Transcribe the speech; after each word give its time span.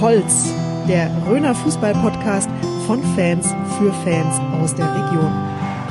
Holz, 0.00 0.52
der 0.86 1.10
Röner 1.26 1.54
Fußball-Podcast 1.54 2.50
von 2.86 3.02
Fans 3.14 3.54
für 3.78 3.92
Fans 4.04 4.38
aus 4.60 4.74
der 4.74 4.86
Region. 4.86 5.32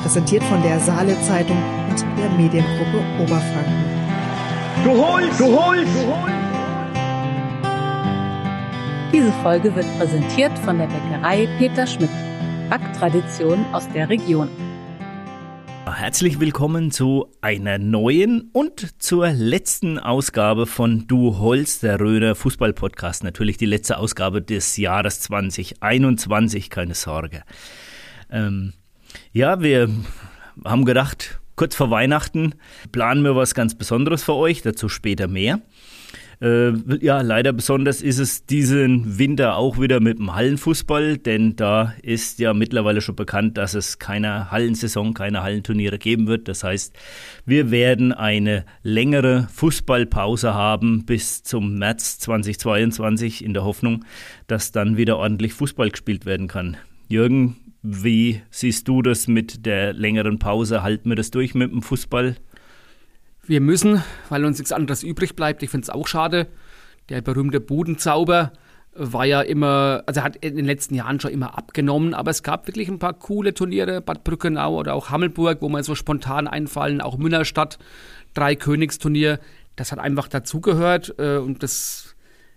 Präsentiert 0.00 0.44
von 0.44 0.62
der 0.62 0.78
Saale 0.78 1.20
Zeitung 1.22 1.56
und 1.90 2.04
der 2.16 2.30
Mediengruppe 2.30 3.02
Oberfranken. 3.20 3.84
Du 4.84 4.90
holst, 4.90 5.40
du 5.40 5.46
holst, 5.46 5.92
du 5.94 6.06
holst. 6.06 6.36
Diese 9.12 9.32
Folge 9.42 9.74
wird 9.74 9.86
präsentiert 9.98 10.56
von 10.60 10.78
der 10.78 10.86
Bäckerei 10.86 11.48
Peter 11.58 11.86
Schmidt. 11.86 12.10
Backtradition 12.70 13.64
aus 13.72 13.88
der 13.88 14.08
Region. 14.08 14.48
Herzlich 16.06 16.38
willkommen 16.38 16.92
zu 16.92 17.32
einer 17.40 17.78
neuen 17.78 18.50
und 18.52 19.02
zur 19.02 19.28
letzten 19.30 19.98
Ausgabe 19.98 20.66
von 20.66 21.08
Du 21.08 21.38
Holz, 21.38 21.80
der 21.80 21.98
Röder 21.98 22.36
Fußball-Podcast. 22.36 23.24
Natürlich 23.24 23.56
die 23.56 23.66
letzte 23.66 23.98
Ausgabe 23.98 24.40
des 24.40 24.76
Jahres 24.76 25.18
2021, 25.22 26.70
keine 26.70 26.94
Sorge. 26.94 27.42
Ähm, 28.30 28.72
ja, 29.32 29.60
wir 29.62 29.90
haben 30.64 30.84
gedacht, 30.84 31.40
kurz 31.56 31.74
vor 31.74 31.90
Weihnachten 31.90 32.54
planen 32.92 33.24
wir 33.24 33.34
was 33.34 33.56
ganz 33.56 33.74
Besonderes 33.74 34.22
für 34.22 34.34
euch, 34.34 34.62
dazu 34.62 34.88
später 34.88 35.26
mehr. 35.26 35.60
Äh, 36.40 36.72
ja, 37.00 37.22
leider 37.22 37.52
besonders 37.54 38.02
ist 38.02 38.18
es 38.18 38.44
diesen 38.44 39.18
Winter 39.18 39.56
auch 39.56 39.80
wieder 39.80 40.00
mit 40.00 40.18
dem 40.18 40.34
Hallenfußball, 40.34 41.16
denn 41.16 41.56
da 41.56 41.94
ist 42.02 42.38
ja 42.38 42.52
mittlerweile 42.52 43.00
schon 43.00 43.16
bekannt, 43.16 43.56
dass 43.56 43.72
es 43.72 43.98
keine 43.98 44.50
Hallensaison, 44.50 45.14
keine 45.14 45.42
Hallenturniere 45.42 45.98
geben 45.98 46.26
wird. 46.26 46.48
Das 46.48 46.62
heißt, 46.62 46.94
wir 47.46 47.70
werden 47.70 48.12
eine 48.12 48.66
längere 48.82 49.48
Fußballpause 49.52 50.52
haben 50.52 51.06
bis 51.06 51.42
zum 51.42 51.78
März 51.78 52.18
2022 52.18 53.42
in 53.42 53.54
der 53.54 53.64
Hoffnung, 53.64 54.04
dass 54.46 54.72
dann 54.72 54.98
wieder 54.98 55.16
ordentlich 55.16 55.54
Fußball 55.54 55.90
gespielt 55.90 56.26
werden 56.26 56.48
kann. 56.48 56.76
Jürgen, 57.08 57.56
wie 57.82 58.42
siehst 58.50 58.88
du 58.88 59.00
das 59.00 59.28
mit 59.28 59.64
der 59.64 59.92
längeren 59.92 60.38
Pause? 60.38 60.82
Halten 60.82 61.08
wir 61.08 61.16
das 61.16 61.30
durch 61.30 61.54
mit 61.54 61.70
dem 61.70 61.82
Fußball? 61.82 62.36
Wir 63.46 63.60
müssen, 63.60 64.02
weil 64.28 64.44
uns 64.44 64.58
nichts 64.58 64.72
anderes 64.72 65.04
übrig 65.04 65.36
bleibt. 65.36 65.62
Ich 65.62 65.70
finde 65.70 65.84
es 65.84 65.90
auch 65.90 66.08
schade. 66.08 66.48
Der 67.08 67.22
berühmte 67.22 67.60
Budenzauber 67.60 68.52
war 68.92 69.24
ja 69.24 69.40
immer, 69.42 70.02
also 70.06 70.22
hat 70.22 70.36
in 70.36 70.56
den 70.56 70.64
letzten 70.64 70.94
Jahren 70.94 71.20
schon 71.20 71.30
immer 71.30 71.56
abgenommen, 71.56 72.14
aber 72.14 72.30
es 72.30 72.42
gab 72.42 72.66
wirklich 72.66 72.88
ein 72.88 72.98
paar 72.98 73.12
coole 73.12 73.54
Turniere, 73.54 74.00
Bad 74.00 74.24
Brückenau 74.24 74.76
oder 74.78 74.94
auch 74.94 75.10
Hammelburg, 75.10 75.58
wo 75.60 75.68
man 75.68 75.84
so 75.84 75.94
spontan 75.94 76.48
einfallen, 76.48 77.00
auch 77.00 77.18
Münnerstadt, 77.18 77.78
Drei-Königsturnier. 78.34 79.38
Das 79.76 79.92
hat 79.92 79.98
einfach 79.98 80.28
dazugehört 80.28 81.14
äh, 81.18 81.36
und 81.36 81.62
das 81.62 82.16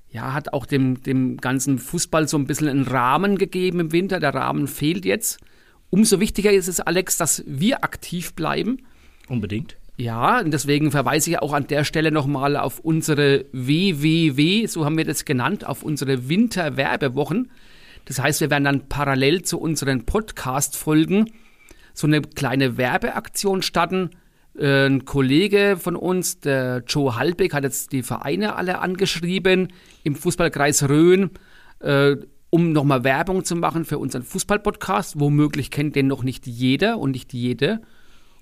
ja, 0.09 0.33
hat 0.33 0.53
auch 0.53 0.65
dem, 0.65 1.03
dem 1.03 1.37
ganzen 1.37 1.77
Fußball 1.77 2.27
so 2.27 2.37
ein 2.37 2.47
bisschen 2.47 2.67
einen 2.67 2.87
Rahmen 2.87 3.37
gegeben 3.37 3.79
im 3.79 3.91
Winter. 3.91 4.19
Der 4.19 4.33
Rahmen 4.33 4.67
fehlt 4.67 5.05
jetzt. 5.05 5.39
Umso 5.91 6.19
wichtiger 6.19 6.51
ist 6.51 6.67
es, 6.67 6.79
Alex, 6.79 7.17
dass 7.17 7.43
wir 7.45 7.83
aktiv 7.83 8.33
bleiben. 8.33 8.79
Unbedingt. 9.27 9.78
Ja, 9.99 10.39
und 10.39 10.51
deswegen 10.51 10.91
verweise 10.91 11.29
ich 11.29 11.39
auch 11.39 11.51
an 11.51 11.67
der 11.67 11.83
Stelle 11.83 12.09
nochmal 12.09 12.55
auf 12.55 12.79
unsere 12.79 13.47
WWW, 13.51 14.65
so 14.65 14.85
haben 14.85 14.97
wir 14.97 15.03
das 15.03 15.25
genannt, 15.25 15.67
auf 15.67 15.83
unsere 15.83 16.29
Winterwerbewochen. 16.29 17.51
Das 18.05 18.17
heißt, 18.17 18.39
wir 18.39 18.49
werden 18.49 18.63
dann 18.63 18.87
parallel 18.87 19.41
zu 19.41 19.59
unseren 19.59 20.05
Podcast-Folgen 20.05 21.33
so 21.93 22.07
eine 22.07 22.21
kleine 22.21 22.77
Werbeaktion 22.77 23.61
starten. 23.61 24.11
Äh, 24.57 24.85
ein 24.85 25.03
Kollege 25.03 25.75
von 25.77 25.97
uns, 25.97 26.39
der 26.39 26.81
Joe 26.87 27.17
Halbeck, 27.17 27.53
hat 27.53 27.65
jetzt 27.65 27.91
die 27.91 28.01
Vereine 28.01 28.55
alle 28.55 28.79
angeschrieben 28.79 29.67
im 30.05 30.15
Fußballkreis 30.15 30.87
Rhön, 30.87 31.31
äh, 31.81 32.15
um 32.49 32.71
nochmal 32.71 33.03
Werbung 33.03 33.43
zu 33.43 33.57
machen 33.57 33.83
für 33.83 33.97
unseren 33.97 34.23
Fußballpodcast. 34.23 35.19
Womöglich 35.19 35.71
kennt 35.71 35.97
den 35.97 36.07
noch 36.07 36.23
nicht 36.23 36.47
jeder 36.47 36.99
und 36.99 37.11
nicht 37.11 37.33
jede. 37.33 37.81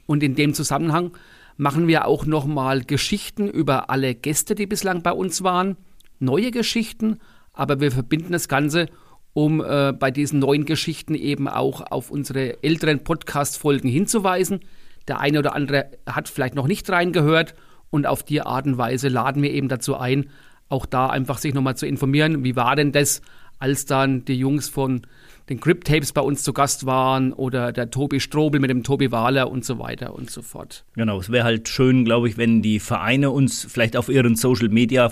Und 0.05 0.21
in 0.21 0.35
dem 0.35 0.53
Zusammenhang 0.53 1.13
machen 1.57 1.87
wir 1.87 2.07
auch 2.07 2.25
nochmal 2.25 2.81
Geschichten 2.83 3.49
über 3.49 3.89
alle 3.89 4.15
Gäste, 4.15 4.55
die 4.55 4.67
bislang 4.67 5.01
bei 5.01 5.11
uns 5.11 5.43
waren. 5.43 5.75
Neue 6.19 6.51
Geschichten, 6.51 7.17
aber 7.53 7.79
wir 7.79 7.91
verbinden 7.91 8.31
das 8.31 8.47
Ganze, 8.47 8.87
um 9.33 9.63
äh, 9.63 9.93
bei 9.93 10.11
diesen 10.11 10.39
neuen 10.39 10.65
Geschichten 10.65 11.15
eben 11.15 11.47
auch 11.47 11.81
auf 11.91 12.09
unsere 12.11 12.63
älteren 12.63 13.03
Podcast-Folgen 13.03 13.89
hinzuweisen. 13.89 14.61
Der 15.07 15.19
eine 15.19 15.39
oder 15.39 15.55
andere 15.55 15.91
hat 16.07 16.29
vielleicht 16.29 16.55
noch 16.55 16.67
nicht 16.67 16.89
reingehört 16.89 17.55
und 17.89 18.07
auf 18.07 18.23
die 18.23 18.41
Art 18.41 18.65
und 18.65 18.77
Weise 18.77 19.09
laden 19.09 19.41
wir 19.41 19.51
eben 19.51 19.67
dazu 19.67 19.95
ein, 19.95 20.29
auch 20.69 20.85
da 20.85 21.07
einfach 21.07 21.37
sich 21.37 21.53
nochmal 21.53 21.77
zu 21.77 21.87
informieren, 21.87 22.43
wie 22.43 22.55
war 22.55 22.75
denn 22.75 22.91
das, 22.91 23.21
als 23.59 23.85
dann 23.85 24.25
die 24.25 24.37
Jungs 24.37 24.69
von 24.69 25.01
den 25.49 25.59
Grip 25.59 25.85
Tapes 25.85 26.11
bei 26.11 26.21
uns 26.21 26.43
zu 26.43 26.53
Gast 26.53 26.85
waren 26.85 27.33
oder 27.33 27.71
der 27.71 27.89
Tobi 27.89 28.19
Strobel 28.19 28.59
mit 28.59 28.69
dem 28.69 28.83
Tobi 28.83 29.11
Wahler 29.11 29.49
und 29.49 29.63
so 29.63 29.79
weiter 29.79 30.13
und 30.13 30.29
so 30.29 30.41
fort. 30.41 30.83
Genau, 30.95 31.19
es 31.19 31.31
wäre 31.31 31.45
halt 31.45 31.69
schön, 31.69 32.05
glaube 32.05 32.27
ich, 32.27 32.37
wenn 32.37 32.61
die 32.61 32.79
Vereine 32.79 33.31
uns 33.31 33.65
vielleicht 33.69 33.95
auf 33.95 34.09
ihren 34.09 34.35
Social 34.35 34.69
Media 34.69 35.09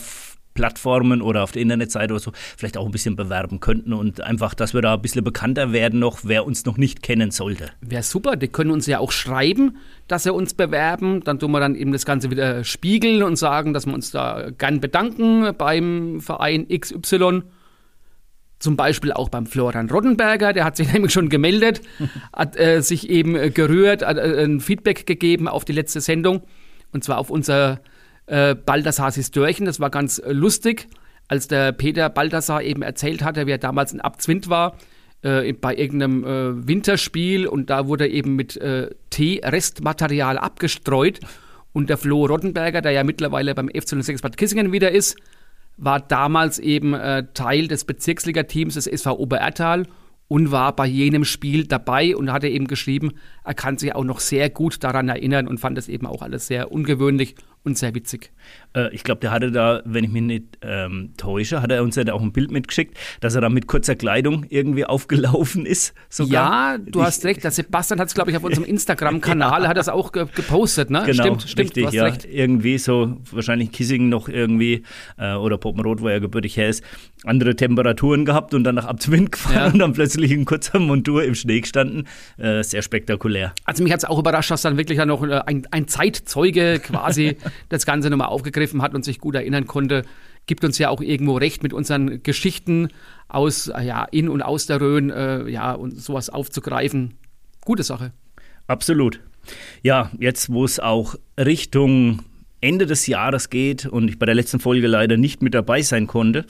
Plattformen 0.55 1.21
oder 1.21 1.43
auf 1.43 1.51
der 1.51 1.61
Internetseite 1.61 2.13
oder 2.13 2.21
so 2.21 2.31
vielleicht 2.57 2.77
auch 2.77 2.85
ein 2.85 2.91
bisschen 2.91 3.15
bewerben 3.15 3.59
könnten 3.59 3.93
und 3.93 4.21
einfach, 4.21 4.53
dass 4.55 4.73
wir 4.73 4.81
da 4.81 4.95
ein 4.95 5.01
bisschen 5.01 5.23
bekannter 5.23 5.73
werden 5.73 5.99
noch, 5.99 6.19
wer 6.23 6.45
uns 6.45 6.65
noch 6.65 6.77
nicht 6.77 7.03
kennen 7.03 7.29
sollte. 7.29 7.69
Wäre 7.81 8.03
super, 8.03 8.37
die 8.37 8.47
können 8.47 8.71
uns 8.71 8.87
ja 8.87 8.99
auch 8.99 9.11
schreiben, 9.11 9.77
dass 10.07 10.23
sie 10.23 10.33
uns 10.33 10.53
bewerben. 10.53 11.21
Dann 11.23 11.39
tun 11.39 11.51
wir 11.51 11.59
dann 11.59 11.75
eben 11.75 11.91
das 11.91 12.05
Ganze 12.05 12.31
wieder 12.31 12.63
spiegeln 12.63 13.21
und 13.21 13.35
sagen, 13.35 13.73
dass 13.73 13.85
wir 13.85 13.93
uns 13.93 14.11
da 14.11 14.49
gern 14.57 14.79
bedanken 14.79 15.53
beim 15.57 16.21
Verein 16.21 16.67
XY 16.69 17.43
zum 18.59 18.75
Beispiel 18.75 19.11
auch 19.11 19.29
beim 19.29 19.45
Florian 19.45 19.89
Roddenberger, 19.89 20.53
der 20.53 20.65
hat 20.65 20.77
sich 20.77 20.91
nämlich 20.93 21.13
schon 21.13 21.29
gemeldet, 21.29 21.81
hat 22.33 22.57
äh, 22.57 22.81
sich 22.81 23.09
eben 23.09 23.35
äh, 23.35 23.49
gerührt, 23.49 24.05
hat 24.05 24.17
äh, 24.17 24.43
ein 24.43 24.59
Feedback 24.59 25.05
gegeben 25.05 25.47
auf 25.47 25.65
die 25.65 25.73
letzte 25.73 26.01
Sendung. 26.01 26.43
Und 26.91 27.03
zwar 27.03 27.17
auf 27.17 27.29
unser 27.29 27.81
äh, 28.27 28.55
Baldassars 28.55 29.31
Dörchen. 29.31 29.65
Das 29.65 29.79
war 29.79 29.89
ganz 29.89 30.21
lustig, 30.25 30.87
als 31.27 31.47
der 31.47 31.71
Peter 31.71 32.09
Baldassar 32.09 32.63
eben 32.63 32.81
erzählt 32.81 33.23
hatte, 33.23 33.47
wie 33.47 33.51
er 33.51 33.57
damals 33.57 33.91
in 33.91 34.01
Abzwind 34.01 34.49
war 34.49 34.77
äh, 35.21 35.53
bei 35.53 35.75
irgendeinem 35.75 36.23
äh, 36.23 36.67
Winterspiel. 36.67 37.47
Und 37.47 37.69
da 37.69 37.87
wurde 37.87 38.07
eben 38.07 38.35
mit 38.35 38.57
äh, 38.57 38.91
Tee-Restmaterial 39.09 40.37
abgestreut. 40.37 41.19
Und 41.73 41.89
der 41.89 41.97
Flo 41.97 42.25
Roddenberger, 42.25 42.81
der 42.81 42.93
ja 42.93 43.03
mittlerweile 43.03 43.53
beim 43.53 43.67
FC 43.67 44.01
06 44.01 44.21
Bad 44.21 44.37
Kissingen 44.37 44.71
wieder 44.71 44.91
ist, 44.91 45.17
war 45.77 45.99
damals 45.99 46.59
eben 46.59 46.93
äh, 46.93 47.25
Teil 47.33 47.67
des 47.67 47.85
Bezirksligateams 47.85 48.75
des 48.75 48.87
SV 48.87 49.17
Oberertal 49.17 49.87
und 50.27 50.51
war 50.51 50.75
bei 50.75 50.85
jenem 50.87 51.23
Spiel 51.23 51.67
dabei 51.67 52.15
und 52.15 52.31
hatte 52.31 52.47
eben 52.47 52.67
geschrieben, 52.67 53.13
er 53.43 53.53
kann 53.53 53.77
sich 53.77 53.93
auch 53.93 54.03
noch 54.03 54.19
sehr 54.19 54.49
gut 54.49 54.83
daran 54.83 55.09
erinnern 55.09 55.47
und 55.47 55.59
fand 55.59 55.77
das 55.77 55.87
eben 55.87 56.07
auch 56.07 56.21
alles 56.21 56.47
sehr 56.47 56.71
ungewöhnlich 56.71 57.35
und 57.65 57.77
sehr 57.77 57.95
witzig. 57.95 58.31
Äh, 58.75 58.93
ich 58.93 59.03
glaube, 59.03 59.21
der 59.21 59.31
hatte 59.31 59.51
da, 59.51 59.81
wenn 59.85 60.03
ich 60.03 60.11
mich 60.11 60.21
nicht 60.21 60.43
ähm, 60.61 61.13
täusche, 61.17 61.61
hat 61.61 61.71
er 61.71 61.83
uns 61.83 61.95
ja 61.95 62.13
auch 62.13 62.21
ein 62.21 62.31
Bild 62.31 62.51
mitgeschickt, 62.51 62.97
dass 63.19 63.35
er 63.35 63.41
da 63.41 63.49
mit 63.49 63.67
kurzer 63.67 63.95
Kleidung 63.95 64.45
irgendwie 64.49 64.85
aufgelaufen 64.85 65.65
ist. 65.65 65.93
Sogar. 66.09 66.73
Ja, 66.73 66.77
du 66.77 66.99
ich, 66.99 67.05
hast 67.05 67.25
recht. 67.25 67.43
Der 67.43 67.51
Sebastian 67.51 67.99
hat 67.99 68.07
es, 68.07 68.13
glaube 68.13 68.31
ich, 68.31 68.37
auf 68.37 68.43
unserem 68.45 68.65
Instagram-Kanal, 68.65 69.63
ja. 69.63 69.67
hat 69.67 69.77
das 69.77 69.89
auch 69.89 70.11
ge 70.11 70.25
gepostet, 70.35 70.89
ne? 70.89 71.03
Genau, 71.05 71.23
stimmt, 71.23 71.41
stimmt, 71.43 71.59
richtig, 71.59 71.91
ja. 71.91 72.03
Recht. 72.03 72.25
Irgendwie 72.25 72.77
so, 72.77 73.17
wahrscheinlich 73.31 73.71
Kissing 73.71 74.09
noch 74.09 74.29
irgendwie, 74.29 74.83
äh, 75.17 75.33
oder 75.33 75.57
Poppenrot, 75.57 76.01
wo 76.01 76.07
er 76.07 76.19
gebürtig 76.19 76.57
her 76.57 76.69
ist, 76.69 76.83
andere 77.25 77.55
Temperaturen 77.55 78.25
gehabt 78.25 78.53
und 78.53 78.63
dann 78.63 78.75
nach 78.75 78.85
Abzwind 78.85 79.31
gefahren 79.33 79.55
ja. 79.55 79.67
und 79.67 79.79
dann 79.79 79.93
plötzlich 79.93 80.31
in 80.31 80.45
kurzer 80.45 80.79
Montur 80.79 81.23
im 81.23 81.35
Schnee 81.35 81.61
gestanden. 81.61 82.07
Äh, 82.37 82.63
sehr 82.63 82.81
spektakulär. 82.81 83.53
Also 83.65 83.83
mich 83.83 83.91
hat 83.91 83.99
es 83.99 84.05
auch 84.05 84.19
überrascht, 84.19 84.51
dass 84.51 84.61
dann 84.61 84.77
wirklich 84.77 84.97
dann 84.97 85.07
noch 85.07 85.23
äh, 85.23 85.41
ein, 85.45 85.67
ein 85.71 85.87
Zeitzeuge 85.87 86.79
quasi 86.79 87.37
das 87.69 87.85
Ganze 87.85 88.09
nochmal 88.09 88.27
aufgegriffen 88.27 88.81
hat 88.81 88.93
und 88.93 89.03
sich 89.03 89.19
gut 89.19 89.35
erinnern 89.35 89.67
konnte, 89.67 90.03
gibt 90.45 90.63
uns 90.63 90.77
ja 90.77 90.89
auch 90.89 91.01
irgendwo 91.01 91.37
recht 91.37 91.63
mit 91.63 91.73
unseren 91.73 92.21
Geschichten 92.23 92.89
aus, 93.27 93.65
ja, 93.67 94.05
in 94.05 94.29
und 94.29 94.41
aus 94.41 94.67
der 94.67 94.79
Rhön, 94.79 95.09
äh, 95.09 95.49
ja, 95.49 95.73
und 95.73 95.99
sowas 95.99 96.29
aufzugreifen. 96.29 97.15
Gute 97.61 97.83
Sache. 97.83 98.11
Absolut. 98.67 99.19
Ja, 99.81 100.11
jetzt, 100.19 100.51
wo 100.51 100.63
es 100.63 100.79
auch 100.79 101.15
Richtung 101.37 102.21
Ende 102.65 102.87
des 102.87 103.05
Jahres 103.05 103.49
geht 103.49 103.85
und 103.85 104.09
ich 104.09 104.17
bei 104.17 104.25
der 104.25 104.35
letzten 104.35 104.59
Folge 104.59 104.87
leider 104.87 105.17
nicht 105.17 105.41
mit 105.43 105.53
dabei 105.53 105.81
sein 105.83 106.07
konnte, 106.07 106.45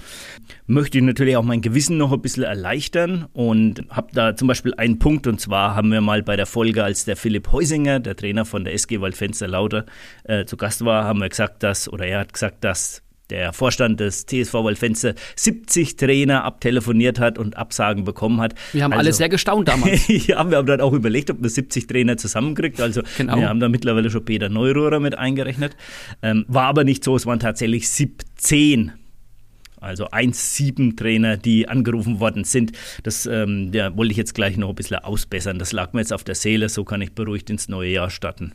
möchte 0.65 0.97
ich 0.97 1.03
natürlich 1.03 1.35
auch 1.35 1.43
mein 1.43 1.61
Gewissen 1.61 1.97
noch 1.97 2.13
ein 2.13 2.21
bisschen 2.21 2.43
erleichtern 2.43 3.27
und 3.33 3.83
habe 3.89 4.07
da 4.13 4.35
zum 4.35 4.47
Beispiel 4.47 4.73
einen 4.75 4.97
Punkt 4.97 5.27
und 5.27 5.41
zwar 5.41 5.75
haben 5.75 5.91
wir 5.91 6.01
mal 6.01 6.23
bei 6.23 6.35
der 6.35 6.45
Folge, 6.45 6.83
als 6.83 7.05
der 7.05 7.17
Philipp 7.17 7.51
Heusinger, 7.51 7.99
der 7.99 8.15
Trainer 8.15 8.45
von 8.45 8.63
der 8.63 8.73
SG 8.73 9.01
Waldfenster 9.01 9.47
Lauter, 9.47 9.85
äh, 10.23 10.45
zu 10.45 10.55
Gast 10.57 10.85
war, 10.85 11.03
haben 11.03 11.19
wir 11.19 11.29
gesagt, 11.29 11.63
dass, 11.63 11.89
oder 11.91 12.07
er 12.07 12.21
hat 12.21 12.33
gesagt, 12.33 12.63
dass 12.63 13.04
der 13.29 13.53
Vorstand 13.53 13.99
des 13.99 14.25
TSV 14.25 14.53
Waldfenster 14.53 15.15
70 15.35 15.97
Trainer 15.97 16.43
abtelefoniert 16.43 17.19
hat 17.19 17.37
und 17.37 17.57
Absagen 17.57 18.03
bekommen 18.03 18.39
hat. 18.41 18.55
Wir 18.73 18.83
haben 18.83 18.93
also, 18.93 18.99
alle 18.99 19.13
sehr 19.13 19.29
gestaunt 19.29 19.67
damals. 19.67 20.07
ja, 20.07 20.49
wir 20.49 20.57
haben 20.57 20.67
dann 20.67 20.81
auch 20.81 20.93
überlegt, 20.93 21.29
ob 21.31 21.41
man 21.41 21.49
70 21.49 21.87
Trainer 21.87 22.17
zusammenkriegt. 22.17 22.79
Also 22.79 23.01
genau. 23.17 23.37
wir 23.37 23.49
haben 23.49 23.59
da 23.59 23.69
mittlerweile 23.69 24.09
schon 24.09 24.25
Peter 24.25 24.49
Neururer 24.49 24.99
mit 24.99 25.17
eingerechnet. 25.17 25.75
Ähm, 26.21 26.45
war 26.47 26.65
aber 26.65 26.83
nicht 26.83 27.03
so, 27.03 27.15
es 27.15 27.25
waren 27.25 27.39
tatsächlich 27.39 27.89
17 27.89 28.91
Also 29.79 30.07
1-7 30.09 30.95
Trainer, 30.95 31.37
die 31.37 31.67
angerufen 31.67 32.19
worden 32.19 32.43
sind. 32.43 32.73
Das 33.03 33.25
ähm, 33.25 33.71
ja, 33.73 33.95
wollte 33.97 34.11
ich 34.11 34.17
jetzt 34.17 34.35
gleich 34.35 34.57
noch 34.57 34.69
ein 34.69 34.75
bisschen 34.75 34.97
ausbessern. 34.97 35.59
Das 35.59 35.71
lag 35.71 35.93
mir 35.93 36.01
jetzt 36.01 36.13
auf 36.13 36.23
der 36.23 36.35
Seele, 36.35 36.69
so 36.69 36.83
kann 36.83 37.01
ich 37.01 37.13
beruhigt 37.13 37.49
ins 37.49 37.69
neue 37.69 37.89
Jahr 37.89 38.09
starten. 38.09 38.53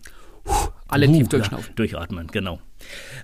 Alle 0.88 1.06
tief 1.06 1.29
durchschnaufen. 1.29 1.75
Durchatmen, 1.76 2.26
genau. 2.29 2.61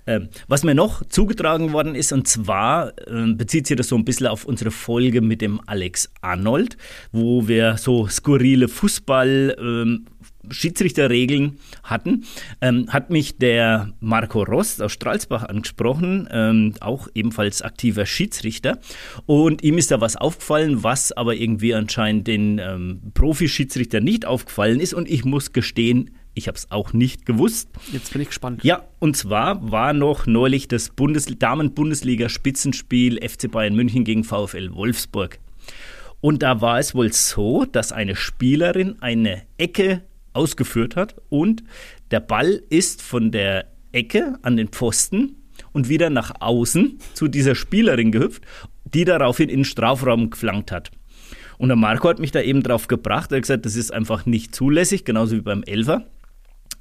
Ähm, 0.06 0.28
was 0.46 0.62
mir 0.62 0.75
noch 0.75 1.05
zugetragen 1.08 1.73
worden 1.73 1.94
ist, 1.96 2.12
und 2.12 2.28
zwar 2.28 2.93
äh, 3.08 3.32
bezieht 3.32 3.67
sich 3.67 3.76
das 3.76 3.88
so 3.88 3.96
ein 3.96 4.05
bisschen 4.05 4.28
auf 4.28 4.44
unsere 4.44 4.70
Folge 4.70 5.20
mit 5.20 5.40
dem 5.40 5.61
Alex 5.67 6.12
Arnold, 6.20 6.76
wo 7.11 7.49
wir 7.49 7.76
so 7.76 8.06
skurrile 8.06 8.67
Fußball- 8.67 9.56
ähm, 9.58 10.06
Schiedsrichterregeln 10.50 11.58
hatten, 11.82 12.25
ähm, 12.61 12.87
hat 12.90 13.11
mich 13.11 13.38
der 13.38 13.93
Marco 14.00 14.43
Rost 14.43 14.81
aus 14.82 14.93
Stralsbach 14.93 15.44
angesprochen, 15.44 16.29
ähm, 16.31 16.75
auch 16.81 17.08
ebenfalls 17.14 17.62
aktiver 17.62 18.06
Schiedsrichter. 18.06 18.79
Und 19.26 19.62
ihm 19.62 19.79
ist 19.79 19.90
da 19.90 20.00
was 20.00 20.17
aufgefallen, 20.17 20.82
was 20.82 21.12
aber 21.12 21.34
irgendwie 21.34 21.75
anscheinend 21.75 22.26
den 22.26 22.58
ähm, 22.58 23.12
Profi-Schiedsrichter 23.14 24.00
nicht 24.00 24.25
aufgefallen 24.25 24.81
ist. 24.81 24.94
Und 24.94 25.11
ich 25.11 25.25
muss 25.25 25.52
gestehen, 25.52 26.11
ich 26.36 26.48
habe 26.48 26.56
es 26.56 26.70
auch 26.70 26.92
nicht 26.92 27.24
gewusst. 27.24 27.70
Jetzt 27.92 28.12
bin 28.12 28.20
ich 28.20 28.28
gespannt. 28.28 28.62
Ja, 28.62 28.84
und 28.98 29.16
zwar 29.16 29.70
war 29.70 29.94
noch 29.94 30.26
neulich 30.26 30.68
das 30.68 30.90
Bundes 30.90 31.26
Damen-Bundesliga-Spitzenspiel 31.26 33.26
FC 33.26 33.50
Bayern 33.50 33.74
München 33.74 34.04
gegen 34.04 34.22
VfL 34.22 34.74
Wolfsburg. 34.74 35.38
Und 36.20 36.42
da 36.42 36.60
war 36.60 36.78
es 36.78 36.94
wohl 36.94 37.10
so, 37.12 37.64
dass 37.64 37.90
eine 37.90 38.16
Spielerin 38.16 39.00
eine 39.00 39.42
Ecke 39.56 40.02
ausgeführt 40.34 40.94
hat 40.94 41.16
und 41.30 41.64
der 42.10 42.20
Ball 42.20 42.62
ist 42.68 43.00
von 43.00 43.30
der 43.30 43.66
Ecke 43.92 44.38
an 44.42 44.58
den 44.58 44.68
Pfosten 44.68 45.36
und 45.72 45.88
wieder 45.88 46.10
nach 46.10 46.32
außen 46.40 46.98
zu 47.14 47.28
dieser 47.28 47.54
Spielerin 47.54 48.12
gehüpft, 48.12 48.42
die 48.84 49.06
daraufhin 49.06 49.48
in 49.48 49.60
den 49.60 49.64
Strafraum 49.64 50.28
geflankt 50.28 50.70
hat. 50.70 50.90
Und 51.56 51.68
der 51.68 51.76
Marco 51.76 52.10
hat 52.10 52.18
mich 52.18 52.32
da 52.32 52.42
eben 52.42 52.62
drauf 52.62 52.88
gebracht. 52.88 53.32
Er 53.32 53.36
hat 53.36 53.42
gesagt, 53.42 53.64
das 53.64 53.76
ist 53.76 53.90
einfach 53.90 54.26
nicht 54.26 54.54
zulässig, 54.54 55.06
genauso 55.06 55.36
wie 55.36 55.40
beim 55.40 55.62
Elfer 55.62 56.04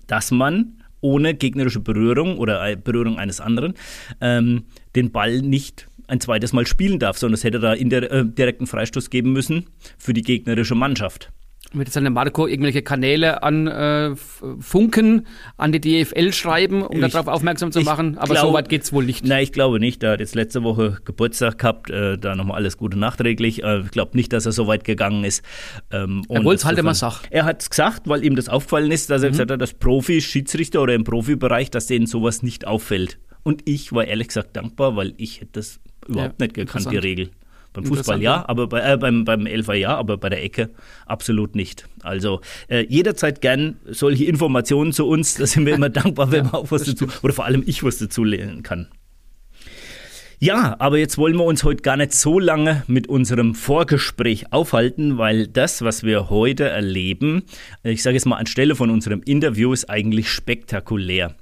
dass 0.08 0.32
man 0.32 0.84
ohne 1.02 1.36
gegnerische 1.36 1.80
Berührung 1.80 2.38
oder 2.38 2.76
Berührung 2.76 3.20
eines 3.20 3.40
anderen 3.40 3.76
ähm, 4.22 4.64
den 4.96 5.12
Ball 5.12 5.42
nicht 5.42 5.88
ein 6.08 6.20
zweites 6.20 6.54
Mal 6.54 6.68
spielen 6.68 7.00
darf, 7.00 7.18
sondern 7.18 7.36
es 7.36 7.44
hätte 7.44 7.60
da 7.60 7.74
in 7.74 7.90
der, 7.90 8.12
äh, 8.12 8.26
direkten 8.26 8.68
Freistoß 8.68 9.10
geben 9.10 9.34
müssen 9.34 9.68
für 9.98 10.14
die 10.14 10.22
gegnerische 10.22 10.76
Mannschaft 10.76 11.32
wird 11.78 11.88
jetzt 11.88 11.96
dann 11.96 12.12
Marco 12.12 12.48
irgendwelche 12.48 12.82
Kanäle 12.82 13.44
an 13.44 13.68
äh, 13.68 14.16
Funken 14.60 15.28
an 15.58 15.72
die 15.72 15.82
DFL 15.82 16.34
schreiben, 16.34 16.82
um 16.84 17.04
ich, 17.04 17.12
darauf 17.12 17.28
aufmerksam 17.28 17.72
zu 17.72 17.82
machen. 17.82 18.18
Aber 18.18 18.34
glaub, 18.34 18.48
so 18.48 18.54
weit 18.54 18.70
geht 18.70 18.84
es 18.84 18.94
wohl 18.94 19.06
nicht. 19.06 19.26
Nein, 19.26 19.44
ich 19.44 19.52
glaube 19.52 19.80
nicht. 19.80 20.04
Er 20.04 20.14
hat 20.14 20.20
jetzt 20.20 20.36
letzte 20.36 20.64
Woche 20.64 20.98
Geburtstag 21.06 21.58
gehabt, 21.58 21.90
äh, 21.90 22.18
da 22.18 22.36
nochmal 22.36 22.58
alles 22.58 22.78
Gute 22.78 22.98
nachträglich. 22.98 23.64
Äh, 23.64 23.82
ich 23.82 23.92
glaube 23.92 24.16
nicht, 24.18 24.34
dass 24.34 24.46
er 24.46 24.52
so 24.52 24.68
weit 24.68 24.84
gegangen 24.84 25.24
ist. 25.24 25.44
Ähm, 25.92 26.24
er 26.30 26.44
wollte 26.44 26.60
es 26.60 26.66
halt 26.66 26.78
immer 26.78 26.94
sagen. 26.94 27.16
Er 27.30 27.46
hat 27.46 27.62
es 27.62 27.70
gesagt, 27.70 28.08
weil 28.08 28.24
ihm 28.24 28.36
das 28.36 28.50
aufgefallen 28.50 28.92
ist, 28.92 29.10
dass 29.10 29.22
er 29.22 29.30
mhm. 29.30 29.34
gesagt 29.34 29.52
hat, 29.52 29.62
dass 29.62 29.74
Profi-Schiedsrichter 29.74 30.82
oder 30.82 30.94
im 30.94 31.04
Profibereich, 31.04 31.72
dass 31.72 31.88
denen 31.88 32.08
sowas 32.08 32.44
nicht 32.44 32.68
auffällt. 32.68 33.20
Und 33.44 33.62
ich 33.66 33.94
war 33.94 34.06
ehrlich 34.06 34.30
gesagt 34.30 34.56
dankbar, 34.56 34.96
weil 34.96 35.14
ich 35.18 35.42
hätte 35.42 35.52
das 35.54 35.80
überhaupt 36.08 36.40
ja, 36.40 36.46
nicht 36.46 36.56
gekannt, 36.56 36.90
die 36.92 36.98
Regel. 36.98 37.30
Beim 37.76 37.86
Fußball 37.86 38.22
ja, 38.22 38.46
aber 38.48 38.68
bei, 38.68 38.94
äh, 38.94 38.98
beim, 38.98 39.26
beim 39.26 39.46
Elfer 39.46 39.74
ja, 39.74 39.96
aber 39.96 40.18
bei 40.18 40.30
der 40.30 40.44
Ecke 40.44 40.70
absolut 41.06 41.56
nicht. 41.56 41.88
Also 42.02 42.42
äh, 42.70 42.86
jederzeit 42.88 43.42
gern 43.42 43.78
solche 43.86 44.26
Informationen 44.26 44.94
zu 44.94 45.06
uns, 45.08 45.36
da 45.36 45.46
sind 45.46 45.66
wir 45.66 45.76
immer 45.76 45.90
dankbar, 46.02 46.32
wenn 46.32 46.46
ja, 46.46 46.52
man 46.52 46.54
auch 46.54 46.72
was 46.72 46.84
dazu, 46.84 47.08
oder 47.22 47.34
vor 47.34 47.46
allem 47.46 47.64
ich 47.66 47.84
was 47.84 47.98
dazu 47.98 48.24
lernen 48.24 48.64
kann. 48.64 48.88
Ja, 50.40 50.76
aber 50.80 50.98
jetzt 50.98 51.18
wollen 51.18 51.36
wir 51.38 51.46
uns 51.46 51.64
heute 51.64 51.82
gar 51.82 51.98
nicht 51.98 52.14
so 52.14 52.40
lange 52.40 52.84
mit 52.88 53.08
unserem 53.08 53.56
Vorgespräch 53.56 54.52
aufhalten, 54.52 55.18
weil 55.18 55.48
das, 55.48 55.82
was 55.82 56.04
wir 56.04 56.30
heute 56.30 56.66
erleben, 56.66 57.44
ich 57.84 58.04
sage 58.04 58.16
jetzt 58.16 58.26
mal 58.26 58.38
anstelle 58.38 58.76
von 58.76 58.90
unserem 58.90 59.22
Interview, 59.24 59.72
ist 59.72 59.90
eigentlich 59.90 60.30
spektakulär. 60.30 61.36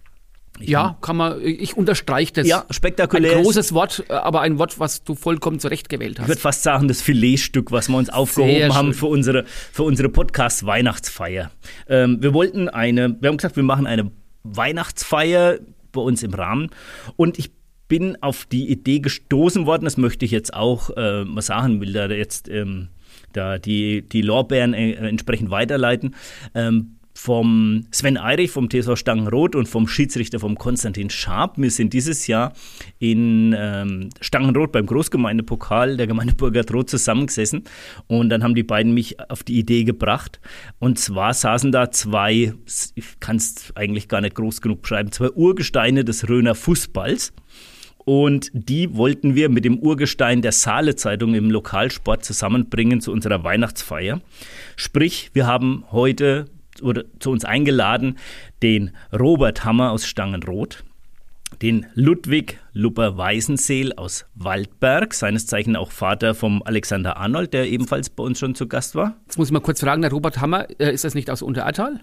Ich 0.64 0.70
ja, 0.70 0.98
kann 1.02 1.18
man, 1.18 1.42
ich 1.42 1.76
unterstreiche 1.76 2.34
das. 2.34 2.48
Ja, 2.48 2.66
spektakulär. 2.70 3.38
Ein 3.38 3.44
großes 3.44 3.74
Wort, 3.74 4.06
aber 4.10 4.42
ein 4.42 4.58
Wort, 4.60 4.80
was 4.80 5.04
du 5.04 5.16
vollkommen 5.16 5.60
zurecht 5.60 5.90
gewählt 5.90 6.20
hast. 6.20 6.26
Ich 6.26 6.30
würde 6.30 6.42
fast 6.42 6.64
sagen, 6.64 6.88
das 6.88 7.02
Filetstück, 7.02 7.72
was 7.72 7.90
wir 7.90 7.98
uns 7.98 8.10
aufgehoben 8.10 8.74
haben 8.74 8.94
für 8.94 9.08
unsere, 9.08 9.46
für 9.46 9.84
unsere 9.84 10.10
Podcast-Weihnachtsfeier. 10.10 11.52
Ähm, 11.88 12.22
wir 12.22 12.34
wollten 12.34 12.70
eine, 12.70 13.16
wir 13.20 13.30
haben 13.30 13.38
gesagt, 13.38 13.56
wir 13.56 13.64
machen 13.64 13.88
eine 13.88 14.12
Weihnachtsfeier 14.44 15.60
bei 15.92 16.02
uns 16.02 16.24
im 16.24 16.34
Rahmen 16.34 16.70
und 17.18 17.38
ich 17.38 17.52
bin 17.88 18.18
auf 18.22 18.46
die 18.46 18.70
Idee 18.70 19.00
gestoßen 19.00 19.66
worden, 19.66 19.84
das 19.84 19.98
möchte 19.98 20.26
ich 20.26 20.32
jetzt 20.32 20.54
auch 20.54 20.90
äh, 20.96 21.26
mal 21.26 21.42
sagen, 21.42 21.82
will 21.82 21.94
da 21.94 22.08
jetzt 22.08 22.48
ähm, 22.50 22.88
da 23.34 23.60
die, 23.60 24.02
die 24.08 24.22
Lorbeeren 24.22 24.74
äh, 24.74 24.94
entsprechend 24.94 25.50
weiterleiten. 25.52 26.16
Ähm, 26.56 27.00
vom 27.14 27.86
Sven 27.92 28.18
Eirich 28.18 28.52
vom 28.52 28.70
TSV 28.70 28.96
Stangenroth 28.96 29.56
und 29.56 29.68
vom 29.68 29.88
Schiedsrichter 29.88 30.40
vom 30.40 30.58
Konstantin 30.58 31.10
Scharp. 31.10 31.58
Wir 31.58 31.72
sind 31.72 31.94
dieses 31.94 32.28
Jahr 32.28 32.54
in 33.00 33.56
ähm, 33.58 34.10
Stangenroth 34.20 34.72
beim 34.72 34.86
Großgemeindepokal 34.86 35.98
der 35.98 36.08
Gemeinde 36.08 36.36
Burgertroth 36.36 36.90
zusammengesessen 36.90 37.64
und 38.08 38.30
dann 38.30 38.44
haben 38.44 38.56
die 38.56 38.64
beiden 38.64 38.94
mich 38.94 39.20
auf 39.30 39.44
die 39.44 39.60
Idee 39.60 39.84
gebracht. 39.84 40.40
Und 40.80 41.00
zwar 41.00 41.34
saßen 41.34 41.72
da 41.72 41.92
zwei, 41.92 42.54
ich 42.96 43.20
kann 43.20 43.36
es 43.36 43.72
eigentlich 43.76 44.08
gar 44.08 44.22
nicht 44.22 44.36
groß 44.36 44.62
genug 44.62 44.82
beschreiben, 44.82 45.12
zwei 45.12 45.30
Urgesteine 45.30 46.04
des 46.04 46.28
Röner 46.28 46.56
Fußballs. 46.56 47.34
Und 48.06 48.52
die 48.54 48.96
wollten 48.96 49.36
wir 49.36 49.48
mit 49.48 49.64
dem 49.64 49.80
Urgestein 49.80 50.42
der 50.42 50.52
Saale 50.52 50.96
Zeitung 50.96 51.36
im 51.36 51.50
Lokalsport 51.50 52.26
zusammenbringen 52.26 53.00
zu 53.00 53.12
unserer 53.12 53.44
Weihnachtsfeier. 53.44 54.20
Sprich, 54.76 55.30
wir 55.34 55.48
haben 55.48 55.86
heute 55.92 56.48
oder 56.82 57.04
zu 57.20 57.32
uns 57.32 57.46
eingeladen 57.46 58.18
den 58.62 58.92
Robert 59.12 59.66
Hammer 59.66 59.92
aus 59.92 60.08
Stangenroth, 60.08 60.84
den 61.62 61.86
Ludwig 61.94 62.60
Lupper-Weisenseel 62.74 63.94
aus 63.94 64.26
Waldberg, 64.36 65.14
seines 65.14 65.46
Zeichen 65.46 65.76
auch 65.76 65.92
Vater 65.92 66.34
vom 66.34 66.64
Alexander 66.64 67.18
Arnold, 67.18 67.54
der 67.54 67.70
ebenfalls 67.70 68.10
bei 68.10 68.24
uns 68.24 68.40
schon 68.40 68.56
zu 68.56 68.68
Gast 68.68 68.96
war. 68.96 69.16
Jetzt 69.26 69.38
muss 69.38 69.50
ich 69.50 69.54
mal 69.54 69.60
kurz 69.60 69.82
fragen, 69.82 70.02
der 70.02 70.12
Robert 70.12 70.40
Hammer, 70.42 70.68
äh, 70.80 70.94
ist 70.94 71.04
das 71.04 71.16
nicht 71.16 71.30
aus 71.30 71.42
Unterertal? 71.42 72.00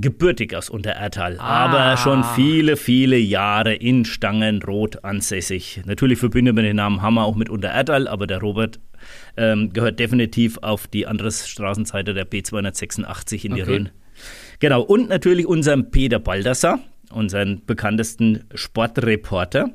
Gebürtig 0.00 0.54
aus 0.54 0.70
Unterertal, 0.70 1.36
ah. 1.38 1.64
aber 1.64 1.96
schon 1.96 2.22
viele, 2.22 2.76
viele 2.76 3.16
Jahre 3.16 3.74
in 3.74 4.04
Stangenroth 4.04 5.04
ansässig. 5.04 5.82
Natürlich 5.86 6.18
verbindet 6.18 6.54
man 6.54 6.64
den 6.64 6.76
Namen 6.76 7.02
Hammer 7.02 7.24
auch 7.24 7.36
mit 7.36 7.48
Unterertal, 7.48 8.06
aber 8.08 8.26
der 8.26 8.40
Robert 8.40 8.78
ähm, 9.36 9.72
gehört 9.72 9.98
definitiv 9.98 10.58
auf 10.58 10.86
die 10.86 11.06
andere 11.06 11.30
Straßenseite 11.30 12.14
der 12.14 12.28
B286 12.28 13.44
in 13.44 13.54
die 13.54 13.62
okay. 13.62 13.72
Rhön. 13.72 13.88
Genau, 14.60 14.82
und 14.82 15.08
natürlich 15.08 15.46
unseren 15.46 15.90
Peter 15.90 16.18
Baldassar, 16.18 16.80
unseren 17.10 17.62
bekanntesten 17.66 18.44
Sportreporter. 18.54 19.70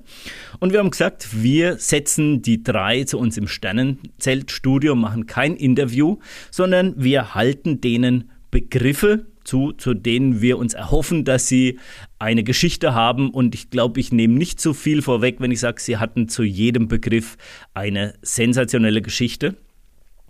Und 0.59 0.73
wir 0.73 0.79
haben 0.79 0.91
gesagt, 0.91 1.41
wir 1.41 1.77
setzen 1.77 2.41
die 2.41 2.63
drei 2.63 3.03
zu 3.03 3.17
uns 3.19 3.37
im 3.37 3.47
Sternenzeltstudio, 3.47 4.95
machen 4.95 5.27
kein 5.27 5.55
Interview, 5.55 6.17
sondern 6.49 6.93
wir 6.97 7.35
halten 7.35 7.81
denen 7.81 8.31
Begriffe 8.49 9.25
zu, 9.51 9.73
zu 9.73 9.93
denen 9.93 10.41
wir 10.41 10.57
uns 10.57 10.73
erhoffen, 10.73 11.25
dass 11.25 11.45
sie 11.49 11.77
eine 12.19 12.45
Geschichte 12.45 12.93
haben. 12.93 13.29
Und 13.31 13.53
ich 13.53 13.69
glaube, 13.69 13.99
ich 13.99 14.13
nehme 14.13 14.35
nicht 14.35 14.61
zu 14.61 14.73
viel 14.73 15.01
vorweg, 15.01 15.41
wenn 15.41 15.51
ich 15.51 15.59
sage, 15.59 15.81
sie 15.81 15.97
hatten 15.97 16.29
zu 16.29 16.43
jedem 16.43 16.87
Begriff 16.87 17.37
eine 17.73 18.13
sensationelle 18.21 19.01
Geschichte. 19.01 19.57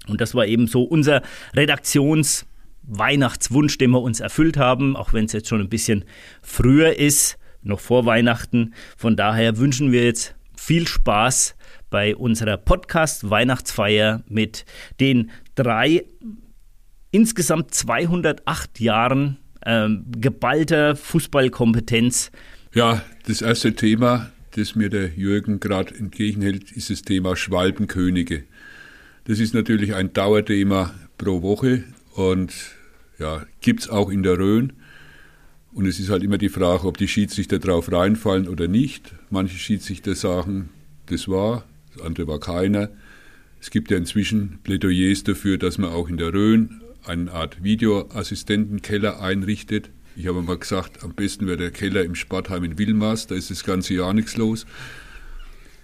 Und 0.08 0.22
das 0.22 0.34
war 0.34 0.48
eben 0.48 0.66
so 0.66 0.82
unser 0.84 1.22
Redaktions- 1.56 2.46
Weihnachtswunsch, 2.84 3.78
den 3.78 3.92
wir 3.92 4.02
uns 4.02 4.22
erfüllt 4.22 4.58
haben, 4.58 4.96
auch 4.96 5.14
wenn 5.14 5.26
es 5.26 5.34
jetzt 5.34 5.48
schon 5.48 5.62
ein 5.62 5.70
bisschen 5.70 6.04
früher 6.42 6.98
ist, 6.98 7.38
noch 7.62 7.80
vor 7.80 8.08
Weihnachten. 8.08 8.74
Von 8.98 9.16
daher 9.16 9.60
wünschen 9.60 9.92
wir 9.92 10.04
jetzt 10.04 10.34
viel 10.58 10.88
Spaß 10.88 11.56
bei 11.92 12.16
unserer 12.16 12.58
Podcast 12.58 13.30
Weihnachtsfeier 13.30 14.24
mit 14.28 14.66
den 15.00 15.30
drei 15.54 16.06
insgesamt 17.12 17.74
208 17.74 18.80
Jahren 18.80 19.38
ähm, 19.66 20.06
geballter 20.18 20.96
Fußballkompetenz. 20.96 22.32
Ja, 22.74 23.02
das 23.28 23.42
erste 23.42 23.76
Thema, 23.76 24.32
das 24.52 24.76
mir 24.76 24.90
der 24.90 25.10
Jürgen 25.10 25.60
gerade 25.60 25.94
entgegenhält, 25.94 26.72
ist 26.72 26.90
das 26.90 27.02
Thema 27.04 27.36
Schwalbenkönige. 27.36 28.44
Das 29.26 29.40
ist 29.40 29.54
natürlich 29.54 29.94
ein 29.94 30.14
Dauerthema 30.14 30.94
pro 31.18 31.42
Woche 31.42 31.84
und 32.16 32.54
ja, 33.20 33.46
gibt 33.60 33.82
es 33.82 33.90
auch 33.90 34.10
in 34.10 34.24
der 34.24 34.40
Rhön. 34.40 34.74
Und 35.74 35.86
es 35.86 36.00
ist 36.00 36.10
halt 36.10 36.24
immer 36.24 36.38
die 36.38 36.50
Frage, 36.50 36.86
ob 36.86 36.98
die 36.98 37.08
Schiedsrichter 37.08 37.60
drauf 37.60 37.92
reinfallen 37.92 38.48
oder 38.50 38.68
nicht. 38.68 39.14
Manche 39.30 39.58
Schiedsrichter 39.58 40.16
sagen, 40.16 40.70
das 41.06 41.28
war, 41.28 41.64
das 41.94 42.04
andere 42.04 42.28
war 42.28 42.40
keiner. 42.40 42.90
Es 43.62 43.70
gibt 43.70 43.92
ja 43.92 43.98
inzwischen 43.98 44.60
Plädoyers 44.64 45.24
dafür, 45.24 45.58
dass 45.58 45.78
man 45.78 45.92
auch 45.92 46.10
in 46.10 46.18
der 46.18 46.34
Rhön 46.34 46.81
eine 47.06 47.32
Art 47.32 47.64
Videoassistentenkeller 47.64 49.22
einrichtet. 49.22 49.90
Ich 50.16 50.28
habe 50.28 50.42
mal 50.42 50.58
gesagt, 50.58 51.04
am 51.04 51.14
besten 51.14 51.48
wäre 51.48 51.58
der 51.58 51.72
Keller 51.72 52.04
im 52.04 52.16
Sportheim 52.16 52.64
in 52.64 52.78
Wilmars, 52.78 53.28
da 53.28 53.36
ist 53.36 53.50
das 53.50 53.64
ganze 53.64 53.94
Jahr 53.94 54.14
nichts 54.14 54.38
los. 54.38 54.66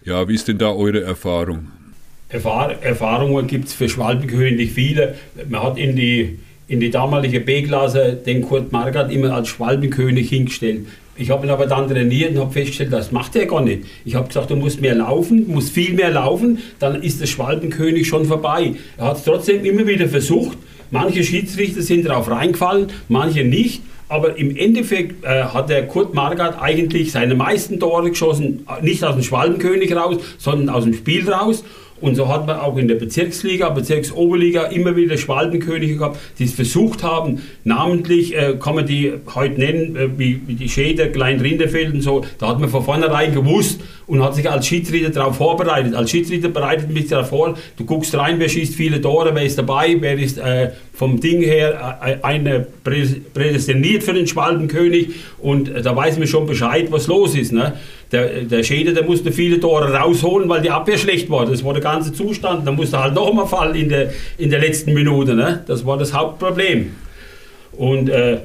Ja, 0.04 0.28
wie 0.28 0.36
ist 0.36 0.48
denn 0.48 0.58
da 0.58 0.72
eure 0.72 1.02
Erfahrung? 1.02 1.68
Erfahr 2.30 2.82
Erfahrungen 2.84 3.48
gibt 3.48 3.68
es 3.68 3.74
für 3.74 3.88
Schwalbenkönig 3.88 4.72
viele. 4.72 5.16
Man 5.50 5.64
hat 5.64 5.78
in 5.78 5.96
die, 5.96 6.40
in 6.68 6.80
die 6.80 6.90
damalige 6.90 7.40
B-Klasse 7.40 8.18
den 8.26 8.42
Kurt 8.42 8.72
Margat 8.72 9.12
immer 9.12 9.34
als 9.34 9.48
Schwalbenkönig 9.48 10.30
hingestellt. 10.30 10.88
Ich 11.16 11.32
habe 11.32 11.48
ihn 11.48 11.50
aber 11.50 11.66
dann 11.66 11.88
trainiert 11.88 12.32
und 12.32 12.40
habe 12.40 12.52
festgestellt, 12.52 12.94
das 12.94 13.12
macht 13.12 13.36
er 13.36 13.48
gar 13.48 13.62
nicht. 13.62 13.84
Ich 14.06 14.16
habe 14.16 14.28
gesagt, 14.28 14.52
du 14.52 14.56
musst 14.56 14.82
mehr 14.82 14.94
laufen, 14.94 15.48
musst 15.48 15.72
viel 15.72 15.94
mehr 15.94 16.12
laufen, 16.12 16.60
dann 16.80 17.02
ist 17.02 17.22
der 17.22 17.26
Schwalbenkönig 17.26 18.08
schon 18.08 18.26
vorbei. 18.26 18.76
Er 18.98 19.06
hat 19.06 19.18
es 19.18 19.24
trotzdem 19.24 19.66
immer 19.66 19.88
wieder 19.88 20.08
versucht. 20.08 20.58
Manche 20.92 21.24
Schiedsrichter 21.24 21.82
sind 21.82 22.06
darauf 22.06 22.30
reingefallen, 22.30 22.88
manche 23.10 23.44
nicht. 23.44 23.82
Aber 24.10 24.38
im 24.38 24.56
Endeffekt 24.56 25.26
äh, 25.26 25.44
hat 25.44 25.70
der 25.70 25.86
Kurt 25.86 26.14
Margat 26.14 26.62
eigentlich 26.62 27.12
seine 27.12 27.36
meisten 27.36 27.78
Tore 27.80 28.10
geschossen, 28.10 28.66
nicht 28.82 29.04
aus 29.04 29.16
dem 29.16 29.24
Schwalbenkönig 29.24 29.94
raus, 29.94 30.18
sondern 30.38 30.74
aus 30.74 30.86
dem 30.86 30.94
Spiel 30.94 31.30
raus. 31.30 31.66
Und 32.00 32.16
so 32.16 32.28
hat 32.28 32.46
man 32.46 32.60
auch 32.60 32.78
in 32.78 32.88
der 32.88 32.96
Bezirksliga, 32.96 33.70
Bezirksoberliga 33.70 34.66
immer 34.66 34.96
wieder 34.96 35.18
Schwalbenkönige 35.18 35.98
gehabt, 35.98 36.20
die 36.38 36.44
es 36.44 36.54
versucht 36.54 37.04
haben, 37.04 37.42
namentlich 37.64 38.36
äh, 38.36 38.56
kann 38.60 38.76
man 38.76 38.86
die 38.86 39.14
heute 39.34 39.60
nennen, 39.60 39.96
äh, 39.96 40.10
wie, 40.18 40.42
wie, 40.46 40.54
die 40.54 40.70
Schäder, 40.70 41.08
Klein 41.08 41.40
Rinderfeld 41.40 41.94
und 41.94 42.02
so, 42.02 42.24
da 42.38 42.50
hat 42.50 42.60
man 42.60 42.70
von 42.70 42.84
vornherein 42.84 43.34
gewusst 43.34 43.82
und 44.06 44.24
hat 44.24 44.36
sich 44.36 44.50
als 44.50 44.68
Schiedsrichter 44.68 45.10
darauf 45.10 45.38
vorbereitet. 45.38 45.96
Als 45.96 46.12
Schiedsrichter 46.12 46.50
bereitet 46.50 46.88
man 46.88 46.98
sich 46.98 47.08
darauf 47.08 47.30
vor, 47.30 47.56
du 47.78 47.86
guckst 47.86 48.16
rein, 48.16 48.36
wer 48.40 48.50
schießt 48.50 48.76
viele 48.76 49.02
Tore, 49.02 49.34
wer 49.34 49.44
ist 49.44 49.58
dabei, 49.58 49.98
wer 50.00 50.18
ist 50.18 50.38
äh, 50.38 50.72
vom 50.98 51.20
Ding 51.20 51.44
her 51.44 52.00
äh, 52.04 52.18
eine 52.24 52.66
prädestiniert 52.84 54.04
für 54.04 54.14
den 54.14 54.26
Schwalbenkönig 54.26 55.10
und 55.38 55.70
äh, 55.70 55.84
da 55.84 55.96
weiß 55.96 56.18
man 56.18 56.28
schon 56.28 56.48
Bescheid, 56.48 56.88
was 56.92 57.06
los 57.06 57.36
ist. 57.36 57.54
Ne? 57.54 57.74
Der, 58.12 58.42
der 58.42 58.64
Schäder, 58.64 58.94
der 58.94 59.04
musste 59.04 59.32
viele 59.32 59.60
Tore 59.60 59.94
rausholen, 59.94 60.50
weil 60.50 60.62
die 60.62 60.72
Abwehr 60.72 60.98
schlecht 60.98 61.30
war. 61.30 61.46
Das 61.46 61.64
war 61.64 61.74
der 61.74 61.84
ganze 61.84 62.14
Zustand. 62.14 62.66
Da 62.66 62.72
musste 62.72 63.00
halt 63.00 63.14
noch 63.14 63.30
einmal 63.30 63.46
fallen 63.46 63.76
in 63.76 63.90
der, 63.90 64.12
in 64.40 64.50
der 64.50 64.60
letzten 64.60 64.94
Minute. 64.94 65.36
Ne? 65.36 65.64
Das 65.68 65.86
war 65.86 66.00
das 66.00 66.14
Hauptproblem. 66.14 66.96
Und 67.74 68.10
äh, 68.10 68.40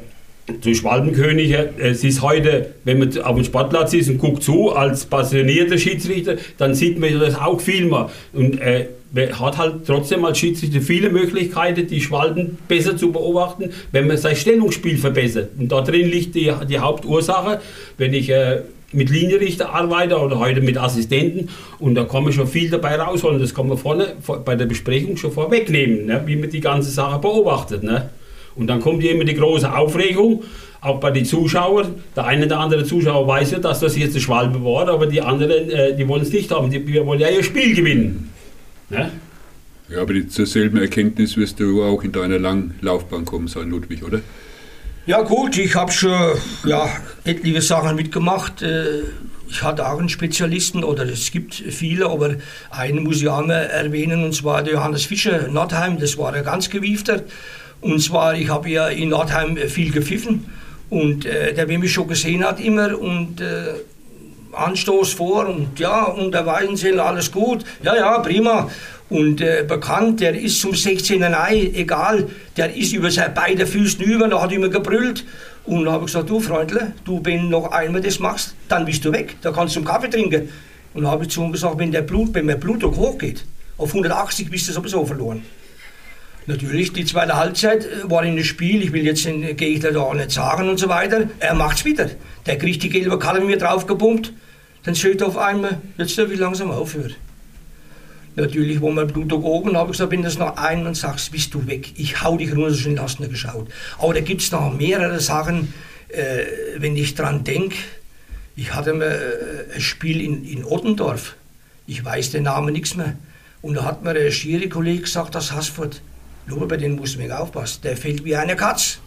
zu 0.61 0.75
Schwalbenkönig, 0.75 1.53
äh, 1.53 1.69
es 1.79 2.05
ist 2.05 2.23
heute, 2.23 2.75
wenn 2.85 2.99
man 2.99 3.17
auf 3.23 3.37
dem 3.37 3.45
Sportplatz 3.45 3.95
ist 3.95 4.09
und 4.09 4.19
guckt 4.19 4.43
zu, 4.43 4.71
als 4.73 5.07
passionierter 5.07 5.79
Schiedsrichter, 5.79 6.37
dann 6.59 6.75
sieht 6.75 6.99
man 6.99 7.19
das 7.19 7.37
auch 7.37 7.61
viel 7.61 7.87
mehr. 7.87 8.11
Und 8.33 8.61
äh, 8.61 8.87
man 9.13 9.39
hat 9.39 9.59
halt 9.59 9.87
trotzdem 9.87 10.25
als 10.25 10.39
Schiedsrichter 10.39 10.81
viele 10.81 11.11
Möglichkeiten, 11.11 11.87
die 11.87 12.01
Schwalben 12.01 12.59
besser 12.67 12.97
zu 12.97 13.13
beobachten, 13.13 13.71
wenn 13.93 14.07
man 14.07 14.17
sein 14.17 14.37
Stellungsspiel 14.37 14.97
verbessert. 14.97 15.51
Und 15.59 15.71
da 15.71 15.83
drin 15.83 16.09
liegt 16.09 16.35
die, 16.35 16.53
die 16.69 16.79
Hauptursache. 16.79 17.61
Wenn 17.99 18.15
ich 18.15 18.31
äh, 18.31 18.63
mit 18.93 19.11
Linienrichter 19.11 19.73
arbeite 19.73 20.19
oder 20.19 20.39
heute 20.39 20.61
mit 20.61 20.77
Assistenten 20.77 21.49
und 21.79 21.95
da 21.95 22.05
kann 22.05 22.25
man 22.25 22.33
schon 22.33 22.47
viel 22.47 22.69
dabei 22.69 22.97
rausholen. 22.97 23.41
Das 23.41 23.55
kann 23.55 23.69
man 23.69 23.79
vorne 23.79 24.15
bei 24.45 24.55
der 24.55 24.67
Besprechung 24.67 25.17
schon 25.17 25.33
vorwegnehmen, 25.33 26.07
ne? 26.07 26.23
wie 26.27 26.37
man 26.37 26.51
die 26.51 26.61
ganze 26.61 26.91
Sache 26.91 27.19
beobachtet. 27.19 27.83
Ne? 27.83 28.11
Und 28.57 28.67
dann 28.67 28.81
kommt 28.81 29.03
immer 29.05 29.25
die 29.25 29.35
große 29.35 29.73
Aufregung, 29.75 30.43
auch 30.81 31.01
bei 31.01 31.11
den 31.11 31.25
Zuschauern. 31.25 32.03
Der 32.17 32.27
eine 32.27 32.47
oder 32.47 32.61
andere 32.61 32.85
Zuschauer 32.85 33.27
weiß 33.27 33.53
ja, 33.53 33.59
dass 33.59 33.81
das 33.81 33.97
jetzt 33.97 34.13
eine 34.13 34.21
Schwalbe 34.21 34.63
war, 34.65 34.89
aber 34.89 35.07
die 35.07 35.23
anderen, 35.23 35.71
äh, 35.71 35.97
die 35.97 36.07
wollen 36.09 36.23
es 36.23 36.33
nicht 36.33 36.51
haben. 36.51 36.71
Die, 36.71 36.85
die 36.85 37.05
wollen 37.07 37.21
ja 37.21 37.29
ihr 37.29 37.43
Spiel 37.43 37.75
gewinnen. 37.75 38.31
Ne? 38.91 39.11
Ja, 39.89 40.03
aber 40.03 40.15
die, 40.15 40.29
zur 40.29 40.47
selben 40.47 40.79
Erkenntnis 40.79 41.37
wirst 41.37 41.61
du 41.61 41.83
auch 41.83 42.03
in 42.03 42.13
deiner 42.13 42.39
langen 42.39 42.75
Laufbahn 42.81 43.25
kommen 43.25 43.49
sein, 43.49 43.71
Ludwig, 43.71 44.03
oder? 44.03 44.21
Ja 45.07 45.23
gut, 45.23 45.59
ich 45.59 45.75
habe 45.75 45.91
schon 45.91 46.39
ja, 46.65 46.89
etliche 47.25 47.61
Sachen 47.61 47.97
mitgemacht. 47.97 48.63
Äh, 48.63 49.03
ich 49.49 49.63
hatte 49.63 49.87
auch 49.87 49.99
einen 49.99 50.09
Spezialisten, 50.09 50.83
oder 50.83 51.05
es 51.05 51.31
gibt 51.31 51.55
viele, 51.55 52.09
aber 52.09 52.37
einen 52.71 53.03
muss 53.03 53.21
ich 53.21 53.29
auch 53.29 53.45
mal 53.45 53.53
erwähnen, 53.53 54.25
und 54.25 54.35
zwar 54.35 54.63
der 54.63 54.75
Johannes 54.75 55.05
Fischer, 55.05 55.49
Nordheim, 55.49 55.99
das 55.99 56.17
war 56.17 56.33
ein 56.33 56.45
ganz 56.45 56.71
gewiefter. 56.71 57.23
Und 57.83 58.01
zwar, 58.01 58.35
ich 58.35 58.49
habe 58.49 58.71
ja 58.71 58.89
in 58.89 59.11
Nordheim 59.11 59.57
viel 59.57 59.91
gepfiffen 59.91 60.47
und 60.89 61.27
äh, 61.27 61.53
der, 61.53 61.69
wer 61.69 61.79
mich 61.79 61.93
schon 61.93 62.07
gesehen 62.07 62.45
hat, 62.45 62.61
immer 62.61 62.99
und 62.99 63.41
äh, 63.41 63.75
Anstoß 64.53 65.15
vor 65.15 65.49
und 65.49 65.81
ja, 65.81 66.05
und 66.05 66.33
der 66.33 66.47
Weißensee, 66.47 66.97
alles 66.99 67.33
gut, 67.33 67.65
ja, 67.83 67.97
ja, 67.97 68.19
prima. 68.21 68.71
Und 69.09 69.41
äh, 69.41 69.65
bekannt, 69.67 70.21
der 70.21 70.39
ist 70.39 70.61
zum 70.61 70.75
16. 70.75 71.23
Ei, 71.23 71.71
egal, 71.75 72.29
der 72.57 72.75
ist 72.75 72.93
über 72.93 73.11
seine 73.11 73.33
beide 73.35 73.67
Füßen 73.67 74.03
über, 74.03 74.29
da 74.29 74.41
hat 74.41 74.53
immer 74.53 74.69
gebrüllt. 74.69 75.25
Und 75.65 75.85
dann 75.85 75.93
habe 75.93 76.05
ich 76.05 76.13
gesagt, 76.13 76.31
du 76.31 76.41
Freundle, 76.41 76.93
du, 77.05 77.21
wenn 77.23 77.49
noch 77.49 77.71
einmal 77.73 78.01
das 78.01 78.19
machst, 78.21 78.55
dann 78.69 78.85
bist 78.85 79.05
du 79.05 79.13
weg, 79.13 79.37
da 79.43 79.53
kannst 79.53 79.75
du 79.75 79.81
einen 79.81 79.87
Kaffee 79.87 80.09
trinken. 80.09 80.49
Und 80.95 81.03
dann 81.03 81.11
habe 81.11 81.25
ich 81.25 81.31
zu 81.31 81.43
ihm 81.43 81.53
gesagt, 81.53 81.79
wenn 81.79 81.93
der 81.93 82.03
Blut, 82.03 82.33
wenn 82.33 82.47
mein 82.47 82.61
Blutdruck 82.61 82.97
hochgeht, 82.97 83.45
auf 83.77 83.89
180 83.89 84.51
bist 84.51 84.69
du 84.69 84.73
sowieso 84.73 85.05
verloren. 85.05 85.43
Natürlich, 86.47 86.93
die 86.93 87.05
zweite 87.05 87.37
Halbzeit 87.37 87.85
äh, 87.85 88.11
war 88.11 88.25
in 88.25 88.37
das 88.37 88.47
Spiel, 88.47 88.83
ich 88.83 88.93
will 88.93 89.05
jetzt 89.05 89.25
den 89.25 89.57
Gegner 89.57 89.93
da 89.93 90.01
auch 90.01 90.15
nicht 90.15 90.33
sagen 90.33 90.69
und 90.69 90.79
so 90.79 90.89
weiter. 90.89 91.29
Er 91.39 91.55
macht's 91.55 91.85
wieder. 91.85 92.11
Der 92.47 92.59
kriegt 92.59 92.83
die 92.83 92.91
gelbe 92.91 93.19
Karte 93.19 93.41
mir 93.41 93.59
draufgepumpt, 93.59 94.33
dann 94.85 94.95
er 94.95 95.27
auf 95.27 95.39
einmal, 95.39 95.81
jetzt 95.99 96.19
darf 96.19 96.31
ich 96.31 96.41
langsam 96.41 96.71
aufhören. 96.71 97.15
Natürlich, 98.35 98.81
wo 98.81 98.91
man 98.91 99.07
Blutdruck 99.07 99.45
oben, 99.45 99.77
habe 99.77 99.91
ich 99.91 99.99
gesagt, 99.99 100.11
wenn 100.11 100.23
das 100.23 100.39
noch 100.39 100.57
einen 100.57 100.87
und 100.87 100.97
sagst, 100.97 101.31
bist 101.33 101.53
du 101.53 101.67
weg. 101.67 101.93
Ich 101.97 102.23
hau 102.23 102.37
dich 102.39 102.57
runter, 102.57 102.75
schon 102.75 102.99
hast 102.99 103.21
du 103.21 103.29
geschaut. 103.29 103.69
Aber 103.99 104.15
da 104.15 104.21
gibt 104.21 104.41
es 104.41 104.51
noch 104.51 104.73
mehrere 104.73 105.21
Sachen, 105.21 105.73
äh, 106.09 106.45
wenn 106.79 106.97
ich 106.97 107.15
dran 107.15 107.45
denke. 107.45 107.77
Ich 108.57 108.75
hatte 108.75 108.95
mal 108.95 109.05
äh, 109.05 109.75
ein 109.75 109.81
Spiel 109.81 110.21
in, 110.23 110.45
in 110.45 110.65
Ottendorf. 110.65 111.35
Ich 111.87 112.03
weiß 112.03 112.31
den 112.31 112.45
Namen 112.45 112.73
nichts 112.73 112.97
mehr. 112.97 113.17
Und 113.61 113.75
da 113.75 113.85
hat 113.85 114.03
mir 114.03 114.15
der 114.15 114.31
Schiri-Kollege 114.31 115.03
gesagt, 115.03 115.35
das 115.35 115.53
Hassfurt, 115.53 116.01
nur 116.47 116.67
bei 116.69 116.77
dem 116.77 116.97
muss 116.97 117.17
man 117.17 117.31
aufpassen, 117.33 117.83
der 117.83 117.97
fällt 117.97 118.25
wie 118.25 118.37
eine 118.37 118.57
Katz. 118.57 118.99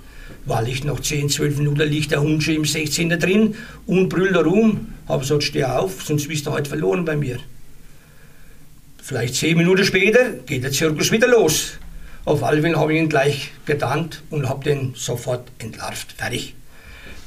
Weil 0.46 0.68
ich 0.70 0.84
noch 0.84 1.00
10, 1.00 1.30
12 1.30 1.58
Minuten 1.58 1.82
liegt 1.82 2.12
der 2.12 2.22
Hund 2.22 2.44
schon 2.44 2.56
im 2.56 2.66
16. 2.66 3.10
drin 3.20 3.56
und 3.86 4.10
brüllt 4.10 4.36
rum. 4.36 4.94
Habe 5.08 5.22
gesagt, 5.22 5.44
steh 5.44 5.64
auf, 5.64 6.04
sonst 6.04 6.28
bist 6.28 6.48
du 6.48 6.52
heute 6.52 6.70
verloren 6.70 7.06
bei 7.06 7.16
mir. 7.16 7.40
Vielleicht 9.04 9.36
zehn 9.36 9.56
Minuten 9.56 9.86
später 9.86 10.32
geht 10.48 10.64
der 10.64 10.72
Zirkus 10.72 11.12
wieder 11.12 11.28
los. 11.28 11.74
Auf 12.26 12.44
alle 12.44 12.62
Fälle 12.62 12.80
habe 12.80 12.94
ich 12.94 13.00
ihn 13.00 13.08
gleich 13.08 13.52
gedankt 13.66 14.24
und 14.32 14.50
habe 14.50 14.64
den 14.64 14.94
sofort 14.96 15.48
entlarvt. 15.60 16.14
Fertig. 16.14 16.56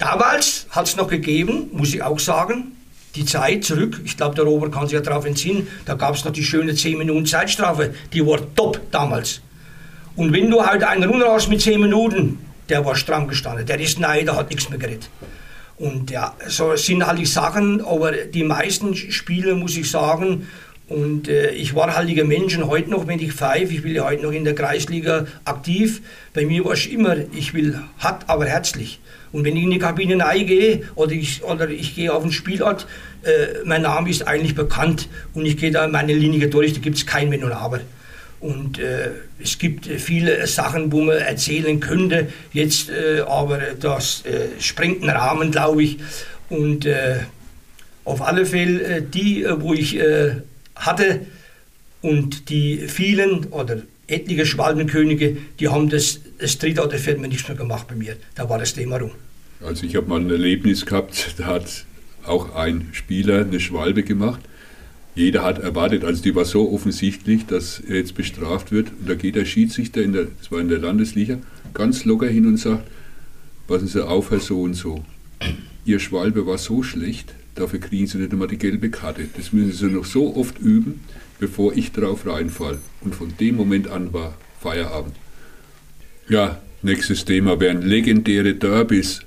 Damals 0.01 0.67
hat 0.71 0.89
es 0.89 0.97
noch 0.97 1.07
gegeben, 1.07 1.71
muss 1.73 1.95
ich 1.95 2.03
auch 2.03 2.19
sagen, 2.19 2.73
die 3.15 3.25
Zeit 3.25 3.63
zurück. 3.63 4.01
Ich 4.05 4.17
glaube, 4.17 4.35
der 4.35 4.45
Robert 4.45 4.73
kann 4.73 4.89
sich 4.89 4.95
ja 4.95 5.01
darauf 5.01 5.25
entziehen. 5.25 5.69
Da 5.85 5.95
gab 5.95 6.17
es 6.17 6.25
noch 6.25 6.33
die 6.33 6.43
schöne 6.43 6.75
10 6.75 6.99
Minuten 6.99 7.27
Zeitstrafe. 7.27 7.95
Die 8.13 8.27
war 8.27 8.41
top 8.57 8.81
damals. 8.91 9.41
Und 10.19 10.33
wenn 10.33 10.51
du 10.51 10.67
halt 10.67 10.83
einen 10.83 11.09
Runde 11.09 11.27
hast 11.29 11.49
mit 11.49 11.61
10 11.61 11.81
Minuten, 11.81 12.41
der 12.69 12.85
war 12.85 12.97
stramm 12.97 13.29
gestanden. 13.29 13.65
Der 13.67 13.79
ist 13.79 14.01
nein, 14.01 14.27
der 14.27 14.35
hat 14.35 14.51
nichts 14.51 14.69
mehr 14.69 14.77
geredet. 14.77 15.09
Und 15.77 16.11
ja, 16.11 16.35
so 16.49 16.75
sind 16.75 17.07
halt 17.07 17.21
die 17.21 17.25
Sachen, 17.25 17.81
aber 17.87 18.11
die 18.11 18.43
meisten 18.43 18.97
Spiele, 18.97 19.55
muss 19.55 19.77
ich 19.77 19.89
sagen, 19.89 20.49
und 20.89 21.29
äh, 21.29 21.51
ich 21.51 21.77
war 21.77 21.95
halliger 21.95 22.25
Menschen 22.25 22.67
heute 22.67 22.91
noch, 22.91 23.07
wenn 23.07 23.21
ich 23.21 23.33
pfeife, 23.33 23.73
ich 23.73 23.85
will 23.85 23.95
ja 23.95 24.07
heute 24.07 24.25
noch 24.25 24.33
in 24.33 24.43
der 24.43 24.57
Kreisliga 24.57 25.27
aktiv. 25.45 26.03
Bei 26.35 26.45
mir 26.45 26.65
war 26.65 26.73
es 26.73 26.87
immer, 26.87 27.15
ich 27.33 27.55
will 27.55 27.79
hart, 28.01 28.29
aber 28.29 28.47
herzlich. 28.47 28.99
Und 29.31 29.45
wenn 29.45 29.55
ich 29.55 29.63
in 29.63 29.71
die 29.71 29.79
Kabine 29.79 30.19
reingehe 30.25 30.83
oder 30.97 31.13
ich, 31.13 31.45
oder 31.45 31.69
ich 31.69 31.95
gehe 31.95 32.13
auf 32.13 32.25
den 32.25 32.33
Spielort, 32.33 32.89
äh, 33.23 33.65
mein 33.65 33.83
Name 33.83 34.11
ist 34.11 34.27
eigentlich 34.27 34.57
bekannt 34.57 35.09
und 35.35 35.47
ich 35.47 35.59
gehe 35.59 35.71
da 35.71 35.87
meine 35.87 36.13
Linie 36.13 36.49
durch, 36.49 36.73
da 36.73 36.81
gibt 36.81 36.97
es 36.97 37.07
kein 37.07 37.31
Wenn 37.31 37.45
und 37.45 37.53
Aber. 37.53 37.79
Und 38.41 38.79
äh, 38.79 39.11
es 39.43 39.59
gibt 39.59 39.87
viele 39.87 40.47
Sachen, 40.47 40.93
wo 40.93 41.03
man 41.03 41.19
erzählen 41.19 41.81
könnte, 41.81 42.29
jetzt, 42.53 42.89
äh, 42.91 43.21
aber 43.27 43.59
das 43.81 44.25
äh, 44.25 44.61
sprengt 44.61 45.03
den 45.03 45.11
Rahmen, 45.11 45.51
glaube 45.51 45.83
ich. 45.83 45.99
Und 46.49 46.87
äh, 46.87 47.21
auf 48.05 48.23
alle 48.23 48.47
Fälle 48.47 49.03
die, 49.03 49.45
wo 49.59 49.75
ich 49.75 50.01
hatte 50.75 51.27
und 52.01 52.49
die 52.49 52.89
vielen 52.89 53.45
oder 53.47 53.83
etliche 54.07 54.47
Schwalbenkönige, 54.47 55.37
die 55.61 55.69
haben 55.69 55.91
das, 55.91 56.21
das 56.39 56.59
dritte 56.59 56.83
oder 56.83 56.99
vierte 56.99 57.21
Mal 57.21 57.29
nichts 57.29 57.47
mehr 57.47 57.57
gemacht 57.57 57.87
bei 57.87 57.95
mir. 57.95 58.17
Da 58.35 58.49
war 58.49 58.59
das 58.59 58.73
Thema 58.73 58.97
rum. 58.97 59.11
Also 59.61 59.85
ich 59.85 59.95
habe 59.97 60.09
mal 60.09 60.21
ein 60.21 60.31
Erlebnis 60.31 60.87
gehabt, 60.87 61.35
da 61.37 61.47
hat 61.47 61.85
auch 62.25 62.55
ein 62.55 62.89
Spieler 62.93 63.41
eine 63.41 63.61
Schwalbe 63.61 64.03
gemacht. 64.03 64.41
Jeder 65.19 65.43
hat 65.43 65.59
erwartet, 65.59 66.05
also 66.05 66.23
die 66.23 66.35
war 66.35 66.45
so 66.45 66.73
offensichtlich, 66.73 67.47
dass 67.47 67.81
er 67.81 67.97
jetzt 67.97 68.15
bestraft 68.15 68.71
wird. 68.71 68.91
Und 69.01 69.09
da 69.09 69.15
geht 69.15 69.35
der 69.35 69.45
Schiedsrichter, 69.45 70.01
in 70.01 70.13
der, 70.13 70.29
das 70.39 70.53
war 70.53 70.61
in 70.61 70.69
der 70.69 70.79
Landesliga, 70.79 71.39
ganz 71.75 72.05
locker 72.05 72.29
hin 72.29 72.47
und 72.47 72.57
sagt, 72.57 72.87
passen 73.67 73.89
Sie 73.89 74.07
auf, 74.07 74.31
Herr 74.31 74.41
so 74.41 74.63
und 74.63 74.75
so. 74.75 75.05
Ihr 75.85 75.99
Schwalbe 75.99 76.47
war 76.47 76.59
so 76.59 76.83
schlecht, 76.83 77.35
Dafür 77.59 77.81
kriegen 77.81 78.07
sie 78.07 78.19
nicht 78.19 78.31
einmal 78.31 78.47
die 78.47 78.57
gelbe 78.57 78.89
Karte. 78.89 79.27
Das 79.37 79.53
müssen 79.53 79.73
sie 79.73 79.87
noch 79.93 80.05
so 80.05 80.37
oft 80.37 80.61
üben, 80.61 81.01
bevor 81.41 81.77
ich 81.77 81.91
drauf 81.91 82.25
reinfall. 82.25 82.79
Und 83.01 83.17
von 83.17 83.35
dem 83.41 83.57
Moment 83.57 83.89
an 83.89 84.13
war 84.13 84.37
Feierabend. 84.61 85.17
Ja, 86.29 86.63
nächstes 86.83 87.25
Thema 87.25 87.59
wären 87.59 87.83
legendäre 87.83 88.55
Derbys. 88.55 89.23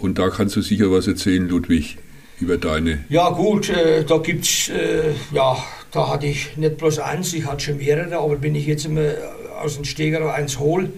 Und 0.00 0.18
da 0.18 0.28
kannst 0.28 0.56
du 0.56 0.60
sicher 0.60 0.90
was 0.90 1.06
erzählen, 1.06 1.48
Ludwig. 1.48 1.98
Über 2.40 2.58
deine. 2.58 3.04
Ja, 3.08 3.30
gut, 3.30 3.68
äh, 3.68 4.04
da 4.04 4.18
gibt's, 4.18 4.68
äh, 4.68 5.12
ja, 5.32 5.56
da 5.90 6.08
hatte 6.08 6.26
ich 6.26 6.56
nicht 6.56 6.76
bloß 6.76 6.98
eins, 6.98 7.32
ich 7.32 7.46
hatte 7.46 7.60
schon 7.60 7.78
mehrere, 7.78 8.16
aber 8.16 8.42
wenn 8.42 8.54
ich 8.54 8.66
jetzt 8.66 8.84
immer 8.84 9.12
aus 9.60 9.76
dem 9.76 9.84
Steger 9.84 10.32
eins 10.34 10.58
hole. 10.58 10.90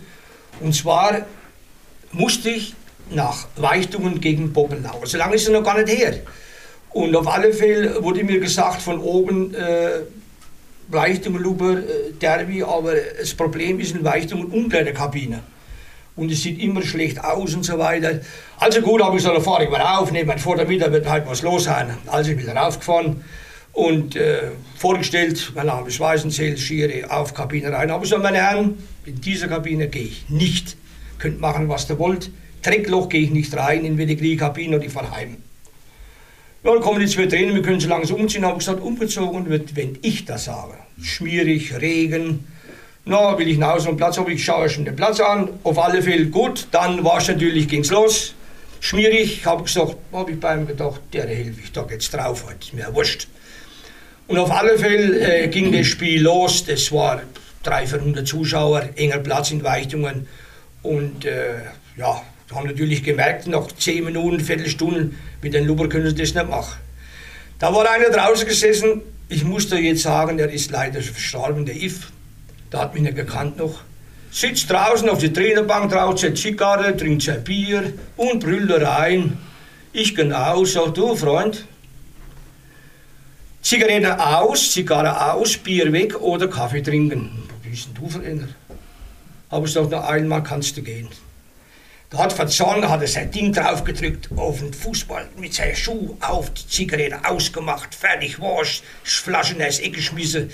Und 0.60 0.74
zwar 0.74 1.26
musste 2.12 2.50
ich 2.50 2.74
nach 3.10 3.46
Weichtungen 3.56 4.20
gegen 4.20 4.52
Poppenau. 4.52 5.00
So 5.04 5.16
lange 5.18 5.36
ist 5.36 5.46
es 5.46 5.52
noch 5.52 5.62
gar 5.62 5.80
nicht 5.80 5.96
her. 5.96 6.14
Und 6.90 7.14
auf 7.14 7.28
alle 7.28 7.52
Fälle 7.52 8.02
wurde 8.02 8.24
mir 8.24 8.40
gesagt 8.40 8.82
von 8.82 8.98
oben, 8.98 9.54
äh, 9.54 10.00
Weichtungen, 10.88 11.42
Luber, 11.42 11.78
äh, 11.78 12.12
Derby, 12.20 12.62
aber 12.62 12.94
das 13.18 13.34
Problem 13.34 13.78
ist 13.78 13.94
in 13.94 14.04
Weichtungen 14.04 14.70
der 14.70 14.92
Kabine. 14.92 15.40
Und 16.18 16.32
es 16.32 16.42
sieht 16.42 16.60
immer 16.60 16.82
schlecht 16.82 17.22
aus 17.22 17.54
und 17.54 17.64
so 17.64 17.78
weiter. 17.78 18.20
Also 18.58 18.80
gut, 18.80 19.00
habe 19.00 19.16
ich 19.16 19.22
gesagt, 19.22 19.40
fahre 19.42 19.64
ich 19.64 19.70
mal 19.70 19.80
rauf, 19.80 20.10
nehme 20.10 20.26
mein 20.26 20.38
Vordermittag, 20.40 20.90
wird 20.90 21.08
halt 21.08 21.28
was 21.28 21.42
los 21.42 21.64
sein. 21.64 21.96
Also 22.08 22.32
ich 22.32 22.36
bin 22.36 22.48
raufgefahren 22.48 23.22
und 23.72 24.16
äh, 24.16 24.50
vorgestellt, 24.76 25.52
mein 25.54 25.66
Name 25.66 25.86
ist 25.86 26.00
Weißenzell, 26.00 26.58
Schiere, 26.58 27.08
auf 27.08 27.34
Kabine 27.34 27.72
rein. 27.72 27.92
Aber 27.92 28.04
so, 28.04 28.18
meine 28.18 28.38
Herren, 28.38 28.82
in 29.04 29.20
dieser 29.20 29.46
Kabine 29.46 29.86
gehe 29.86 30.02
ich 30.02 30.28
nicht. 30.28 30.76
Könnt 31.20 31.40
machen, 31.40 31.68
was 31.68 31.88
ihr 31.88 32.00
wollt. 32.00 32.32
Dreckloch 32.62 33.08
gehe 33.08 33.20
ich 33.20 33.30
nicht 33.30 33.56
rein, 33.56 33.84
entweder 33.84 34.16
kriege 34.16 34.32
ich 34.34 34.38
Kabine 34.38 34.76
oder 34.76 34.86
ich 34.86 34.92
fahre 34.92 35.12
heim. 35.12 35.36
Ja, 36.64 36.72
dann 36.72 36.82
kommen 36.82 36.98
die 36.98 37.06
zwei 37.06 37.26
Trainer, 37.26 37.54
wir 37.54 37.62
können 37.62 37.78
so 37.78 37.88
langsam 37.88 38.16
umziehen. 38.16 38.44
Habe 38.44 38.54
ich 38.54 38.66
gesagt, 38.66 38.82
umgezogen 38.82 39.48
wird, 39.48 39.76
wenn 39.76 39.96
ich 40.02 40.24
das 40.24 40.46
sage. 40.46 40.74
Schmierig, 41.00 41.80
Regen. 41.80 42.44
Na, 43.10 43.38
will 43.38 43.48
ich 43.48 43.56
nach 43.56 43.72
Hause 43.72 43.88
am 43.88 43.96
Platz, 43.96 44.18
aber 44.18 44.28
ich 44.28 44.44
schaue 44.44 44.68
schon 44.68 44.84
den 44.84 44.94
Platz 44.94 45.18
an. 45.18 45.48
Auf 45.64 45.78
alle 45.78 46.02
Fälle 46.02 46.26
gut. 46.26 46.68
Dann 46.72 47.02
war 47.04 47.16
es 47.16 47.28
natürlich, 47.28 47.66
ging's 47.66 47.90
los. 47.90 48.34
Schmierig, 48.80 49.46
habe 49.46 49.62
gesagt, 49.62 49.96
habe 50.12 50.30
ich 50.30 50.38
bei 50.38 50.54
ihm 50.54 50.66
gedacht, 50.66 51.00
der 51.14 51.26
helfe 51.26 51.58
ich 51.64 51.72
da 51.72 51.84
geht's 51.84 52.10
drauf 52.10 52.44
heute, 52.46 52.58
ist 52.60 52.74
mir 52.74 52.94
wurscht. 52.94 53.26
Und 54.26 54.36
auf 54.36 54.50
alle 54.50 54.78
Fälle 54.78 55.20
äh, 55.20 55.48
ging 55.48 55.72
das 55.72 55.86
Spiel 55.86 56.20
los. 56.20 56.66
Das 56.66 56.92
war 56.92 57.22
300, 57.62 57.88
400 57.88 58.28
Zuschauer, 58.28 58.90
enger 58.96 59.20
Platz 59.20 59.52
in 59.52 59.64
Weichtungen. 59.64 60.28
Und 60.82 61.24
äh, 61.24 61.62
ja, 61.96 62.22
haben 62.54 62.66
natürlich 62.66 63.02
gemerkt, 63.02 63.46
nach 63.46 63.68
10 63.68 64.04
Minuten, 64.04 64.40
Viertelstunden, 64.40 65.18
mit 65.40 65.54
den 65.54 65.66
Luber 65.66 65.88
können 65.88 66.10
sie 66.10 66.14
das 66.14 66.34
nicht 66.34 66.50
machen. 66.50 66.78
Da 67.58 67.74
war 67.74 67.90
einer 67.90 68.10
draußen 68.10 68.46
gesessen, 68.46 69.00
ich 69.30 69.44
musste 69.44 69.78
jetzt 69.78 70.02
sagen, 70.02 70.36
der 70.36 70.50
ist 70.50 70.70
leider 70.70 71.00
verstorben, 71.00 71.64
der 71.64 71.74
If. 71.74 72.12
Der 72.72 72.80
hat 72.80 72.94
mich 72.94 73.02
nicht 73.02 73.16
gekannt 73.16 73.58
noch. 73.58 73.80
Sitzt 74.30 74.70
draußen 74.70 75.08
auf 75.08 75.20
der 75.20 75.32
Trainerbank, 75.32 75.92
raucht 75.92 76.18
seine 76.18 76.34
Zigarre, 76.34 76.96
trinkt 76.96 77.22
sein 77.22 77.42
Bier 77.42 77.94
und 78.16 78.40
brüllt 78.40 78.70
rein. 78.70 79.38
Ich 79.92 80.14
genau, 80.14 80.64
sagt 80.64 80.98
du, 80.98 81.16
Freund, 81.16 81.64
Zigarette 83.62 84.18
aus, 84.18 84.70
Zigarre 84.72 85.32
aus, 85.32 85.56
Bier 85.56 85.92
weg 85.92 86.20
oder 86.20 86.48
Kaffee 86.48 86.82
trinken. 86.82 87.48
Wie 87.62 87.70
bist 87.70 87.86
denn 87.86 87.94
du 87.94 88.08
verändert? 88.08 88.54
Habe 89.50 89.66
ich 89.66 89.74
gesagt, 89.74 89.90
noch 89.90 90.04
einmal 90.06 90.42
kannst 90.42 90.76
du 90.76 90.82
gehen. 90.82 91.08
Da 92.10 92.18
hat 92.18 92.32
Verzorn, 92.32 92.88
hat 92.88 93.02
er 93.02 93.06
sein 93.06 93.30
Ding 93.30 93.52
draufgedrückt 93.52 94.30
auf 94.34 94.60
den 94.60 94.72
Fußball, 94.72 95.28
mit 95.36 95.52
seinem 95.52 95.76
Schuh 95.76 96.16
auf, 96.20 96.48
die 96.54 96.66
Zigarette 96.66 97.18
ausgemacht, 97.22 97.94
fertig 97.94 98.40
war's, 98.40 98.82
Flaschen 99.04 99.56
in 99.56 99.66
das 99.66 99.78
Eck 99.78 99.92
geschmissen. 99.92 100.50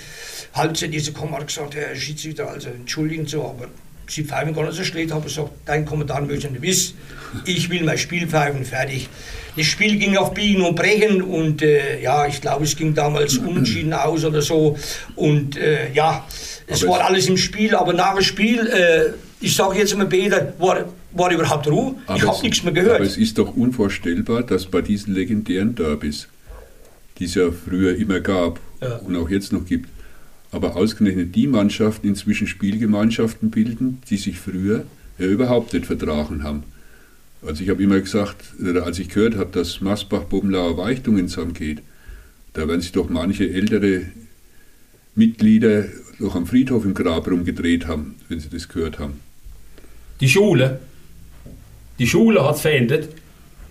Halt 0.53 0.75
zu 0.75 0.89
diese 0.89 1.13
Komma 1.13 1.37
hat 1.37 1.47
gesagt, 1.47 1.75
Herr 1.75 1.95
Schiedsrichter, 1.95 2.49
also 2.49 2.67
entschuldigen 2.67 3.25
Sie, 3.25 3.39
aber 3.39 3.69
Sie 4.07 4.25
pfeifen 4.25 4.53
gar 4.53 4.65
nicht 4.65 4.75
so 4.75 4.83
schlecht. 4.83 5.13
Habe 5.13 5.23
gesagt, 5.23 5.51
dein 5.65 5.85
Kommentar 5.85 6.19
möchte 6.21 6.47
ich 6.47 6.51
nicht 6.51 6.61
wissen. 6.61 6.97
Ich 7.45 7.69
will 7.69 7.83
mein 7.83 7.97
Spiel 7.97 8.27
pfeifen, 8.27 8.65
fertig. 8.65 9.07
Das 9.55 9.65
Spiel 9.65 9.97
ging 9.97 10.17
auf 10.17 10.33
Biegen 10.33 10.61
und 10.63 10.75
Brechen 10.75 11.21
und 11.21 11.61
äh, 11.61 12.01
ja, 12.01 12.27
ich 12.27 12.41
glaube, 12.41 12.65
es 12.65 12.75
ging 12.75 12.93
damals 12.93 13.37
unentschieden 13.37 13.93
aus 13.93 14.25
oder 14.25 14.41
so. 14.41 14.77
Und 15.15 15.57
äh, 15.57 15.91
ja, 15.93 16.25
es 16.67 16.83
Aber 16.83 16.93
war 16.93 16.99
es- 17.01 17.05
alles 17.07 17.27
im 17.29 17.37
Spiel, 17.37 17.73
aber 17.75 17.93
nach 17.93 18.15
dem 18.15 18.23
Spiel, 18.23 18.67
äh, 18.67 19.13
ich 19.39 19.55
sage 19.55 19.77
jetzt 19.79 19.95
mal 19.97 20.07
Peter, 20.07 20.53
war, 20.59 20.85
war 21.13 21.31
überhaupt 21.31 21.67
Ruhe. 21.67 21.95
ich 22.03 22.09
Aber 22.09 22.21
habe 22.23 22.37
es- 22.37 22.43
nichts 22.43 22.63
mehr 22.63 22.73
gehört. 22.73 22.95
Aber 22.97 23.05
es 23.05 23.17
ist 23.17 23.37
doch 23.37 23.55
unvorstellbar, 23.55 24.43
dass 24.43 24.65
bei 24.65 24.81
diesen 24.81 25.13
legendären 25.13 25.73
Derbys, 25.75 26.27
die 27.19 27.25
es 27.25 27.35
ja 27.35 27.49
früher 27.51 27.95
immer 27.95 28.19
gab 28.19 28.59
Ja. 28.81 28.97
und 28.97 29.15
auch 29.15 29.29
jetzt 29.29 29.53
noch 29.53 29.65
gibt, 29.65 29.89
aber 30.51 30.75
ausgerechnet 30.75 31.33
die 31.35 31.47
Mannschaften 31.47 32.07
inzwischen 32.09 32.47
Spielgemeinschaften 32.47 33.51
bilden, 33.51 34.01
die 34.09 34.17
sich 34.17 34.37
früher 34.37 34.83
ja 35.17 35.25
überhaupt 35.27 35.73
nicht 35.73 35.85
vertragen 35.85 36.43
haben. 36.43 36.63
Also 37.45 37.63
ich 37.63 37.69
habe 37.69 37.83
immer 37.83 37.99
gesagt, 37.99 38.43
als 38.83 38.97
ich 38.99 39.09
gehört 39.09 39.35
habe, 39.37 39.51
dass 39.51 39.79
Masbach-Bobenlauer 39.81 40.77
Weichtungen 40.77 41.27
zusammengeht, 41.27 41.81
da 42.53 42.67
werden 42.67 42.81
sich 42.81 42.91
doch 42.91 43.09
manche 43.09 43.49
ältere 43.49 44.03
Mitglieder 45.13 45.85
doch 46.19 46.35
am 46.35 46.47
Friedhof 46.47 46.85
im 46.85 46.93
Grab 46.93 47.27
rumgedreht 47.27 47.87
haben, 47.87 48.15
wenn 48.29 48.39
sie 48.39 48.49
das 48.49 48.67
gehört 48.67 48.99
haben. 48.99 49.19
Die 50.21 50.29
Schule. 50.29 50.79
Die 51.99 52.07
Schule 52.07 52.43
hat 52.43 52.55
es 52.55 52.61
verändert. 52.61 53.09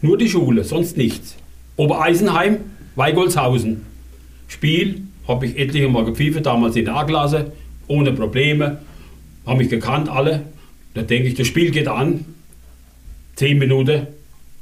Nur 0.02 0.18
die 0.18 0.28
Schule, 0.28 0.62
sonst 0.64 0.96
nichts. 0.96 1.34
Obereisenheim, 1.76 2.58
Weigolshausen. 2.94 3.80
Spiel 4.46 5.02
habe 5.26 5.46
ich 5.46 5.58
etliche 5.58 5.88
Mal 5.88 6.04
gepfiffen, 6.04 6.42
damals 6.42 6.76
in 6.76 6.84
der 6.84 6.94
A-Klasse, 6.94 7.52
ohne 7.88 8.12
Probleme. 8.12 8.78
Haben 9.46 9.58
mich 9.58 9.70
gekannt, 9.70 10.08
alle. 10.08 10.42
Da 10.92 11.02
denke 11.02 11.28
ich, 11.28 11.34
das 11.34 11.46
Spiel 11.46 11.70
geht 11.70 11.88
an. 11.88 12.26
Zehn 13.36 13.58
Minuten. 13.58 14.06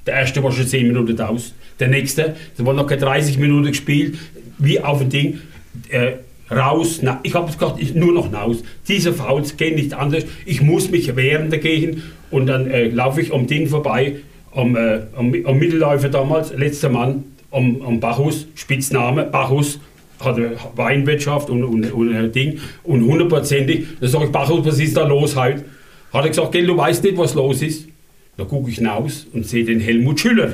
Der 0.07 0.15
erste 0.15 0.43
war 0.43 0.53
schon 0.53 0.67
zehn 0.67 0.89
Minuten 0.89 1.21
aus. 1.21 1.55
Der 1.79 1.89
nächste, 1.89 2.37
da 2.57 2.67
war 2.67 2.75
noch 2.75 2.87
keine 2.87 3.03
30 3.03 3.39
Minuten 3.39 3.67
gespielt. 3.67 4.19
Wie 4.59 4.81
auf 4.81 5.01
ein 5.01 5.11
Ding. 5.11 5.41
Äh, 5.89 6.13
raus, 6.51 7.01
na, 7.03 7.21
ich 7.23 7.35
habe 7.35 7.51
gesagt, 7.51 7.81
ich, 7.81 7.95
nur 7.95 8.13
noch 8.13 8.33
raus. 8.33 8.63
Diese 8.89 9.13
Fouls 9.13 9.57
gehen 9.57 9.77
nicht 9.77 9.95
anders. 9.95 10.25
Ich 10.45 10.61
muss 10.61 10.91
mich 10.91 11.15
wehren 11.17 11.51
dagegen 11.51 12.03
und 12.31 12.47
dann 12.47 12.71
äh, 12.71 12.89
laufe 12.89 13.21
ich 13.21 13.33
am 13.33 13.47
Ding 13.47 13.69
vorbei, 13.69 14.17
am, 14.55 14.77
äh, 14.77 15.01
am, 15.17 15.35
am 15.45 15.59
Mittelläufer 15.59 16.09
damals, 16.09 16.53
letzter 16.55 16.89
Mann, 16.89 17.25
am, 17.51 17.81
am 17.83 18.01
Bachus, 18.01 18.47
Spitzname 18.55 19.25
Bachus, 19.25 19.81
hatte 20.21 20.57
Weinwirtschaft 20.77 21.51
und, 21.51 21.65
und, 21.65 21.91
und 21.93 22.15
ein 22.15 22.33
Ding 22.33 22.61
und 22.85 23.05
hundertprozentig, 23.05 23.87
da 24.01 24.09
sage 24.09 24.27
ich, 24.27 24.33
Bachus, 24.33 24.65
was 24.65 24.79
ist 24.79 24.97
da 24.97 25.07
los 25.07 25.37
heute? 25.37 25.65
Hat 26.13 26.25
er 26.25 26.29
gesagt, 26.29 26.53
gell, 26.53 26.67
du 26.67 26.77
weißt 26.77 27.03
nicht, 27.03 27.17
was 27.17 27.35
los 27.35 27.63
ist. 27.63 27.89
Da 28.37 28.45
gucke 28.45 28.71
ich 28.71 28.77
hinaus 28.77 29.27
und 29.33 29.47
sehe 29.47 29.65
den 29.65 29.81
Helmut 29.81 30.21
Schüller. 30.21 30.53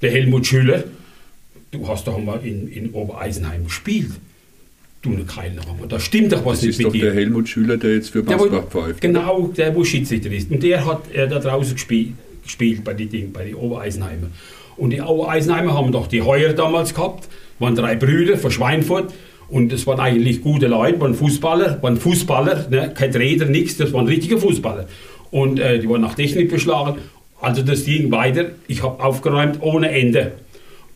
Der 0.00 0.10
Helmut 0.10 0.46
Schüller, 0.46 0.84
du 1.70 1.86
hast 1.86 2.06
doch 2.06 2.18
mal 2.18 2.40
in, 2.44 2.66
in 2.68 2.90
Obereisenheim 2.90 3.64
gespielt. 3.64 4.10
Du 5.02 5.10
ne 5.10 5.24
Keile, 5.24 5.60
aber 5.68 5.86
da 5.86 5.98
stimmt 5.98 6.32
doch 6.32 6.44
was 6.46 6.58
Das 6.58 6.62
nicht 6.62 6.70
ist 6.70 6.78
mit 6.78 6.86
doch 6.86 6.92
dir. 6.92 7.04
der 7.06 7.14
Helmut 7.14 7.48
Schüler, 7.48 7.76
der 7.76 7.94
jetzt 7.94 8.10
für 8.10 8.22
Masbach 8.22 8.68
pfeift. 8.68 9.00
Genau, 9.00 9.48
der, 9.48 9.74
wo 9.74 9.84
Schiedsrichter 9.84 10.30
ist. 10.30 10.50
Und 10.50 10.62
der 10.62 10.86
hat 10.86 11.12
äh, 11.12 11.28
da 11.28 11.40
draußen 11.40 11.74
gespielt, 11.74 12.12
gespielt 12.44 12.84
bei 12.84 12.94
den 12.94 13.10
Ding, 13.10 13.32
bei 13.32 13.44
den 13.44 13.56
Obereisenheimer. 13.56 14.28
Und 14.76 14.90
die 14.90 15.00
Obereisenheimer 15.00 15.74
haben 15.74 15.92
doch 15.92 16.06
die 16.06 16.22
Heuer 16.22 16.52
damals 16.52 16.94
gehabt, 16.94 17.28
waren 17.58 17.74
drei 17.74 17.96
Brüder 17.96 18.36
von 18.38 18.50
Schweinfurt. 18.50 19.12
Und 19.48 19.70
das 19.70 19.86
waren 19.86 20.00
eigentlich 20.00 20.40
gute 20.40 20.66
Leute, 20.66 20.98
waren 21.00 21.14
Fußballer, 21.14 21.82
waren 21.82 21.98
Fußballer, 21.98 22.68
ne? 22.70 22.92
kein 22.94 23.10
Räder, 23.12 23.44
nichts, 23.46 23.76
das 23.76 23.92
waren 23.92 24.06
richtige 24.06 24.38
Fußballer. 24.38 24.88
Und 25.32 25.58
äh, 25.58 25.80
die 25.80 25.88
waren 25.88 26.02
nach 26.02 26.14
Technik 26.14 26.48
beschlagen. 26.48 26.98
Also 27.40 27.62
das 27.62 27.84
ging 27.84 28.12
weiter. 28.12 28.50
Ich 28.68 28.84
habe 28.84 29.02
aufgeräumt 29.02 29.58
ohne 29.60 29.90
Ende. 29.90 30.32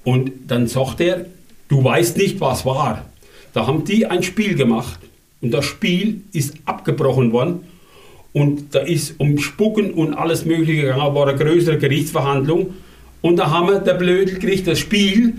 Und 0.05 0.31
dann 0.47 0.69
sagt 0.69 1.01
er, 1.01 1.27
du 1.69 1.83
weißt 1.83 2.17
nicht, 2.17 2.41
was 2.41 2.65
war. 2.65 3.05
Da 3.53 3.67
haben 3.67 3.85
die 3.85 4.07
ein 4.07 4.23
Spiel 4.23 4.55
gemacht 4.55 5.01
und 5.41 5.53
das 5.53 5.65
Spiel 5.65 6.21
ist 6.33 6.55
abgebrochen 6.67 7.33
worden 7.33 7.61
und 8.33 8.75
da 8.75 8.81
ist 8.81 9.19
um 9.19 9.39
Spucken 9.39 9.93
und 9.93 10.15
alles 10.15 10.45
Mögliche 10.45 10.83
gegangen, 10.83 11.15
war 11.15 11.27
eine 11.27 11.39
größere 11.39 11.79
Gerichtsverhandlung 11.79 12.75
und 13.23 13.37
da 13.37 13.51
haben 13.51 13.69
wir 13.69 13.79
der 13.81 13.95
Blödel 13.95 14.35
gekriegt, 14.35 14.67
das 14.67 14.79
Spiel 14.79 15.35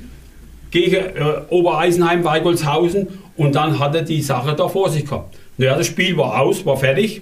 gegen 0.71 0.95
äh, 0.95 1.41
Obereisenheim, 1.49 2.23
Weigolshausen 2.23 3.07
und 3.37 3.55
dann 3.55 3.79
hat 3.79 3.95
er 3.95 4.01
die 4.01 4.21
Sache 4.21 4.55
da 4.55 4.67
vor 4.67 4.89
sich 4.89 5.05
gehabt. 5.05 5.35
Naja, 5.57 5.77
das 5.77 5.87
Spiel 5.87 6.17
war 6.17 6.41
aus, 6.41 6.65
war 6.65 6.77
fertig. 6.77 7.21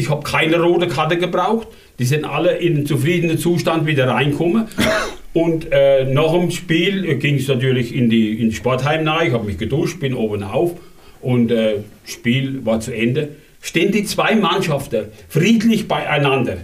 Ich 0.00 0.08
habe 0.08 0.22
keine 0.22 0.62
rote 0.62 0.88
Karte 0.88 1.18
gebraucht. 1.18 1.68
Die 1.98 2.06
sind 2.06 2.24
alle 2.24 2.56
in 2.56 2.76
einen 2.76 2.86
zufriedenen 2.86 3.36
Zustand 3.36 3.86
wieder 3.86 4.08
reingekommen. 4.08 4.66
Und 5.34 5.70
äh, 5.70 6.06
nach 6.06 6.32
dem 6.32 6.50
Spiel 6.50 7.04
äh, 7.04 7.16
ging 7.16 7.34
es 7.34 7.48
natürlich 7.48 7.94
in 7.94 8.08
die, 8.08 8.40
in 8.40 8.48
die 8.48 8.56
Sportheim 8.56 9.04
nahe. 9.04 9.26
Ich 9.26 9.34
habe 9.34 9.44
mich 9.44 9.58
geduscht, 9.58 10.00
bin 10.00 10.14
oben 10.14 10.42
auf 10.42 10.72
und 11.20 11.50
äh, 11.50 11.74
Spiel 12.06 12.64
war 12.64 12.80
zu 12.80 12.94
Ende. 12.94 13.28
Stehen 13.60 13.92
die 13.92 14.04
zwei 14.04 14.34
Mannschaften 14.36 15.08
friedlich 15.28 15.86
beieinander. 15.86 16.56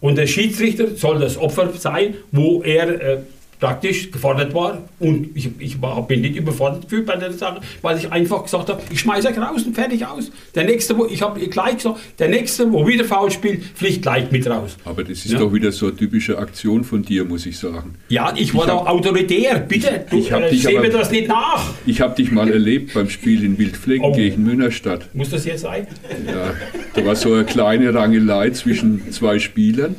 Und 0.00 0.18
der 0.18 0.26
Schiedsrichter 0.26 0.94
soll 0.94 1.20
das 1.20 1.38
Opfer 1.38 1.72
sein, 1.72 2.16
wo 2.32 2.62
er 2.62 3.00
äh, 3.00 3.18
praktisch 3.64 4.10
gefordert 4.10 4.52
war 4.52 4.82
und 5.00 5.28
ich, 5.34 5.48
ich 5.58 5.80
war, 5.80 6.06
bin 6.06 6.20
nicht 6.20 6.36
überfordert 6.36 6.82
gefühlt 6.82 7.06
bei 7.06 7.16
der 7.16 7.32
Sache, 7.32 7.60
weil 7.80 7.96
ich 7.96 8.12
einfach 8.12 8.42
gesagt 8.44 8.68
habe, 8.68 8.82
ich 8.92 9.00
schmeiße 9.00 9.28
euch 9.28 9.38
raus 9.38 9.62
und 9.62 9.74
fertig 9.74 10.04
aus. 10.06 10.30
Der 10.54 10.64
nächste, 10.64 10.98
wo, 10.98 11.06
ich 11.06 11.22
habe 11.22 11.40
gleich 11.48 11.76
gesagt, 11.76 11.98
der 12.18 12.28
nächste, 12.28 12.70
wo 12.70 12.86
wieder 12.86 13.04
faul 13.04 13.30
spielt, 13.30 13.62
fliegt 13.74 14.02
gleich 14.02 14.30
mit 14.30 14.46
raus. 14.46 14.76
Aber 14.84 15.02
das 15.02 15.24
ist 15.24 15.32
Ja. 15.32 15.38
doch 15.38 15.52
wieder 15.54 15.72
so 15.72 15.86
eine 15.86 15.96
typische 15.96 16.36
Aktion 16.36 16.84
von 16.84 17.02
dir, 17.02 17.24
muss 17.24 17.46
ich 17.46 17.56
sagen. 17.58 17.94
Ja, 18.10 18.34
ich 18.36 18.54
war 18.54 18.66
Ich 18.66 18.70
hab- 18.70 18.86
autoritär, 18.86 19.60
bitte, 19.60 20.04
du 20.10 20.18
Ich 20.18 20.30
hab 20.30 20.42
äh, 20.42 20.50
dich 20.50 20.62
seh 20.62 20.76
aber- 20.76 20.86
mir 20.86 20.92
das 20.92 21.10
nicht 21.10 21.28
nach. 21.28 21.72
Ich 21.86 22.02
habe 22.02 22.14
dich 22.14 22.30
mal 22.30 22.50
erlebt 22.52 22.92
beim 22.92 23.08
Spiel 23.08 23.42
in 23.44 23.56
Wildflecken 23.58 24.04
Oh. 24.04 24.12
gegen 24.12 24.42
Münnerstadt. 24.44 25.08
Muss 25.14 25.30
das 25.30 25.46
jetzt 25.46 25.62
sein? 25.62 25.86
Ja, 26.26 26.52
da 26.94 27.06
war 27.06 27.16
so 27.16 27.32
eine 27.32 27.44
kleine 27.44 27.94
Rangelei 27.94 28.50
zwischen 28.50 29.10
zwei 29.10 29.38
Spielern. 29.38 29.96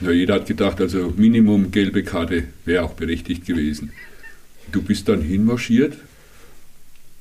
Ja, 0.00 0.12
jeder 0.12 0.34
hat 0.34 0.46
gedacht, 0.46 0.80
also 0.80 1.12
Minimum 1.16 1.72
gelbe 1.72 2.04
Karte 2.04 2.44
wäre 2.64 2.84
auch 2.84 2.92
berechtigt 2.92 3.46
gewesen. 3.46 3.90
Du 4.70 4.80
bist 4.80 5.08
dann 5.08 5.22
hinmarschiert, 5.22 5.96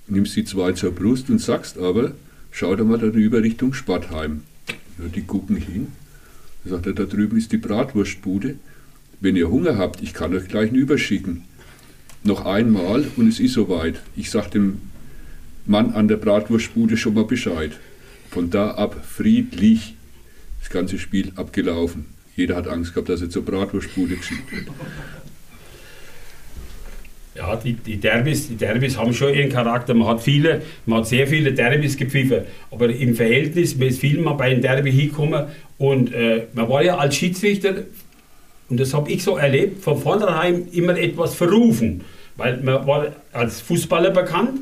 nimmst 0.08 0.36
die 0.36 0.46
zwei 0.46 0.74
zur 0.74 0.92
Brust 0.92 1.30
und 1.32 1.42
sagst 1.42 1.80
aber, 1.80 2.12
schau 2.52 2.76
doch 2.76 2.86
mal 2.86 3.00
darüber 3.00 3.42
Richtung 3.42 3.74
Spattheim. 3.74 4.42
Ja, 5.00 5.06
die 5.14 5.24
gucken 5.24 5.56
hin. 5.56 5.88
Da 6.64 6.72
sagt 6.72 6.86
er, 6.86 6.94
da 6.94 7.06
drüben 7.06 7.38
ist 7.38 7.52
die 7.52 7.58
Bratwurstbude. 7.58 8.56
Wenn 9.22 9.36
ihr 9.36 9.50
Hunger 9.50 9.78
habt, 9.78 10.04
ich 10.04 10.14
kann 10.14 10.36
euch 10.36 10.48
gleich 10.48 10.72
überschicken. 10.72 11.46
Noch 12.24 12.46
einmal 12.46 13.06
und 13.16 13.28
es 13.28 13.40
ist 13.40 13.54
soweit. 13.54 14.02
Ich 14.16 14.30
sag 14.30 14.52
dem 14.52 14.82
Mann 15.66 15.94
an 15.94 16.08
der 16.08 16.18
Bratwurstbude 16.18 16.96
schon 16.96 17.16
mal 17.16 17.26
Bescheid. 17.26 17.72
Von 18.30 18.52
da 18.52 18.72
ab 18.72 19.04
friedlich 19.04 19.96
das 20.60 20.70
ganze 20.70 21.00
Spiel 21.00 21.32
abgelaufen. 21.36 22.17
Jeder 22.38 22.56
hat 22.56 22.68
Angst 22.68 22.94
gehabt, 22.94 23.10
dass 23.10 23.20
er 23.20 23.32
zur 23.32 23.44
Bratwurstbude 23.44 24.16
geschickt 24.16 24.52
wird. 24.52 24.68
Ja, 27.34 27.56
die, 27.56 27.74
die, 27.74 27.98
Derbys, 27.98 28.48
die 28.48 28.56
Derbys 28.56 28.96
haben 28.96 29.12
schon 29.12 29.34
ihren 29.34 29.50
Charakter. 29.50 29.96
Man 29.96 30.08
hat 30.08 30.22
viele, 30.22 30.62
man 30.86 31.00
hat 31.00 31.08
sehr 31.08 31.26
viele 31.26 31.52
Derbys 31.54 31.98
gepfiffen. 31.98 32.42
Aber 32.70 32.90
im 32.90 33.16
Verhältnis, 33.16 33.74
ist 33.74 34.00
viel 34.00 34.22
mal 34.22 34.34
bei 34.34 34.52
einem 34.52 34.62
Derby 34.62 34.92
hingekommen 34.92 35.46
und 35.80 36.14
äh, 36.14 36.44
man 36.54 36.70
war 36.70 36.84
ja 36.84 36.98
als 36.98 37.16
Schiedsrichter, 37.16 37.74
und 38.70 38.80
das 38.80 38.94
habe 38.94 39.12
ich 39.12 39.24
so 39.24 39.38
erlebt, 39.38 39.84
von 39.84 40.00
vornherein 40.00 40.68
immer 40.72 40.96
etwas 40.96 41.34
verrufen. 41.34 42.04
Weil 42.36 42.58
man 42.62 42.86
war 42.86 43.14
als 43.34 43.62
Fußballer 43.62 44.12
bekannt 44.12 44.60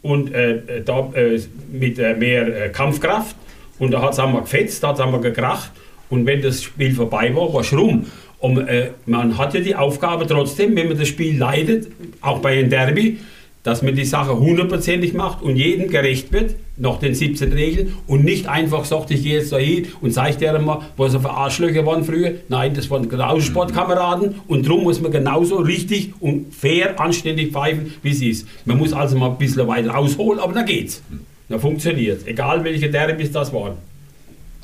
und 0.00 0.32
äh, 0.32 0.82
da 0.82 1.10
äh, 1.14 1.38
mit 1.70 1.98
äh, 1.98 2.14
mehr 2.14 2.66
äh, 2.66 2.68
Kampfkraft 2.70 3.36
und 3.78 3.90
da 3.90 4.00
hat 4.00 4.14
es 4.14 4.18
einmal 4.18 4.42
gefetzt, 4.42 4.82
da 4.82 4.88
hat 4.88 4.94
es 4.96 5.00
einmal 5.02 5.20
gekracht 5.20 5.70
und 6.10 6.26
wenn 6.26 6.42
das 6.42 6.62
Spiel 6.62 6.94
vorbei 6.94 7.34
war, 7.34 7.52
war 7.54 7.60
es 7.60 7.72
rum. 7.72 8.06
Und 8.38 8.58
äh, 8.58 8.90
man 9.06 9.38
hat 9.38 9.54
ja 9.54 9.60
die 9.60 9.76
Aufgabe 9.76 10.26
trotzdem, 10.26 10.76
wenn 10.76 10.88
man 10.88 10.98
das 10.98 11.08
Spiel 11.08 11.38
leidet, 11.38 11.88
auch 12.20 12.40
bei 12.40 12.58
einem 12.58 12.70
Derby, 12.70 13.18
dass 13.62 13.82
man 13.82 13.94
die 13.94 14.06
Sache 14.06 14.38
hundertprozentig 14.38 15.12
macht 15.12 15.42
und 15.42 15.56
jedem 15.56 15.90
gerecht 15.90 16.32
wird, 16.32 16.54
nach 16.78 16.98
den 16.98 17.14
17 17.14 17.52
Regeln 17.52 17.94
und 18.06 18.24
nicht 18.24 18.48
einfach 18.48 18.86
sagt, 18.86 19.10
ich 19.10 19.22
gehe 19.22 19.34
jetzt 19.34 19.52
da 19.52 19.58
hin 19.58 19.88
und 20.00 20.14
zeige 20.14 20.38
dir 20.38 20.58
mal, 20.58 20.80
was 20.96 21.14
für 21.14 21.30
Arschlöcher 21.30 21.84
waren 21.84 22.02
früher. 22.02 22.36
Nein, 22.48 22.72
das 22.72 22.90
waren 22.90 23.06
genauso 23.08 23.42
Sportkameraden 23.42 24.36
und 24.48 24.66
darum 24.66 24.84
muss 24.84 25.02
man 25.02 25.12
genauso 25.12 25.56
richtig 25.56 26.14
und 26.20 26.54
fair, 26.54 26.98
anständig 26.98 27.52
pfeifen, 27.52 27.92
wie 28.02 28.10
es 28.12 28.22
ist. 28.22 28.48
Man 28.64 28.78
muss 28.78 28.94
also 28.94 29.18
mal 29.18 29.30
ein 29.30 29.38
bisschen 29.38 29.68
weiter 29.68 29.96
ausholen, 29.96 30.40
aber 30.40 30.54
da 30.54 30.62
geht's. 30.62 31.02
Da 31.50 31.58
funktioniert 31.58 32.26
Egal 32.26 32.64
welche 32.64 32.88
Derbys 32.88 33.32
das 33.32 33.52
waren. 33.52 33.74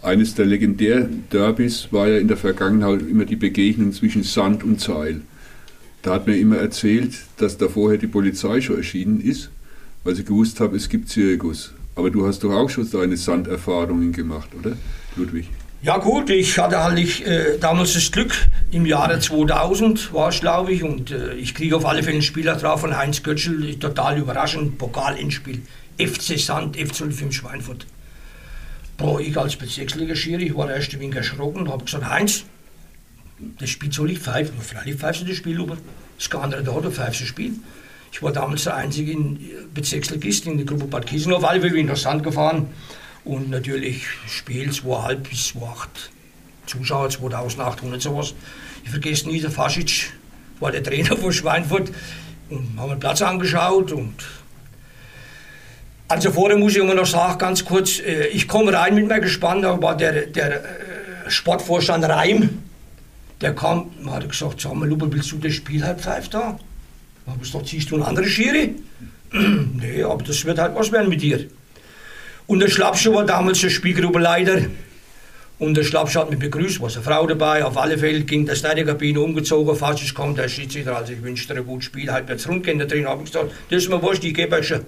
Eines 0.06 0.36
der 0.36 0.46
legendären 0.46 1.24
Derbys 1.32 1.88
war 1.90 2.06
ja 2.06 2.18
in 2.18 2.28
der 2.28 2.36
Vergangenheit 2.36 3.02
immer 3.02 3.24
die 3.24 3.34
Begegnung 3.34 3.92
zwischen 3.92 4.22
Sand 4.22 4.62
und 4.62 4.80
Zeil. 4.80 5.22
Da 6.02 6.14
hat 6.14 6.28
mir 6.28 6.36
immer 6.36 6.58
erzählt, 6.58 7.12
dass 7.38 7.58
da 7.58 7.66
vorher 7.66 7.98
die 7.98 8.06
Polizei 8.06 8.60
schon 8.60 8.76
erschienen 8.76 9.20
ist, 9.20 9.50
weil 10.04 10.14
sie 10.14 10.22
gewusst 10.22 10.60
haben, 10.60 10.76
es 10.76 10.88
gibt 10.88 11.08
Zirkus. 11.08 11.74
Aber 11.96 12.10
du 12.10 12.24
hast 12.24 12.44
doch 12.44 12.52
auch 12.52 12.70
schon 12.70 12.88
deine 12.88 13.16
Sanderfahrungen 13.16 14.12
gemacht, 14.12 14.50
oder, 14.56 14.76
Ludwig? 15.16 15.48
Ja 15.82 15.98
gut, 15.98 16.30
ich 16.30 16.56
hatte 16.56 16.84
halt 16.84 17.00
ich, 17.00 17.26
äh, 17.26 17.58
damals 17.58 17.94
das 17.94 18.12
Glück, 18.12 18.32
im 18.70 18.86
Jahre 18.86 19.18
2000 19.18 20.14
war 20.14 20.28
es 20.28 20.38
glaube 20.38 20.72
ich, 20.72 20.84
und 20.84 21.10
äh, 21.10 21.34
ich 21.34 21.52
kriege 21.52 21.74
auf 21.74 21.84
alle 21.84 22.04
Fälle 22.04 22.12
einen 22.12 22.22
Spieler 22.22 22.54
drauf 22.54 22.82
von 22.82 22.96
Heinz 22.96 23.24
Götschel, 23.24 23.74
total 23.80 24.18
überraschend, 24.18 24.78
Pokal-Endspiel, 24.78 25.62
FC 25.98 26.38
Sand, 26.38 26.76
F05 26.76 27.32
Schweinfurt. 27.32 27.86
Boah, 28.96 29.20
ich 29.20 29.36
als 29.36 29.56
Bezirksliga-Schiri, 29.56 30.44
ich 30.46 30.56
war 30.56 30.70
erst 30.70 30.92
ein 30.94 31.00
wenig 31.00 31.16
erschrocken 31.16 31.60
und 31.62 31.68
habe 31.70 31.84
gesagt, 31.84 32.08
Heinz, 32.08 32.44
das 33.58 33.68
Spiel 33.68 33.92
soll 33.92 34.10
ich 34.12 34.18
pfeifen. 34.18 34.58
Freilich 34.60 34.96
pfeifst 34.96 35.22
du 35.22 35.26
das 35.26 35.36
Spiel, 35.36 35.60
aber 35.60 35.76
das 36.18 36.30
kein 36.30 36.40
anderer 36.42 36.62
da, 36.62 36.80
du 36.80 36.90
pfeifst 36.90 37.20
das 37.20 37.28
Spiel. 37.28 37.52
Ich 38.12 38.22
war 38.22 38.32
damals 38.32 38.64
der 38.64 38.76
einzige 38.76 39.12
in- 39.12 39.38
Bezirksligist 39.74 40.46
in 40.46 40.56
der 40.56 40.64
Gruppe 40.64 40.86
Bad 40.86 41.06
Kiesen, 41.06 41.32
auf 41.34 41.44
alle 41.44 41.60
bin 41.60 41.76
ich 41.76 41.84
nach 41.86 41.96
Sand 41.96 42.22
gefahren. 42.22 42.68
Und 43.24 43.50
natürlich 43.50 44.06
Spiel 44.28 44.70
2,5 44.70 45.14
bis 45.16 45.52
2,8. 45.54 45.88
Zuschauer 46.66 47.10
2800 47.10 48.00
sowas. 48.00 48.34
Ich 48.84 48.90
vergesse 48.90 49.28
nie, 49.28 49.40
der 49.40 49.50
Fasic 49.50 50.12
war 50.60 50.72
der 50.72 50.82
Trainer 50.82 51.16
von 51.16 51.32
Schweinfurt 51.32 51.92
und 52.48 52.78
haben 52.78 52.90
den 52.90 53.00
Platz 53.00 53.20
angeschaut 53.20 53.92
und 53.92 54.14
also 56.08 56.30
vorher 56.30 56.56
muss 56.56 56.72
ich 56.72 56.78
immer 56.78 56.94
noch 56.94 57.06
sagen, 57.06 57.38
ganz 57.38 57.64
kurz, 57.64 57.98
äh, 58.00 58.28
ich 58.28 58.46
komme 58.46 58.72
rein 58.72 58.94
mit 58.94 59.08
meinem 59.08 59.22
Gespann, 59.22 59.62
da 59.62 59.80
war 59.80 59.96
der, 59.96 60.26
der 60.26 60.56
äh, 60.56 61.30
Sportvorstand 61.30 62.04
Reim, 62.04 62.62
der 63.40 63.54
kam, 63.54 63.90
hat 64.08 64.28
gesagt, 64.28 64.60
sag 64.60 64.74
mal, 64.74 64.88
Lupe, 64.88 65.12
willst 65.12 65.32
du 65.32 65.38
das 65.38 65.54
Spiel 65.54 65.84
halb 65.84 66.00
pfeift 66.00 66.34
da? 66.34 66.58
Da 67.24 67.32
habe 67.32 67.42
ich 67.42 67.50
gesagt, 67.50 67.68
siehst 67.68 67.90
du 67.90 67.96
einen 67.96 68.04
anderen 68.04 68.28
Schiri? 68.28 68.76
nee, 69.32 70.02
aber 70.02 70.22
das 70.22 70.44
wird 70.44 70.58
halt 70.58 70.74
was 70.74 70.92
werden 70.92 71.08
mit 71.08 71.22
dir. 71.22 71.46
Und 72.46 72.60
der 72.60 72.68
Schlappschuh 72.68 73.12
war 73.12 73.24
damals 73.24 73.60
der 73.60 73.70
Spielgruppenleiter. 73.70 74.66
Und 75.58 75.76
der 75.76 75.82
Schlappschuh 75.82 76.20
hat 76.20 76.30
mich 76.30 76.38
begrüßt, 76.38 76.80
war 76.80 76.90
eine 76.90 77.02
Frau 77.02 77.26
dabei. 77.26 77.64
Auf 77.64 77.76
alle 77.76 77.98
Fälle 77.98 78.20
ging 78.20 78.46
der 78.46 78.54
Schneiderkabine 78.54 79.20
umgezogen, 79.20 79.74
fast 79.74 80.02
ist 80.02 80.14
kommt 80.14 80.38
der 80.38 80.48
Schiedsrichter. 80.48 80.96
Also 80.96 81.14
ich 81.14 81.22
wünsche 81.22 81.48
dir 81.48 81.60
ein 81.60 81.66
gutes 81.66 81.86
Spiel, 81.86 82.12
halb 82.12 82.30
jetzt 82.30 82.48
rund 82.48 82.62
gehen. 82.62 82.78
Da 82.78 82.84
drin 82.84 83.06
habe 83.06 83.24
ich 83.24 83.32
gesagt, 83.32 83.52
das 83.70 83.82
ist 83.82 83.88
mir 83.88 84.00
wurscht, 84.00 84.22
ich 84.22 84.34
gebe 84.34 84.54
euch 84.54 84.68
schon. 84.68 84.84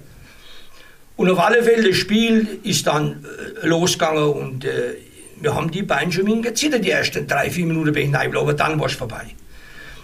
Und 1.19 1.29
auf 1.29 1.39
alle 1.39 1.61
Fälle, 1.61 1.89
das 1.89 1.97
Spiel 1.97 2.47
ist 2.63 2.87
dann 2.87 3.25
äh, 3.61 3.67
losgegangen 3.67 4.23
und 4.23 4.63
äh, 4.63 4.93
wir 5.41 5.53
haben 5.53 5.69
die 5.69 5.83
Beine 5.83 6.09
schon 6.13 6.25
ein 6.31 6.41
gezittert, 6.41 6.85
die 6.85 6.91
ersten 6.91 7.27
drei, 7.27 7.49
vier 7.49 7.65
Minuten 7.65 7.91
bin 7.91 8.09
ich 8.09 8.15
rein, 8.15 8.33
aber 8.33 8.53
dann 8.53 8.79
war 8.79 8.85
es 8.85 8.93
vorbei. 8.93 9.25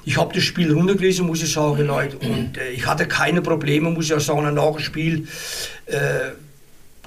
Ich 0.04 0.18
habe 0.18 0.34
das 0.34 0.44
Spiel 0.44 0.74
runtergelesen, 0.74 1.26
muss 1.26 1.42
ich 1.42 1.54
sagen, 1.54 1.88
Leute, 1.88 2.18
und 2.18 2.58
äh, 2.58 2.72
ich 2.72 2.86
hatte 2.86 3.08
keine 3.08 3.42
Probleme, 3.42 3.92
muss 3.92 4.08
ich 4.08 4.14
auch 4.14 4.20
sagen, 4.20 4.54
nach 4.54 4.72
dem 4.74 4.80
Spiel. 4.80 5.26
Äh, 5.86 6.34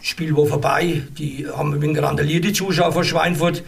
Spiel 0.01 0.35
war 0.35 0.47
vorbei, 0.47 1.03
die 1.19 1.47
haben 1.47 1.75
ein 1.75 1.83
wenig 1.83 2.03
randaliert, 2.03 2.45
die 2.45 2.55
Zuschauer 2.55 2.93
von 2.93 3.05
Schweinfurt. 3.05 3.63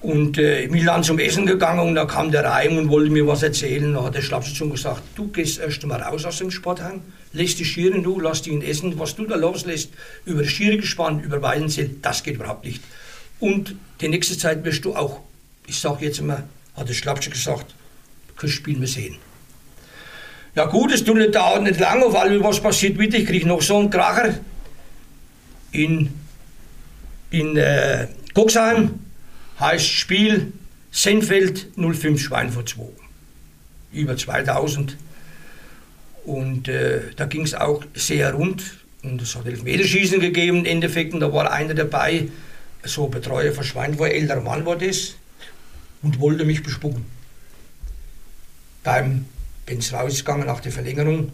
Und 0.00 0.38
äh, 0.38 0.64
ich 0.64 0.84
dann 0.84 1.04
zum 1.04 1.20
Essen 1.20 1.46
gegangen 1.46 1.86
und 1.86 1.94
da 1.94 2.04
kam 2.04 2.32
der 2.32 2.44
Reim 2.44 2.78
und 2.78 2.88
wollte 2.88 3.12
mir 3.12 3.28
was 3.28 3.44
erzählen. 3.44 3.94
Da 3.94 4.02
hat 4.02 4.16
der 4.16 4.22
Schlapsi 4.22 4.56
schon 4.56 4.70
gesagt, 4.70 5.02
du 5.14 5.28
gehst 5.28 5.60
erst 5.60 5.86
mal 5.86 6.02
raus 6.02 6.24
aus 6.24 6.38
dem 6.38 6.50
Sportheim, 6.50 7.00
lässt 7.32 7.58
die 7.58 7.64
Schieren, 7.64 8.02
du, 8.02 8.20
lass 8.20 8.46
ihn 8.46 8.62
essen. 8.62 8.98
Was 8.98 9.16
du 9.16 9.26
da 9.26 9.36
loslässt, 9.36 9.90
über 10.24 10.42
die 10.42 10.48
Schiere 10.48 10.76
gespannt, 10.76 11.24
über 11.24 11.42
Weidenzell, 11.42 11.90
das 12.02 12.22
geht 12.22 12.36
überhaupt 12.36 12.64
nicht. 12.64 12.82
Und 13.40 13.74
die 14.00 14.08
nächste 14.08 14.36
Zeit 14.36 14.64
wirst 14.64 14.84
du 14.84 14.94
auch, 14.94 15.20
ich 15.66 15.78
sag 15.78 16.00
jetzt 16.00 16.18
immer, 16.18 16.44
hat 16.76 16.88
der 16.88 16.94
Schlapsi 16.94 17.30
gesagt, 17.30 17.74
kannst 18.36 18.54
Spiel 18.54 18.78
mehr 18.78 18.88
sehen. 18.88 19.16
Ja 20.54 20.64
gut, 20.66 20.92
es 20.92 21.04
tut 21.04 21.34
dauert 21.34 21.62
nicht 21.62 21.78
lange, 21.78 22.06
alle 22.18 22.42
was 22.42 22.60
passiert 22.60 22.98
wieder. 22.98 23.18
Ich 23.18 23.26
kriege 23.26 23.46
noch 23.46 23.62
so 23.62 23.78
einen 23.78 23.90
Kracher 23.90 24.34
in, 25.72 26.12
in 27.30 27.56
äh, 27.56 28.08
Coxheim, 28.34 28.98
heißt 29.60 29.86
Spiel 29.86 30.52
Senfeld 30.90 31.68
05 31.76 32.20
Schweinfurt 32.20 32.70
2. 32.70 32.82
Über 33.92 34.16
2000. 34.16 34.96
Und 36.28 36.68
äh, 36.68 37.00
da 37.16 37.24
ging 37.24 37.44
es 37.44 37.54
auch 37.54 37.82
sehr 37.94 38.34
rund. 38.34 38.62
Und 39.02 39.22
es 39.22 39.34
hat 39.34 39.46
Elfmeterschießen 39.46 40.20
gegeben 40.20 40.58
im 40.58 40.64
Endeffekt. 40.66 41.14
Und 41.14 41.20
da 41.20 41.32
war 41.32 41.50
einer 41.50 41.72
dabei, 41.72 42.28
so 42.84 43.06
ein 43.06 43.10
Betreuer 43.10 43.52
von 43.52 43.64
Schweinfurt, 43.64 44.12
älterer 44.12 44.42
Mann 44.42 44.66
war 44.66 44.76
das, 44.76 45.14
und 46.02 46.20
wollte 46.20 46.44
mich 46.44 46.62
bespucken. 46.62 47.06
Beim 48.84 49.24
bin 49.64 49.78
ich 49.78 49.90
rausgegangen 49.90 50.46
nach 50.46 50.60
der 50.60 50.70
Verlängerung. 50.70 51.32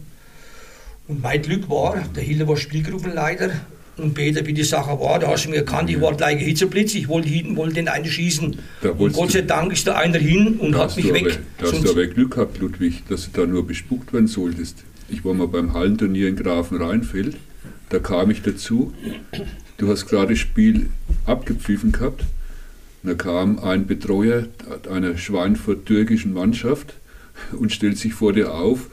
Und 1.08 1.22
mein 1.22 1.42
Glück 1.42 1.68
war, 1.68 1.96
der 2.14 2.22
Hilde 2.22 2.46
war 2.46 2.56
Spielgruppenleiter. 2.56 3.50
Und 3.96 4.14
Peter, 4.14 4.44
wie 4.46 4.52
die 4.52 4.64
Sache 4.64 4.98
war, 4.98 5.18
da 5.18 5.28
hast 5.28 5.44
du 5.44 5.50
mir 5.50 5.56
erkannt, 5.56 5.88
ich 5.88 6.00
war 6.00 6.16
gleich 6.16 6.38
ein 6.38 6.44
Hitzeblitz, 6.44 6.94
ich 6.94 7.08
wollte 7.08 7.28
hinten, 7.28 7.56
wollte 7.56 7.74
den 7.74 7.88
einen 7.88 8.06
schießen. 8.06 8.56
Und 8.98 9.12
Gott 9.12 9.32
sei 9.32 9.42
Dank 9.42 9.72
ist 9.72 9.86
da 9.86 9.96
einer 9.96 10.18
hin 10.18 10.56
und 10.58 10.76
hat 10.76 10.96
mich 10.96 11.12
weg. 11.12 11.38
da 11.58 11.66
hast 11.66 11.84
du 11.84 11.90
aber 11.90 12.06
Glück 12.06 12.32
gehabt, 12.32 12.58
Ludwig, 12.58 13.04
dass 13.08 13.30
du 13.30 13.40
da 13.40 13.46
nur 13.46 13.66
bespuckt 13.66 14.12
werden 14.12 14.26
solltest. 14.26 14.84
Ich 15.08 15.24
war 15.24 15.34
mal 15.34 15.46
beim 15.46 15.74
Hallenturnier 15.74 16.28
in 16.28 16.36
Grafenrheinfeld, 16.36 17.36
da 17.90 17.98
kam 18.00 18.30
ich 18.30 18.42
dazu. 18.42 18.92
Du 19.76 19.88
hast 19.88 20.06
gerade 20.06 20.30
das 20.30 20.38
Spiel 20.38 20.88
abgepfiffen 21.26 21.92
gehabt. 21.92 22.24
Und 23.02 23.10
da 23.10 23.14
kam 23.14 23.58
ein 23.58 23.86
Betreuer 23.86 24.46
einer 24.90 25.16
Schweinfurt-türkischen 25.16 26.32
Mannschaft, 26.32 26.94
und 27.52 27.72
stellt 27.72 27.98
sich 27.98 28.14
vor 28.14 28.32
dir 28.32 28.54
auf 28.54 28.90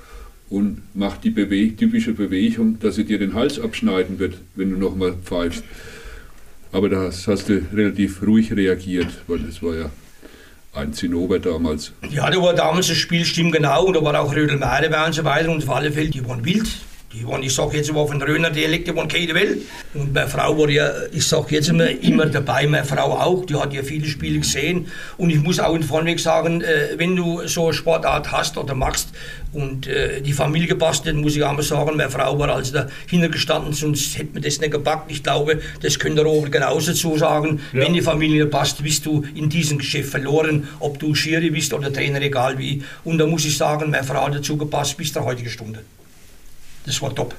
und 0.52 0.82
macht 0.94 1.24
die 1.24 1.30
Bewe 1.30 1.76
typische 1.76 2.14
Bewegung, 2.14 2.78
dass 2.80 2.98
er 2.98 3.06
dir 3.06 3.18
den 3.18 3.34
Hals 3.34 3.60
abschneiden 3.60 4.20
wird, 4.20 4.36
wenn 4.56 4.70
du 4.70 4.78
nochmal 4.78 5.14
pfeifst. 5.14 5.64
Aber 6.74 6.90
da 6.90 7.10
hast, 7.10 7.50
du 7.50 7.66
relativ 7.74 8.22
ruhig 8.22 8.54
reagiert, 8.54 9.08
weil 9.28 9.40
das 9.40 9.64
war 9.64 9.76
ja 9.76 9.90
ein 10.74 10.94
Zinnober 10.94 11.40
damals. 11.40 11.94
Ja, 12.10 12.30
da 12.30 12.42
war 12.42 12.54
damals 12.54 12.88
das 12.88 12.98
Spiel 12.98 13.26
stimmt 13.26 13.54
genau 13.54 13.86
und 13.86 13.96
da 13.96 14.04
war 14.04 14.20
auch 14.20 14.36
Rödelmeer 14.36 14.82
dabei 14.82 15.06
und 15.06 15.14
so 15.14 15.24
weiter 15.24 15.52
und 15.52 15.64
auf 15.64 15.70
alle 15.76 15.92
Fälle, 15.92 16.10
die 16.10 16.26
waren 16.28 16.44
wild. 16.46 16.68
Die 17.14 17.28
waren, 17.28 17.44
ich 17.44 17.54
sage 17.54 17.76
jetzt 17.76 17.90
immer 17.90 18.08
von 18.08 18.22
Röner 18.22 18.50
Dialekt, 18.50 18.88
die 18.88 18.96
waren 18.96 19.08
keine 19.08 19.34
Welt. 19.34 19.64
Und 19.94 20.14
meine 20.14 20.30
Frau 20.30 20.58
war 20.58 20.70
ja, 20.70 20.90
ich 21.12 21.28
sage 21.28 21.56
jetzt 21.56 21.68
immer, 21.68 21.90
immer 21.90 22.26
dabei, 22.26 22.66
meine 22.68 22.86
Frau 22.86 23.12
auch, 23.20 23.46
die 23.46 23.56
hat 23.56 23.74
ja 23.74 23.84
viele 23.84 24.08
Spiele 24.08 24.40
gesehen. 24.40 24.88
Und 25.18 25.30
ich 25.30 25.42
muss 25.42 25.60
auch 25.60 25.76
in 25.76 25.84
vorneweg 25.84 26.22
sagen, 26.22 26.62
äh, 26.62 26.98
wenn 26.98 27.18
du 27.18 27.46
so 27.48 27.66
eine 27.66 27.74
Sportart 27.74 28.32
hast 28.32 28.58
oder 28.58 28.76
machst 28.76 29.10
und 29.52 29.88
äh, 29.88 30.22
die 30.22 30.32
Familie 30.32 30.76
passt, 30.76 31.06
dann 31.06 31.18
muss 31.18 31.36
ich 31.36 31.44
auch 31.44 31.52
mal 31.52 31.64
sagen, 31.64 31.98
meine 31.98 32.10
Frau 32.10 32.40
war 32.40 32.48
also 32.48 32.74
dahinter 32.74 33.28
gestanden, 33.28 33.74
sonst 33.74 34.18
hätte 34.18 34.34
man 34.34 34.44
das 34.44 34.62
nicht 34.62 34.72
gepackt. 34.72 35.12
Ich 35.12 35.22
glaube, 35.22 35.60
das 35.82 36.00
könnte 36.00 36.22
Robert 36.22 36.54
genauso 36.54 36.92
dazu 36.92 37.18
sagen. 37.18 37.60
Ja. 37.74 37.82
Wenn 37.82 37.94
die 37.94 38.02
Familie 38.02 38.46
passt, 38.46 38.82
bist 38.82 39.06
du 39.06 39.26
in 39.36 39.50
diesem 39.50 39.80
Geschäft 39.80 40.12
verloren, 40.12 40.70
ob 40.80 40.98
du 40.98 41.14
Schiri 41.14 41.50
bist 41.50 41.74
oder 41.74 41.92
Trainer, 41.92 42.22
egal 42.22 42.58
wie. 42.58 42.84
Und 43.04 43.18
da 43.18 43.26
muss 43.26 43.44
ich 43.44 43.58
sagen, 43.58 43.92
meine 43.92 44.06
Frau 44.06 44.28
hat 44.28 44.36
dazu 44.36 44.56
gepasst 44.56 44.96
bis 44.96 45.12
der 45.12 45.26
heutige 45.26 45.50
Stunde. 45.50 45.80
Das 46.86 47.02
war 47.02 47.14
top. 47.14 47.36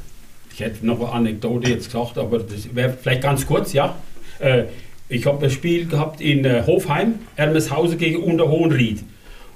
Ich 0.53 0.61
hätte 0.61 0.87
noch 0.87 1.01
eine 1.01 1.13
Anekdote 1.13 1.71
jetzt 1.71 1.87
gesagt, 1.87 2.19
aber 2.19 2.39
das 2.39 2.75
wäre 2.75 2.97
vielleicht 3.01 3.23
ganz 3.23 3.47
kurz, 3.47 3.73
ja. 3.73 3.97
Äh, 4.39 4.65
ich 5.09 5.27
habe 5.27 5.45
das 5.45 5.53
Spiel 5.53 5.87
gehabt 5.87 6.21
in 6.21 6.45
äh, 6.45 6.63
Hofheim, 6.67 7.15
Ermeshausen 7.37 7.99
gegen 7.99 8.23
Unterhohenried. 8.23 9.03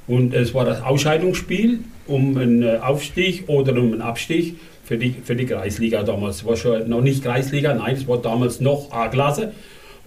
Und 0.07 0.35
es 0.35 0.55
war 0.55 0.65
das 0.65 0.83
Ausscheidungsspiel 0.83 1.81
um 2.07 2.37
einen 2.37 2.63
äh, 2.63 2.79
Aufstieg 2.83 3.49
oder 3.49 3.73
um 3.73 3.93
einen 3.93 4.03
Abstieg 4.03 4.57
für 4.85 4.97
die, 4.97 5.15
für 5.25 5.35
die 5.35 5.47
Kreisliga 5.47 6.03
damals. 6.03 6.37
Es 6.37 6.45
war 6.45 6.57
schon 6.57 6.89
noch 6.89 7.01
nicht 7.01 7.25
Kreisliga, 7.25 7.75
nein, 7.75 7.97
es 7.97 8.07
war 8.07 8.19
damals 8.19 8.61
noch 8.61 8.93
A-Klasse. 8.93 9.53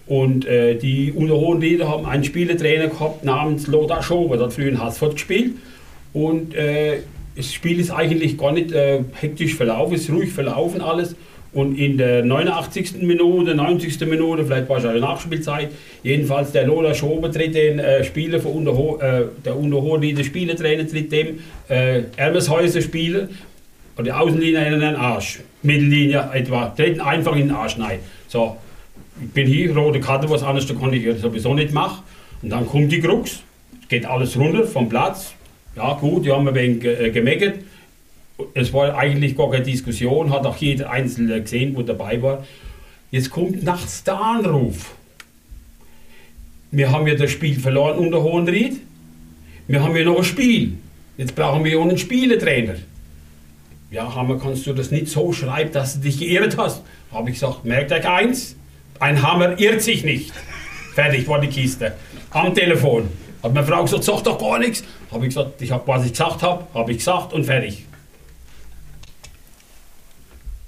Und 0.06 0.46
äh, 0.46 0.74
die 0.76 1.12
Unterhohenrieder 1.12 1.88
haben 1.88 2.06
einen 2.06 2.24
Spielertrainer 2.24 2.88
gehabt 2.88 3.24
namens 3.24 3.66
Lothar 3.66 4.02
Schober, 4.02 4.36
der 4.36 4.46
hat 4.46 4.52
früher 4.52 4.68
in 4.68 4.80
Haßfurt 4.80 5.12
gespielt. 5.12 5.54
Und 6.12 6.54
äh, 6.54 7.00
das 7.36 7.52
Spiel 7.52 7.80
ist 7.80 7.90
eigentlich 7.90 8.36
gar 8.36 8.52
nicht 8.52 8.72
äh, 8.72 9.00
hektisch 9.12 9.54
verlaufen, 9.54 9.94
ist 9.94 10.10
ruhig 10.10 10.32
verlaufen 10.32 10.80
alles. 10.80 11.14
Und 11.52 11.76
in 11.76 11.98
der 11.98 12.24
89. 12.24 13.02
Minute, 13.02 13.56
90. 13.56 14.00
Minute, 14.06 14.44
vielleicht 14.44 14.68
war 14.68 14.78
es 14.78 14.84
eine 14.84 15.00
Nachspielzeit, 15.00 15.70
jedenfalls 16.04 16.52
der 16.52 16.64
Lola 16.66 16.94
Schober 16.94 17.32
tritt 17.32 17.56
den 17.56 17.80
äh, 17.80 18.04
Spieler 18.04 18.38
von 18.38 18.52
Unterho 18.52 18.98
äh, 19.00 19.24
der 19.44 19.56
Unterhohenrieder 19.56 20.22
Spielertrainer 20.22 20.86
tritt 20.86 21.10
dem 21.10 21.40
äh, 21.68 22.02
Ermeshäuser 22.16 22.80
Spieler 22.80 23.28
und 23.96 24.04
die 24.04 24.12
Außenlinie 24.12 24.64
in 24.64 24.80
den 24.80 24.94
Arsch, 24.94 25.40
Mittellinie 25.62 26.30
etwa, 26.32 26.68
treten 26.68 27.00
einfach 27.00 27.34
in 27.34 27.48
den 27.48 27.50
Arsch 27.50 27.78
rein. 27.80 27.98
So, 28.28 28.56
ich 29.20 29.30
bin 29.30 29.48
hier, 29.48 29.76
rote 29.76 29.98
Karte, 29.98 30.30
was 30.30 30.44
anderes 30.44 30.68
da 30.68 30.74
konnte 30.74 30.96
ich 30.96 31.20
sowieso 31.20 31.52
nicht 31.52 31.72
machen. 31.72 32.02
Und 32.42 32.50
dann 32.50 32.66
kommt 32.66 32.92
die 32.92 33.00
Krux, 33.00 33.42
geht 33.88 34.06
alles 34.06 34.38
runter 34.38 34.64
vom 34.64 34.88
Platz. 34.88 35.34
Ja 35.76 35.94
gut, 35.94 36.24
die 36.24 36.32
haben 36.32 36.48
ein 36.48 36.54
wenig 36.54 37.12
gemeckert. 37.12 37.60
Es 38.54 38.72
war 38.72 38.96
eigentlich 38.96 39.36
gar 39.36 39.50
keine 39.50 39.64
Diskussion, 39.64 40.32
hat 40.32 40.46
auch 40.46 40.56
jeder 40.56 40.90
Einzelne 40.90 41.42
gesehen, 41.42 41.76
wo 41.76 41.82
dabei 41.82 42.20
war. 42.22 42.46
Jetzt 43.10 43.30
kommt 43.30 43.62
nachts 43.62 44.02
der 44.04 44.20
Anruf. 44.20 44.94
Wir 46.70 46.90
haben 46.90 47.06
ja 47.06 47.14
das 47.14 47.30
Spiel 47.30 47.58
verloren 47.58 47.98
unter 47.98 48.22
Hohenried. 48.22 48.80
Wir 49.68 49.82
haben 49.82 49.96
ja 49.96 50.04
noch 50.04 50.18
ein 50.18 50.24
Spiel. 50.24 50.74
Jetzt 51.16 51.34
brauchen 51.34 51.64
wir 51.64 51.78
auch 51.78 51.82
einen 51.82 51.98
Spielertrainer. 51.98 52.76
Ja, 53.90 54.14
Hammer, 54.14 54.38
kannst 54.38 54.66
du 54.66 54.72
das 54.72 54.90
nicht 54.90 55.08
so 55.08 55.32
schreiben, 55.32 55.72
dass 55.72 55.94
du 55.94 56.00
dich 56.00 56.18
geirrt 56.18 56.56
hast? 56.56 56.82
Habe 57.12 57.30
ich 57.30 57.34
gesagt, 57.34 57.64
merkt 57.64 57.90
euch 57.92 58.08
eins, 58.08 58.56
ein 59.00 59.20
Hammer 59.20 59.58
irrt 59.58 59.82
sich 59.82 60.04
nicht. 60.04 60.32
Fertig 60.94 61.26
war 61.28 61.40
die 61.40 61.48
Kiste. 61.48 61.94
Am 62.30 62.54
Telefon. 62.54 63.08
Hat 63.42 63.54
meine 63.54 63.66
Frau 63.66 63.82
gesagt, 63.82 64.04
sag 64.04 64.22
doch 64.22 64.38
gar 64.38 64.58
nichts. 64.58 64.84
Habe 65.10 65.26
ich 65.26 65.34
gesagt, 65.34 65.62
ich 65.62 65.72
hab, 65.72 65.86
was 65.88 66.04
ich 66.04 66.12
gesagt 66.12 66.42
habe, 66.42 66.64
habe 66.74 66.90
ich 66.92 66.98
gesagt 66.98 67.32
und 67.32 67.44
fertig. 67.44 67.86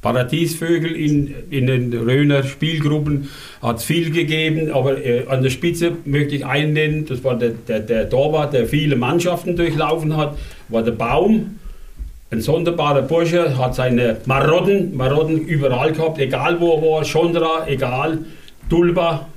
Paradiesvögel 0.03 0.97
in, 0.97 1.33
in 1.51 1.69
den 1.69 1.93
Röner 1.93 2.43
Spielgruppen 2.43 3.31
hat 3.63 3.77
es 3.77 3.85
viel 3.85 4.11
gegeben, 4.11 4.73
aber 4.73 4.99
äh, 4.99 5.27
an 5.29 5.45
der 5.45 5.51
Spitze 5.51 5.93
möchte 6.05 6.35
ich 6.35 6.45
einen 6.45 6.73
nennen, 6.73 7.07
das 7.07 7.23
war 7.23 7.39
der, 7.39 7.51
der, 7.51 7.79
der 7.79 8.11
Torwart, 8.11 8.53
der 8.53 8.67
viele 8.67 8.97
Mannschaften 8.97 9.55
durchlaufen 9.55 10.17
hat, 10.17 10.37
war 10.69 10.83
der 10.83 10.91
Baum. 10.91 11.59
Ein 12.33 12.41
sonderbarer 12.41 13.03
Bursche, 13.03 13.57
hat 13.59 13.77
seine 13.77 14.17
Marotten, 14.27 14.97
Marotten 14.97 15.39
überall 15.47 15.93
gehabt, 15.93 16.19
egal 16.19 16.61
wo 16.61 16.73
er 16.73 16.83
war, 16.83 17.05
Schondra, 17.05 17.69
egal, 17.69 18.19
Dulba. 18.69 19.29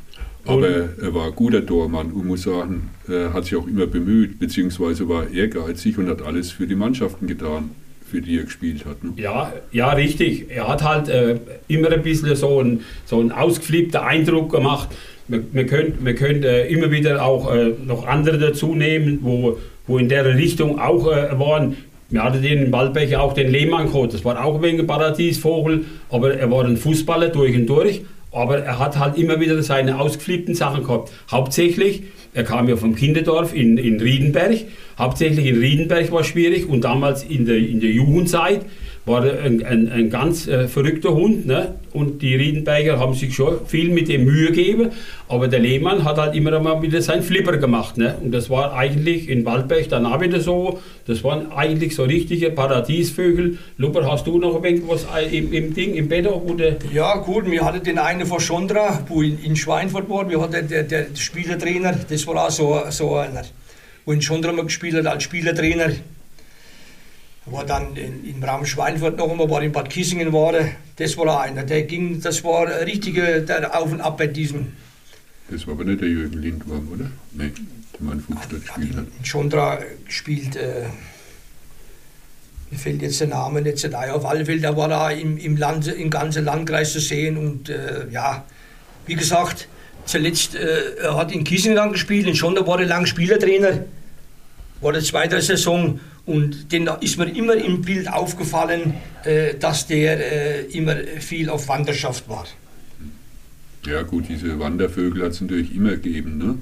Aber 0.45 0.67
er 0.67 1.13
war 1.13 1.27
ein 1.27 1.35
guter 1.35 1.65
Tormann 1.65 2.11
und 2.11 2.25
muss 2.25 2.43
sagen, 2.43 2.89
er 3.07 3.33
hat 3.33 3.45
sich 3.45 3.55
auch 3.55 3.67
immer 3.67 3.87
bemüht, 3.87 4.39
beziehungsweise 4.39 5.09
war 5.09 5.29
ehrgeizig 5.31 5.97
und 5.97 6.07
hat 6.07 6.21
alles 6.21 6.51
für 6.51 6.67
die 6.67 6.75
Mannschaften 6.75 7.27
getan, 7.27 7.71
für 8.09 8.21
die 8.21 8.37
er 8.37 8.43
gespielt 8.43 8.85
hat. 8.85 9.03
Ne? 9.03 9.13
Ja, 9.17 9.53
ja, 9.71 9.91
richtig. 9.91 10.45
Er 10.49 10.67
hat 10.67 10.83
halt 10.83 11.09
äh, 11.09 11.39
immer 11.67 11.91
ein 11.91 12.03
bisschen 12.03 12.35
so 12.35 12.59
einen 12.59 12.81
so 13.05 13.19
einen 13.19 13.31
ausgeflippten 13.31 13.99
Eindruck 13.99 14.51
gemacht. 14.51 14.89
Wir, 15.27 15.43
wir 15.51 15.65
können, 15.65 15.97
wir 16.01 16.13
können 16.13 16.43
äh, 16.43 16.67
immer 16.67 16.91
wieder 16.91 17.25
auch 17.25 17.51
äh, 17.51 17.73
noch 17.85 18.05
andere 18.05 18.37
dazu 18.37 18.75
nehmen, 18.75 19.19
wo, 19.21 19.57
wo 19.87 19.97
in 19.97 20.09
der 20.09 20.25
Richtung 20.35 20.79
auch 20.79 21.07
äh, 21.07 21.39
waren. 21.39 21.77
Wir 22.09 22.23
hatten 22.23 22.43
den 22.43 22.65
in 22.65 22.71
Waldbecher 22.71 23.19
auch 23.21 23.33
den 23.33 23.49
Lehmann 23.49 23.91
gehabt. 23.91 24.13
Das 24.13 24.23
war 24.23 24.43
auch 24.45 24.55
ein 24.55 24.61
wenig 24.61 24.81
ein 24.81 24.87
Paradiesvogel, 24.87 25.85
aber 26.09 26.35
er 26.35 26.51
war 26.51 26.63
ein 26.63 26.77
Fußballer 26.77 27.29
durch 27.29 27.55
und 27.55 27.65
durch. 27.65 28.03
Aber 28.35 28.59
er 28.59 28.79
hat 28.79 28.99
halt 28.99 29.17
immer 29.17 29.39
wieder 29.39 29.63
seine 29.63 29.97
ausgeflippten 29.97 30.55
Sachen 30.55 30.83
gehabt. 30.83 31.11
Hauptsächlich, 31.31 32.03
er 32.33 32.43
kam 32.43 32.67
ja 32.67 32.75
vom 32.75 32.93
Kinderdorf 32.93 33.53
in, 33.53 33.77
in 33.77 34.01
Riedenberg. 34.01 34.57
Hauptsächlich 34.99 35.45
in 35.45 35.57
Riedenberg 35.57 36.11
war 36.11 36.19
es 36.19 36.27
schwierig 36.27 36.67
und 36.67 36.81
damals 36.83 37.23
in 37.23 37.45
der, 37.45 37.57
in 37.57 37.79
der 37.79 37.91
Jugendzeit 37.91 38.65
war 39.05 39.23
ein, 39.23 39.63
ein, 39.63 39.91
ein 39.91 40.09
ganz 40.09 40.47
äh, 40.47 40.67
verrückter 40.67 41.13
Hund. 41.13 41.45
Ne? 41.45 41.75
Und 41.93 42.21
die 42.21 42.35
Riedenberger 42.35 42.99
haben 42.99 43.13
sich 43.13 43.35
schon 43.35 43.65
viel 43.67 43.89
mit 43.89 44.09
dem 44.09 44.25
Mühe 44.25 44.47
gegeben, 44.47 44.91
aber 45.27 45.47
der 45.47 45.59
Lehmann 45.59 46.03
hat 46.03 46.17
halt 46.17 46.35
immer 46.35 46.59
mal 46.59 46.81
wieder 46.81 47.01
seinen 47.01 47.21
Flipper 47.21 47.57
gemacht. 47.57 47.97
Ne? 47.97 48.15
Und 48.21 48.31
das 48.31 48.49
war 48.49 48.73
eigentlich 48.73 49.29
in 49.29 49.45
Waldberg 49.45 49.89
dann 49.89 50.05
auch 50.05 50.19
wieder 50.21 50.39
so. 50.39 50.79
Das 51.05 51.23
waren 51.23 51.51
eigentlich 51.51 51.95
so 51.95 52.03
richtige 52.03 52.49
Paradiesvögel. 52.49 53.59
Lupper, 53.77 54.11
hast 54.11 54.25
du 54.25 54.39
noch 54.39 54.63
irgendwas 54.63 55.05
im, 55.31 55.53
im 55.53 55.73
Ding, 55.73 55.93
im 55.93 56.07
Bett? 56.09 56.25
Oder? 56.27 56.75
Ja, 56.91 57.17
gut, 57.17 57.49
wir 57.49 57.63
hatten 57.63 57.83
den 57.83 57.99
einen 57.99 58.25
von 58.25 58.39
Schondra, 58.39 59.03
wo 59.07 59.21
in, 59.21 59.37
in 59.43 59.55
Schweinfurt 59.55 60.09
war. 60.09 60.27
Wir 60.27 60.41
hatten 60.41 60.67
der, 60.67 60.83
der 60.83 61.05
Spielertrainer, 61.13 61.93
das 62.09 62.25
war 62.25 62.47
auch 62.47 62.49
so, 62.49 62.81
so 62.89 63.15
einer, 63.15 63.43
wo 64.05 64.11
in 64.13 64.21
Schondra 64.21 64.51
mal 64.51 64.65
gespielt 64.65 64.95
hat 64.95 65.05
als 65.05 65.23
Spielertrainer. 65.23 65.91
War 67.47 67.65
dann 67.65 67.95
in, 67.95 68.25
im 68.25 68.43
Raum 68.43 68.65
Schweinfurt 68.65 69.17
noch 69.17 69.29
einmal, 69.29 69.49
war 69.49 69.61
in 69.61 69.71
Bad 69.71 69.89
Kissingen 69.89 70.33
war 70.33 70.53
das 70.95 71.17
war 71.17 71.41
einer. 71.41 71.63
Der 71.63 71.83
ging, 71.83 72.21
das 72.21 72.43
war 72.43 72.67
ein 72.67 72.83
richtiger 72.85 73.41
der 73.41 73.77
Auf 73.79 73.91
und 73.91 74.01
Ab 74.01 74.17
bei 74.17 74.27
diesem. 74.27 74.73
Das 75.49 75.67
war 75.67 75.73
aber 75.73 75.83
nicht 75.83 76.01
der 76.01 76.07
Jürgen 76.07 76.41
Lindwurm, 76.41 76.87
oder? 76.91 77.11
Nein, 77.33 77.53
der 77.93 77.99
mein 77.99 78.19
Fußball 78.19 78.59
gespielt 78.59 78.95
hat. 78.95 79.05
In 79.19 79.25
Schondra 79.25 79.79
gespielt. 80.05 80.55
Äh, 80.55 80.85
mir 82.71 82.77
fällt 82.79 83.01
jetzt 83.03 83.21
der 83.21 83.27
Name 83.27 83.61
nicht 83.61 83.77
so 83.77 83.93
ein. 83.95 84.09
Auf 84.09 84.25
alle 84.25 84.45
Fälle, 84.45 84.61
da 84.61 84.75
war 84.75 84.89
er 84.89 85.15
im, 85.15 85.37
im, 85.37 85.55
Land, 85.55 85.87
im 85.87 86.09
ganzen 86.09 86.45
Landkreis 86.45 86.93
zu 86.93 86.99
sehen. 86.99 87.37
Und 87.37 87.69
äh, 87.69 88.07
ja, 88.09 88.43
wie 89.05 89.15
gesagt, 89.15 89.67
zuletzt 90.05 90.55
äh, 90.55 90.95
er 90.99 91.15
hat 91.15 91.31
in 91.31 91.43
Kissingen 91.43 91.91
gespielt. 91.91 92.25
In 92.25 92.35
Schondra 92.35 92.65
war 92.65 92.79
er 92.79 92.87
lang 92.87 93.05
Spielertrainer. 93.05 93.85
War 94.81 94.93
der 94.93 95.03
zweite 95.03 95.39
Saison. 95.41 95.99
Und 96.25 96.71
den 96.71 96.89
ist 97.01 97.17
mir 97.17 97.29
immer 97.35 97.55
im 97.55 97.81
Bild 97.81 98.11
aufgefallen, 98.11 98.95
äh, 99.23 99.55
dass 99.55 99.85
der 99.87 100.19
äh, 100.19 100.65
immer 100.71 100.95
viel 101.19 101.49
auf 101.49 101.67
Wanderschaft 101.67 102.27
war. 102.27 102.45
Ja 103.85 104.01
gut, 104.01 104.25
diese 104.27 104.59
Wandervögel 104.59 105.23
hat 105.23 105.33
es 105.33 105.41
natürlich 105.41 105.75
immer 105.75 105.91
gegeben. 105.91 106.37
Ne? 106.39 106.57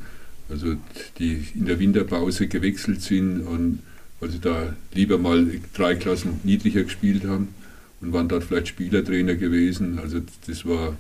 Also 0.49 0.76
die 1.17 1.47
in 1.56 1.65
der 1.65 1.80
Winterpause 1.80 2.47
gewechselt 2.47 3.02
sind 3.02 3.41
und 3.41 3.80
sie 4.30 4.39
da 4.39 4.73
lieber 4.93 5.17
mal 5.17 5.47
drei 5.73 5.95
Klassen 5.95 6.39
niedriger 6.43 6.84
gespielt 6.84 7.26
haben 7.26 7.49
und 8.02 8.13
waren 8.13 8.28
dort 8.28 8.43
vielleicht 8.43 8.69
Spielertrainer 8.69 9.36
gewesen. 9.36 9.99
Also 9.99 10.21
das 10.47 10.65
war 10.65 10.97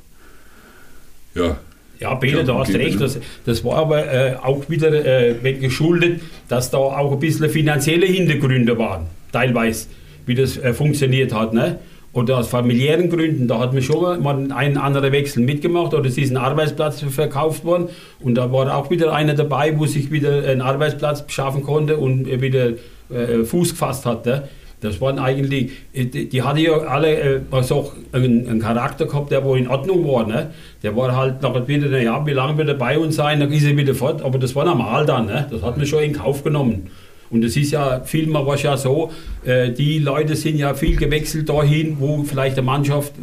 ja 1.35 1.59
ja, 1.99 2.15
Peter, 2.15 2.43
du 2.43 2.55
hast 2.55 2.73
recht. 2.73 2.99
Das, 2.99 3.19
das 3.45 3.63
war 3.63 3.77
aber 3.77 4.11
äh, 4.11 4.35
auch 4.35 4.69
wieder 4.69 4.91
äh, 4.93 5.53
geschuldet, 5.53 6.21
dass 6.47 6.71
da 6.71 6.77
auch 6.77 7.11
ein 7.11 7.19
bisschen 7.19 7.49
finanzielle 7.49 8.05
Hintergründe 8.05 8.77
waren, 8.77 9.07
teilweise, 9.31 9.87
wie 10.25 10.35
das 10.35 10.57
äh, 10.57 10.73
funktioniert 10.73 11.33
hat. 11.33 11.53
Ne? 11.53 11.79
Oder 12.13 12.37
aus 12.37 12.47
familiären 12.47 13.09
Gründen, 13.09 13.47
da 13.47 13.59
hat 13.59 13.73
man 13.73 13.81
schon 13.81 14.21
mal 14.21 14.51
einen 14.53 14.77
anderen 14.77 15.11
Wechsel 15.11 15.43
mitgemacht 15.43 15.95
oder 15.95 16.07
es 16.07 16.17
ist 16.17 16.29
ein 16.29 16.37
Arbeitsplatz 16.37 17.01
verkauft 17.01 17.65
worden 17.65 17.89
und 18.19 18.35
da 18.35 18.51
war 18.51 18.77
auch 18.77 18.91
wieder 18.91 19.13
einer 19.13 19.33
dabei, 19.33 19.79
wo 19.79 19.87
sich 19.87 20.11
wieder 20.11 20.43
einen 20.43 20.61
Arbeitsplatz 20.61 21.23
schaffen 21.29 21.63
konnte 21.63 21.97
und 21.97 22.27
wieder 22.39 22.73
äh, 23.09 23.43
Fuß 23.43 23.71
gefasst 23.71 24.05
hat. 24.05 24.27
Ne? 24.27 24.43
Das 24.83 24.99
waren 25.01 25.19
eigentlich, 25.19 25.71
äh, 25.93 26.05
die, 26.05 26.41
hatte 26.41 26.59
ja 26.59 26.73
alle 26.73 27.19
äh, 27.19 27.39
also 27.51 27.75
auch 27.75 27.93
einen, 28.11 28.47
einen, 28.47 28.59
Charakter 28.59 29.05
gehabt, 29.05 29.31
der 29.31 29.43
wohl 29.43 29.57
in 29.57 29.67
Ordnung 29.67 30.07
war. 30.07 30.27
Ne? 30.27 30.51
Der 30.83 30.95
war 30.95 31.15
halt 31.15 31.41
nach 31.41 31.67
wieder, 31.67 31.87
naja, 31.87 32.25
wie 32.25 32.31
lange 32.31 32.57
wird 32.57 32.67
er 32.69 32.75
bei 32.75 32.97
uns 32.97 33.15
sein, 33.15 33.39
dann 33.39 33.51
ist 33.51 33.63
er 33.63 33.75
wieder 33.77 33.95
fort. 33.95 34.21
Aber 34.21 34.37
das 34.37 34.55
war 34.55 34.65
normal 34.65 35.05
dann. 35.05 35.27
Ne? 35.27 35.47
Das 35.49 35.61
hat 35.61 35.77
man 35.77 35.85
schon 35.85 36.03
in 36.03 36.13
Kauf 36.13 36.43
genommen. 36.43 36.89
Und 37.29 37.43
es 37.43 37.57
ist 37.57 37.71
ja, 37.71 38.01
vielmal 38.01 38.45
war 38.45 38.55
es 38.55 38.63
ja 38.63 38.77
so, 38.77 39.11
äh, 39.43 39.71
die 39.71 39.99
Leute 39.99 40.35
sind 40.35 40.57
ja 40.57 40.73
viel 40.73 40.95
gewechselt 40.95 41.49
dahin, 41.49 41.97
wo 41.99 42.23
vielleicht 42.23 42.57
der 42.57 42.63
Mannschaft 42.63 43.13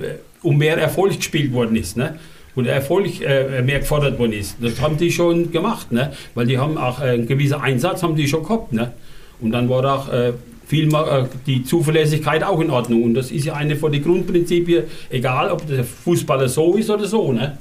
um 0.43 0.57
mehr 0.57 0.77
Erfolg 0.79 1.17
gespielt 1.17 1.53
worden 1.53 1.77
ist. 1.77 1.97
Ne? 1.97 2.19
und 2.55 2.67
Erfolg 2.67 3.21
äh, 3.21 3.63
mehr 3.63 3.79
gefordert 3.79 4.19
worden 4.19 4.33
ist. 4.33 4.57
Das 4.61 4.81
haben 4.81 4.97
die 4.97 5.13
schon 5.13 5.53
gemacht, 5.53 5.93
ne? 5.93 6.13
weil 6.35 6.47
die 6.47 6.59
haben 6.59 6.79
auch 6.79 7.01
äh, 7.01 7.11
einen 7.11 7.27
gewissen 7.27 7.61
Einsatz 7.61 8.03
haben 8.03 8.17
die 8.17 8.27
schon 8.27 8.43
gehabt. 8.43 8.73
Ne? 8.73 8.93
Und 9.41 9.53
dann 9.53 9.69
war 9.69 9.85
auch 9.85 10.13
äh, 10.13 10.33
viel 10.71 10.95
äh, 10.95 11.25
die 11.47 11.65
Zuverlässigkeit 11.65 12.45
auch 12.45 12.61
in 12.61 12.71
Ordnung. 12.71 13.03
Und 13.03 13.15
das 13.15 13.33
ist 13.33 13.45
ja 13.45 13.55
eine 13.55 13.75
von 13.75 13.91
den 13.91 14.05
Grundprinzipien, 14.05 14.85
egal 15.11 15.51
ob 15.51 15.67
der 15.67 15.83
Fußballer 15.83 16.49
so 16.49 16.77
ist 16.77 16.89
oder 16.89 17.07
so. 17.07 17.33
Ne? 17.33 17.59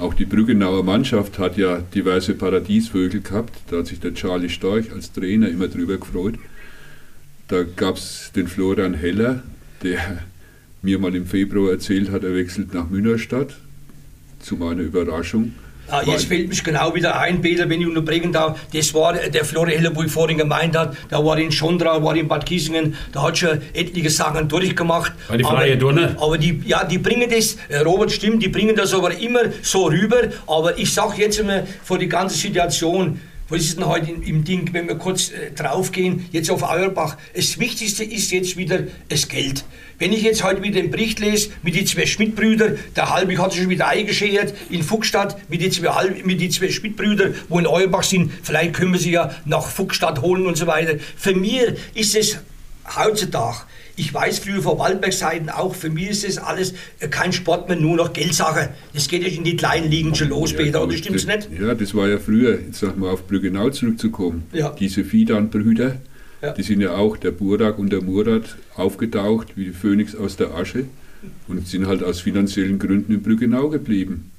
Auch 0.00 0.12
die 0.12 0.24
Brüggenauer 0.24 0.82
Mannschaft 0.82 1.38
hat 1.38 1.56
ja 1.56 1.78
diverse 1.94 2.34
Paradiesvögel 2.34 3.20
gehabt. 3.20 3.54
Da 3.70 3.78
hat 3.78 3.86
sich 3.86 4.00
der 4.00 4.14
Charlie 4.14 4.48
Storch 4.48 4.90
als 4.92 5.12
Trainer 5.12 5.48
immer 5.48 5.68
drüber 5.68 5.96
gefreut. 5.96 6.34
Da 7.46 7.62
gab 7.62 7.96
es 7.96 8.32
den 8.34 8.48
Florian 8.48 8.94
Heller, 8.94 9.44
der 9.84 10.24
mir 10.82 10.98
mal 10.98 11.14
im 11.14 11.26
Februar 11.26 11.70
erzählt 11.70 12.10
hat, 12.10 12.24
er 12.24 12.34
wechselt 12.34 12.74
nach 12.74 12.90
Münnerstadt. 12.90 13.54
Zu 14.40 14.56
meiner 14.56 14.82
Überraschung. 14.82 15.52
Ah, 15.88 16.02
jetzt 16.06 16.24
fällt 16.24 16.48
mich 16.48 16.64
genau 16.64 16.94
wieder 16.94 17.18
ein, 17.18 17.42
Peter, 17.42 17.68
wenn 17.68 17.80
ich 17.80 17.86
unterbrechen 17.86 18.32
darf. 18.32 18.58
Das 18.72 18.94
war 18.94 19.12
der 19.12 19.44
wo 19.94 20.02
ich 20.02 20.10
vorhin 20.10 20.38
gemeint 20.38 20.76
habe. 20.76 20.96
Da 21.10 21.24
war 21.24 21.38
in 21.38 21.52
Schondra, 21.52 22.02
war 22.02 22.16
in 22.16 22.28
Bad 22.28 22.46
Kissingen, 22.46 22.96
da 23.12 23.22
hat 23.24 23.38
schon 23.38 23.60
etliche 23.74 24.10
Sachen 24.10 24.48
durchgemacht. 24.48 25.12
War 25.28 25.36
die 25.36 25.44
freie 25.44 25.76
Donner? 25.76 26.16
Aber 26.18 26.38
die, 26.38 26.62
ja, 26.64 26.84
die 26.84 26.98
bringen 26.98 27.28
das, 27.28 27.56
äh, 27.68 27.78
Robert 27.78 28.12
stimmt, 28.12 28.42
die 28.42 28.48
bringen 28.48 28.74
das 28.74 28.94
aber 28.94 29.18
immer 29.18 29.40
so 29.60 29.86
rüber. 29.86 30.22
Aber 30.46 30.78
ich 30.78 30.92
sage 30.92 31.20
jetzt 31.20 31.40
einmal 31.40 31.66
vor 31.82 31.98
die 31.98 32.08
ganze 32.08 32.38
Situation, 32.38 33.20
was 33.52 33.60
ist 33.60 33.76
denn 33.76 33.86
heute 33.86 34.10
im 34.10 34.44
Ding, 34.44 34.70
wenn 34.72 34.88
wir 34.88 34.94
kurz 34.94 35.30
äh, 35.30 35.50
draufgehen, 35.54 36.26
jetzt 36.32 36.50
auf 36.50 36.62
Auerbach? 36.62 37.18
Das 37.34 37.58
Wichtigste 37.58 38.02
ist 38.02 38.32
jetzt 38.32 38.56
wieder 38.56 38.84
das 39.10 39.28
Geld. 39.28 39.64
Wenn 39.98 40.14
ich 40.14 40.22
jetzt 40.22 40.42
heute 40.42 40.62
wieder 40.62 40.80
den 40.80 40.90
Bericht 40.90 41.20
lese 41.20 41.50
mit 41.62 41.74
den 41.74 41.86
zwei 41.86 42.06
Schmidt-Brüdern, 42.06 42.78
der 42.96 43.10
Halbig 43.10 43.38
hat 43.38 43.52
sich 43.52 43.60
schon 43.60 43.68
wieder 43.68 43.88
eingeschert 43.88 44.54
in 44.70 44.82
Fuchsstadt 44.82 45.36
mit 45.50 45.60
den 45.60 45.70
zwei, 45.70 45.88
Halb, 45.88 46.24
mit 46.24 46.52
zwei 46.52 46.70
Schmidt-Brüdern, 46.70 47.34
wo 47.50 47.58
in 47.58 47.66
Auerbach 47.66 48.04
sind, 48.04 48.32
vielleicht 48.42 48.72
können 48.72 48.94
wir 48.94 49.00
sie 49.00 49.12
ja 49.12 49.30
nach 49.44 49.68
Fuchsstadt 49.68 50.22
holen 50.22 50.46
und 50.46 50.56
so 50.56 50.66
weiter. 50.66 50.94
Für 51.16 51.34
mich 51.34 51.74
ist 51.92 52.16
es 52.16 52.38
heutzutage 52.96 53.66
ich 53.96 54.12
weiß 54.12 54.38
früher 54.40 54.62
vor 54.62 54.78
Waldbergseiten 54.78 55.50
auch, 55.50 55.74
für 55.74 55.90
mich 55.90 56.10
ist 56.10 56.26
das 56.26 56.38
alles 56.38 56.74
kein 57.10 57.32
Sport 57.32 57.68
mehr, 57.68 57.78
nur 57.78 57.96
noch 57.96 58.12
Geldsache. 58.12 58.70
Das 58.94 59.08
geht 59.08 59.22
ja 59.22 59.28
in 59.28 59.44
die 59.44 59.56
kleinen 59.56 59.90
Ligen 59.90 60.14
schon 60.14 60.28
los, 60.28 60.52
ja, 60.52 60.58
Peter, 60.58 60.82
oder 60.82 60.96
stimmt's 60.96 61.26
nicht? 61.26 61.48
Ja, 61.58 61.74
das 61.74 61.94
war 61.94 62.08
ja 62.08 62.18
früher, 62.18 62.58
jetzt 62.60 62.80
sag 62.80 62.96
mal 62.96 63.10
auf 63.10 63.26
Brüggenau 63.26 63.70
zurückzukommen. 63.70 64.44
Ja. 64.52 64.70
Diese 64.78 65.04
Fidan-Brüder, 65.04 65.96
ja. 66.40 66.52
die 66.52 66.62
sind 66.62 66.80
ja 66.80 66.94
auch, 66.94 67.16
der 67.16 67.32
Burak 67.32 67.78
und 67.78 67.92
der 67.92 68.02
Murat, 68.02 68.56
aufgetaucht 68.74 69.56
wie 69.56 69.66
die 69.66 69.72
Phönix 69.72 70.14
aus 70.14 70.36
der 70.36 70.54
Asche 70.54 70.84
und 71.48 71.68
sind 71.68 71.86
halt 71.86 72.02
aus 72.02 72.20
finanziellen 72.20 72.78
Gründen 72.78 73.12
in 73.12 73.22
Brüggenau 73.22 73.68
geblieben. 73.68 74.30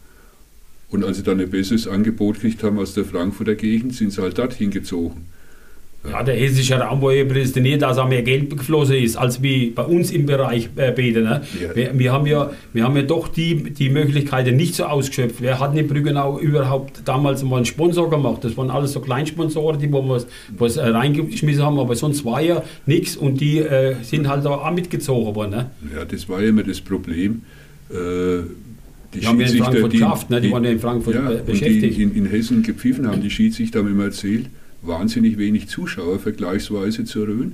Und 0.89 1.04
als 1.04 1.18
sie 1.18 1.24
dann 1.24 1.39
ein 1.39 1.50
besseres 1.50 1.88
Angebot 1.88 2.36
gekriegt 2.36 2.63
haben 2.63 2.78
aus 2.78 2.94
der 2.94 3.06
Frankfurter 3.06 3.56
Gegend, 3.56 3.96
sind 3.96 4.12
sie 4.12 4.22
halt 4.22 4.38
dorthin 4.38 4.70
gezogen. 4.70 5.28
Ja, 6.10 6.22
der 6.22 6.36
hessische 6.36 6.76
Raum 6.76 7.02
war 7.02 7.13
ja 7.13 7.24
prädestiniert, 7.24 7.82
dass 7.82 7.98
auch 7.98 8.10
mehr 8.10 8.24
Geld 8.24 8.50
geflossen 8.50 8.96
ist, 8.98 9.16
als 9.16 9.42
wie 9.42 9.70
bei 9.70 9.84
uns 9.84 10.12
im 10.12 10.26
Bereich 10.26 10.70
äh, 10.76 10.92
Bäder. 10.92 11.22
Ne? 11.22 11.42
Ja. 11.62 11.76
Wir, 11.76 11.98
wir, 11.98 12.12
haben 12.12 12.28
ja, 12.28 12.52
wir 12.74 12.84
haben 12.84 12.96
ja 12.98 13.04
doch 13.04 13.30
die, 13.30 13.63
die 13.63 13.89
Möglichkeiten 13.89 14.58
nicht 14.58 14.76
so 14.76 14.84
ausgeschöpft. 14.84 15.42
Wir 15.42 15.62
hatten 15.62 15.78
in 15.78 15.88
Brüggenau 15.88 16.39
überhaupt 16.39 17.04
damals 17.06 17.42
mal 17.44 17.58
einen 17.58 17.66
Sponsor 17.66 18.10
gemacht. 18.10 18.44
Das 18.44 18.58
waren 18.58 18.70
alles 18.70 18.92
so 18.92 19.00
Kleinsponsoren, 19.00 19.80
die 19.80 19.92
wo 19.94 20.08
was, 20.10 20.28
was 20.58 20.76
äh, 20.76 20.86
reingeschmissen 20.86 21.63
haben, 21.63 21.80
aber 21.80 21.96
sonst 21.96 22.26
war 22.26 22.42
ja 22.42 22.63
nichts 22.86 23.16
und 23.16 23.39
die 23.39 23.60
äh, 23.60 23.96
sind 24.02 24.28
halt 24.28 24.46
auch 24.46 24.70
mitgezogen 24.72 25.34
worden. 25.36 25.52
Ne? 25.52 25.72
Ja, 25.96 26.04
das 26.04 26.28
war 26.28 26.42
ja 26.42 26.50
immer 26.50 26.63
das 26.63 26.82
Problem. 26.82 27.44
Äh, 27.89 27.96
die, 29.13 29.20
die 29.20 29.28
haben 29.28 29.39
ja 29.39 29.48
in 29.48 29.58
Frankfurt 29.58 29.94
die, 29.94 29.98
geschafft, 29.98 30.30
ne? 30.30 30.42
die, 30.42 30.48
die, 30.48 30.54
waren 30.54 30.63
ja 30.66 30.72
in 30.72 30.80
Frankfurt 30.80 31.16
ja, 31.16 31.30
beschäftigt. 31.46 31.98
die 31.98 32.04
in, 32.04 32.16
in 32.16 32.26
Hessen 32.26 32.62
gepfiffen 32.62 33.08
haben, 33.08 33.22
die 33.22 33.30
Schiedsrichter 33.30 33.80
haben 33.80 33.89
immer 33.89 34.06
erzählt, 34.06 34.48
wahnsinnig 34.84 35.38
wenig 35.38 35.67
Zuschauer 35.67 36.19
vergleichsweise 36.19 37.06
zur 37.06 37.28
Rhön, 37.28 37.54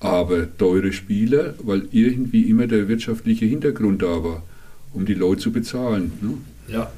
aber 0.00 0.56
teure 0.56 0.92
Spieler, 0.92 1.54
weil 1.62 1.88
irgendwie 1.92 2.42
immer 2.42 2.66
der 2.66 2.88
wirtschaftliche 2.88 3.46
Hintergrund 3.46 4.02
da 4.02 4.24
war, 4.24 4.42
um 4.92 5.06
die 5.06 5.14
Leute 5.14 5.42
zu 5.42 5.52
bezahlen. 5.52 6.12
Ne? 6.20 6.34
Ja. 6.68 6.92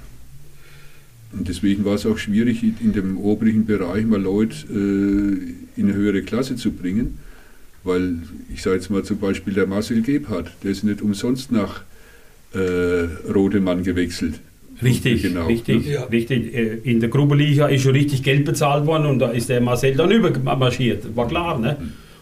Und 1.32 1.48
deswegen 1.48 1.84
war 1.84 1.94
es 1.94 2.06
auch 2.06 2.18
schwierig, 2.18 2.62
in 2.62 2.92
dem 2.92 3.18
oberen 3.18 3.66
Bereich 3.66 4.06
mal 4.06 4.22
Leute 4.22 4.54
äh, 4.70 5.80
in 5.80 5.88
eine 5.88 5.94
höhere 5.94 6.22
Klasse 6.22 6.56
zu 6.56 6.70
bringen, 6.70 7.18
weil 7.82 8.18
ich 8.52 8.62
sage 8.62 8.76
jetzt 8.76 8.90
mal 8.90 9.04
zum 9.04 9.18
Beispiel 9.18 9.52
der 9.52 9.66
Marcel 9.66 10.00
Gebhardt, 10.02 10.52
der 10.62 10.70
ist 10.70 10.84
nicht 10.84 11.02
umsonst 11.02 11.50
nach 11.50 11.82
äh, 12.54 13.08
Rodemann 13.30 13.82
gewechselt. 13.82 14.40
Richtig, 14.82 15.22
genau. 15.22 15.46
richtig, 15.46 15.86
ja. 15.86 16.04
richtig. 16.04 16.54
Äh, 16.54 16.78
in 16.84 17.00
der 17.00 17.08
Gruppeliga 17.08 17.66
ist 17.66 17.82
schon 17.82 17.92
richtig 17.92 18.22
Geld 18.22 18.44
bezahlt 18.44 18.86
worden 18.86 19.06
und 19.06 19.18
da 19.18 19.30
ist 19.30 19.48
der 19.48 19.60
Marcel 19.60 19.94
dann 19.94 20.10
übermarschiert. 20.10 21.16
War 21.16 21.28
klar, 21.28 21.58
ne? 21.58 21.76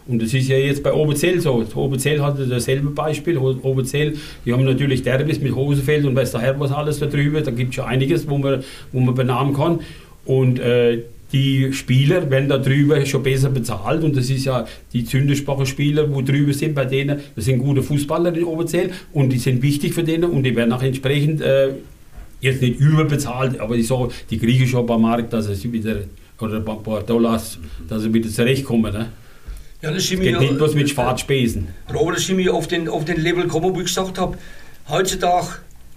Und 0.05 0.21
das 0.21 0.33
ist 0.33 0.49
ja 0.49 0.57
jetzt 0.57 0.83
bei 0.83 0.93
Oberzell 0.93 1.39
so. 1.39 1.65
Oberzell 1.75 2.21
hatte 2.21 2.45
dasselbe 2.45 2.89
Beispiel. 2.89 3.37
Oberzell, 3.37 4.15
die 4.45 4.51
haben 4.51 4.65
natürlich 4.65 5.01
Derbys 5.01 5.39
mit 5.39 5.55
Hosefeld 5.55 6.05
und 6.05 6.15
weiß 6.15 6.31
der 6.31 6.41
Herr 6.41 6.59
was 6.59 6.71
alles 6.71 6.99
da 6.99 7.05
drüber. 7.05 7.39
Da 7.41 7.51
gibt 7.51 7.69
es 7.69 7.75
schon 7.75 7.85
einiges, 7.85 8.29
wo 8.29 8.37
man, 8.37 8.63
wo 8.91 8.99
man 8.99 9.15
benamen 9.15 9.53
kann. 9.53 9.79
Und 10.25 10.59
äh, 10.59 11.03
die 11.33 11.73
Spieler 11.73 12.29
werden 12.29 12.47
da 12.47 12.59
drüber 12.59 13.03
schon 13.05 13.23
besser 13.23 13.49
bezahlt 13.49 14.03
und 14.03 14.15
das 14.15 14.29
ist 14.29 14.45
ja 14.45 14.67
die 14.93 15.03
Zündersprache-Spieler, 15.03 16.13
wo 16.13 16.21
drüber 16.21 16.53
sind 16.53 16.75
bei 16.75 16.85
denen, 16.85 17.21
das 17.35 17.45
sind 17.45 17.57
gute 17.57 17.81
Fußballer 17.81 18.35
in 18.35 18.43
Oberzell 18.43 18.91
und 19.13 19.33
die 19.33 19.39
sind 19.39 19.63
wichtig 19.63 19.95
für 19.95 20.03
denen 20.03 20.25
und 20.25 20.43
die 20.43 20.55
werden 20.55 20.71
auch 20.71 20.83
entsprechend 20.83 21.41
äh, 21.41 21.69
jetzt 22.43 22.61
nicht 22.61 22.79
überbezahlt, 22.79 23.59
aber 23.59 23.75
ich 23.75 23.87
sage, 23.87 24.09
die 24.29 24.37
kriege 24.37 24.67
schon 24.67 24.85
beim 24.85 25.01
Markt, 25.01 25.33
dass 25.33 25.47
sie 25.47 25.71
wieder, 25.71 26.01
oder 26.39 26.57
ein 26.57 26.65
paar 26.65 27.01
Dollars, 27.01 27.57
dass 27.87 28.03
sie 28.03 28.13
wieder 28.13 28.29
zurechtkommen. 28.29 28.93
Ne? 28.93 29.09
Ja, 29.81 29.91
das, 29.91 30.09
das 30.09 30.19
geht 30.19 30.39
nicht 30.39 30.57
bloß 30.57 30.75
mit 30.75 30.89
Schwarzspesen. 30.89 31.69
Robert, 31.93 32.17
das 32.17 32.27
wir 32.29 32.53
auf 32.53 32.67
den, 32.67 32.87
auf 32.87 33.05
den 33.05 33.21
Level 33.21 33.43
gekommen, 33.43 33.75
wo 33.75 33.79
ich 33.79 33.87
gesagt 33.87 34.19
habe, 34.19 34.37
heutzutage, 34.89 35.47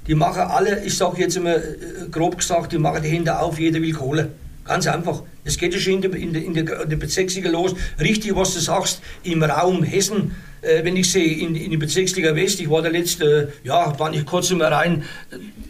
die 0.07 0.15
machen 0.15 0.43
alle, 0.43 0.85
ich 0.85 0.97
sage 0.97 1.21
jetzt 1.21 1.37
immer 1.37 1.57
äh, 1.57 1.63
grob 2.11 2.39
gesagt, 2.39 2.73
die 2.73 2.79
machen 2.79 3.03
die 3.03 3.09
Hände 3.09 3.39
auf, 3.39 3.59
jeder 3.59 3.83
will 3.83 3.93
Kohle. 3.93 4.31
Ganz 4.65 4.87
einfach. 4.89 5.23
Es 5.45 5.57
geht 5.59 5.75
ja 5.75 5.81
schon 5.81 5.95
in 5.95 6.03
der, 6.03 6.15
in 6.15 6.33
der, 6.33 6.45
in 6.45 6.55
der, 6.55 6.83
in 6.83 7.43
der 7.43 7.53
los. 7.53 7.75
Richtig, 8.01 8.35
was 8.35 8.55
du 8.55 8.61
sagst, 8.61 9.01
im 9.23 9.43
Raum 9.43 9.85
Hessen 9.85 10.17
äh, 10.17 10.46
wenn 10.83 10.97
ich 10.97 11.11
sehe, 11.11 11.39
in, 11.39 11.55
in 11.55 11.71
die 11.71 11.77
Bezirksliga 11.77 12.35
West, 12.35 12.61
ich 12.61 12.71
war 12.71 12.83
der 12.83 12.93
letzte, 12.93 13.53
ja, 13.65 13.99
war 13.99 14.11
nicht 14.11 14.27
kurz 14.27 14.51
mal 14.51 14.73
rein, 14.73 15.05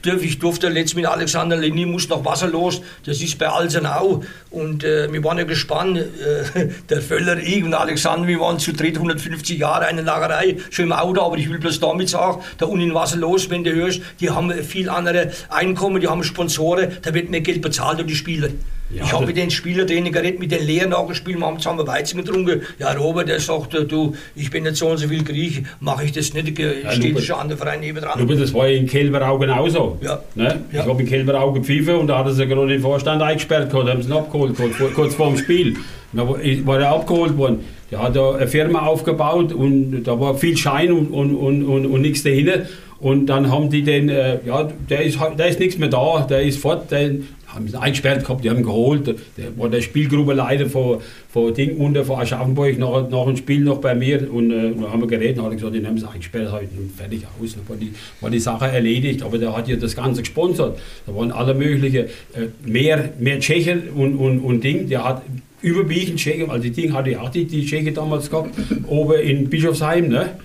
dürf, 0.04 0.22
ich 0.22 0.38
durfte 0.38 0.68
letzt 0.68 0.96
mit 0.96 1.06
Alexander 1.06 1.56
Lenin, 1.56 1.90
muss 1.90 2.08
nach 2.08 2.24
Wasser 2.24 2.48
los, 2.48 2.80
das 3.04 3.20
ist 3.20 3.38
bei 3.38 3.48
Alsenau 3.48 4.22
und 4.50 4.84
äh, 4.84 5.12
wir 5.12 5.22
waren 5.24 5.38
ja 5.38 5.44
gespannt, 5.44 5.98
äh, 5.98 6.68
der 6.88 7.02
Völler, 7.02 7.38
ich 7.38 7.62
und 7.62 7.74
Alexander, 7.74 8.26
wir 8.26 8.40
waren 8.40 8.58
zu 8.58 8.72
dritt 8.72 8.96
150 8.96 9.58
Jahre 9.58 9.86
eine 9.86 10.02
Lagerei, 10.02 10.56
schon 10.70 10.86
im 10.86 10.92
Auto, 10.92 11.22
aber 11.22 11.36
ich 11.38 11.50
will 11.50 11.58
bloß 11.58 11.80
damit 11.80 12.08
sagen, 12.08 12.42
da 12.58 12.66
unten 12.66 12.86
in 12.86 12.94
Wasser 12.94 13.16
los, 13.16 13.50
wenn 13.50 13.64
du 13.64 13.72
hörst, 13.74 14.00
die 14.20 14.30
haben 14.30 14.52
viel 14.64 14.88
andere 14.88 15.32
Einkommen, 15.48 16.00
die 16.00 16.08
haben 16.08 16.22
Sponsoren, 16.24 16.96
da 17.02 17.12
wird 17.14 17.30
mehr 17.30 17.40
Geld 17.40 17.62
bezahlt 17.62 17.98
durch 17.98 18.08
die 18.08 18.16
Spieler. 18.16 18.48
Ja, 18.90 19.02
ich 19.04 19.12
habe 19.12 19.26
mit 19.26 19.36
den 19.36 19.50
Spielertrainer 19.50 20.10
geredet, 20.10 20.38
mit 20.38 20.52
den 20.52 20.64
Lehrern 20.64 20.90
nachgespielt, 20.90 21.38
wir 21.38 21.46
haben 21.46 21.58
zusammen 21.58 21.86
Weizen 21.86 22.22
getrunken. 22.22 22.62
Ja, 22.78 22.92
Robert, 22.92 23.28
der 23.28 23.40
sagt, 23.40 23.74
du, 23.88 24.14
ich 24.36 24.50
bin 24.50 24.64
jetzt 24.64 24.78
so 24.78 24.88
und 24.88 24.98
so 24.98 25.08
viel 25.08 25.24
Griech, 25.24 25.62
mache 25.80 26.04
ich 26.04 26.12
das 26.12 26.32
nicht, 26.34 26.56
ja, 26.58 26.92
steht 26.92 27.20
schon 27.22 27.36
an 27.36 27.48
der 27.48 27.58
Verein 27.58 27.80
neben 27.80 28.00
dran. 28.00 28.20
Aber 28.20 28.34
das 28.34 28.54
war 28.54 28.68
in 28.68 28.86
Kelberau 28.86 29.38
genauso. 29.38 29.98
Ja. 30.02 30.20
Ne? 30.36 30.62
Ja. 30.72 30.82
Ich 30.82 30.88
habe 30.88 31.02
in 31.02 31.08
Kelberau 31.08 31.52
gepfiffen 31.52 31.96
und 31.96 32.06
da 32.06 32.18
hat 32.18 32.26
er 32.26 32.32
sich 32.32 32.48
gerade 32.48 32.68
den 32.68 32.80
Vorstand 32.80 33.20
eingesperrt 33.22 33.70
gehabt, 33.70 33.88
haben 33.88 34.02
sie 34.02 34.08
ihn 34.08 34.16
abgeholt, 34.16 34.56
kurz, 34.56 34.94
kurz 34.94 35.14
vor 35.14 35.30
dem 35.30 35.38
Spiel. 35.38 35.76
Da 36.12 36.26
war 36.28 36.80
er 36.80 36.90
abgeholt 36.90 37.36
worden. 37.36 37.64
Der 37.90 38.02
hat 38.02 38.16
da 38.16 38.34
eine 38.34 38.46
Firma 38.46 38.86
aufgebaut 38.86 39.52
und 39.52 40.04
da 40.04 40.18
war 40.18 40.36
viel 40.36 40.56
Schein 40.56 40.92
und, 40.92 41.08
und, 41.08 41.34
und, 41.34 41.64
und, 41.64 41.86
und 41.86 42.00
nichts 42.00 42.22
dahinter. 42.22 42.66
Und 42.98 43.26
dann 43.26 43.50
haben 43.50 43.68
die 43.68 43.82
den, 43.82 44.08
äh, 44.08 44.38
ja, 44.46 44.68
der 44.88 45.02
ist, 45.02 45.18
der 45.38 45.48
ist 45.48 45.60
nichts 45.60 45.76
mehr 45.76 45.88
da, 45.88 46.26
der 46.28 46.42
ist 46.42 46.58
fort, 46.58 46.90
der, 46.90 47.10
haben 47.56 47.68
sie 47.68 47.80
eingesperrt 47.80 48.22
gehabt, 48.22 48.44
die 48.44 48.50
haben 48.50 48.62
geholt. 48.62 49.06
Der 49.36 49.56
war 49.56 49.68
der 49.68 49.80
Spielgruppenleiter 49.80 50.66
von, 50.66 51.00
von 51.28 51.52
Ding 51.52 51.76
unter, 51.78 52.04
von 52.04 52.20
Aschaffenburg, 52.20 52.78
nach, 52.78 53.08
nach 53.10 53.26
dem 53.26 53.36
Spiel 53.36 53.60
noch 53.60 53.78
bei 53.78 53.94
mir. 53.94 54.32
Und 54.32 54.50
äh, 54.52 54.72
dann 54.72 54.92
haben 54.92 55.00
wir 55.00 55.08
geredet 55.08 55.38
und 55.38 55.46
hat 55.46 55.52
gesagt, 55.52 55.74
den 55.74 55.86
haben 55.86 55.98
sie 55.98 56.08
eingesperrt 56.08 56.52
heute 56.52 56.68
und 56.78 56.92
fertig 56.96 57.24
aus. 57.40 57.54
Dann 57.56 57.68
war 57.68 57.76
die, 57.76 57.92
war 58.20 58.30
die 58.30 58.38
Sache 58.38 58.66
erledigt. 58.66 59.22
Aber 59.22 59.38
der 59.38 59.56
hat 59.56 59.66
ja 59.66 59.76
das 59.76 59.96
Ganze 59.96 60.22
gesponsert. 60.22 60.78
Da 61.06 61.14
waren 61.14 61.32
alle 61.32 61.54
möglichen, 61.54 62.04
äh, 62.04 62.48
mehr, 62.64 63.10
mehr 63.18 63.40
Tschechen 63.40 63.88
und, 63.94 64.14
und, 64.14 64.40
und 64.40 64.62
Ding. 64.62 64.88
Der 64.88 65.04
hat 65.04 65.22
überwiegend 65.62 66.18
Tschechen, 66.18 66.50
also 66.50 66.62
die 66.62 66.70
Ding 66.70 66.92
hatte 66.92 67.10
ich 67.10 67.16
auch 67.16 67.30
die, 67.30 67.44
die 67.44 67.64
Tscheche 67.66 67.92
damals 67.92 68.30
gehabt, 68.30 68.50
oben 68.86 69.20
in 69.20 69.48
Bischofsheim, 69.48 70.08
ne? 70.08 70.36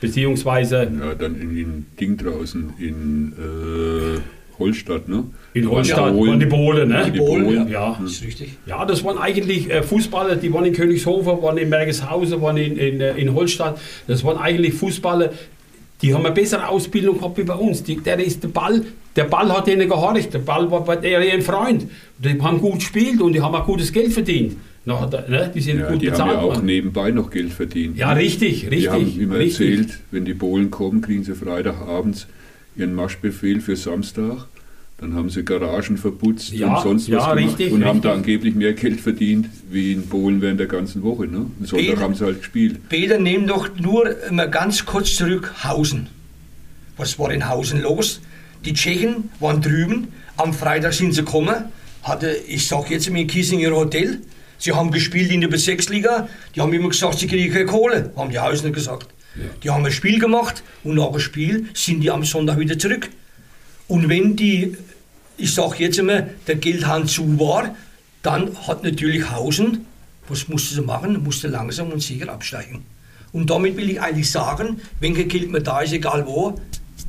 beziehungsweise 0.00 0.90
Ja, 0.98 1.14
dann 1.14 1.40
in, 1.40 1.56
in 1.56 1.86
Ding 2.00 2.16
draußen, 2.16 2.72
in 2.78 3.32
äh, 3.38 4.58
Holstadt, 4.58 5.08
ne? 5.08 5.24
In 5.52 5.68
Holstein, 5.68 6.16
waren 6.16 6.38
die 6.38 6.46
Polen. 6.46 6.88
Ne? 6.88 7.10
Die 7.12 7.18
Polen, 7.18 7.68
ja. 7.68 7.98
Das 8.00 8.12
ist 8.12 8.24
richtig. 8.24 8.50
Ja, 8.66 8.84
das 8.84 9.02
waren 9.04 9.18
eigentlich 9.18 9.68
äh, 9.70 9.82
Fußballer, 9.82 10.36
die 10.36 10.52
waren 10.52 10.64
in 10.64 10.72
Königshofen, 10.72 11.42
waren 11.42 11.58
in 11.58 11.68
Mergeshausen, 11.68 12.40
waren 12.40 12.56
in, 12.56 12.76
in, 12.76 13.00
äh, 13.00 13.16
in 13.16 13.34
Holstein. 13.34 13.74
Das 14.06 14.22
waren 14.24 14.38
eigentlich 14.38 14.74
Fußballer, 14.74 15.32
die 16.02 16.14
haben 16.14 16.24
eine 16.24 16.34
bessere 16.34 16.68
Ausbildung 16.68 17.18
gehabt 17.18 17.36
wie 17.38 17.42
bei 17.42 17.54
uns. 17.54 17.82
Die, 17.82 17.96
der 17.96 18.18
ist 18.24 18.42
der 18.42 18.48
Ball, 18.48 18.82
der 19.16 19.24
Ball 19.24 19.52
hat 19.52 19.66
denen 19.66 19.88
gehorcht, 19.88 20.32
der 20.32 20.38
Ball 20.38 20.70
war 20.70 20.84
bei 20.84 20.96
der 20.96 21.18
ein 21.18 21.42
Freund. 21.42 21.86
Die 22.18 22.40
haben 22.40 22.60
gut 22.60 22.78
gespielt 22.78 23.20
und 23.20 23.32
die 23.32 23.42
haben 23.42 23.54
auch 23.54 23.66
gutes 23.66 23.92
Geld 23.92 24.12
verdient. 24.12 24.56
Na, 24.84 25.04
da, 25.06 25.24
ne? 25.28 25.50
Die 25.54 25.60
sind 25.60 25.80
Ja, 25.80 25.90
gut 25.90 26.00
die 26.00 26.06
haben 26.06 26.12
bezahlt 26.12 26.32
ja 26.32 26.38
auch 26.38 26.54
worden. 26.54 26.64
nebenbei 26.66 27.10
noch 27.10 27.30
Geld 27.30 27.52
verdient. 27.52 27.98
Ja, 27.98 28.12
richtig, 28.12 28.62
richtig. 28.70 28.80
Die 28.80 28.88
haben 28.88 29.20
immer 29.20 29.36
richtig. 29.36 29.78
erzählt, 29.78 29.98
wenn 30.10 30.24
die 30.24 30.32
Polen 30.32 30.70
kommen, 30.70 31.02
kriegen 31.02 31.22
sie 31.22 31.34
Freitagabends 31.34 32.26
ihren 32.76 32.94
Marschbefehl 32.94 33.60
für 33.60 33.76
Samstag. 33.76 34.46
Dann 35.00 35.14
haben 35.14 35.30
sie 35.30 35.42
Garagen 35.44 35.96
verputzt 35.96 36.52
Ja, 36.52 36.76
und 36.76 36.82
sonst 36.82 37.08
ja, 37.08 37.18
was 37.18 37.24
gemacht 37.36 37.58
richtig, 37.58 37.72
und 37.72 37.84
haben 37.86 38.02
da 38.02 38.10
richtig. 38.12 38.26
angeblich 38.32 38.54
mehr 38.54 38.74
Geld 38.74 39.00
verdient 39.00 39.48
wie 39.70 39.92
in 39.92 40.06
Polen 40.06 40.42
während 40.42 40.60
der 40.60 40.66
ganzen 40.66 41.02
Woche. 41.02 41.26
Ne? 41.26 41.38
Am 41.38 41.52
Sonntag 41.66 41.88
Peter- 41.88 42.00
haben 42.02 42.14
sie 42.14 42.24
halt 42.24 42.38
gespielt. 42.40 42.88
Peter, 42.90 43.18
nehmen 43.18 43.46
doch 43.46 43.70
nur 43.78 44.14
mal 44.30 44.50
ganz 44.50 44.84
kurz 44.84 45.14
zurück 45.16 45.54
Hausen. 45.64 46.08
Was 46.98 47.18
war 47.18 47.30
in 47.32 47.48
Hausen 47.48 47.80
los? 47.80 48.20
Die 48.66 48.74
Tschechen 48.74 49.30
waren 49.40 49.62
drüben, 49.62 50.08
am 50.36 50.52
Freitag 50.52 50.92
sind 50.92 51.14
sie 51.14 51.24
gekommen, 51.24 51.54
hatte, 52.02 52.36
ich 52.46 52.68
sag 52.68 52.90
jetzt 52.90 53.06
im 53.08 53.26
Kiesinger 53.26 53.70
Hotel, 53.70 54.18
sie 54.58 54.72
haben 54.72 54.90
gespielt 54.90 55.30
in 55.32 55.40
der 55.40 55.48
Bezirksliga, 55.48 56.28
die 56.54 56.60
haben 56.60 56.72
immer 56.74 56.90
gesagt, 56.90 57.18
sie 57.18 57.26
kriegen 57.26 57.50
keine 57.50 57.64
Kohle, 57.64 58.12
haben 58.16 58.30
die 58.30 58.38
Hausener 58.38 58.70
gesagt. 58.70 59.06
Die 59.62 59.70
haben 59.70 59.86
ein 59.86 59.92
Spiel 59.92 60.18
gemacht 60.18 60.62
und 60.84 60.96
nach 60.96 61.10
dem 61.10 61.20
Spiel 61.20 61.66
sind 61.72 62.00
die 62.02 62.10
am 62.10 62.22
Sonntag 62.24 62.58
wieder 62.58 62.78
zurück. 62.78 63.08
Und 63.90 64.08
wenn 64.08 64.36
die, 64.36 64.76
ich 65.36 65.52
sag 65.52 65.80
jetzt 65.80 65.98
immer, 65.98 66.22
der 66.46 66.54
Geldhahn 66.54 67.08
zu 67.08 67.40
war, 67.40 67.74
dann 68.22 68.56
hat 68.68 68.84
natürlich 68.84 69.28
Hausen, 69.32 69.84
was 70.28 70.46
musste 70.46 70.76
sie 70.76 70.82
machen? 70.82 71.20
Musste 71.24 71.48
langsam 71.48 71.90
und 71.90 72.00
sicher 72.00 72.28
absteigen. 72.32 72.84
Und 73.32 73.50
damit 73.50 73.76
will 73.76 73.90
ich 73.90 74.00
eigentlich 74.00 74.30
sagen, 74.30 74.80
wenn 75.00 75.16
kein 75.16 75.26
Geld 75.26 75.50
mehr 75.50 75.60
da 75.60 75.80
ist, 75.80 75.92
egal 75.92 76.24
wo, 76.24 76.54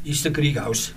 ist 0.04 0.26
der 0.26 0.34
Krieg 0.34 0.58
aus. 0.58 0.94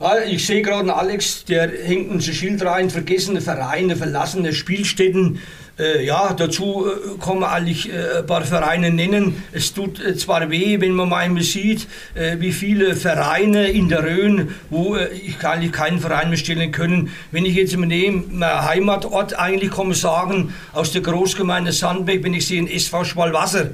Ja, 0.00 0.20
ich 0.20 0.44
sehe 0.44 0.62
gerade 0.62 0.80
einen 0.80 0.90
Alex, 0.90 1.44
der 1.44 1.70
hängt 1.70 2.10
uns 2.10 2.26
ein 2.26 2.34
Schild 2.34 2.64
rein, 2.64 2.90
vergessene 2.90 3.40
Vereine, 3.40 3.94
verlassene 3.94 4.52
Spielstätten. 4.52 5.38
Äh, 5.80 6.04
ja, 6.04 6.34
dazu 6.34 6.86
äh, 6.86 7.18
kann 7.24 7.42
eigentlich 7.42 7.90
äh, 7.90 8.18
ein 8.18 8.26
paar 8.26 8.42
Vereine 8.42 8.90
nennen. 8.90 9.42
Es 9.52 9.72
tut 9.72 9.98
äh, 10.04 10.14
zwar 10.14 10.50
weh, 10.50 10.78
wenn 10.78 10.92
man 10.92 11.08
mal 11.08 11.40
sieht, 11.40 11.88
äh, 12.14 12.38
wie 12.38 12.52
viele 12.52 12.94
Vereine 12.94 13.70
in 13.70 13.88
der 13.88 14.04
Rhön, 14.04 14.54
wo 14.68 14.96
äh, 14.96 15.08
ich 15.08 15.42
eigentlich 15.42 15.72
keinen 15.72 15.98
Verein 15.98 16.28
mehr 16.28 16.36
stellen 16.36 16.70
können. 16.70 17.10
Wenn 17.30 17.46
ich 17.46 17.54
jetzt 17.54 17.74
nehme, 17.74 18.24
mein 18.30 18.62
Heimatort 18.62 19.38
eigentlich 19.38 19.74
man 19.74 19.94
sagen, 19.94 20.52
aus 20.74 20.92
der 20.92 21.00
Großgemeinde 21.00 21.72
Sandbeck, 21.72 22.22
wenn 22.24 22.34
ich 22.34 22.46
sehe, 22.46 22.60
ein 22.60 22.68
SV 22.68 23.04
Schwalwasser, 23.04 23.70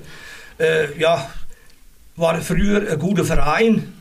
äh, 0.58 0.96
ja, 0.98 1.28
war 2.14 2.40
früher 2.40 2.88
ein 2.88 2.98
guter 3.00 3.24
Verein, 3.24 3.92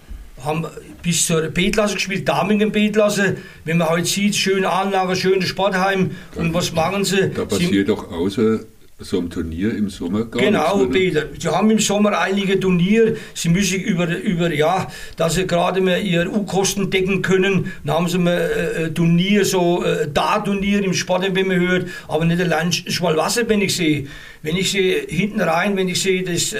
haben 0.43 0.65
bis 1.01 1.25
zur 1.27 1.41
B-Klasse 1.43 1.95
gespielt, 1.95 2.27
Damingen 2.27 2.71
B-Klasse. 2.71 3.37
Wenn 3.63 3.77
man 3.77 3.89
heute 3.89 4.05
sieht, 4.05 4.35
schöne 4.35 4.69
Anlage, 4.69 5.15
schönes 5.15 5.47
Sportheim. 5.47 6.11
Und 6.35 6.53
was 6.53 6.73
machen 6.73 7.03
sie? 7.05 7.29
Da 7.29 7.41
Sie- 7.41 7.45
passiert 7.45 7.89
doch 7.89 8.11
außer 8.11 8.59
so 8.97 9.17
einem 9.19 9.29
Turnier 9.29 9.75
im 9.75 9.89
Sommer 9.89 10.23
gar 10.25 10.41
Genau, 10.41 10.77
ne? 10.83 10.87
Peter. 10.87 11.25
Sie 11.37 11.49
haben 11.49 11.69
im 11.69 11.79
Sommer 11.79 12.17
einige 12.17 12.57
Turnier. 12.59 13.17
Sie 13.33 13.49
müssen 13.49 13.81
über, 13.81 14.07
über 14.17 14.53
ja, 14.53 14.87
dass 15.17 15.35
sie 15.35 15.45
gerade 15.45 15.81
mal 15.81 15.99
ihre 16.01 16.29
U-Kosten 16.29 16.89
decken 16.89 17.21
können. 17.21 17.73
Dann 17.83 17.95
haben 17.95 18.07
sie 18.07 18.17
mal 18.19 18.31
äh, 18.37 18.83
äh, 18.85 18.89
Turnier, 18.91 19.43
so 19.43 19.83
äh, 19.83 20.07
Da-Turnier 20.13 20.81
im 20.83 20.93
Sport, 20.93 21.27
wenn 21.35 21.47
man 21.47 21.59
hört. 21.59 21.87
Aber 22.07 22.23
nicht 22.23 22.39
allein 22.39 22.71
Sch- 22.71 22.89
Schwalwasser, 22.89 23.49
wenn 23.49 23.61
ich 23.61 23.75
sehe. 23.75 24.07
Wenn 24.43 24.57
ich 24.57 24.71
sehe 24.71 25.01
hinten 25.07 25.41
rein, 25.41 25.75
wenn 25.75 25.89
ich 25.89 25.99
sehe, 26.01 26.21
das, 26.23 26.53
äh, 26.53 26.59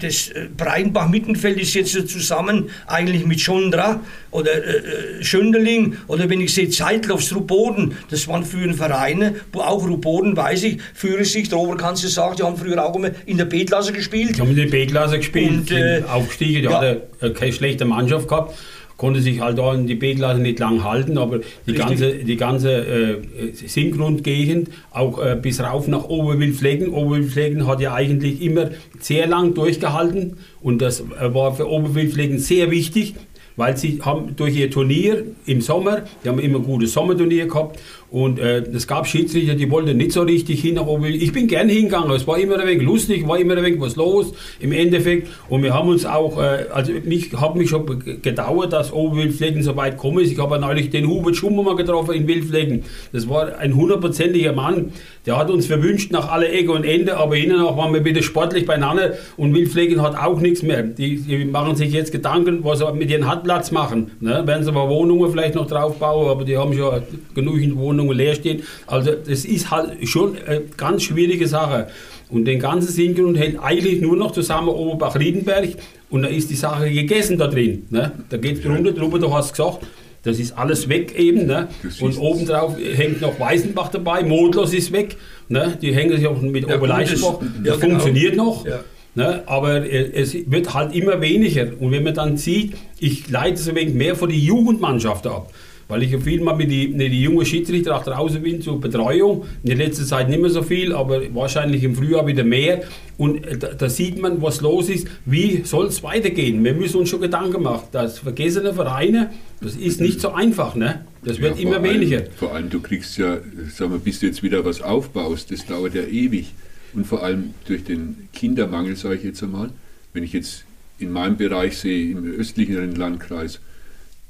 das 0.00 0.30
äh, 0.30 0.48
Breitenbach-Mittenfeld 0.54 1.60
ist 1.60 1.72
jetzt 1.74 1.92
so 1.92 2.02
zusammen 2.02 2.70
eigentlich 2.88 3.24
mit 3.24 3.40
Schondra 3.40 4.00
oder 4.32 4.52
äh, 4.52 5.20
äh, 5.20 5.24
Schönderling 5.24 5.96
oder 6.08 6.28
wenn 6.28 6.40
ich 6.40 6.52
sehe 6.52 6.68
Zeitlauf, 6.70 7.22
Ruboden, 7.32 7.96
das 8.10 8.26
waren 8.26 8.44
früher 8.44 8.74
Vereine, 8.74 9.36
wo 9.52 9.60
auch 9.60 9.86
Ruboden, 9.86 10.36
weiß 10.36 10.64
ich, 10.64 10.78
führe 10.92 11.24
sich, 11.24 11.48
der 11.54 11.60
Oberkanzler 11.62 12.08
sagt, 12.08 12.38
die 12.38 12.42
haben 12.42 12.56
früher 12.56 12.84
auch 12.84 12.94
immer 12.96 13.10
in 13.26 13.38
der 13.38 13.44
B-Klasse 13.46 13.92
gespielt. 13.92 14.36
Die 14.36 14.40
haben 14.40 14.50
in 14.50 14.56
der 14.56 14.66
B-Klasse 14.66 15.18
gespielt, 15.18 15.70
Und, 15.70 15.70
äh, 15.70 16.02
aufgestiegen, 16.12 16.62
die 16.62 16.68
ja. 16.68 16.78
hatte 16.78 17.02
äh, 17.20 17.30
keine 17.30 17.52
schlechte 17.52 17.84
Mannschaft 17.84 18.28
gehabt, 18.28 18.54
konnte 18.96 19.20
sich 19.20 19.40
halt 19.40 19.58
da 19.58 19.74
in 19.74 19.86
die 19.86 19.94
B-Klasse 19.94 20.40
nicht 20.40 20.58
lang 20.58 20.84
halten, 20.84 21.18
aber 21.18 21.38
die 21.38 21.72
Richtig. 21.72 21.86
ganze, 21.86 22.14
die 22.14 22.36
ganze 22.36 22.72
äh, 22.72 23.16
Sinkgrundgegend, 23.52 24.68
auch 24.90 25.24
äh, 25.24 25.36
bis 25.40 25.60
rauf 25.60 25.88
nach 25.88 26.04
Oberwildflecken. 26.04 26.88
Oberwildflecken 26.88 27.66
hat 27.66 27.80
ja 27.80 27.94
eigentlich 27.94 28.40
immer 28.42 28.70
sehr 29.00 29.26
lang 29.26 29.54
durchgehalten 29.54 30.38
und 30.60 30.80
das 30.80 31.00
äh, 31.00 31.34
war 31.34 31.54
für 31.54 31.68
Oberwildflecken 31.68 32.38
sehr 32.38 32.70
wichtig, 32.70 33.14
weil 33.56 33.76
sie 33.76 34.00
haben 34.02 34.34
durch 34.36 34.56
ihr 34.56 34.70
Turnier 34.70 35.24
im 35.46 35.60
Sommer, 35.60 36.02
die 36.24 36.28
haben 36.28 36.38
immer 36.40 36.58
ein 36.58 36.64
gutes 36.64 36.92
Sommerturnier 36.92 37.46
gehabt 37.46 37.78
und 38.14 38.38
äh, 38.38 38.60
es 38.72 38.86
gab 38.86 39.08
Schiedsrichter, 39.08 39.56
die 39.56 39.68
wollten 39.72 39.96
nicht 39.96 40.12
so 40.12 40.22
richtig 40.22 40.60
hin 40.60 40.78
Oberwil. 40.78 41.20
Ich 41.20 41.32
bin 41.32 41.48
gern 41.48 41.68
hingegangen, 41.68 42.12
es 42.12 42.28
war 42.28 42.38
immer 42.38 42.60
ein 42.60 42.68
wenig 42.68 42.84
lustig, 42.84 43.26
war 43.26 43.40
immer 43.40 43.56
ein 43.56 43.64
wenig 43.64 43.80
was 43.80 43.96
los 43.96 44.32
im 44.60 44.70
Endeffekt 44.70 45.26
und 45.48 45.64
wir 45.64 45.74
haben 45.74 45.88
uns 45.88 46.06
auch, 46.06 46.38
äh, 46.40 46.66
also 46.72 46.92
mich 47.04 47.32
hat 47.32 47.56
mich 47.56 47.70
schon 47.70 47.84
ge- 47.98 48.18
gedauert, 48.22 48.72
dass 48.72 48.92
Oberwildflecken 48.92 49.64
so 49.64 49.74
weit 49.76 49.96
gekommen 49.96 50.20
ist. 50.20 50.30
Ich 50.30 50.38
habe 50.38 50.60
neulich 50.60 50.90
den 50.90 51.08
Hubert 51.08 51.34
Schummer 51.34 51.74
getroffen 51.74 52.14
in 52.14 52.28
Wildflecken. 52.28 52.84
Das 53.12 53.28
war 53.28 53.58
ein 53.58 53.74
hundertprozentiger 53.74 54.52
Mann, 54.52 54.92
der 55.26 55.36
hat 55.36 55.50
uns 55.50 55.66
verwünscht 55.66 56.12
nach 56.12 56.30
alle 56.30 56.48
Ecke 56.48 56.70
und 56.70 56.84
Ende, 56.84 57.16
aber 57.16 57.36
innen 57.36 57.60
auch 57.60 57.76
waren 57.76 57.92
wir 57.92 58.04
wieder 58.04 58.22
sportlich 58.22 58.64
beieinander 58.64 59.14
und 59.36 59.52
Wildflecken 59.54 60.00
hat 60.02 60.16
auch 60.16 60.40
nichts 60.40 60.62
mehr. 60.62 60.84
Die, 60.84 61.16
die 61.16 61.44
machen 61.46 61.74
sich 61.74 61.92
jetzt 61.92 62.12
Gedanken, 62.12 62.60
was 62.62 62.78
sie 62.78 62.92
mit 62.92 63.10
ihren 63.10 63.26
Hartplatz 63.26 63.72
machen. 63.72 64.12
Ne? 64.20 64.46
Werden 64.46 64.64
sie 64.64 64.70
mal 64.70 64.88
Wohnungen 64.88 65.32
vielleicht 65.32 65.56
noch 65.56 65.66
draufbauen, 65.66 66.28
aber 66.28 66.44
die 66.44 66.56
haben 66.56 66.72
schon 66.74 67.02
genügend 67.34 67.76
Wohnungen 67.76 68.03
leer 68.12 68.34
stehen. 68.34 68.62
Also 68.86 69.12
das 69.12 69.44
ist 69.44 69.70
halt 69.70 70.08
schon 70.08 70.36
eine 70.46 70.62
ganz 70.76 71.04
schwierige 71.04 71.46
Sache. 71.48 71.88
Und 72.30 72.46
den 72.46 72.58
ganzen 72.58 72.90
Sinkgrund 72.90 73.38
hält 73.38 73.58
eigentlich 73.60 74.00
nur 74.00 74.16
noch 74.16 74.32
zusammen 74.32 74.68
Oberbach-Riedenberg 74.68 75.76
und 76.10 76.22
da 76.22 76.28
ist 76.28 76.50
die 76.50 76.56
Sache 76.56 76.90
gegessen 76.90 77.38
da 77.38 77.46
drin. 77.46 77.86
Ne? 77.90 78.12
Da 78.28 78.36
geht 78.36 78.56
es 78.56 78.62
drunter, 78.62 78.92
drüber, 78.92 79.18
du 79.18 79.32
hast 79.32 79.52
gesagt, 79.52 79.86
das 80.22 80.38
ist 80.38 80.56
alles 80.56 80.88
weg 80.88 81.14
eben. 81.18 81.46
Ne? 81.46 81.68
Und 82.00 82.18
obendrauf 82.18 82.76
hängt 82.78 83.20
noch 83.20 83.38
Weißenbach 83.38 83.90
dabei, 83.90 84.22
Modlos 84.22 84.72
ist 84.72 84.90
weg. 84.90 85.16
Ne? 85.48 85.78
Die 85.80 85.94
hängen 85.94 86.16
sich 86.16 86.26
auch 86.26 86.40
mit 86.40 86.68
Ja, 86.68 86.76
Oberleichenbach. 86.76 87.40
Das 87.40 87.48
ja, 87.64 87.76
genau. 87.76 87.94
funktioniert 87.94 88.36
noch. 88.36 88.66
Ja. 88.66 88.80
Ne? 89.14 89.42
Aber 89.46 89.84
äh, 89.84 90.10
es 90.14 90.34
wird 90.50 90.74
halt 90.74 90.94
immer 90.94 91.20
weniger. 91.20 91.68
Und 91.78 91.92
wenn 91.92 92.02
man 92.02 92.14
dann 92.14 92.36
sieht, 92.36 92.72
ich 92.98 93.28
leite 93.30 93.54
es 93.60 93.68
ein 93.68 93.76
wenig 93.76 93.94
mehr 93.94 94.16
von 94.16 94.30
die 94.30 94.44
Jugendmannschaft 94.44 95.26
ab. 95.26 95.52
Weil 95.88 96.02
ich 96.02 96.12
ja 96.12 96.18
viel 96.18 96.40
mal 96.40 96.56
mit 96.56 96.68
mit 96.68 97.12
die 97.12 97.22
jungen 97.22 97.44
Schiedsrichter 97.44 97.96
auch 97.96 98.04
draußen 98.04 98.42
bin 98.42 98.62
zur 98.62 98.80
Betreuung. 98.80 99.44
In 99.62 99.68
der 99.68 99.76
letzten 99.76 100.04
Zeit 100.06 100.28
nicht 100.28 100.40
mehr 100.40 100.50
so 100.50 100.62
viel, 100.62 100.92
aber 100.94 101.22
wahrscheinlich 101.34 101.84
im 101.84 101.94
Frühjahr 101.94 102.26
wieder 102.26 102.44
mehr. 102.44 102.84
Und 103.18 103.46
äh, 103.46 103.58
da, 103.58 103.68
da 103.74 103.88
sieht 103.88 104.20
man, 104.20 104.40
was 104.42 104.60
los 104.60 104.88
ist. 104.88 105.06
Wie 105.26 105.62
soll 105.64 105.86
es 105.86 106.02
weitergehen? 106.02 106.64
Wir 106.64 106.74
müssen 106.74 106.98
uns 106.98 107.10
schon 107.10 107.20
Gedanken 107.20 107.62
machen. 107.62 107.88
Das 107.92 108.18
vergessene 108.18 108.72
Vereine, 108.74 109.30
das 109.60 109.76
ist 109.76 110.00
nicht 110.00 110.20
so 110.20 110.30
einfach. 110.32 110.74
Ne? 110.74 111.04
Das 111.22 111.40
wird 111.40 111.56
Ja, 111.58 111.62
immer 111.68 111.76
allem- 111.76 111.94
weniger. 112.00 112.22
Vor 112.36 112.54
allem, 112.54 112.70
du 112.70 112.80
kriegst 112.80 113.18
ja, 113.18 113.38
sag 113.74 113.90
mal, 113.90 113.98
bis 113.98 114.20
du 114.20 114.26
jetzt 114.26 114.42
wieder 114.42 114.64
was 114.64 114.80
aufbaust, 114.82 115.50
das 115.50 115.66
dauert 115.66 115.94
ja 115.94 116.02
ewig. 116.02 116.52
Und 116.94 117.06
vor 117.06 117.22
allem 117.22 117.50
durch 117.66 117.84
den 117.84 118.28
Kindermangel, 118.32 118.96
sage 118.96 119.16
ich 119.16 119.24
jetzt 119.24 119.42
einmal, 119.42 119.70
wenn 120.12 120.22
ich 120.22 120.32
jetzt 120.32 120.64
in 120.98 121.10
meinem 121.10 121.36
Bereich 121.36 121.76
sehe, 121.76 122.12
im 122.12 122.24
östlichen 122.24 122.94
Landkreis, 122.94 123.60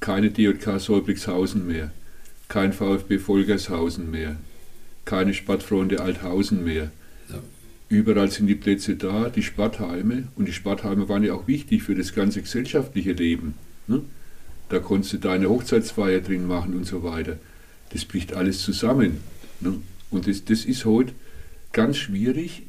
keine 0.04 0.30
DJK 0.30 0.78
Solbrigshausen 0.78 1.66
mehr, 1.66 1.90
kein 2.48 2.74
VfB 2.74 3.18
Volgershausen 3.18 4.10
mehr, 4.10 4.36
keine 5.06 5.32
Sportfreunde 5.32 6.02
Althausen 6.02 6.62
mehr. 6.62 6.90
Überall 7.88 8.30
sind 8.30 8.48
die 8.48 8.54
Plätze 8.54 8.96
da, 8.96 9.30
die 9.30 9.42
Sportheime. 9.42 10.28
Und 10.36 10.46
die 10.46 10.52
Sportheime 10.52 11.08
waren 11.08 11.24
ja 11.24 11.32
auch 11.32 11.48
wichtig 11.48 11.84
für 11.84 11.94
das 11.94 12.14
ganze 12.14 12.42
gesellschaftliche 12.42 13.12
Leben. 13.12 13.54
Ne? 13.86 14.02
Da 14.68 14.78
konntest 14.78 15.14
du 15.14 15.16
deine 15.16 15.48
Hochzeitsfeier 15.48 16.20
drin 16.20 16.46
machen 16.46 16.74
und 16.74 16.84
so 16.84 17.02
weiter. 17.02 17.38
Das 17.88 18.04
bricht 18.04 18.34
alles 18.34 18.60
zusammen. 18.60 19.20
Ne? 19.60 19.76
Und 20.10 20.28
das, 20.28 20.44
das 20.44 20.66
ist 20.66 20.84
heute 20.84 21.14
ganz 21.72 21.96
schwierig, 21.96 22.64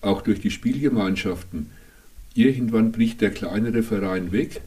auch 0.00 0.22
durch 0.22 0.40
die 0.40 0.50
Spielgemeinschaften. 0.50 1.66
Irgendwann 2.34 2.90
bricht 2.90 3.20
der 3.20 3.30
kleinere 3.30 3.84
Verein 3.84 4.32
weg, 4.32 4.60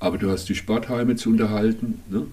aber 0.00 0.18
du 0.18 0.30
hast 0.30 0.48
die 0.48 0.54
Sportheime 0.54 1.14
zu 1.16 1.30
unterhalten. 1.30 2.02
Ne? 2.10 2.26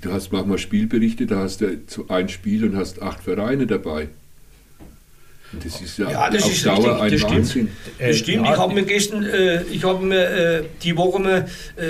Du 0.00 0.12
hast 0.12 0.32
manchmal 0.32 0.58
Spielberichte, 0.58 1.26
da 1.26 1.40
hast 1.40 1.60
du 1.60 1.66
ein 2.08 2.28
Spiel 2.28 2.64
und 2.64 2.76
hast 2.76 3.02
acht 3.02 3.22
Vereine 3.22 3.66
dabei. 3.66 4.08
Das 5.62 5.80
ist 5.80 5.98
ja, 5.98 6.10
Ja, 6.10 6.30
das 6.30 6.42
auf 6.44 6.52
ist 6.52 6.66
Dauer 6.66 7.02
richtig, 7.02 7.22
das 7.22 7.30
ein 7.30 7.44
stimmt. 7.44 7.68
Wahnsinn. 7.68 7.68
Das 7.98 8.16
stimmt, 8.18 8.46
ich 8.46 8.56
habe 8.56 8.74
mir 8.74 8.82
gestern, 8.84 9.22
äh, 9.24 9.62
ich 9.62 9.82
habe 9.82 10.04
mir 10.04 10.28
äh, 10.28 10.64
die 10.82 10.96
Woche 10.96 11.18
mal, 11.20 11.48
äh, 11.76 11.84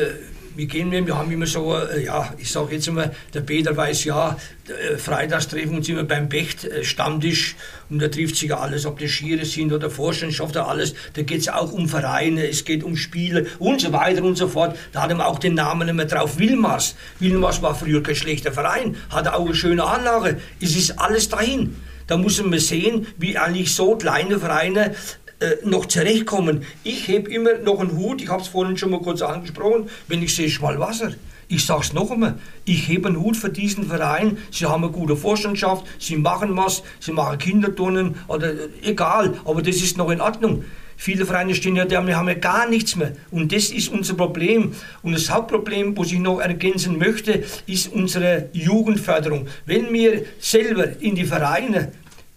wie 0.59 0.66
gehen 0.66 0.90
wir, 0.90 1.06
wir 1.06 1.16
haben 1.16 1.30
immer 1.30 1.46
so, 1.46 1.76
äh, 1.76 2.04
ja, 2.04 2.34
ich 2.36 2.50
sage 2.50 2.74
jetzt 2.74 2.88
immer, 2.88 3.12
der 3.32 3.42
Peter 3.42 3.76
weiß 3.76 4.02
ja, 4.02 4.36
äh, 4.66 4.96
freitags 4.96 5.46
treffen 5.46 5.70
wir 5.70 5.76
uns 5.78 5.88
immer 5.88 6.02
beim 6.02 6.28
Becht, 6.28 6.64
äh, 6.64 6.82
Stammtisch, 6.82 7.54
und 7.88 8.02
da 8.02 8.09
trifft 8.09 8.34
sich 8.34 8.48
ja 8.48 8.59
alles, 8.59 8.84
ob 8.84 8.98
das 8.98 9.09
Schiere 9.09 9.44
sind 9.44 9.72
oder 9.72 9.88
Vorstandschaft 9.88 10.56
oder 10.56 10.66
alles, 10.66 10.94
da 11.14 11.22
geht 11.22 11.42
es 11.42 11.48
auch 11.48 11.72
um 11.72 11.88
Vereine, 11.88 12.48
es 12.48 12.64
geht 12.64 12.82
um 12.82 12.96
Spiele 12.96 13.46
und 13.61 13.80
so 13.80 13.92
weiter 13.92 14.24
und 14.24 14.36
so 14.36 14.48
fort. 14.48 14.76
Da 14.90 15.02
hat 15.02 15.12
er 15.12 15.28
auch 15.28 15.38
den 15.38 15.54
Namen 15.54 15.88
immer 15.88 16.06
drauf, 16.06 16.40
Wilmars. 16.40 16.96
Wilmars 17.20 17.62
war 17.62 17.76
früher 17.76 18.02
kein 18.02 18.16
schlechter 18.16 18.50
Verein, 18.50 18.96
hatte 19.11 19.36
auch 19.36 19.46
eine 19.46 19.54
schöne 19.54 19.84
Anlage, 19.84 20.40
es 20.61 20.74
ist 20.74 20.98
alles 20.98 21.28
dahin. 21.28 21.76
Da 22.09 22.16
muss 22.16 22.42
man 22.42 22.59
sehen, 22.59 23.06
wie 23.16 23.38
eigentlich 23.38 23.72
so 23.72 23.94
kleine 23.94 24.40
Vereine 24.40 24.96
äh, 25.41 25.57
noch 25.64 25.86
zurechtkommen. 25.86 26.64
Ich 26.84 27.09
heb 27.09 27.28
immer 27.28 27.59
noch 27.59 27.80
einen 27.80 27.97
Hut, 27.97 28.20
ich 28.20 28.28
habe 28.28 28.43
es 28.43 28.49
vorhin 28.49 28.76
schon 28.76 28.91
mal 28.91 29.01
kurz 29.01 29.22
angesprochen, 29.22 29.89
wenn 30.09 30.22
ich 30.22 30.34
sehe 30.34 30.49
Schwalwasser. 30.49 31.12
Ich 31.51 31.64
sage 31.64 31.80
es 31.82 31.93
noch 31.93 32.11
einmal, 32.11 32.39
ich 32.66 32.89
hebe 32.89 33.09
einen 33.09 33.20
Hut 33.20 33.36
für 33.36 33.49
diesen 33.49 33.86
Verein. 33.86 34.36
Sie 34.51 34.66
haben 34.66 34.84
eine 34.84 34.93
gute 34.93 35.16
Vorstandschaft, 35.16 35.86
sie 35.99 36.16
machen 36.16 36.57
was, 36.57 36.82
sie 37.01 37.12
machen 37.12 37.39
Kinderturnen 37.39 38.16
oder 38.26 38.53
äh, 38.53 38.68
egal, 38.82 39.39
aber 39.45 39.62
das 39.62 39.76
ist 39.76 39.97
noch 39.97 40.11
in 40.11 40.20
Ordnung. 40.20 40.64
Viele 41.01 41.24
Vereine 41.24 41.55
stehen 41.55 41.76
ja 41.76 41.84
da, 41.84 42.05
wir 42.05 42.16
haben 42.16 42.26
ja 42.26 42.34
gar 42.34 42.68
nichts 42.68 42.97
mehr. 42.97 43.12
Und 43.30 43.53
das 43.53 43.70
ist 43.70 43.93
unser 43.93 44.14
Problem. 44.14 44.74
Und 45.03 45.12
das 45.12 45.30
Hauptproblem, 45.30 45.97
was 45.97 46.11
ich 46.11 46.18
noch 46.18 46.41
ergänzen 46.41 46.99
möchte, 46.99 47.45
ist 47.68 47.93
unsere 47.93 48.49
Jugendförderung. 48.53 49.47
Wenn 49.64 49.93
wir 49.93 50.24
selber 50.41 51.01
in 51.01 51.14
die 51.14 51.24
Vereine 51.24 51.93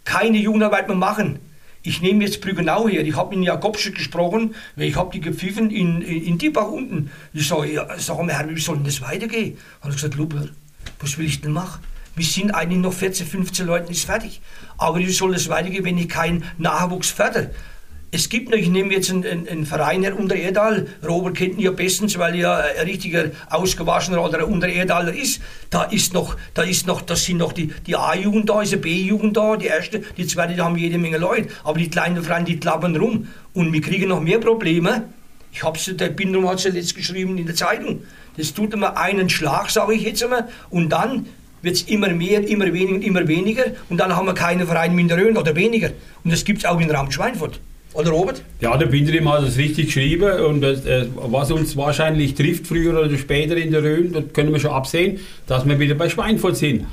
keine 0.06 0.38
Jugendarbeit 0.38 0.88
mehr 0.88 0.95
machen, 0.97 1.39
ich 1.84 2.01
nehme 2.01 2.23
jetzt 2.23 2.41
Brüggenau 2.41 2.88
her, 2.88 3.05
ich 3.05 3.15
habe 3.15 3.34
in 3.34 3.43
Jakobsche 3.43 3.91
gesprochen, 3.91 4.55
weil 4.75 4.88
ich 4.88 4.95
habe 4.95 5.11
die 5.11 5.21
gepfiffen 5.21 5.71
in, 5.71 6.01
in, 6.01 6.23
in 6.23 6.38
Diebach 6.38 6.67
unten. 6.67 7.09
Ich 7.34 7.47
sage, 7.47 7.73
ja, 7.73 7.88
sag 7.97 8.17
mal, 8.17 8.34
Herr, 8.34 8.47
wie 8.49 8.59
soll 8.59 8.75
denn 8.75 8.86
das 8.86 9.01
weitergehen? 9.01 9.57
Hat 9.82 9.91
er 9.91 9.95
gesagt, 9.95 10.15
Luper, 10.15 10.47
was 10.99 11.17
will 11.17 11.25
ich 11.25 11.41
denn 11.41 11.51
machen? 11.51 11.82
Wir 12.15 12.25
sind 12.25 12.51
eigentlich 12.51 12.82
noch 12.82 12.93
14, 12.93 13.25
15 13.25 13.65
Leute, 13.65 13.91
ist 13.91 14.05
fertig. 14.05 14.41
Aber 14.77 14.99
wie 14.99 15.09
soll 15.09 15.34
das 15.34 15.49
weitergehen, 15.49 15.86
wenn 15.86 15.97
ich 15.97 16.09
keinen 16.09 16.43
Nachwuchs 16.57 17.09
fördere? 17.09 17.51
Es 18.14 18.28
gibt 18.28 18.49
noch, 18.49 18.57
ich 18.57 18.68
nehme 18.68 18.93
jetzt 18.93 19.09
einen, 19.09 19.24
einen, 19.24 19.47
einen 19.47 19.66
Verein 19.66 20.03
her, 20.03 20.20
Untererdal. 20.20 20.86
Robert 21.07 21.38
kennt 21.38 21.53
ihn 21.53 21.62
ja 21.62 21.72
bestens, 21.72 22.20
weil 22.20 22.36
er 22.36 22.41
ja 22.41 22.57
ein 22.57 22.86
richtiger 22.86 23.32
ausgewaschener 23.49 24.22
oder 24.22 24.45
Untererdaler 24.45 25.14
ist. 25.14 25.41
Da 25.70 25.84
ist 25.84 26.14
noch, 26.14 26.36
da 26.53 26.64
ist 26.64 26.88
noch, 26.88 27.01
das 27.01 27.24
sind 27.24 27.38
noch 27.38 27.53
die, 27.53 27.68
die 27.88 27.95
A-Jugend 27.95 28.49
da, 28.49 28.64
ist 28.64 28.82
B-Jugend 28.82 29.38
da, 29.38 29.55
die 29.55 29.68
erste, 29.68 29.99
die 30.18 30.28
zweite, 30.28 30.57
da 30.57 30.66
haben 30.66 30.76
jede 30.76 30.97
Menge 30.97 31.20
Leute. 31.20 31.47
Aber 31.64 31.80
die 31.80 31.89
kleinen 31.89 32.22
Vereine, 32.22 32.43
die 32.43 32.59
klappern 32.59 32.97
rum. 32.97 33.30
Und 33.53 33.72
wir 33.72 33.80
kriegen 33.80 34.09
noch 34.09 34.20
mehr 34.20 34.39
Probleme. 34.39 35.05
Ich 35.53 35.64
hab's, 35.64 35.89
der 35.93 36.09
Bindung 36.09 36.49
hat 36.49 36.57
es 36.57 36.66
ja 36.66 36.72
letzt 36.72 36.95
geschrieben 36.95 37.38
in 37.38 37.45
der 37.45 37.55
Zeitung. 37.55 38.03
Das 38.36 38.53
tut 38.53 38.74
immer 38.74 38.97
einen 38.97 39.30
Schlag, 39.30 39.70
sage 39.70 39.93
ich 39.93 40.01
jetzt 40.01 40.22
einmal. 40.22 40.49
Und 40.70 40.89
dann 40.89 41.28
wird 41.62 41.76
es 41.76 41.84
immer 41.84 42.09
mehr, 42.09 42.45
immer 42.45 42.74
weniger, 42.74 43.05
immer 43.05 43.26
weniger. 43.30 43.68
Und 43.88 43.99
dann 43.99 44.14
haben 44.18 44.26
wir 44.26 44.34
keine 44.34 44.66
Vereine 44.66 44.95
mehr 44.95 45.01
in 45.03 45.07
der 45.07 45.18
Rhön 45.18 45.38
oder 45.38 45.55
weniger. 45.55 45.91
Und 46.26 46.34
das 46.34 46.43
gibt 46.43 46.59
es 46.59 46.66
auch 46.66 46.82
in 46.82 46.91
Raum 46.91 47.09
Schweinfurt. 47.09 47.62
Oder 47.93 48.11
Robert? 48.11 48.41
Ja, 48.61 48.77
der 48.77 48.85
Binderim 48.85 49.29
hat 49.31 49.43
es 49.43 49.57
richtig 49.57 49.87
geschrieben 49.87 50.31
und 50.45 50.63
äh, 50.63 51.07
was 51.15 51.51
uns 51.51 51.75
wahrscheinlich 51.75 52.35
trifft, 52.35 52.67
früher 52.67 52.99
oder 52.99 53.17
später 53.17 53.57
in 53.57 53.71
der 53.71 53.83
Rhön, 53.83 54.13
das 54.13 54.23
können 54.33 54.53
wir 54.53 54.59
schon 54.59 54.71
absehen, 54.71 55.19
dass 55.47 55.67
wir 55.67 55.77
wieder 55.79 55.95
bei 55.95 56.07
Schweinfurt 56.07 56.55
sind. 56.55 56.85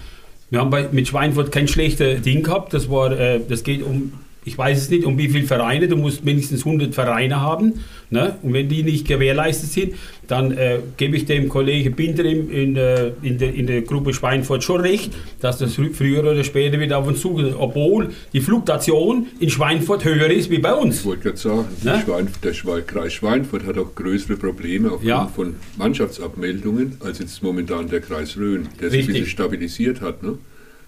Wir 0.50 0.60
haben 0.60 0.70
bei, 0.70 0.88
mit 0.90 1.06
Schweinfurt 1.06 1.52
kein 1.52 1.68
schlechtes 1.68 2.22
Ding 2.22 2.42
gehabt, 2.42 2.74
das, 2.74 2.90
war, 2.90 3.12
äh, 3.12 3.40
das 3.48 3.62
geht 3.62 3.82
um, 3.82 4.12
ich 4.48 4.58
weiß 4.58 4.78
es 4.78 4.90
nicht, 4.90 5.04
um 5.04 5.16
wie 5.18 5.28
viele 5.28 5.46
Vereine, 5.46 5.86
du 5.88 5.96
musst 5.96 6.24
mindestens 6.24 6.64
100 6.64 6.94
Vereine 6.94 7.40
haben 7.40 7.74
ne? 8.10 8.36
und 8.42 8.52
wenn 8.54 8.68
die 8.68 8.82
nicht 8.82 9.06
gewährleistet 9.06 9.70
sind, 9.70 9.94
dann 10.26 10.52
äh, 10.52 10.78
gebe 10.96 11.16
ich 11.16 11.26
dem 11.26 11.48
Kollegen 11.48 11.94
Binderim 11.94 12.50
in, 12.50 12.76
äh, 12.76 13.12
in, 13.22 13.38
der, 13.38 13.54
in 13.54 13.66
der 13.66 13.82
Gruppe 13.82 14.12
Schweinfurt 14.12 14.64
schon 14.64 14.80
recht, 14.80 15.12
dass 15.40 15.58
das 15.58 15.74
früher 15.74 16.20
oder 16.20 16.42
später 16.44 16.80
wieder 16.80 16.98
auf 16.98 17.06
uns 17.06 17.20
zugeht, 17.20 17.54
obwohl 17.58 18.10
die 18.32 18.40
Fluktuation 18.40 19.26
in 19.40 19.50
Schweinfurt 19.50 20.04
höher 20.04 20.30
ist 20.30 20.50
wie 20.50 20.58
bei 20.58 20.74
uns. 20.74 21.00
Ich 21.00 21.04
wollte 21.06 21.22
gerade 21.24 21.36
sagen, 21.38 21.64
Ne? 21.82 22.02
Der 22.42 22.52
Schwe 22.54 22.82
Kreis 22.82 23.12
Schweinfurt 23.12 23.64
hat 23.64 23.78
auch 23.78 23.94
größere 23.94 24.36
Probleme 24.36 24.88
aufgrund 24.88 25.06
Ja. 25.08 25.26
von 25.26 25.54
Mannschaftsabmeldungen 25.76 26.96
als 27.00 27.18
jetzt 27.18 27.42
momentan 27.42 27.88
der 27.88 28.00
Kreis 28.00 28.36
Rhön, 28.36 28.68
der 28.80 28.90
sich 28.90 29.00
ein 29.00 29.06
Richtig. 29.06 29.06
bisschen 29.14 29.26
stabilisiert 29.26 30.00
hat. 30.00 30.22
Ne? 30.22 30.38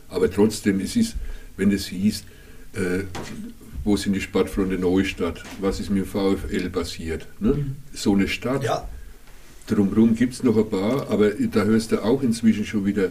Aber 0.09 0.31
trotzdem, 0.31 0.81
es 0.81 0.97
ist, 0.97 1.17
wenn 1.57 1.71
es 1.71 1.87
hieß, 1.89 2.25
äh, 2.75 3.05
wo 3.85 3.97
sind 3.97 4.13
die 4.13 4.21
Sportfreunde 4.21 4.79
Neustadt, 4.79 5.43
was 5.61 5.81
ist 5.81 5.91
mit 5.91 6.05
dem 6.05 6.07
VfL 6.07 6.69
passiert? 6.71 7.27
Ne? 7.41 7.67
So 7.93 8.15
eine 8.15 8.29
Stadt. 8.29 8.63
Ja. 8.63 8.89
Drumherum 9.67 10.15
gibt 10.15 10.35
es 10.35 10.43
noch 10.43 10.57
ein 10.57 10.69
paar, 10.69 11.09
aber 11.11 11.31
da 11.31 11.65
hörst 11.65 11.93
du 11.93 12.03
auch 12.03 12.23
inzwischen 12.23 12.65
schon 12.65 12.85
wieder, 12.85 13.11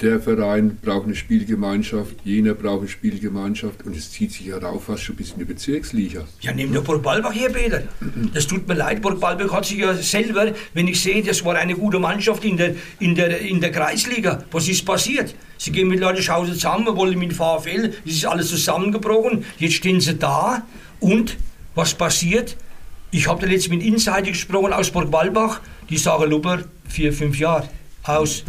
der 0.00 0.20
Verein 0.20 0.76
braucht 0.82 1.06
eine 1.06 1.14
Spielgemeinschaft, 1.14 2.16
jener 2.22 2.54
braucht 2.54 2.80
eine 2.80 2.88
Spielgemeinschaft 2.88 3.84
und 3.84 3.96
es 3.96 4.10
zieht 4.10 4.30
sich 4.30 4.46
ja 4.46 4.58
rauf 4.58 4.84
fast 4.84 5.02
schon 5.02 5.16
bis 5.16 5.32
in 5.32 5.38
die 5.38 5.44
Bezirksliga. 5.46 6.24
Ja, 6.40 6.52
nimm 6.52 6.72
nur 6.72 6.84
Burg 6.84 7.02
Balbach 7.02 7.34
her, 7.34 7.48
Peter. 7.48 7.82
Das 8.34 8.46
tut 8.46 8.68
mir 8.68 8.74
leid, 8.74 9.00
Burg 9.00 9.18
Balbach 9.18 9.52
hat 9.52 9.64
sich 9.64 9.78
ja 9.78 9.94
selber, 9.94 10.52
wenn 10.74 10.86
ich 10.86 11.00
sehe, 11.00 11.22
das 11.22 11.44
war 11.44 11.56
eine 11.56 11.74
gute 11.74 11.98
Mannschaft 11.98 12.44
in 12.44 12.58
der, 12.58 12.74
in 13.00 13.14
der, 13.14 13.40
in 13.40 13.60
der 13.60 13.72
Kreisliga. 13.72 14.44
Was 14.50 14.68
ist 14.68 14.84
passiert? 14.84 15.34
Sie 15.58 15.72
gehen 15.72 15.88
mit 15.88 16.00
Leuten 16.00 16.22
Schause 16.22 16.52
zusammen, 16.52 16.86
wollen 16.96 17.18
mit 17.18 17.30
dem 17.30 17.36
VfL, 17.36 17.92
es 18.04 18.12
ist 18.12 18.26
alles 18.26 18.48
zusammengebrochen. 18.48 19.44
Jetzt 19.58 19.74
stehen 19.74 20.00
sie 20.00 20.14
da 20.14 20.62
und 21.00 21.36
was 21.74 21.94
passiert? 21.94 22.56
Ich 23.10 23.28
habe 23.28 23.46
da 23.46 23.52
jetzt 23.52 23.70
mit 23.70 23.82
Insider 23.82 24.22
gesprochen 24.22 24.72
aus 24.72 24.90
Burg 24.90 25.10
Balbach, 25.10 25.60
die 25.88 25.96
sagen, 25.96 26.28
Luper, 26.30 26.64
vier, 26.88 27.12
fünf 27.12 27.38
Jahre, 27.38 27.68
aus. 28.02 28.44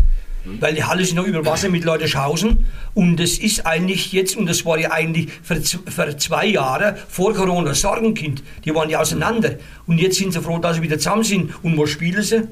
Weil 0.60 0.76
die 0.76 0.84
Halle 0.84 1.02
ist 1.02 1.14
noch 1.14 1.26
über 1.26 1.46
Wasser 1.46 1.68
mit 1.68 1.84
Leuteschhausen 1.84 2.66
und 2.94 3.20
es 3.20 3.38
ist 3.38 3.66
eigentlich 3.66 4.14
jetzt, 4.14 4.38
und 4.38 4.46
das 4.46 4.66
war 4.66 4.80
ja 4.80 4.92
eigentlich 4.92 5.30
für, 5.44 5.62
für 5.62 6.18
zwei 6.18 6.46
Jahre 6.46 6.98
vor 7.10 7.34
Corona 7.34 7.74
Sorgenkind, 7.74 8.44
die 8.64 8.74
waren 8.74 8.90
ja 8.90 9.02
auseinander 9.02 9.56
und 9.88 9.98
jetzt 9.98 10.18
sind 10.18 10.32
sie 10.32 10.42
froh, 10.42 10.58
dass 10.60 10.78
sie 10.78 10.82
wieder 10.82 10.98
zusammen 10.98 11.24
sind 11.24 11.52
und 11.64 11.76
wo 11.78 11.86
spielen 11.86 12.24
sie? 12.24 12.48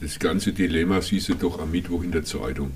Das 0.00 0.18
ganze 0.18 0.52
Dilemma 0.52 1.02
siehst 1.02 1.28
du 1.28 1.34
doch 1.34 1.60
am 1.60 1.70
Mittwoch 1.70 2.02
in 2.02 2.12
der 2.12 2.24
Zeitung. 2.24 2.72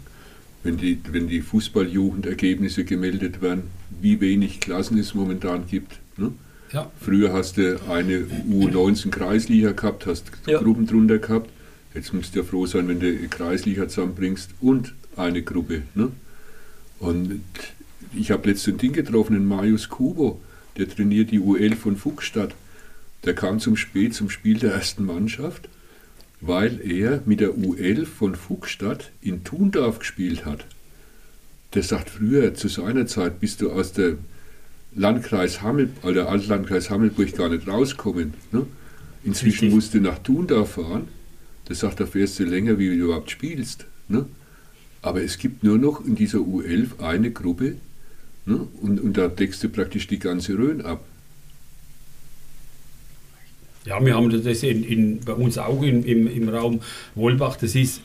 Wenn 0.65 0.79
die, 0.79 0.99
wenn 1.13 1.29
die 1.29 1.43
Fußballjugendergebnisse 1.43 2.85
gemeldet 2.85 3.41
werden, 3.43 3.65
wie 4.01 4.21
wenig 4.21 4.61
Klassen 4.61 4.99
es 4.99 5.15
momentan 5.15 5.67
gibt. 5.69 6.01
Ne? 6.17 6.33
Ja. 6.73 6.91
Früher 7.01 7.33
hast 7.33 7.59
du 7.59 7.81
eine 7.89 8.27
U19 8.51 9.11
Kreisliga 9.11 9.73
gehabt, 9.73 10.07
hast 10.07 10.33
Ja. 10.47 10.59
Gruppen 10.61 10.87
drunter 10.87 11.19
gehabt. 11.19 11.51
Jetzt 11.95 12.13
musst 12.13 12.35
du 12.35 12.41
ja 12.41 12.45
froh 12.45 12.67
sein, 12.67 12.89
wenn 12.89 12.99
du 12.99 13.13
Kreisliga 13.29 13.87
zusammenbringst 13.89 14.51
und 14.61 14.95
eine 15.17 15.43
Gruppe. 15.43 15.83
Ne? 15.95 16.11
Und 16.99 17.41
ich 18.17 18.31
habe 18.31 18.49
letztens 18.49 18.75
ein 18.75 18.79
Ding 18.79 18.93
getroffen, 18.93 19.35
den 19.35 19.47
Marius 19.47 19.89
Kubo, 19.89 20.41
der 20.77 20.89
trainiert 20.89 21.31
die 21.31 21.41
U11 21.41 21.77
von 21.77 21.97
Fuchsstadt. 21.97 22.55
Der 23.25 23.35
kam 23.35 23.61
zum 23.61 23.77
Spiel, 23.77 24.13
zum 24.13 24.29
Spiel 24.31 24.59
der 24.59 24.73
ersten 24.73 25.05
Mannschaft, 25.05 25.69
weil 26.47 26.81
er 26.87 27.23
mit 27.25 27.41
der 27.41 27.51
U11 27.51 28.07
von 28.07 28.35
Fuchsstadt 28.35 29.11
in 29.23 29.45
Thundorf 29.45 29.99
gespielt 29.99 30.45
hat. 30.45 30.67
Der 31.73 31.83
sagt 31.83 32.11
früher, 32.11 32.55
zu 32.55 32.69
seiner 32.69 33.07
Zeit, 33.07 33.41
bist 33.41 33.63
du 33.63 33.71
aus 33.71 33.93
der 33.93 34.19
Landkreis 34.95 35.63
Hammel, 35.63 35.91
oder 36.03 36.29
Altlandkreis 36.29 36.91
Hammelburg 36.91 37.35
gar 37.37 37.49
nicht 37.49 37.67
rauskommen. 37.67 38.35
Ne? 38.53 38.67
Inzwischen 39.25 39.67
Richtig. 39.67 39.75
musst 39.75 39.95
du 39.95 40.01
nach 40.01 40.19
Thundorf 40.19 40.73
fahren. 40.73 41.09
Das 41.65 41.81
sagt, 41.81 42.01
da 42.01 42.07
fährst 42.07 42.39
du 42.39 42.45
länger, 42.45 42.79
wie 42.79 42.89
du 42.89 43.05
überhaupt 43.05 43.31
spielst. 43.31 43.87
Ne? 44.09 44.27
Aber 45.01 45.23
es 45.23 45.39
gibt 45.39 45.65
nur 45.65 45.79
noch 45.79 46.05
in 46.05 46.15
dieser 46.15 46.39
U11 46.39 47.01
eine 47.01 47.31
Gruppe 47.31 47.77
ne? 48.45 48.69
und, 48.83 49.01
und 49.01 49.17
da 49.17 49.29
deckst 49.29 49.63
du 49.65 49.71
praktisch 49.71 50.07
die 50.07 50.19
ganze 50.19 50.59
Rhön 50.59 50.83
ab. 50.83 51.05
Ja, 53.87 54.05
wir 54.05 54.15
haben 54.15 54.43
das 54.43 54.63
in, 54.63 54.83
in, 54.83 55.21
bei 55.21 55.35
uns 55.35 55.59
auch 55.59 55.83
in, 55.83 56.05
im, 56.05 56.27
im 56.27 56.49
Raum 56.49 56.81
Wolbach. 57.15 57.57
Das 57.57 57.75
ist, 57.75 58.01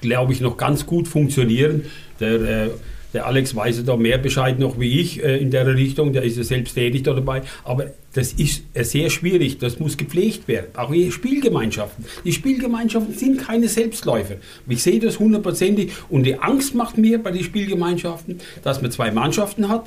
glaube 0.00 0.32
ich, 0.32 0.40
noch 0.40 0.56
ganz 0.56 0.86
gut 0.86 1.08
funktionieren. 1.08 1.86
Der, 2.20 2.66
äh, 2.66 2.70
der 3.12 3.26
Alex 3.26 3.56
weiß 3.56 3.84
da 3.84 3.96
mehr 3.96 4.18
Bescheid 4.18 4.60
noch 4.60 4.78
wie 4.78 5.00
ich 5.00 5.24
äh, 5.24 5.38
in 5.38 5.50
der 5.50 5.66
Richtung. 5.74 6.12
Der 6.12 6.22
ist 6.22 6.36
ja 6.36 6.44
selbst 6.44 6.74
tätig 6.74 7.02
da 7.02 7.14
dabei. 7.14 7.42
Aber 7.64 7.86
das 8.12 8.32
ist 8.32 8.62
äh, 8.74 8.84
sehr 8.84 9.10
schwierig. 9.10 9.58
Das 9.58 9.80
muss 9.80 9.96
gepflegt 9.96 10.46
werden. 10.46 10.66
Auch 10.74 10.92
die 10.92 11.10
Spielgemeinschaften. 11.10 12.04
Die 12.24 12.32
Spielgemeinschaften 12.32 13.14
sind 13.14 13.38
keine 13.38 13.66
Selbstläufer. 13.66 14.36
Ich 14.68 14.84
sehe 14.84 15.00
das 15.00 15.18
hundertprozentig. 15.18 15.90
Und 16.08 16.22
die 16.22 16.38
Angst 16.38 16.76
macht 16.76 16.96
mir 16.96 17.20
bei 17.20 17.32
den 17.32 17.42
Spielgemeinschaften, 17.42 18.38
dass 18.62 18.80
man 18.80 18.92
zwei 18.92 19.10
Mannschaften 19.10 19.68
hat 19.68 19.86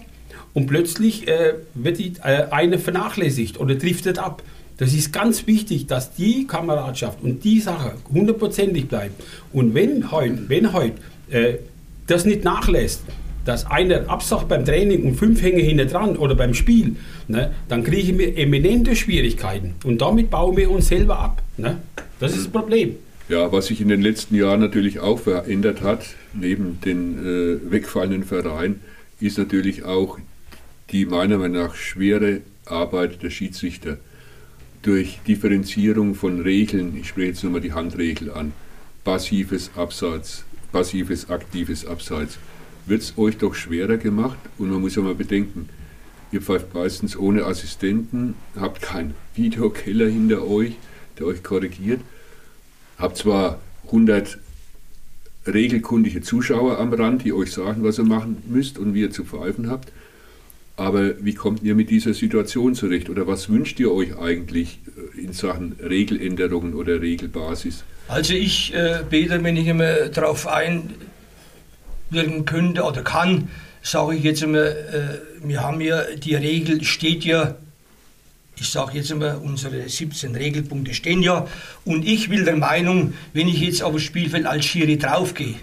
und 0.53 0.67
plötzlich 0.67 1.27
äh, 1.27 1.53
wird 1.73 1.99
die, 1.99 2.13
äh, 2.23 2.47
eine 2.51 2.79
vernachlässigt 2.79 3.59
oder 3.59 3.75
driftet 3.75 4.19
ab. 4.19 4.43
Das 4.77 4.93
ist 4.93 5.13
ganz 5.13 5.45
wichtig, 5.47 5.87
dass 5.87 6.13
die 6.13 6.47
Kameradschaft 6.47 7.21
und 7.21 7.43
die 7.43 7.59
Sache 7.59 7.93
hundertprozentig 8.11 8.87
bleibt. 8.87 9.21
Und 9.51 9.73
wenn 9.73 10.11
heute, 10.11 10.49
wenn 10.49 10.73
heute 10.73 10.95
äh, 11.29 11.55
das 12.07 12.25
nicht 12.25 12.43
nachlässt, 12.43 13.03
dass 13.45 13.65
einer 13.65 14.09
absagt 14.09 14.47
beim 14.47 14.65
Training 14.65 15.03
und 15.03 15.15
fünf 15.15 15.41
hängen 15.41 15.59
hinter 15.59 15.85
dran 15.85 16.15
oder 16.15 16.35
beim 16.35 16.53
Spiel, 16.53 16.95
ne, 17.27 17.51
dann 17.67 17.83
kriegen 17.83 18.17
wir 18.17 18.37
eminente 18.37 18.95
Schwierigkeiten. 18.95 19.75
Und 19.83 20.01
damit 20.01 20.29
bauen 20.29 20.55
wir 20.57 20.71
uns 20.71 20.87
selber 20.87 21.19
ab. 21.19 21.41
Ne? 21.57 21.77
Das 22.19 22.31
ist 22.31 22.45
das 22.45 22.51
Problem. 22.51 22.95
Ja, 23.29 23.51
was 23.51 23.67
sich 23.67 23.81
in 23.81 23.87
den 23.87 24.01
letzten 24.01 24.35
Jahren 24.35 24.59
natürlich 24.59 24.99
auch 24.99 25.19
verändert 25.19 25.81
hat, 25.81 26.05
neben 26.33 26.79
den 26.81 27.19
äh, 27.19 27.71
wegfallenden 27.71 28.23
Vereinen, 28.23 28.81
ist 29.19 29.37
natürlich 29.37 29.83
auch 29.83 30.19
die 30.91 31.05
meiner 31.05 31.37
Meinung 31.37 31.63
nach 31.63 31.75
schwere 31.75 32.41
Arbeit 32.65 33.23
der 33.23 33.29
Schiedsrichter 33.29 33.97
durch 34.83 35.19
Differenzierung 35.25 36.13
von 36.13 36.41
Regeln, 36.41 36.95
ich 36.97 37.07
spreche 37.07 37.29
jetzt 37.29 37.43
nur 37.43 37.53
mal 37.53 37.61
die 37.61 37.73
Handregel 37.73 38.31
an, 38.31 38.51
passives 39.03 39.71
Abseits, 39.75 40.43
passives, 40.71 41.29
aktives 41.29 41.85
Abseits, 41.85 42.37
wird 42.85 43.01
es 43.01 43.17
euch 43.17 43.37
doch 43.37 43.55
schwerer 43.55 43.97
gemacht? 43.97 44.37
Und 44.57 44.69
man 44.69 44.81
muss 44.81 44.95
ja 44.95 45.01
mal 45.01 45.15
bedenken, 45.15 45.69
ihr 46.31 46.41
pfeift 46.41 46.73
meistens 46.73 47.17
ohne 47.17 47.45
Assistenten, 47.45 48.35
habt 48.59 48.81
keinen 48.81 49.15
Videokeller 49.35 50.07
hinter 50.07 50.45
euch, 50.45 50.73
der 51.17 51.27
euch 51.27 51.43
korrigiert, 51.43 52.01
habt 52.97 53.17
zwar 53.17 53.61
100 53.85 54.37
regelkundige 55.47 56.21
Zuschauer 56.21 56.77
am 56.77 56.93
Rand, 56.93 57.23
die 57.23 57.33
euch 57.33 57.53
sagen, 57.53 57.83
was 57.83 57.99
ihr 57.99 58.05
machen 58.05 58.43
müsst 58.47 58.77
und 58.77 58.93
wie 58.93 59.01
ihr 59.01 59.11
zu 59.11 59.23
pfeifen 59.23 59.69
habt, 59.69 59.91
aber 60.75 61.23
wie 61.23 61.33
kommt 61.33 61.63
ihr 61.63 61.75
mit 61.75 61.89
dieser 61.89 62.13
Situation 62.13 62.73
zurecht 62.73 63.09
oder 63.09 63.27
was 63.27 63.49
wünscht 63.49 63.79
ihr 63.79 63.91
euch 63.91 64.17
eigentlich 64.17 64.79
äh, 65.15 65.21
in 65.21 65.33
Sachen 65.33 65.73
Regeländerungen 65.73 66.73
oder 66.73 67.01
Regelbasis? 67.01 67.83
Also 68.07 68.33
ich, 68.33 68.73
äh, 68.73 69.03
wenn 69.09 69.55
ich 69.55 69.67
immer 69.67 70.09
darauf 70.09 70.47
einwirken 70.47 70.95
könnte 72.45 72.83
oder 72.83 73.03
kann, 73.03 73.49
sage 73.83 74.15
ich 74.15 74.23
jetzt 74.23 74.41
immer, 74.41 74.65
äh, 74.65 75.19
wir 75.43 75.61
haben 75.61 75.79
ja, 75.79 76.03
die 76.15 76.35
Regel 76.35 76.83
steht 76.83 77.23
ja, 77.23 77.55
ich 78.55 78.69
sage 78.69 78.97
jetzt 78.97 79.11
immer, 79.11 79.41
unsere 79.41 79.87
17 79.87 80.35
Regelpunkte 80.35 80.93
stehen 80.93 81.21
ja 81.21 81.47
und 81.85 82.05
ich 82.05 82.29
will 82.29 82.45
der 82.45 82.55
Meinung, 82.55 83.13
wenn 83.33 83.47
ich 83.47 83.59
jetzt 83.61 83.83
auf 83.83 83.93
das 83.93 84.03
Spielfeld 84.03 84.45
als 84.45 84.65
Schiri 84.65 84.97
draufgehe 84.97 85.55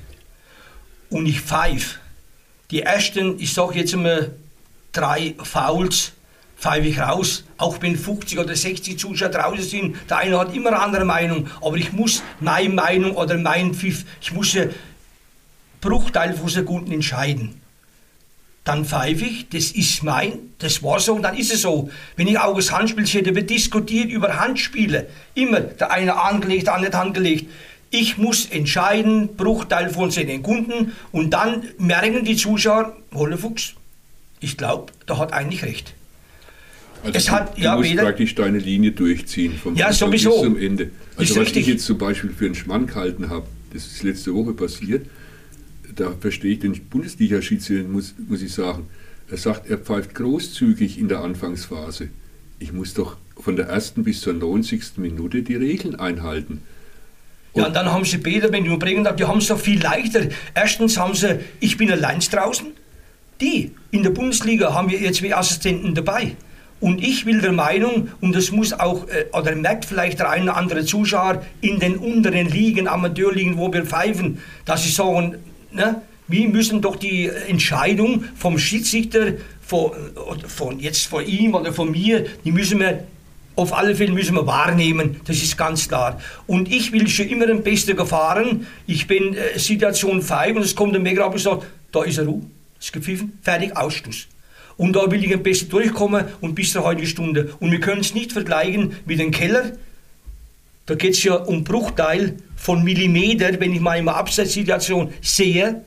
und 1.08 1.26
ich 1.26 1.40
pfeife, 1.40 1.98
die 2.70 2.82
ersten, 2.82 3.40
ich 3.40 3.52
sage 3.52 3.78
jetzt 3.78 3.94
immer, 3.94 4.28
drei 4.92 5.34
Fouls 5.42 6.12
pfeife 6.60 6.88
ich 6.88 7.00
raus, 7.00 7.44
auch 7.56 7.80
wenn 7.80 7.96
50 7.96 8.38
oder 8.38 8.54
60 8.54 8.98
Zuschauer 8.98 9.30
draußen 9.30 9.64
sind. 9.64 9.96
Der 10.08 10.18
eine 10.18 10.38
hat 10.38 10.54
immer 10.54 10.68
eine 10.68 10.80
andere 10.80 11.04
Meinung, 11.06 11.48
aber 11.62 11.76
ich 11.76 11.92
muss 11.92 12.22
meine 12.38 12.68
Meinung 12.68 13.16
oder 13.16 13.38
mein 13.38 13.74
Pfiff, 13.74 14.04
ich 14.20 14.32
muss 14.32 14.52
ja 14.52 14.64
Bruchteil 15.80 16.34
von 16.34 16.48
Sekunden 16.48 16.92
entscheiden. 16.92 17.60
Dann 18.64 18.84
pfeife 18.84 19.24
ich, 19.24 19.48
das 19.48 19.72
ist 19.72 20.02
mein, 20.02 20.32
das 20.58 20.82
war 20.82 21.00
so 21.00 21.14
und 21.14 21.22
dann 21.22 21.34
ist 21.34 21.52
es 21.52 21.62
so. 21.62 21.90
Wenn 22.16 22.28
ich 22.28 22.38
auch 22.38 22.54
das 22.54 22.70
Handspiel 22.70 23.06
sehe, 23.06 23.22
da 23.22 23.34
wird 23.34 23.48
diskutiert 23.48 24.10
über 24.10 24.38
Handspiele. 24.38 25.08
Immer, 25.34 25.60
der 25.60 25.90
eine 25.90 26.20
angelegt, 26.20 26.66
der 26.66 26.74
andere 26.74 26.94
angelegt. 26.98 27.50
Ich 27.90 28.18
muss 28.18 28.46
entscheiden, 28.46 29.34
Bruchteil 29.34 29.88
von 29.88 30.10
Sekunden 30.10 30.92
und 31.10 31.30
dann 31.30 31.64
merken 31.78 32.24
die 32.24 32.36
Zuschauer, 32.36 32.94
Hollefuchs, 33.14 33.74
ich 34.40 34.56
glaube, 34.56 34.92
da 35.06 35.18
hat 35.18 35.32
eigentlich 35.32 35.64
recht. 35.64 35.94
Also 37.02 37.16
es 37.16 37.26
du, 37.26 37.32
hat, 37.32 37.56
du 37.56 37.62
ja, 37.62 37.76
musst 37.76 37.90
weder, 37.90 38.02
praktisch 38.02 38.34
deine 38.34 38.58
Linie 38.58 38.92
durchziehen, 38.92 39.56
vom 39.56 39.74
ja, 39.74 39.86
Anfang 39.86 40.08
sowieso. 40.08 40.30
bis 40.30 40.40
zum 40.40 40.58
Ende. 40.58 40.90
Also 41.16 41.36
was 41.36 41.42
richtig. 41.42 41.62
ich 41.62 41.66
jetzt 41.68 41.86
zum 41.86 41.98
Beispiel 41.98 42.30
für 42.30 42.46
einen 42.46 42.54
Schmann 42.54 42.86
gehalten 42.86 43.30
habe, 43.30 43.46
das 43.72 43.86
ist 43.86 44.02
letzte 44.02 44.34
Woche 44.34 44.52
passiert, 44.52 45.06
da 45.94 46.12
verstehe 46.20 46.52
ich 46.52 46.58
den 46.60 46.72
Bundesliga-Schiedsrichter, 46.72 47.88
muss, 47.88 48.14
muss 48.28 48.42
ich 48.42 48.52
sagen. 48.52 48.86
Er 49.30 49.36
sagt, 49.36 49.68
er 49.70 49.78
pfeift 49.78 50.14
großzügig 50.14 50.98
in 50.98 51.08
der 51.08 51.20
Anfangsphase. 51.20 52.08
Ich 52.58 52.72
muss 52.72 52.94
doch 52.94 53.16
von 53.38 53.56
der 53.56 53.66
ersten 53.66 54.04
bis 54.04 54.20
zur 54.20 54.34
90. 54.34 54.98
Minute 54.98 55.42
die 55.42 55.54
Regeln 55.54 55.94
einhalten. 55.94 56.62
Und 57.52 57.60
ja, 57.60 57.66
und 57.68 57.74
dann 57.74 57.90
haben 57.90 58.04
sie 58.04 58.18
Peter, 58.18 58.52
wenn 58.52 58.64
ich 58.64 58.68
überbringen 58.68 59.04
darf, 59.04 59.16
die 59.16 59.24
haben 59.24 59.38
es 59.38 59.48
doch 59.48 59.58
viel 59.58 59.80
leichter. 59.80 60.26
Erstens 60.54 60.96
haben 60.96 61.14
sie, 61.14 61.40
ich 61.58 61.76
bin 61.76 61.90
allein 61.90 62.20
draußen. 62.20 62.66
Die 63.40 63.72
in 63.90 64.02
der 64.02 64.10
Bundesliga 64.10 64.74
haben 64.74 64.90
wir 64.90 64.98
jetzt 64.98 65.18
zwei 65.18 65.34
Assistenten 65.34 65.94
dabei. 65.94 66.36
Und 66.80 67.02
ich 67.02 67.26
will 67.26 67.40
der 67.42 67.52
Meinung, 67.52 68.08
und 68.20 68.34
das 68.34 68.50
muss 68.52 68.72
auch, 68.72 69.06
äh, 69.08 69.26
oder 69.36 69.54
merkt 69.54 69.84
vielleicht 69.84 70.18
der 70.18 70.30
eine 70.30 70.44
oder 70.44 70.56
andere 70.56 70.84
Zuschauer 70.84 71.42
in 71.60 71.78
den 71.78 71.96
unteren 71.96 72.48
Ligen, 72.48 72.88
Amateurligen, 72.88 73.58
wo 73.58 73.70
wir 73.72 73.84
pfeifen, 73.84 74.38
dass 74.64 74.84
sie 74.84 74.90
sagen, 74.90 75.36
ne, 75.72 76.00
wir 76.26 76.48
müssen 76.48 76.80
doch 76.80 76.96
die 76.96 77.30
Entscheidung 77.48 78.24
vom 78.34 78.58
Schiedsrichter, 78.58 79.34
von, 79.60 79.92
von 80.46 80.80
jetzt 80.80 81.06
von 81.06 81.26
ihm 81.26 81.54
oder 81.54 81.72
von 81.72 81.90
mir, 81.90 82.24
die 82.44 82.52
müssen 82.52 82.80
wir 82.80 83.04
auf 83.56 83.74
alle 83.74 83.94
Fälle 83.94 84.12
müssen 84.12 84.36
wir 84.36 84.46
wahrnehmen, 84.46 85.20
das 85.26 85.36
ist 85.42 85.58
ganz 85.58 85.86
klar. 85.86 86.18
Und 86.46 86.72
ich 86.72 86.92
will 86.92 87.08
schon 87.08 87.28
immer 87.28 87.46
den 87.46 87.62
Besten 87.62 87.94
gefahren. 87.94 88.66
Ich 88.86 89.06
bin 89.06 89.34
äh, 89.34 89.58
Situation 89.58 90.22
5 90.22 90.56
und 90.56 90.62
es 90.62 90.74
kommt 90.74 90.96
ein 90.96 91.02
Mega 91.02 91.24
und 91.24 91.38
sagt, 91.38 91.66
da 91.92 92.04
ist 92.04 92.16
er 92.16 92.26
Ruhe 92.26 92.42
ist 92.80 92.92
gepfiffen, 92.92 93.38
fertig, 93.42 93.76
Ausschluss. 93.76 94.26
Und 94.76 94.94
da 94.94 95.10
will 95.10 95.22
ich 95.22 95.32
ein 95.32 95.42
bisschen 95.42 95.68
durchkommen 95.68 96.24
und 96.40 96.54
bis 96.54 96.72
zur 96.72 96.84
heutigen 96.84 97.06
Stunde. 97.06 97.54
Und 97.60 97.70
wir 97.70 97.80
können 97.80 98.00
es 98.00 98.14
nicht 98.14 98.32
vergleichen 98.32 98.96
mit 99.04 99.20
dem 99.20 99.30
Keller. 99.30 99.72
Da 100.86 100.94
geht 100.94 101.12
es 101.12 101.22
ja 101.22 101.34
um 101.34 101.64
Bruchteil 101.64 102.36
von 102.56 102.82
Millimeter, 102.82 103.60
wenn 103.60 103.74
ich 103.74 103.80
mal 103.80 103.98
in 103.98 104.08
einer 104.08 104.16
Abseitssituation 104.16 105.12
sehe. 105.20 105.84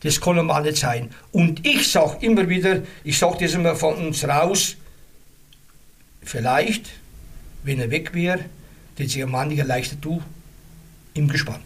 Das 0.00 0.20
kann 0.20 0.36
normal 0.36 0.62
nicht 0.62 0.78
sein. 0.78 1.10
Und 1.30 1.64
ich 1.64 1.88
sage 1.88 2.26
immer 2.26 2.48
wieder, 2.48 2.82
ich 3.04 3.16
sage 3.16 3.38
das 3.40 3.54
immer 3.54 3.76
von 3.76 3.94
uns 3.94 4.26
raus, 4.26 4.76
vielleicht, 6.22 6.90
wenn 7.62 7.78
er 7.78 7.90
weg 7.92 8.12
wäre, 8.12 8.40
hätte 8.96 9.08
sich 9.08 9.22
ein 9.22 9.30
mancher 9.30 9.64
leichter 9.64 10.00
tun 10.00 10.22
im 11.14 11.28
Gespann. 11.28 11.60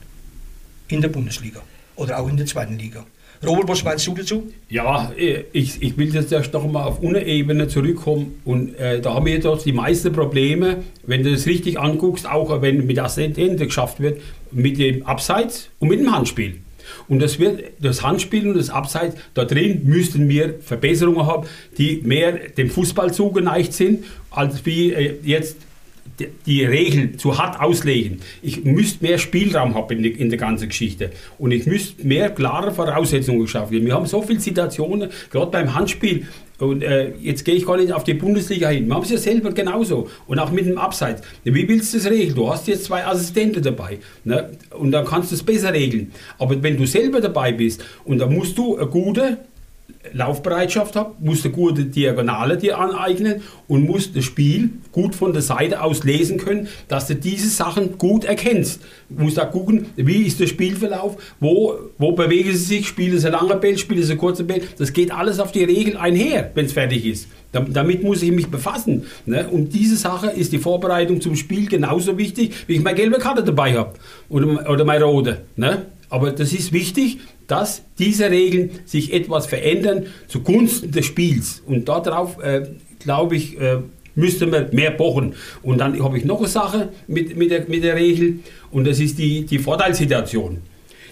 In 0.89 1.01
der 1.01 1.09
Bundesliga 1.09 1.63
oder 1.97 2.19
auch 2.19 2.29
in 2.29 2.37
der 2.37 2.47
zweiten 2.47 2.79
Liga. 2.79 3.07
Robert, 3.45 3.69
was 3.69 3.85
meinst 3.85 4.07
du 4.07 4.15
dazu? 4.15 4.53
Ja, 4.69 5.13
äh, 5.17 5.45
ich, 5.53 5.83
ich 5.83 5.97
will 5.97 6.15
jetzt 6.15 6.33
erst 6.33 6.53
noch 6.53 6.71
mal 6.71 6.85
auf 6.85 7.03
Ebene 7.03 7.69
zurückkommen. 7.69 8.41
Und 8.45 8.75
äh, 8.79 9.01
da 9.01 9.15
haben 9.15 9.27
wir 9.27 9.39
doch 9.41 9.63
die 9.63 9.73
meisten 9.73 10.13
Probleme, 10.13 10.85
wenn 11.07 11.23
du 11.23 11.31
das 11.31 11.47
richtig 11.47 11.79
anguckst, 11.79 12.29
auch 12.29 12.63
wenn 12.63 12.87
mit 12.87 12.99
Assistenten 12.99 13.67
geschafft 13.67 14.01
wird, 14.01 14.21
mit 14.51 14.79
dem 14.79 15.05
Abseits 15.05 15.69
und 15.79 15.89
mit 15.89 16.01
dem 16.01 16.15
Handspiel. 16.15 16.57
Und 17.09 17.21
das, 17.21 17.39
wird, 17.39 17.65
das 17.81 18.03
Handspiel 18.03 18.49
und 18.49 18.57
das 18.57 18.71
Abseits, 18.71 19.17
da 19.35 19.45
drin 19.45 19.83
müssten 19.85 20.29
wir 20.29 20.55
Verbesserungen 20.61 21.27
haben, 21.27 21.47
die 21.79 22.01
mehr 22.05 22.33
dem 22.33 22.71
Fußball 22.71 23.13
zugeneigt 23.13 23.73
sind, 23.73 24.05
als 24.31 24.65
wie 24.65 24.93
äh, 24.93 25.17
jetzt 25.25 25.57
die 26.47 26.65
Regeln 26.65 27.19
zu 27.19 27.39
hart 27.39 27.61
auslegen. 27.61 28.21
Ich 28.43 28.65
müsste 28.65 29.05
mehr 29.05 29.19
Spielraum 29.19 29.75
haben 29.75 30.05
in, 30.05 30.05
in 30.05 30.29
der 30.31 30.39
ganzen 30.39 30.69
Geschichte. 30.69 31.11
Und 31.39 31.51
ich 31.51 31.67
müsste 31.67 32.07
mehr 32.07 32.31
klare 32.31 32.73
Voraussetzungen 32.73 33.41
geschaffen 33.41 33.85
Wir 33.85 33.95
haben 33.95 34.07
so 34.07 34.23
viele 34.23 34.41
Situationen, 34.41 35.11
gerade 35.31 35.51
beim 35.51 35.75
Handspiel, 35.75 36.27
und 36.59 36.83
äh, 36.83 37.13
jetzt 37.21 37.45
gehe 37.45 37.55
ich 37.55 37.67
gar 37.67 37.77
nicht 37.77 37.93
auf 37.93 38.05
die 38.05 38.15
Bundesliga 38.15 38.69
hin. 38.69 38.87
Wir 38.87 38.95
haben 38.95 39.03
es 39.03 39.11
ja 39.11 39.19
selber 39.19 39.53
genauso. 39.53 40.09
Und 40.27 40.39
auch 40.39 40.51
mit 40.51 40.67
dem 40.67 40.79
Abseits. 40.79 41.23
Wie 41.45 41.69
willst 41.69 41.93
du 41.93 41.99
das 41.99 42.11
regeln? 42.11 42.35
Du 42.35 42.51
hast 42.51 42.67
jetzt 42.67 42.85
zwei 42.85 43.05
Assistenten 43.05 43.63
dabei. 43.63 43.99
Ne? 44.25 44.51
Und 44.71 44.93
dann 44.93 45.05
kannst 45.05 45.31
du 45.31 45.35
es 45.35 45.43
besser 45.43 45.75
regeln. 45.75 46.13
Aber 46.39 46.63
wenn 46.63 46.79
du 46.79 46.87
selber 46.87 47.21
dabei 47.21 47.53
bist 47.53 47.85
und 48.05 48.19
da 48.19 48.27
musst 48.27 48.57
du 48.57 48.77
eine 48.77 48.87
gute 48.87 49.39
Laufbereitschaft 50.13 50.97
habe, 50.97 51.15
muss 51.21 51.45
eine 51.45 51.53
gute 51.53 51.85
Diagonale 51.85 52.57
dir 52.57 52.79
aneignen 52.79 53.43
und 53.69 53.85
muss 53.85 54.13
das 54.13 54.25
Spiel 54.25 54.71
gut 54.93 55.15
von 55.15 55.33
der 55.33 55.43
Seite 55.43 55.83
aus 55.83 56.05
lesen 56.05 56.39
können, 56.39 56.69
dass 56.89 57.07
du 57.07 57.15
diese 57.15 57.49
Sachen 57.49 57.99
gut 57.99 58.25
erkennst. 58.25 58.81
Du 59.09 59.25
musst 59.25 59.41
auch 59.41 59.51
gucken, 59.51 59.87
wie 59.97 60.23
ist 60.23 60.41
der 60.41 60.47
Spielverlauf, 60.47 61.17
wo, 61.41 61.75
wo 61.99 62.13
bewegen 62.13 62.53
sie 62.53 62.57
sich, 62.57 62.89
spielen 62.89 63.19
sie 63.19 63.29
lange 63.29 63.57
Ball, 63.57 63.77
spielen 63.79 64.03
sie 64.03 64.17
kurze 64.17 64.45
Ball. 64.45 64.61
Das 64.79 64.93
geht 64.93 65.13
alles 65.13 65.41
auf 65.41 65.53
die 65.53 65.65
Regel 65.65 65.97
einher, 65.97 66.51
wenn 66.55 66.67
es 66.67 66.73
fertig 66.73 67.05
ist. 67.05 67.29
Damit 67.53 68.03
muss 68.03 68.23
ich 68.23 68.33
mich 68.33 68.49
befassen. 68.49 69.05
Ne? 69.25 69.49
Und 69.49 69.73
diese 69.73 69.97
Sache 69.97 70.29
ist 70.29 70.53
die 70.53 70.59
Vorbereitung 70.59 71.21
zum 71.21 71.37
Spiel 71.37 71.69
genauso 71.69 72.19
wichtig, 72.19 72.53
wie 72.67 72.75
ich 72.75 72.83
meine 72.83 72.97
gelbe 72.97 73.19
Karte 73.19 73.43
dabei 73.43 73.75
habe 73.75 73.95
oder, 74.29 74.69
oder 74.69 74.85
meine 74.85 75.05
rote. 75.05 75.43
Ne? 75.57 75.87
Aber 76.09 76.31
das 76.31 76.53
ist 76.53 76.73
wichtig, 76.73 77.19
dass 77.47 77.83
diese 77.99 78.31
Regeln 78.31 78.71
sich 78.85 79.13
etwas 79.13 79.47
verändern 79.47 80.07
zugunsten 80.29 80.91
des 80.91 81.07
Spiels. 81.07 81.63
Und 81.67 81.89
darauf, 81.89 82.43
äh, 82.43 82.67
glaube 82.99 83.37
ich, 83.37 83.59
äh, 83.61 83.79
müsste 84.17 84.47
man 84.47 84.69
mehr 84.73 84.91
pochen. 84.91 85.35
Und 85.63 85.79
dann 85.79 86.03
habe 86.03 86.19
ich 86.19 86.25
noch 86.25 86.39
eine 86.39 86.49
Sache 86.49 86.89
mit, 87.07 87.37
mit, 87.37 87.51
der, 87.51 87.69
mit 87.69 87.85
der 87.85 87.95
Regel 87.95 88.41
und 88.71 88.87
das 88.87 88.99
ist 88.99 89.19
die, 89.19 89.45
die 89.47 89.59
Vorteilssituation. 89.59 90.59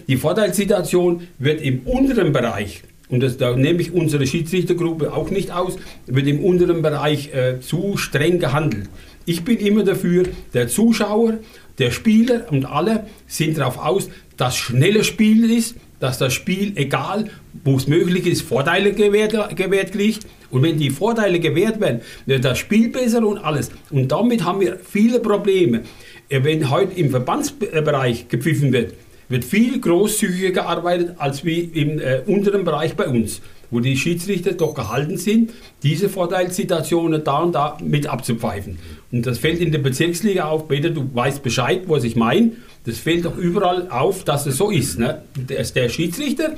Die 0.07 0.17
Vorteilssituation 0.17 1.27
wird 1.39 1.61
im 1.61 1.81
unteren 1.81 2.33
Bereich, 2.33 2.83
und 3.07 3.21
das, 3.21 3.37
da 3.37 3.55
nehme 3.55 3.81
ich 3.81 3.93
unsere 3.93 4.25
Schiedsrichtergruppe 4.25 5.13
auch 5.13 5.29
nicht 5.29 5.51
aus, 5.51 5.77
wird 6.07 6.27
im 6.27 6.43
unteren 6.43 6.81
Bereich 6.81 7.33
äh, 7.33 7.59
zu 7.59 7.97
streng 7.97 8.39
gehandelt. 8.39 8.89
Ich 9.25 9.43
bin 9.43 9.57
immer 9.57 9.83
dafür, 9.83 10.23
der 10.53 10.67
Zuschauer, 10.67 11.37
der 11.77 11.91
Spieler 11.91 12.45
und 12.51 12.65
alle 12.65 13.05
sind 13.27 13.57
darauf 13.57 13.77
aus, 13.77 14.09
dass 14.37 14.57
schnelles 14.57 15.07
Spiel 15.07 15.49
ist, 15.51 15.75
dass 15.99 16.17
das 16.17 16.33
Spiel, 16.33 16.73
egal 16.75 17.29
wo 17.63 17.77
es 17.77 17.87
möglich 17.87 18.27
ist, 18.27 18.41
Vorteile 18.41 18.93
gewährt, 18.93 19.55
gewährt 19.55 19.91
kriegt. 19.91 20.25
Und 20.51 20.63
wenn 20.63 20.77
die 20.77 20.89
Vorteile 20.89 21.39
gewährt 21.39 21.79
werden, 21.79 22.01
wird 22.25 22.45
das 22.45 22.59
Spiel 22.59 22.89
besser 22.89 23.25
und 23.25 23.37
alles. 23.37 23.71
Und 23.89 24.11
damit 24.11 24.43
haben 24.43 24.61
wir 24.61 24.77
viele 24.83 25.19
Probleme. 25.19 25.81
Wenn 26.29 26.69
heute 26.69 26.99
im 26.99 27.09
Verbandsbereich 27.09 28.27
gepfiffen 28.27 28.73
wird, 28.73 28.93
wird 29.29 29.43
viel 29.43 29.79
großzügiger 29.79 30.51
gearbeitet 30.51 31.15
als 31.17 31.43
wie 31.45 31.61
im 31.61 31.99
äh, 31.99 32.21
unteren 32.25 32.63
Bereich 32.63 32.95
bei 32.95 33.07
uns, 33.07 33.41
wo 33.71 33.79
die 33.79 33.97
Schiedsrichter 33.97 34.53
doch 34.53 34.75
gehalten 34.75 35.17
sind, 35.17 35.51
diese 35.81 36.09
Vorteilssituationen 36.09 37.23
da 37.23 37.39
und 37.39 37.53
da 37.55 37.77
mit 37.83 38.07
abzupfeifen. 38.07 38.77
Und 39.11 39.25
das 39.25 39.39
fällt 39.39 39.59
in 39.59 39.71
der 39.71 39.79
Bezirksliga 39.79 40.45
auf, 40.45 40.67
Peter, 40.67 40.91
du 40.91 41.09
weißt 41.13 41.41
Bescheid, 41.41 41.83
was 41.87 42.03
ich 42.03 42.15
meine. 42.15 42.51
Das 42.85 42.99
fällt 42.99 43.25
doch 43.25 43.37
überall 43.37 43.89
auf, 43.89 44.23
dass 44.23 44.45
es 44.45 44.57
so 44.57 44.69
ist. 44.69 44.99
Ne? 44.99 45.23
Der, 45.35 45.63
der 45.63 45.89
Schiedsrichter, 45.89 46.55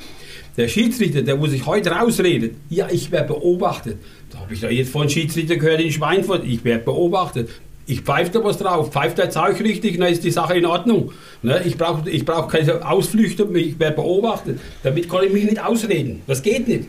der 0.56 0.68
Schiedsrichter, 0.68 1.22
der 1.22 1.40
wo 1.40 1.46
sich 1.46 1.64
heute 1.66 1.90
rausredet, 1.90 2.54
ja, 2.68 2.88
ich 2.90 3.10
werde 3.10 3.28
beobachtet. 3.28 3.96
Da 4.30 4.40
habe 4.40 4.52
ich 4.52 4.60
da 4.60 4.68
jetzt 4.68 4.90
von 4.90 5.08
Schiedsrichter 5.08 5.56
gehört 5.56 5.80
in 5.80 5.90
Schweinfurt, 5.90 6.44
ich 6.44 6.64
werde 6.64 6.84
beobachtet. 6.84 7.48
Ich 7.86 8.02
pfeife 8.02 8.32
da 8.32 8.44
was 8.44 8.58
drauf, 8.58 8.92
pfeift 8.92 9.16
der 9.16 9.30
Zeug 9.30 9.58
richtig, 9.60 9.98
dann 9.98 10.12
ist 10.12 10.22
die 10.22 10.30
Sache 10.30 10.58
in 10.58 10.66
Ordnung. 10.66 11.12
Ne? 11.42 11.62
Ich 11.64 11.78
brauche 11.78 12.08
ich 12.10 12.26
brauch 12.26 12.46
keine 12.48 12.86
Ausflüchte, 12.86 13.48
ich 13.54 13.78
werde 13.78 13.96
beobachtet. 13.96 14.60
Damit 14.82 15.08
kann 15.08 15.24
ich 15.24 15.32
mich 15.32 15.44
nicht 15.44 15.64
ausreden. 15.64 16.20
Das 16.26 16.42
geht 16.42 16.68
nicht. 16.68 16.84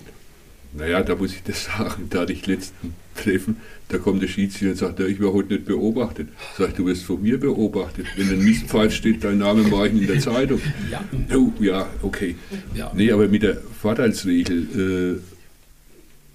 Naja, 0.74 1.02
da 1.02 1.16
muss 1.16 1.34
ich 1.34 1.44
das 1.44 1.66
sagen, 1.78 2.08
da 2.10 2.22
hatte 2.22 2.34
ich 2.34 2.46
letzten 2.46 2.94
Treffen, 3.16 3.58
da 3.90 3.98
kommt 3.98 4.22
der 4.22 4.28
Schiedsrichter 4.28 4.72
und 4.72 4.78
sagt, 4.78 5.00
ja, 5.00 5.08
ich 5.08 5.22
war 5.22 5.34
heute 5.34 5.54
nicht 5.54 5.66
beobachtet. 5.66 6.30
Sag 6.58 6.70
ich, 6.70 6.76
du 6.76 6.86
wirst 6.86 7.04
von 7.04 7.22
mir 7.22 7.40
beobachtet. 7.40 8.06
Wenn 8.16 8.30
ein 8.30 8.44
Mistpfeif 8.44 8.94
steht, 8.94 9.24
dein 9.24 9.40
Name 9.40 9.64
mache 9.64 9.88
ich 9.88 10.02
in 10.02 10.08
der 10.08 10.20
Zeitung. 10.20 10.62
Ja, 10.92 11.04
oh, 11.36 11.52
ja 11.60 11.90
okay. 12.02 12.36
Ja. 12.76 12.92
Nee, 12.96 13.12
aber 13.12 13.28
mit 13.28 13.44
der 13.44 13.58
Vorteilsregel, 13.58 15.22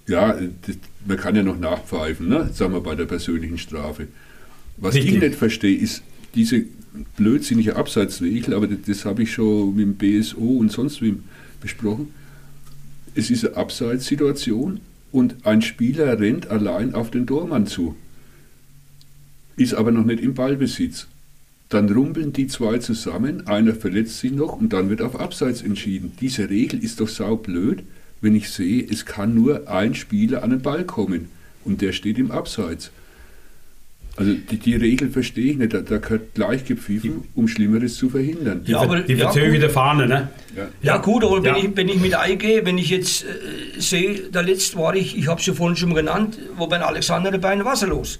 äh, 0.07 0.11
ja, 0.11 0.33
das, 0.33 0.77
man 1.05 1.17
kann 1.17 1.35
ja 1.35 1.43
noch 1.43 1.57
nachpfeifen, 1.57 2.27
ne? 2.27 2.49
sagen 2.53 2.73
wir 2.73 2.81
bei 2.81 2.95
der 2.95 3.05
persönlichen 3.05 3.57
Strafe. 3.57 4.07
Was 4.77 4.95
Richtig. 4.95 5.15
ich 5.15 5.21
nicht 5.21 5.35
verstehe, 5.35 5.77
ist 5.77 6.03
diese 6.35 6.65
blödsinnige 7.15 7.75
Abseitsregel, 7.75 8.53
aber 8.53 8.67
das, 8.67 8.79
das 8.85 9.05
habe 9.05 9.23
ich 9.23 9.31
schon 9.31 9.75
mit 9.75 9.85
dem 9.85 9.95
BSO 9.95 10.57
und 10.57 10.71
sonst 10.71 11.01
wem 11.01 11.23
besprochen. 11.61 12.13
Es 13.17 13.31
ist 13.31 13.45
eine 13.45 13.55
Abseitssituation 13.55 14.81
und 15.13 15.45
ein 15.45 15.61
Spieler 15.61 16.19
rennt 16.19 16.47
allein 16.47 16.93
auf 16.93 17.11
den 17.11 17.25
Tormann 17.25 17.65
zu, 17.65 17.95
ist 19.55 19.73
aber 19.73 19.91
noch 19.91 20.03
nicht 20.03 20.21
im 20.21 20.33
Ballbesitz. 20.33 21.07
Dann 21.69 21.89
rumpeln 21.89 22.33
die 22.33 22.47
zwei 22.47 22.77
zusammen, 22.79 23.47
einer 23.47 23.73
verletzt 23.73 24.19
sich 24.19 24.33
noch 24.33 24.59
und 24.59 24.73
dann 24.73 24.89
wird 24.89 25.01
auf 25.01 25.17
Abseits 25.17 25.61
entschieden. 25.61 26.11
Diese 26.19 26.49
Regel 26.49 26.83
ist 26.83 26.99
doch 26.99 27.07
saublöd, 27.07 27.83
wenn 28.19 28.35
ich 28.35 28.49
sehe, 28.49 28.85
es 28.85 29.05
kann 29.05 29.33
nur 29.33 29.69
ein 29.69 29.95
Spieler 29.95 30.43
an 30.43 30.49
den 30.49 30.61
Ball 30.61 30.83
kommen 30.83 31.29
und 31.63 31.81
der 31.81 31.93
steht 31.93 32.17
im 32.17 32.31
Abseits. 32.31 32.91
Also 34.17 34.33
die, 34.33 34.57
die, 34.57 34.75
Regel 34.75 35.09
verstehe 35.09 35.51
ich 35.51 35.57
nicht, 35.57 35.73
da, 35.73 35.81
da 35.81 35.97
gehört 35.97 36.35
gleich 36.35 36.63
gepfiffen, 36.63 37.25
um 37.35 37.49
Schlimmeres 37.49 37.95
zu 37.95 38.09
verhindern. 38.09 38.61
Ja, 38.65 38.79
aber, 38.79 39.01
die 39.01 39.15
verzögerte 39.17 39.65
ja, 39.65 39.71
Fahne, 39.71 40.07
ne? 40.07 40.29
Ja, 40.55 40.67
ja 40.81 40.97
gut, 40.97 41.25
aber 41.25 41.43
wenn, 41.43 41.55
ich, 41.57 41.75
wenn 41.75 41.89
ich 41.89 41.99
mit 41.99 42.15
eingehe, 42.15 42.65
wenn 42.65 42.77
ich 42.77 42.89
jetzt 42.89 43.25
äh, 43.25 43.79
sehe, 43.79 44.29
da 44.31 44.39
letzt 44.39 44.77
war 44.77 44.95
ich, 44.95 45.17
ich 45.17 45.27
habe 45.27 45.41
es 45.41 45.45
ja 45.45 45.53
vorhin 45.53 45.75
schon 45.75 45.89
mal 45.89 45.95
genannt, 45.95 46.39
wo 46.55 46.67
bei 46.67 46.79
Alexander 46.79 47.29
dabei 47.29 47.49
ein 47.49 47.65
Wasser 47.65 47.87
los. 47.87 48.19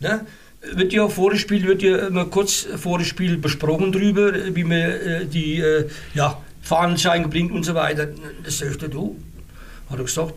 Ne? 0.00 0.26
Wird 0.72 0.92
ja 0.92 1.06
vor 1.08 1.30
dem 1.30 1.38
Spiel, 1.38 1.64
wird 1.64 1.80
ja 1.80 2.08
immer 2.08 2.24
kurz 2.24 2.66
vor 2.76 2.98
dem 2.98 3.04
Spiel 3.04 3.36
besprochen 3.36 3.92
drüber, 3.92 4.32
wie 4.52 4.64
man 4.64 4.78
äh, 4.78 5.26
die 5.26 5.60
äh, 5.60 5.86
ja, 6.14 6.42
Fahnenschein 6.60 7.30
bringt 7.30 7.52
und 7.52 7.62
so 7.62 7.76
weiter. 7.76 8.08
Das 8.42 8.58
sagte 8.58 8.88
du, 8.88 9.16
hat 9.88 9.98
er 9.98 10.04
gesagt, 10.04 10.34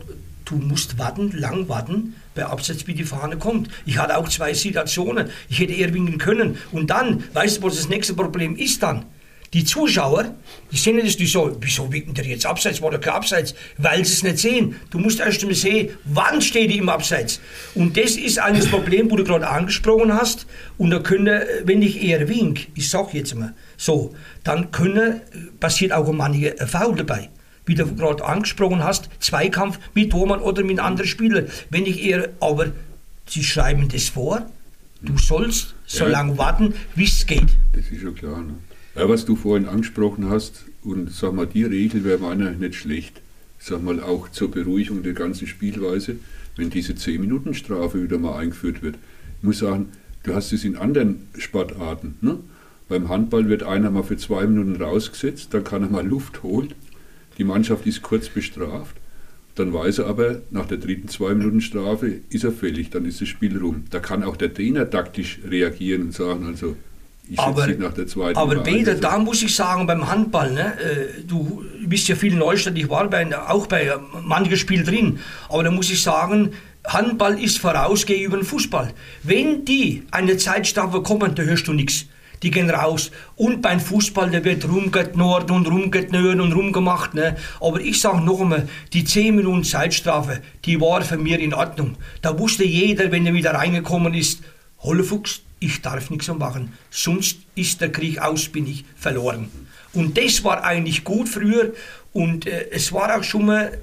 du 0.50 0.56
musst 0.56 0.98
warten, 0.98 1.30
lang 1.32 1.68
warten, 1.68 2.14
bei 2.34 2.44
Absatz, 2.44 2.86
wie 2.86 2.94
die 2.94 3.04
Fahne 3.04 3.36
kommt. 3.36 3.68
Ich 3.86 3.98
hatte 3.98 4.16
auch 4.16 4.28
zwei 4.28 4.52
Situationen. 4.52 5.30
Ich 5.48 5.60
hätte 5.60 5.72
eher 5.72 5.94
winken 5.94 6.18
können. 6.18 6.58
Und 6.72 6.90
dann, 6.90 7.24
weißt 7.32 7.58
du, 7.58 7.62
was 7.62 7.76
das 7.76 7.88
nächste 7.88 8.14
Problem 8.14 8.56
ist 8.56 8.82
dann? 8.82 9.04
Die 9.52 9.64
Zuschauer, 9.64 10.36
die 10.70 10.76
sehen 10.76 11.00
das, 11.02 11.16
die 11.16 11.26
so, 11.26 11.56
wieso 11.60 11.92
winken 11.92 12.14
der 12.14 12.24
jetzt 12.24 12.46
abseits, 12.46 12.80
war 12.80 12.92
der 12.92 13.00
kein 13.00 13.14
Abseits? 13.14 13.52
Weil 13.78 14.04
sie 14.04 14.12
es 14.12 14.22
nicht 14.22 14.38
sehen. 14.38 14.76
Du 14.90 14.98
musst 14.98 15.18
erst 15.18 15.40
einmal 15.40 15.56
sehen, 15.56 15.90
wann 16.04 16.40
steht 16.40 16.70
die 16.70 16.78
im 16.78 16.88
Abseits. 16.88 17.40
Und 17.74 17.96
das 17.96 18.12
ist 18.12 18.38
eines 18.38 18.66
Problem, 18.70 19.10
wo 19.10 19.16
du 19.16 19.24
gerade 19.24 19.48
angesprochen 19.48 20.14
hast. 20.14 20.46
Und 20.78 20.90
da 20.90 21.00
können, 21.00 21.42
wenn 21.64 21.82
ich 21.82 22.00
eher 22.00 22.28
wink, 22.28 22.68
ich 22.76 22.88
sag 22.88 23.12
jetzt 23.12 23.34
mal 23.34 23.54
so, 23.76 24.14
dann 24.44 24.70
können, 24.70 25.20
passiert 25.58 25.92
auch 25.92 26.12
manche 26.12 26.54
Foul 26.66 26.96
dabei 26.96 27.28
wie 27.66 27.74
du 27.74 27.94
gerade 27.94 28.24
angesprochen 28.24 28.82
hast, 28.82 29.08
Zweikampf 29.20 29.78
mit 29.94 30.10
Tormann 30.10 30.40
oder 30.40 30.64
mit 30.64 30.78
anderen 30.78 31.08
Spielern. 31.08 31.46
Wenn 31.70 31.86
ich 31.86 32.02
eher, 32.02 32.30
aber 32.40 32.72
sie 33.26 33.44
schreiben 33.44 33.88
das 33.88 34.08
vor, 34.08 34.46
du 35.02 35.16
sollst 35.18 35.74
so 35.86 36.04
ja. 36.04 36.10
lange 36.10 36.38
warten, 36.38 36.74
wie 36.94 37.04
es 37.04 37.26
geht. 37.26 37.48
Das 37.72 37.90
ist 37.90 38.00
schon 38.00 38.14
klar. 38.14 38.42
Ne? 38.42 38.54
Ja, 38.96 39.08
was 39.08 39.24
du 39.24 39.36
vorhin 39.36 39.68
angesprochen 39.68 40.28
hast, 40.28 40.64
und 40.82 41.12
sag 41.12 41.34
mal, 41.34 41.46
die 41.46 41.64
Regel 41.64 42.04
wäre 42.04 42.18
meiner 42.18 42.50
nicht 42.52 42.74
schlecht. 42.74 43.20
Sag 43.58 43.82
mal, 43.82 44.00
auch 44.02 44.30
zur 44.30 44.50
Beruhigung 44.50 45.02
der 45.02 45.12
ganzen 45.12 45.46
Spielweise, 45.46 46.16
wenn 46.56 46.70
diese 46.70 46.94
10-Minuten-Strafe 46.94 48.02
wieder 48.02 48.18
mal 48.18 48.38
eingeführt 48.38 48.82
wird. 48.82 48.96
Ich 49.38 49.44
muss 49.44 49.58
sagen, 49.58 49.90
du 50.22 50.34
hast 50.34 50.52
es 50.52 50.64
in 50.64 50.76
anderen 50.76 51.28
Sportarten. 51.36 52.16
Ne? 52.22 52.38
Beim 52.88 53.10
Handball 53.10 53.48
wird 53.48 53.62
einer 53.62 53.90
mal 53.90 54.02
für 54.02 54.16
zwei 54.16 54.46
Minuten 54.46 54.82
rausgesetzt, 54.82 55.52
dann 55.52 55.62
kann 55.62 55.82
er 55.82 55.90
mal 55.90 56.06
Luft 56.06 56.42
holen 56.42 56.74
die 57.38 57.44
Mannschaft 57.44 57.86
ist 57.86 58.02
kurz 58.02 58.28
bestraft, 58.28 58.96
dann 59.54 59.72
weiß 59.72 59.98
er 59.98 60.06
aber, 60.06 60.42
nach 60.50 60.66
der 60.66 60.78
dritten 60.78 61.08
Zwei-Minuten-Strafe 61.08 62.20
ist 62.30 62.44
er 62.44 62.52
fällig, 62.52 62.90
dann 62.90 63.04
ist 63.04 63.20
das 63.20 63.28
Spiel 63.28 63.58
rum. 63.58 63.84
Da 63.90 63.98
kann 63.98 64.22
auch 64.22 64.36
der 64.36 64.54
Trainer 64.54 64.88
taktisch 64.88 65.40
reagieren 65.46 66.02
und 66.02 66.14
sagen, 66.14 66.46
also 66.46 66.76
ich 67.28 67.38
aber, 67.38 67.66
nach 67.66 67.92
der 67.92 68.06
zweiten 68.08 68.38
aber 68.38 68.56
Peter, 68.56 68.94
da 68.94 69.18
muss 69.18 69.42
ich 69.42 69.54
sagen, 69.54 69.86
beim 69.86 70.08
Handball, 70.10 70.52
ne, 70.52 70.72
äh, 70.80 71.22
du 71.24 71.64
bist 71.86 72.08
ja 72.08 72.16
viel 72.16 72.34
Neustadt, 72.34 72.76
ich 72.76 72.88
war 72.88 73.08
bei, 73.08 73.38
auch 73.48 73.66
bei 73.68 73.92
manchen 74.22 74.56
Spielen 74.56 74.84
drin, 74.84 75.20
aber 75.48 75.62
da 75.62 75.70
muss 75.70 75.90
ich 75.90 76.02
sagen, 76.02 76.52
Handball 76.84 77.40
ist 77.40 77.58
voraus 77.58 78.04
gegenüber 78.06 78.42
Fußball. 78.42 78.92
Wenn 79.22 79.64
die 79.64 80.02
eine 80.10 80.38
Zeitstrafe 80.38 81.02
kommen, 81.02 81.34
da 81.34 81.42
hörst 81.42 81.68
du 81.68 81.72
nichts 81.72 82.06
die 82.42 82.50
gehen 82.50 82.70
raus. 82.70 83.10
Und 83.36 83.62
beim 83.62 83.80
Fußball, 83.80 84.30
der 84.30 84.44
wird 84.44 84.68
rumgenorden 84.68 85.56
und 85.56 85.66
rumgenören 85.66 86.40
und 86.40 86.52
rumgemacht. 86.52 87.14
Ne? 87.14 87.36
Aber 87.60 87.80
ich 87.80 88.00
sage 88.00 88.22
noch 88.22 88.40
einmal, 88.40 88.68
die 88.92 89.04
10 89.04 89.36
Minuten 89.36 89.64
Zeitstrafe, 89.64 90.40
die 90.64 90.80
war 90.80 91.02
für 91.02 91.18
mich 91.18 91.40
in 91.40 91.54
Ordnung. 91.54 91.96
Da 92.22 92.38
wusste 92.38 92.64
jeder, 92.64 93.10
wenn 93.12 93.26
er 93.26 93.34
wieder 93.34 93.54
reingekommen 93.54 94.14
ist, 94.14 94.42
Hollefuchs, 94.78 95.42
ich 95.58 95.82
darf 95.82 96.08
nichts 96.10 96.28
mehr 96.28 96.36
machen. 96.36 96.72
Sonst 96.90 97.38
ist 97.54 97.80
der 97.80 97.92
Krieg 97.92 98.18
aus, 98.20 98.48
bin 98.48 98.66
ich 98.66 98.84
verloren. 98.96 99.50
Und 99.92 100.16
das 100.16 100.42
war 100.42 100.64
eigentlich 100.64 101.04
gut 101.04 101.28
früher. 101.28 101.74
Und 102.12 102.46
äh, 102.46 102.70
es 102.70 102.92
war 102.92 103.16
auch 103.16 103.24
schon 103.24 103.46
mal 103.46 103.78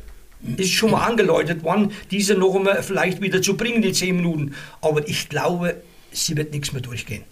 ist 0.58 0.72
schon 0.72 0.92
mal 0.92 1.04
angeläutet 1.04 1.64
worden, 1.64 1.92
diese 2.12 2.36
noch 2.36 2.56
einmal 2.56 2.84
vielleicht 2.84 3.22
wieder 3.22 3.42
zu 3.42 3.58
bringen, 3.58 3.82
die 3.82 3.92
10 3.92 4.16
Minuten. 4.16 4.54
Aber 4.82 5.08
ich 5.08 5.30
glaube, 5.30 5.82
sie 6.12 6.38
wird 6.38 6.54
nichts 6.54 6.74
mehr 6.74 6.82
durchgehen. 6.82 7.24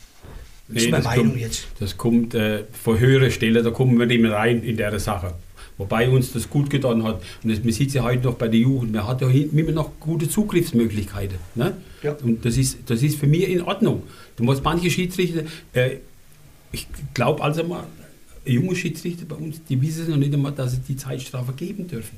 Das 0.68 0.76
nee, 0.76 0.86
ist 0.86 0.92
meine 0.92 1.04
Meinung 1.04 1.28
kommt, 1.28 1.40
jetzt. 1.40 1.68
Das 1.80 1.98
kommt 1.98 2.34
äh, 2.34 2.64
von 2.72 3.00
höherer 3.00 3.30
Stelle, 3.30 3.62
da 3.62 3.72
kommen 3.72 4.00
wir 4.00 4.06
nicht 4.06 4.22
mehr 4.22 4.32
rein 4.32 4.64
in 4.64 4.78
der 4.78 5.00
Sache. 5.00 5.34
Wobei 5.78 6.10
uns 6.10 6.32
das 6.32 6.50
gut 6.50 6.70
getan 6.70 7.04
hat. 7.04 7.22
Und 7.44 7.52
das, 7.52 7.64
man 7.64 7.72
sieht 7.72 7.94
ja 7.94 8.04
heute 8.04 8.24
noch 8.24 8.36
bei 8.36 8.48
der 8.48 8.60
Jugend, 8.60 8.94
man 8.94 9.06
hat 9.06 9.22
ja 9.22 9.30
immer 9.30 9.72
noch 9.72 10.00
gute 10.00 10.30
Zugriffsmöglichkeiten. 10.30 11.38
Ne? 11.56 11.76
Ja. 12.02 12.16
Und 12.24 12.46
das 12.46 12.58
ist, 12.58 12.78
das 12.88 13.04
ist 13.04 13.20
für 13.20 13.28
mich 13.28 13.48
in 13.50 13.62
Ordnung. 13.62 14.04
Du 14.38 14.44
musst 14.44 14.64
manche 14.64 14.90
Schiedsrichter, 14.90 15.44
äh, 15.74 15.98
ich 16.72 16.88
glaube 17.14 17.44
also 17.44 17.64
mal, 17.64 17.86
junge 18.46 18.76
Schiedsrichter 18.76 19.26
bei 19.26 19.36
uns, 19.36 19.64
die 19.68 19.82
wissen 19.82 20.10
noch 20.10 20.18
nicht 20.18 20.34
einmal, 20.34 20.52
dass 20.52 20.72
sie 20.72 20.80
die 20.88 20.96
Zeitstrafe 20.96 21.54
geben 21.54 21.88
dürfen. 21.88 22.18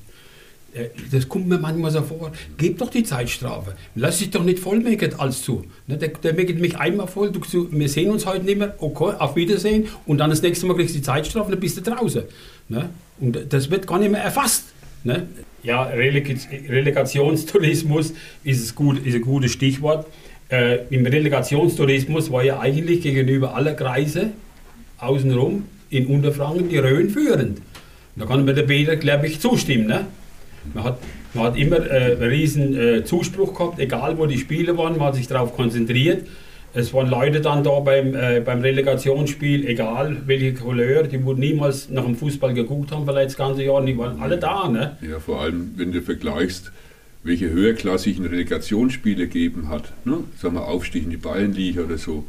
Äh, 0.73 0.89
das 1.11 1.27
kommt 1.27 1.47
mir 1.47 1.57
manchmal 1.57 1.91
so 1.91 2.01
vor, 2.01 2.31
gib 2.57 2.77
doch 2.77 2.89
die 2.89 3.03
Zeitstrafe. 3.03 3.75
Lass 3.95 4.19
dich 4.19 4.29
doch 4.29 4.43
nicht 4.43 4.59
vollmeckern 4.59 5.13
als 5.17 5.41
zu. 5.41 5.65
Ne, 5.87 5.97
der, 5.97 6.09
der 6.09 6.33
meckert 6.33 6.59
mich 6.59 6.77
einmal 6.77 7.07
voll, 7.07 7.31
du, 7.31 7.41
wir 7.71 7.89
sehen 7.89 8.11
uns 8.11 8.25
heute 8.25 8.45
nicht 8.45 8.57
mehr, 8.57 8.75
okay, 8.79 9.13
auf 9.17 9.35
Wiedersehen 9.35 9.87
und 10.05 10.19
dann 10.19 10.29
das 10.29 10.41
nächste 10.41 10.65
Mal 10.65 10.75
kriegst 10.75 10.93
du 10.95 10.99
die 10.99 11.03
Zeitstrafe 11.05 11.45
und 11.45 11.51
dann 11.51 11.59
bist 11.59 11.77
du 11.77 11.81
draußen. 11.81 12.23
Ne? 12.69 12.89
Und 13.19 13.37
das 13.49 13.69
wird 13.69 13.87
gar 13.87 13.99
nicht 13.99 14.11
mehr 14.11 14.21
erfasst. 14.21 14.65
Ne? 15.03 15.27
Ja, 15.63 15.83
Releg 15.83 16.37
Relegationstourismus 16.69 18.13
ist, 18.43 18.75
gut, 18.75 19.05
ist 19.05 19.15
ein 19.15 19.21
gutes 19.21 19.51
Stichwort. 19.51 20.05
Äh, 20.49 20.85
Im 20.89 21.05
Relegationstourismus 21.05 22.31
war 22.31 22.43
ja 22.43 22.59
eigentlich 22.59 23.01
gegenüber 23.01 23.55
aller 23.55 23.73
Kreise 23.73 24.31
außenrum 24.97 25.65
in 25.89 26.07
Unterfranken 26.07 26.69
die 26.69 26.77
Rhön 26.77 27.09
führend. 27.09 27.61
Da 28.15 28.25
kann 28.25 28.45
mir 28.45 28.53
der 28.53 28.63
Peter, 28.63 28.95
glaube 28.95 29.27
ich, 29.27 29.39
zustimmen. 29.39 29.87
Ne? 29.87 30.05
Man 30.73 30.83
hat, 30.83 30.99
man 31.33 31.43
hat 31.45 31.57
immer 31.57 31.77
äh, 31.89 32.13
einen 32.15 32.21
riesen 32.23 32.75
äh, 32.77 33.03
Zuspruch 33.03 33.53
gehabt, 33.53 33.79
egal 33.79 34.17
wo 34.17 34.25
die 34.25 34.37
Spiele 34.37 34.77
waren, 34.77 34.97
man 34.97 35.07
hat 35.07 35.15
sich 35.15 35.27
darauf 35.27 35.55
konzentriert. 35.55 36.27
Es 36.73 36.93
waren 36.93 37.09
Leute 37.09 37.41
dann 37.41 37.63
da 37.63 37.79
beim, 37.79 38.13
äh, 38.13 38.41
beim 38.43 38.61
Relegationsspiel, 38.61 39.65
egal 39.67 40.17
welche 40.25 40.53
Couleur, 40.53 41.03
die 41.03 41.23
wohl 41.23 41.35
niemals 41.35 41.89
nach 41.89 42.03
dem 42.05 42.15
Fußball 42.15 42.53
geguckt 42.53 42.91
haben, 42.91 43.05
vielleicht 43.05 43.29
das 43.29 43.37
ganze 43.37 43.63
Jahr, 43.63 43.83
die 43.83 43.97
waren 43.97 44.19
alle 44.21 44.37
da. 44.37 44.67
Ne? 44.67 44.97
Ja, 45.01 45.19
vor 45.19 45.41
allem, 45.41 45.71
wenn 45.77 45.91
du 45.91 46.01
vergleichst, 46.01 46.71
welche 47.23 47.49
höherklassigen 47.49 48.25
Relegationsspiele 48.25 49.27
gegeben 49.27 49.69
hat. 49.69 49.91
Ne? 50.05 50.19
Sagen 50.39 50.55
wir 50.55 50.65
Aufstieg 50.67 51.03
in 51.03 51.09
die 51.09 51.17
Bayernliga 51.17 51.81
oder 51.81 51.97
so. 51.97 52.25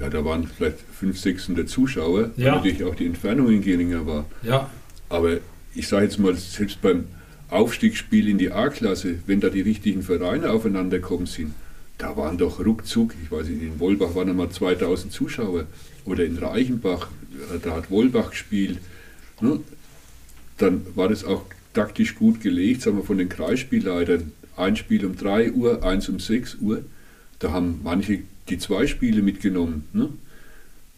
Ja, 0.00 0.08
da 0.08 0.24
waren 0.24 0.46
vielleicht 0.48 0.78
500, 0.92 1.16
600 1.22 1.68
Zuschauer, 1.68 2.30
weil 2.36 2.44
Ja. 2.44 2.56
natürlich 2.56 2.82
auch 2.84 2.94
die 2.94 3.06
Entfernung 3.06 3.60
geringer 3.60 4.06
war. 4.06 4.24
Ja, 4.42 4.68
Aber 5.08 5.36
ich 5.74 5.86
sage 5.86 6.04
jetzt 6.04 6.18
mal, 6.18 6.34
selbst 6.34 6.80
beim 6.82 7.04
Aufstiegsspiel 7.52 8.28
in 8.28 8.38
die 8.38 8.50
A-Klasse, 8.50 9.18
wenn 9.26 9.40
da 9.40 9.48
die 9.48 9.60
richtigen 9.60 10.02
Vereine 10.02 10.50
aufeinander 10.50 10.98
gekommen 10.98 11.26
sind, 11.26 11.52
da 11.98 12.16
waren 12.16 12.38
doch 12.38 12.64
ruckzuck, 12.64 13.14
ich 13.22 13.30
weiß 13.30 13.48
nicht, 13.48 13.62
in 13.62 13.78
Wolbach 13.78 14.14
waren 14.14 14.30
einmal 14.30 14.50
2000 14.50 15.12
Zuschauer 15.12 15.66
oder 16.04 16.24
in 16.24 16.38
Reichenbach, 16.38 17.08
da 17.62 17.76
hat 17.76 17.90
Wolbach 17.90 18.30
gespielt. 18.30 18.78
Ne? 19.40 19.60
Dann 20.58 20.86
war 20.94 21.08
das 21.08 21.24
auch 21.24 21.44
taktisch 21.74 22.14
gut 22.14 22.40
gelegt, 22.40 22.82
sagen 22.82 22.96
wir 22.96 23.04
von 23.04 23.18
den 23.18 23.28
Kreisspielleitern. 23.28 24.32
Ein 24.56 24.76
Spiel 24.76 25.04
um 25.06 25.16
3 25.16 25.52
Uhr, 25.52 25.82
eins 25.82 26.08
um 26.08 26.18
6 26.18 26.56
Uhr. 26.60 26.84
Da 27.38 27.52
haben 27.52 27.80
manche 27.82 28.20
die 28.48 28.58
zwei 28.58 28.86
Spiele 28.86 29.22
mitgenommen. 29.22 29.88
Ne? 29.92 30.10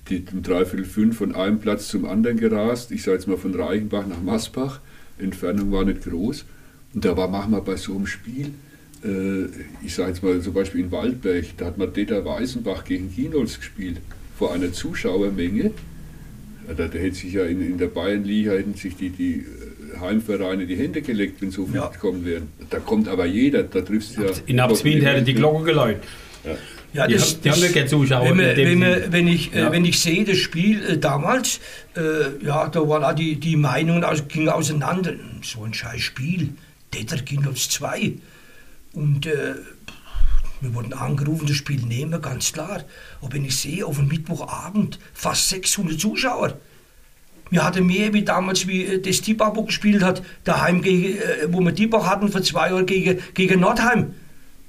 die 0.09 0.25
um 0.33 0.43
dreiviertel 0.43 0.85
fünf 0.85 1.17
von 1.17 1.35
einem 1.35 1.61
Platz 1.61 1.89
zum 1.89 2.05
anderen 2.05 2.39
gerast. 2.39 2.91
Ich 2.91 3.03
sage 3.03 3.17
jetzt 3.17 3.27
mal 3.27 3.39
von 3.39 3.55
Reichenbach 3.55 4.07
nach 4.07 4.21
Masbach. 4.21 4.81
Entfernung 5.19 5.71
war 5.73 5.85
nicht 5.85 6.05
groß. 6.05 6.45
Und 6.95 7.05
da 7.05 7.17
war 7.17 7.29
manchmal 7.29 7.63
bei 7.63 7.77
so 7.77 7.95
einem 7.97 8.07
Spiel, 8.07 8.51
äh, 9.05 9.47
ich 9.85 9.95
sage 9.95 10.11
jetzt 10.11 10.23
mal 10.23 10.41
zum 10.41 10.55
Beispiel 10.55 10.81
in 10.83 10.91
Waldberg, 10.93 11.45
da 11.57 11.67
hat 11.67 11.79
man 11.79 11.93
Deta 11.93 12.25
Weißenbach 12.25 12.85
gegen 12.85 13.13
Kienholz 13.13 13.59
gespielt, 13.59 13.99
vor 14.39 14.53
einer 14.53 14.73
Zuschauermenge. 14.73 15.73
Da, 16.69 16.87
da 16.89 16.99
hätte 16.99 17.17
sich 17.17 17.33
ja 17.35 17.45
in, 17.45 17.61
in 17.61 17.79
der 17.79 17.89
Bayernliga 17.89 18.53
hätten 18.53 18.75
sich 18.75 18.97
die, 18.97 19.11
die 19.11 19.35
äh, 19.41 19.99
Heimvereine 20.01 20.67
die 20.67 20.77
Hände 20.77 21.03
gelegt, 21.03 21.43
wenn 21.43 21.51
so 21.51 21.67
viele 21.67 21.79
Ja. 21.81 21.89
gekommen 21.89 22.25
wären. 22.25 22.49
Da 22.71 22.79
kommt 22.79 23.07
aber 23.09 23.27
jeder, 23.27 23.65
da 23.65 23.81
triffst 23.83 24.17
du 24.17 24.23
ja. 24.23 24.31
in 24.47 24.61
Abswind 24.61 25.05
hätte 25.05 25.23
die 25.23 25.35
Glocke 25.35 25.65
geläutet. 25.65 26.05
Ja, 26.45 26.57
Die 26.95 27.01
haben- 27.01 27.43
die 27.43 27.51
haben 27.51 27.61
ja 27.61 27.69
keine 27.73 27.87
Zuschauer 27.87 28.37
Wenn, 28.37 28.55
dem 28.57 28.81
wenn, 28.81 29.13
wenn, 29.13 29.27
ich, 29.29 29.53
Ja. 29.53 29.69
äh, 29.69 29.73
wenn 29.73 29.85
ich 29.85 29.99
sehe, 29.99 30.25
das 30.25 30.37
Spiel 30.39 30.83
äh, 30.85 30.99
damals, 30.99 31.59
äh, 31.97 32.45
ja, 32.45 32.69
da 32.69 32.89
waren 32.89 33.03
auch 33.03 33.15
die, 33.15 33.35
die 33.41 33.57
Meinungen 33.57 34.05
aus, 34.05 34.29
gingen 34.29 34.49
auseinander. 34.49 35.15
So 35.43 35.65
ein 35.65 35.75
scheiß 35.75 36.01
Spiel. 36.01 36.51
Detter 36.95 37.17
ging 37.17 37.45
uns 37.47 37.69
zwei. 37.69 38.13
Und 38.93 39.27
äh, 39.27 39.55
wir 40.61 40.73
wurden 40.73 40.93
angerufen, 40.93 41.47
das 41.49 41.57
Spiel 41.57 41.81
nehmen 41.83 42.13
wir, 42.13 42.21
ganz 42.21 42.53
klar. 42.53 42.85
Aber 43.21 43.33
wenn 43.33 43.45
ich 43.45 43.57
sehe, 43.57 43.85
auf 43.85 43.97
dem 43.97 44.07
Mittwochabend 44.07 45.01
fast 45.13 45.49
600 45.49 45.99
Zuschauer. 45.99 46.59
Wir 47.51 47.65
hatten 47.65 47.87
mehr 47.87 48.13
wie 48.15 48.23
damals, 48.23 48.69
wie 48.69 48.85
äh, 48.85 49.01
das 49.01 49.21
Tibabo 49.21 49.65
gespielt 49.65 50.05
hat, 50.05 50.23
daheim, 50.45 50.81
gegen, 50.81 51.19
wo 51.49 51.61
wir 51.61 51.75
Tibach 51.75 52.07
hatten 52.07 52.29
vor 52.29 52.43
zwei 52.45 52.69
Jahren 52.71 52.87
gegen, 52.87 53.19
gegen 53.35 53.59
Nordheim. 53.59 54.15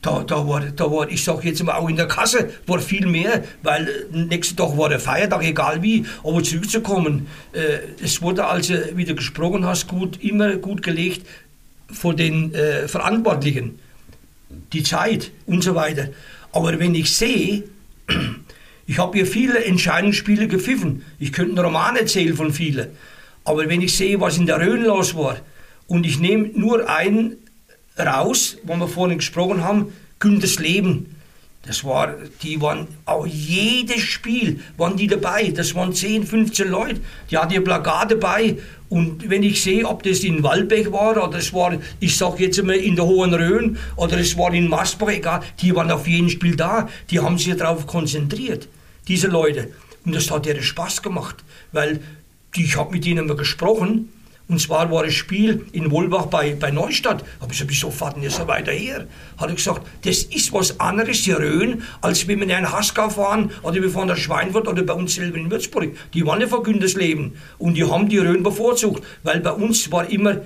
Da, 0.05 0.23
da, 0.23 0.47
war, 0.47 0.61
da 0.61 0.91
war, 0.91 1.09
ich 1.09 1.23
sag 1.23 1.43
jetzt 1.43 1.63
mal, 1.63 1.73
auch 1.73 1.89
in 1.89 1.95
der 1.95 2.07
Kasse 2.07 2.51
war 2.67 2.77
viel 2.77 3.07
mehr, 3.07 3.43
weil 3.63 3.87
äh, 3.87 4.15
nächsten 4.15 4.55
Tag 4.55 4.77
war 4.77 4.87
der 4.87 4.99
Feiertag, 4.99 5.43
egal 5.43 5.81
wie. 5.81 6.05
Aber 6.23 6.43
zurückzukommen, 6.43 7.25
äh, 7.53 7.79
es 8.03 8.21
wurde 8.21 8.45
also, 8.45 8.75
wie 8.93 9.05
du 9.05 9.15
gesprochen 9.15 9.65
hast, 9.65 9.87
gut, 9.87 10.23
immer 10.23 10.57
gut 10.57 10.83
gelegt 10.83 11.25
von 11.91 12.15
den 12.15 12.53
äh, 12.53 12.87
Verantwortlichen. 12.87 13.79
Die 14.73 14.83
Zeit 14.83 15.31
und 15.47 15.63
so 15.63 15.73
weiter. 15.73 16.09
Aber 16.51 16.77
wenn 16.77 16.93
ich 16.93 17.11
sehe, 17.11 17.63
ich 18.85 18.99
habe 18.99 19.17
hier 19.17 19.25
viele 19.25 19.65
Entscheidungsspiele 19.65 20.47
gepfiffen. 20.47 21.03
Ich 21.17 21.33
könnte 21.33 21.53
einen 21.53 21.65
Roman 21.65 21.95
erzählen 21.95 22.35
von 22.35 22.53
vielen. 22.53 22.89
Aber 23.43 23.67
wenn 23.67 23.81
ich 23.81 23.97
sehe, 23.97 24.21
was 24.21 24.37
in 24.37 24.45
der 24.45 24.59
Rhön 24.59 24.83
los 24.83 25.15
war, 25.15 25.37
und 25.87 26.05
ich 26.05 26.19
nehme 26.19 26.49
nur 26.53 26.87
einen 26.89 27.37
raus, 27.97 28.57
wo 28.63 28.75
wir 28.75 28.87
vorhin 28.87 29.17
gesprochen 29.17 29.63
haben, 29.63 29.93
Günthers 30.19 30.59
Leben. 30.59 31.15
Das 31.67 31.83
war, 31.83 32.13
die 32.43 32.61
waren 32.61 32.87
auch 33.05 33.25
jedes 33.25 34.01
Spiel 34.01 34.59
waren 34.77 34.97
die 34.97 35.07
dabei. 35.07 35.49
Das 35.49 35.73
waren 35.73 35.93
10, 35.93 36.25
15 36.25 36.69
Leute. 36.69 37.01
Die 37.31 37.37
hatten 37.37 37.53
ihr 37.53 37.63
Plakat 37.63 38.11
dabei. 38.11 38.57
Und 38.87 39.29
wenn 39.29 39.41
ich 39.41 39.63
sehe, 39.63 39.83
ob 39.85 40.03
das 40.03 40.23
in 40.23 40.43
Waldbeck 40.43 40.91
war 40.91 41.27
oder 41.27 41.39
es 41.39 41.51
war, 41.53 41.75
ich 41.99 42.15
sag 42.17 42.39
jetzt 42.39 42.63
mal 42.63 42.75
in 42.75 42.95
der 42.95 43.05
Hohen 43.05 43.33
Rhön 43.33 43.77
oder 43.95 44.19
es 44.19 44.37
war 44.37 44.53
in 44.53 44.69
Masbach, 44.69 45.09
egal, 45.09 45.41
die 45.59 45.75
waren 45.75 45.89
auf 45.89 46.07
jedem 46.07 46.29
Spiel 46.29 46.55
da. 46.55 46.87
Die 47.09 47.19
haben 47.19 47.39
sich 47.39 47.55
darauf 47.55 47.87
konzentriert, 47.87 48.67
diese 49.07 49.27
Leute. 49.27 49.69
Und 50.05 50.13
das 50.13 50.29
hat 50.29 50.45
ihnen 50.45 50.61
Spaß 50.61 51.01
gemacht, 51.01 51.37
weil 51.71 51.99
ich 52.55 52.77
habe 52.77 52.91
mit 52.91 53.07
ihnen 53.07 53.25
mal 53.25 53.35
gesprochen 53.35 54.09
und 54.47 54.61
zwar 54.61 54.91
war 54.91 55.03
das 55.03 55.15
Spiel 55.15 55.65
in 55.71 55.89
Wolbach 55.89 56.27
bei, 56.27 56.53
bei 56.53 56.69
Neustadt. 56.69 57.23
Habe 57.41 57.51
ich 57.51 57.57
gesagt, 57.57 57.71
wieso 57.71 57.89
fahren 57.89 58.21
ihr 58.21 58.29
so 58.29 58.47
weiter 58.47 58.71
her? 58.71 59.07
Hat 59.37 59.49
er 59.49 59.55
gesagt, 59.55 59.87
das 60.03 60.23
ist 60.23 60.53
was 60.53 60.79
anderes, 60.79 61.23
die 61.23 61.31
Rhön, 61.31 61.81
als 62.01 62.27
wenn 62.27 62.39
wir 62.39 62.45
in 62.45 62.51
einen 62.51 62.71
Haskau 62.71 63.09
fahren 63.09 63.49
oder 63.63 63.81
wir 63.81 63.89
fahren 63.89 64.07
nach 64.07 64.17
Schweinfurt 64.17 64.67
oder 64.67 64.83
bei 64.83 64.93
uns 64.93 65.15
selber 65.15 65.37
in 65.37 65.49
Würzburg. 65.49 65.95
Die 66.13 66.25
waren 66.27 66.41
ja 66.41 66.47
von 66.47 66.63
Güntersleben 66.63 67.37
und 67.57 67.73
die 67.73 67.85
haben 67.85 68.07
die 68.07 68.19
Rhön 68.19 68.43
bevorzugt, 68.43 69.03
weil 69.23 69.39
bei 69.39 69.51
uns 69.51 69.91
war 69.91 70.09
immer, 70.11 70.41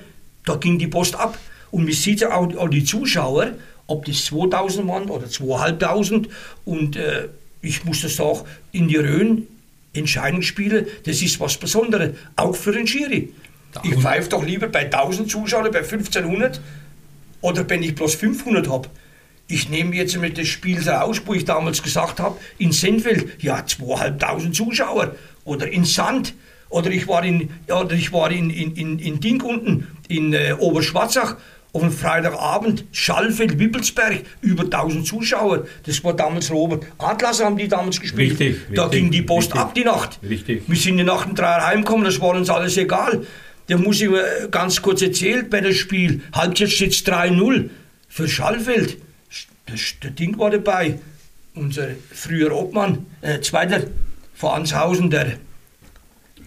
da 0.46 0.56
ging 0.56 0.80
die 0.80 0.88
Post 0.88 1.16
ab. 1.16 1.38
Und 1.72 1.84
man 1.84 1.94
sieht 1.94 2.22
ja 2.22 2.34
auch, 2.34 2.56
auch 2.56 2.70
die 2.70 2.86
Zuschauer, 2.86 3.52
ob 3.86 4.06
das 4.06 4.26
2000 4.26 4.88
waren 4.88 5.10
oder 5.10 5.30
2500 5.30 6.32
und 6.64 6.96
äh, 6.96 7.28
ich 7.62 7.84
muss 7.84 8.02
das 8.02 8.16
sagen, 8.16 8.40
in 8.72 8.88
die 8.88 8.96
Rhön 8.96 9.48
Entscheidungsspiele, 9.94 10.88
das 11.04 11.22
ist 11.22 11.40
was 11.40 11.58
Besonderes, 11.58 12.16
auch 12.36 12.56
für 12.56 12.72
den 12.72 12.88
Schiri. 12.88 13.34
Ich 13.84 13.96
pfeife 13.96 14.30
doch 14.30 14.44
lieber 14.44 14.68
bei 14.68 14.86
1000 14.86 15.30
Zuschauern, 15.30 15.72
bei 15.72 15.80
1500 15.80 16.60
oder 17.42 17.70
wenn 17.70 17.84
ich 17.84 17.96
bloß 17.96 18.16
500 18.16 18.68
habe. 18.70 18.90
Ich 19.48 19.70
nehme 19.70 19.96
jetzt 19.96 20.18
mit 20.18 20.38
das 20.38 20.48
Spiel 20.48 20.88
raus, 20.88 21.22
wo 21.26 21.34
ich 21.34 21.46
damals 21.46 21.82
gesagt 21.82 22.20
habe, 22.20 22.38
in 22.58 22.72
Sennfeld, 22.72 23.42
ja, 23.42 23.66
2500 23.66 24.56
Zuschauer 24.56 25.16
oder 25.44 25.68
in 25.68 25.86
Sand. 25.86 26.34
Oder 26.70 26.92
ich 26.92 27.08
war 27.08 27.24
in, 27.24 27.50
ja, 27.68 27.82
oder 27.82 27.94
ich 27.94 28.14
war 28.14 28.30
in, 28.30 28.52
in, 28.52 28.76
in, 28.76 29.00
in 29.00 29.20
Ding 29.20 29.42
unten, 29.42 29.88
in 30.08 30.34
äh, 30.34 30.54
Oberschwarzach, 30.60 31.36
auf 31.72 31.84
einem 31.84 31.92
Freitagabend, 31.92 32.86
Schallfeld, 32.92 33.60
Wippelsberg, 33.60 34.24
über 34.42 34.64
1000 34.64 35.06
Zuschauer. 35.06 35.66
Das 35.86 36.04
war 36.04 36.14
damals 36.14 36.52
Robert 36.52 36.86
Atlas, 36.98 37.44
haben 37.44 37.58
die 37.58 37.68
damals 37.68 38.00
gespielt. 38.00 38.32
Richtig, 38.40 38.58
da 38.74 38.84
richtig, 38.84 39.00
ging 39.00 39.12
die 39.12 39.22
Post 39.22 39.50
richtig. 39.50 39.62
ab 39.62 39.76
die 39.76 39.84
Nacht. 39.84 40.20
Richtig. 40.28 40.64
Wir 40.68 40.78
sind 40.78 40.98
die 40.98 41.04
Nacht 41.04 41.30
um 41.30 41.36
drei 41.36 41.62
heimgekommen, 41.62 42.06
das 42.06 42.20
war 42.22 42.30
uns 42.30 42.50
alles 42.50 42.76
egal. 42.78 43.26
Da 43.70 43.78
muss 43.78 44.02
ich 44.02 44.10
mir 44.10 44.50
ganz 44.50 44.82
kurz 44.82 45.04
erzählen 45.04 45.48
bei 45.48 45.62
dem 45.62 45.74
Spiel. 45.74 46.22
Halbzeit 46.34 46.72
steht 46.72 46.94
3-0 46.94 47.70
für 48.08 48.28
Schallfeld. 48.28 48.98
Das, 49.68 49.94
der 50.02 50.10
Ding 50.10 50.38
war 50.40 50.50
dabei. 50.50 51.00
Unser 51.54 51.90
früher 52.12 52.52
Obmann, 52.52 53.06
äh, 53.22 53.42
zweiter 53.42 53.84
vor 54.34 54.56
Anshausen, 54.56 55.12
der, 55.12 55.38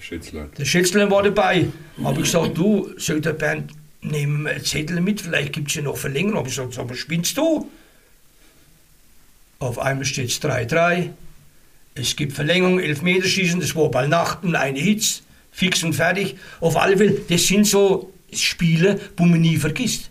Schätzlein. 0.01 0.51
der 0.59 0.65
Schätzler 0.65 1.11
war 1.11 1.23
dabei. 1.23 1.69
Habe 2.03 2.21
ich 2.21 2.25
gesagt, 2.25 2.59
du, 2.59 2.91
sagt 2.99 3.25
der 3.25 3.35
Bernd, 3.35 3.71
nehmen 4.01 4.47
einen 4.47 4.65
Zettel 4.65 5.01
mit, 5.01 5.21
vielleicht 5.21 5.53
gibt 5.53 5.69
es 5.69 5.77
ja 5.77 5.83
noch 5.83 5.97
Verlängerung. 5.97 6.39
Habe 6.39 6.49
ich 6.49 6.57
gesagt, 6.57 6.77
aber 6.79 6.97
spinnst 6.97 7.37
du? 7.37 7.71
Auf 9.61 9.79
einmal 9.79 10.05
steht 10.05 10.31
es 10.31 10.43
3-3. 10.43 11.11
Es 11.95 12.17
gibt 12.17 12.33
Verlängerung, 12.33 12.81
Elfmeterschießen, 12.81 13.61
das 13.61 13.77
war 13.77 13.91
bei 13.91 14.09
Nacht 14.09 14.43
und 14.43 14.57
eine 14.57 14.81
Hitz, 14.81 15.23
fix 15.53 15.85
und 15.85 15.93
fertig. 15.93 16.37
Auf 16.61 16.77
alle 16.77 16.97
Fälle, 16.97 17.17
das 17.29 17.47
sind 17.47 17.67
so 17.67 18.13
Spiele, 18.33 18.99
wo 19.17 19.25
man 19.25 19.41
nie 19.41 19.57
vergisst. 19.57 20.11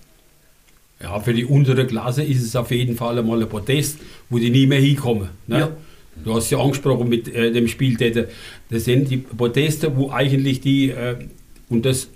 Ja, 1.01 1.19
für 1.19 1.33
die 1.33 1.45
untere 1.45 1.87
Klasse 1.87 2.23
ist 2.23 2.43
es 2.43 2.55
auf 2.55 2.71
jeden 2.71 2.95
Fall 2.95 3.17
einmal 3.17 3.41
ein 3.41 3.49
Protest, 3.49 3.97
wo 4.29 4.37
die 4.37 4.51
nie 4.51 4.67
mehr 4.67 4.79
hinkommen. 4.79 5.29
Ne? 5.47 5.59
Ja. 5.59 5.71
Du 6.23 6.35
hast 6.35 6.51
ja 6.51 6.59
angesprochen 6.59 7.09
mit 7.09 7.33
äh, 7.33 7.51
dem 7.51 7.67
Spieltäter. 7.67 8.25
Das 8.69 8.85
sind 8.85 9.09
die 9.09 9.17
Proteste, 9.17 9.95
wo 9.97 10.11
eigentlich 10.11 10.61
die, 10.61 10.91
äh, 10.91 11.15
und 11.69 11.85
das 11.85 12.09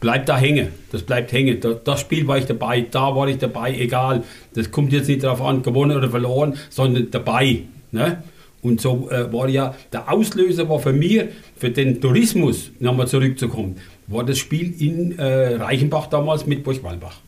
bleibt 0.00 0.28
da 0.28 0.36
hängen, 0.36 0.68
das 0.90 1.02
bleibt 1.02 1.30
hängen. 1.32 1.60
Da, 1.60 1.74
das 1.74 2.00
Spiel 2.00 2.26
war 2.26 2.38
ich 2.38 2.46
dabei, 2.46 2.80
da 2.90 3.14
war 3.14 3.28
ich 3.28 3.38
dabei, 3.38 3.74
egal. 3.74 4.24
Das 4.54 4.70
kommt 4.72 4.92
jetzt 4.92 5.08
nicht 5.08 5.22
darauf 5.22 5.40
an, 5.42 5.62
gewonnen 5.62 5.96
oder 5.96 6.10
verloren, 6.10 6.56
sondern 6.70 7.10
dabei. 7.10 7.62
Ne? 7.92 8.22
Und 8.62 8.80
so 8.80 9.08
äh, 9.10 9.32
war 9.32 9.48
ja, 9.48 9.74
der 9.92 10.12
Auslöser 10.12 10.68
war 10.68 10.80
für 10.80 10.92
mich, 10.92 11.24
für 11.56 11.70
den 11.70 12.00
Tourismus, 12.00 12.70
nochmal 12.80 13.06
zurückzukommen, 13.06 13.76
war 14.08 14.24
das 14.24 14.38
Spiel 14.38 14.74
in 14.80 15.18
äh, 15.18 15.56
Reichenbach 15.56 16.06
damals 16.06 16.46
mit 16.46 16.64
Burgwalbach. 16.64 17.20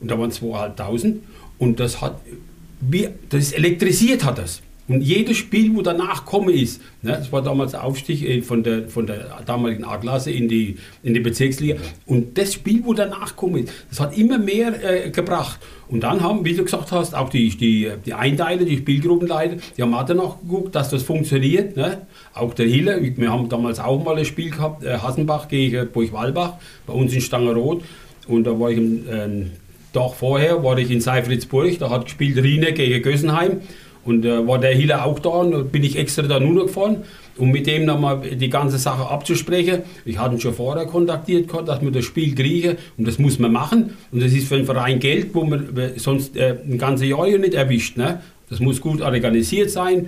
Und 0.00 0.10
da 0.10 0.18
waren 0.18 0.30
2.500 0.30 1.16
und 1.58 1.80
das 1.80 2.00
hat, 2.02 2.20
wie, 2.80 3.08
das 3.30 3.52
elektrisiert 3.52 4.24
hat 4.24 4.38
das. 4.38 4.60
Und 4.88 5.00
jedes 5.00 5.36
Spiel, 5.36 5.74
wo 5.74 5.82
danach 5.82 6.24
komme 6.24 6.52
ist, 6.52 6.80
ne, 7.02 7.12
das 7.12 7.32
war 7.32 7.42
damals 7.42 7.72
der 7.72 7.82
Aufstieg 7.84 8.22
äh, 8.22 8.42
von 8.42 8.62
der, 8.62 8.88
von 8.88 9.06
der 9.06 9.42
damaligen 9.44 9.84
A-Klasse 9.84 10.30
in 10.30 10.48
die, 10.48 10.76
in 11.02 11.14
die 11.14 11.20
Bezirksliga. 11.20 11.76
Und 12.06 12.38
das 12.38 12.54
Spiel, 12.54 12.82
wo 12.84 12.94
danach 12.94 13.34
komme 13.34 13.60
ist, 13.60 13.72
das 13.90 14.00
hat 14.00 14.16
immer 14.16 14.38
mehr 14.38 15.06
äh, 15.06 15.10
gebracht. 15.10 15.58
Und 15.88 16.02
dann 16.02 16.20
haben, 16.22 16.44
wie 16.44 16.54
du 16.54 16.64
gesagt 16.64 16.92
hast, 16.92 17.14
auch 17.14 17.28
die, 17.28 17.48
die, 17.48 17.90
die 18.04 18.14
Einteiler, 18.14 18.64
die 18.64 18.78
Spielgruppenleiter, 18.78 19.56
die 19.76 19.82
haben 19.82 19.94
auch 19.94 20.06
danach 20.06 20.40
geguckt, 20.40 20.74
dass 20.74 20.88
das 20.90 21.02
funktioniert. 21.02 21.76
Ne? 21.76 22.06
Auch 22.34 22.54
der 22.54 22.66
Hiller, 22.66 23.00
wir 23.02 23.32
haben 23.32 23.48
damals 23.48 23.80
auch 23.80 24.02
mal 24.04 24.16
ein 24.16 24.24
Spiel 24.24 24.50
gehabt, 24.50 24.84
äh, 24.84 24.98
Hassenbach 24.98 25.48
gegen 25.48 25.88
Burg-Walbach, 25.90 26.54
bei 26.86 26.92
uns 26.92 27.12
in 27.12 27.20
Stangerot. 27.20 27.82
Und 28.28 28.44
da 28.44 28.58
war 28.58 28.70
ich 28.70 28.78
einen 28.78 29.08
äh, 29.08 29.96
Tag 29.96 30.14
vorher, 30.14 30.62
war 30.62 30.78
ich 30.78 30.90
in 30.90 31.00
Seifritzburg, 31.00 31.78
da 31.78 31.90
hat 31.90 32.04
gespielt 32.04 32.36
Riene 32.36 32.72
gegen 32.72 33.02
Gössenheim. 33.02 33.60
Und 34.06 34.24
äh, 34.24 34.46
war 34.46 34.58
der 34.58 34.74
Hiller 34.74 35.04
auch 35.04 35.18
da 35.18 35.30
und 35.30 35.70
bin 35.72 35.84
ich 35.84 35.98
extra 35.98 36.22
da 36.22 36.40
nur 36.40 36.66
gefahren, 36.66 37.04
um 37.36 37.50
mit 37.50 37.66
dem 37.66 37.84
nochmal 37.84 38.20
die 38.20 38.48
ganze 38.48 38.78
Sache 38.78 39.10
abzusprechen. 39.10 39.82
Ich 40.04 40.18
hatte 40.18 40.36
ihn 40.36 40.40
schon 40.40 40.54
vorher 40.54 40.86
kontaktiert, 40.86 41.50
dass 41.66 41.82
wir 41.82 41.90
das 41.90 42.04
Spiel 42.04 42.34
kriegen 42.34 42.76
und 42.96 43.06
das 43.06 43.18
muss 43.18 43.38
man 43.38 43.52
machen. 43.52 43.96
Und 44.12 44.22
das 44.22 44.32
ist 44.32 44.48
für 44.48 44.54
einen 44.54 44.64
Verein 44.64 45.00
Geld, 45.00 45.34
wo 45.34 45.44
man 45.44 45.68
sonst 45.96 46.36
äh, 46.36 46.56
ein 46.64 46.78
ganzes 46.78 47.08
Jahr 47.08 47.26
nicht 47.26 47.54
erwischt. 47.54 47.96
Ne? 47.96 48.22
Das 48.48 48.60
muss 48.60 48.80
gut 48.80 49.02
organisiert 49.02 49.70
sein. 49.70 50.06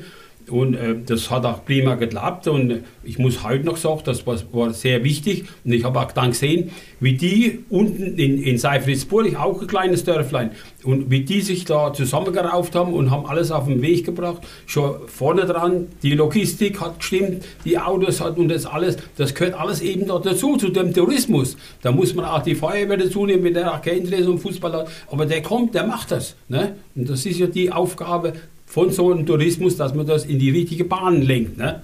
Und 0.50 0.74
äh, 0.74 0.96
das 1.04 1.30
hat 1.30 1.44
auch 1.44 1.64
prima 1.64 1.94
geklappt. 1.94 2.48
Und 2.48 2.80
ich 3.02 3.18
muss 3.18 3.42
heute 3.44 3.64
noch 3.64 3.76
sagen, 3.76 4.00
das 4.04 4.26
war, 4.26 4.36
war 4.52 4.72
sehr 4.72 5.04
wichtig. 5.04 5.44
Und 5.64 5.72
ich 5.72 5.84
habe 5.84 6.00
auch 6.00 6.12
dann 6.12 6.30
gesehen, 6.30 6.70
wie 7.00 7.14
die 7.14 7.64
unten 7.68 8.18
in, 8.18 8.42
in 8.42 8.58
Seifritzburg, 8.58 9.38
auch 9.38 9.60
ein 9.60 9.66
kleines 9.66 10.04
Dörflein, 10.04 10.50
und 10.84 11.10
wie 11.10 11.22
die 11.22 11.40
sich 11.40 11.64
da 11.64 11.92
zusammengerauft 11.92 12.74
haben 12.74 12.92
und 12.92 13.10
haben 13.10 13.26
alles 13.26 13.50
auf 13.50 13.66
den 13.66 13.82
Weg 13.82 14.04
gebracht. 14.04 14.42
Schon 14.66 15.08
vorne 15.08 15.44
dran, 15.44 15.88
die 16.02 16.14
Logistik 16.14 16.80
hat 16.80 17.00
gestimmt, 17.00 17.44
die 17.64 17.78
Autos 17.78 18.20
hat 18.20 18.38
und 18.38 18.48
das 18.48 18.64
alles. 18.66 18.96
Das 19.16 19.34
gehört 19.34 19.54
alles 19.54 19.80
eben 19.80 20.06
da 20.06 20.18
dazu, 20.18 20.56
zu 20.56 20.68
dem 20.68 20.94
Tourismus. 20.94 21.56
Da 21.82 21.92
muss 21.92 22.14
man 22.14 22.24
auch 22.24 22.42
die 22.42 22.54
Feuerwehr 22.54 22.96
dazu 22.96 23.26
nehmen, 23.26 23.44
wenn 23.44 23.54
der 23.54 23.74
auch 23.74 23.82
kein 23.82 23.98
Interesse 23.98 24.30
um 24.30 24.38
Fußball 24.38 24.72
hat. 24.72 24.88
Aber 25.10 25.26
der 25.26 25.42
kommt, 25.42 25.74
der 25.74 25.84
macht 25.84 26.10
das. 26.10 26.36
Ne? 26.48 26.76
Und 26.94 27.10
das 27.10 27.26
ist 27.26 27.38
ja 27.38 27.46
die 27.46 27.72
Aufgabe 27.72 28.32
von 28.78 28.92
so 28.92 29.10
einem 29.10 29.26
Tourismus, 29.26 29.76
dass 29.76 29.92
man 29.92 30.06
das 30.06 30.24
in 30.24 30.38
die 30.38 30.50
richtige 30.50 30.84
Bahn 30.84 31.20
lenkt. 31.20 31.58
Ne? 31.58 31.82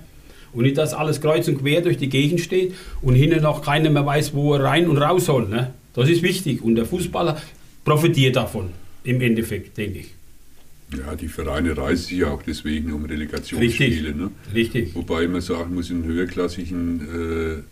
Und 0.53 0.63
nicht, 0.63 0.79
dass 0.79 0.95
alles 0.95 1.21
kreuz 1.21 1.49
und 1.49 1.59
quer 1.59 1.81
durch 1.81 1.97
die 1.97 2.09
Gegend 2.09 2.41
steht 2.41 2.73
und 3.03 3.17
hinten 3.17 3.43
noch 3.43 3.63
keiner 3.63 3.91
mehr 3.91 4.07
weiß, 4.07 4.33
wo 4.33 4.55
er 4.55 4.63
rein 4.63 4.89
und 4.89 4.99
raus 4.99 5.25
soll. 5.25 5.49
Ne? 5.49 5.75
Das 5.95 6.09
ist 6.09 6.23
wichtig 6.23 6.63
und 6.63 6.77
der 6.77 6.87
Fußballer 6.87 7.43
profitiert 7.85 8.37
davon, 8.37 8.71
im 9.03 9.21
Endeffekt, 9.21 9.77
denke 9.77 9.99
ich. 10.01 10.15
Ja, 10.97 11.17
die 11.17 11.27
Vereine 11.27 11.77
reißen 11.77 12.07
sich 12.07 12.19
ja 12.19 12.29
auch 12.29 12.43
deswegen 12.45 12.93
um 12.93 13.05
Relegationsspiele. 13.07 13.89
Richtig. 13.91 14.17
Ne? 14.17 14.31
Richtig. 14.55 14.95
Wobei 14.95 15.27
man 15.27 15.41
sagen 15.41 15.75
muss, 15.75 15.91
in 15.91 16.05
höherklassigen 16.05 17.65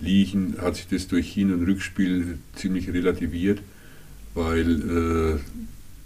äh, 0.00 0.04
Ligen 0.04 0.56
hat 0.60 0.76
sich 0.76 0.86
das 0.88 1.08
durch 1.08 1.32
Hin- 1.32 1.54
und 1.54 1.66
Rückspiel 1.66 2.36
ziemlich 2.54 2.92
relativiert, 2.92 3.60
weil 4.34 5.38
äh, 5.38 5.60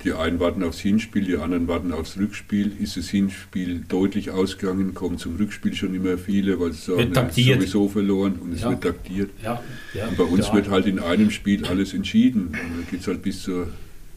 die 0.05 0.13
einen 0.13 0.41
warten 0.41 0.63
aufs 0.63 0.81
Hinspiel, 0.81 1.25
die 1.25 1.37
anderen 1.37 1.67
warten 1.69 1.93
aufs 1.93 2.17
Rückspiel. 2.19 2.73
Ist 2.79 2.97
das 2.97 3.09
Hinspiel 3.09 3.85
deutlich 3.89 4.31
ausgegangen, 4.31 4.95
kommen 4.95 5.19
zum 5.19 5.37
Rückspiel 5.37 5.75
schon 5.75 5.95
immer 5.95 6.19
viele, 6.19 6.61
weil 6.61 6.73
sie 6.73 6.93
sagen, 6.93 7.13
es 7.13 7.37
ist 7.39 7.47
sowieso 7.47 7.89
verloren 7.89 8.35
und 8.41 8.53
es 8.53 8.63
ja. 8.63 8.71
wird 8.71 8.83
taktiert. 8.83 9.31
Ja. 9.43 9.63
Ja. 9.95 10.09
Und 10.09 10.17
bei 10.17 10.25
uns 10.25 10.53
wird 10.53 10.69
halt 10.69 10.87
in 10.87 10.99
einem 10.99 11.31
Spiel 11.31 11.65
alles 11.65 11.95
entschieden. 11.95 12.49
Und 12.49 12.53
dann 12.53 12.87
geht 12.91 13.01
es 13.01 13.07
halt 13.07 13.23
bis 13.23 13.43
zur 13.43 13.69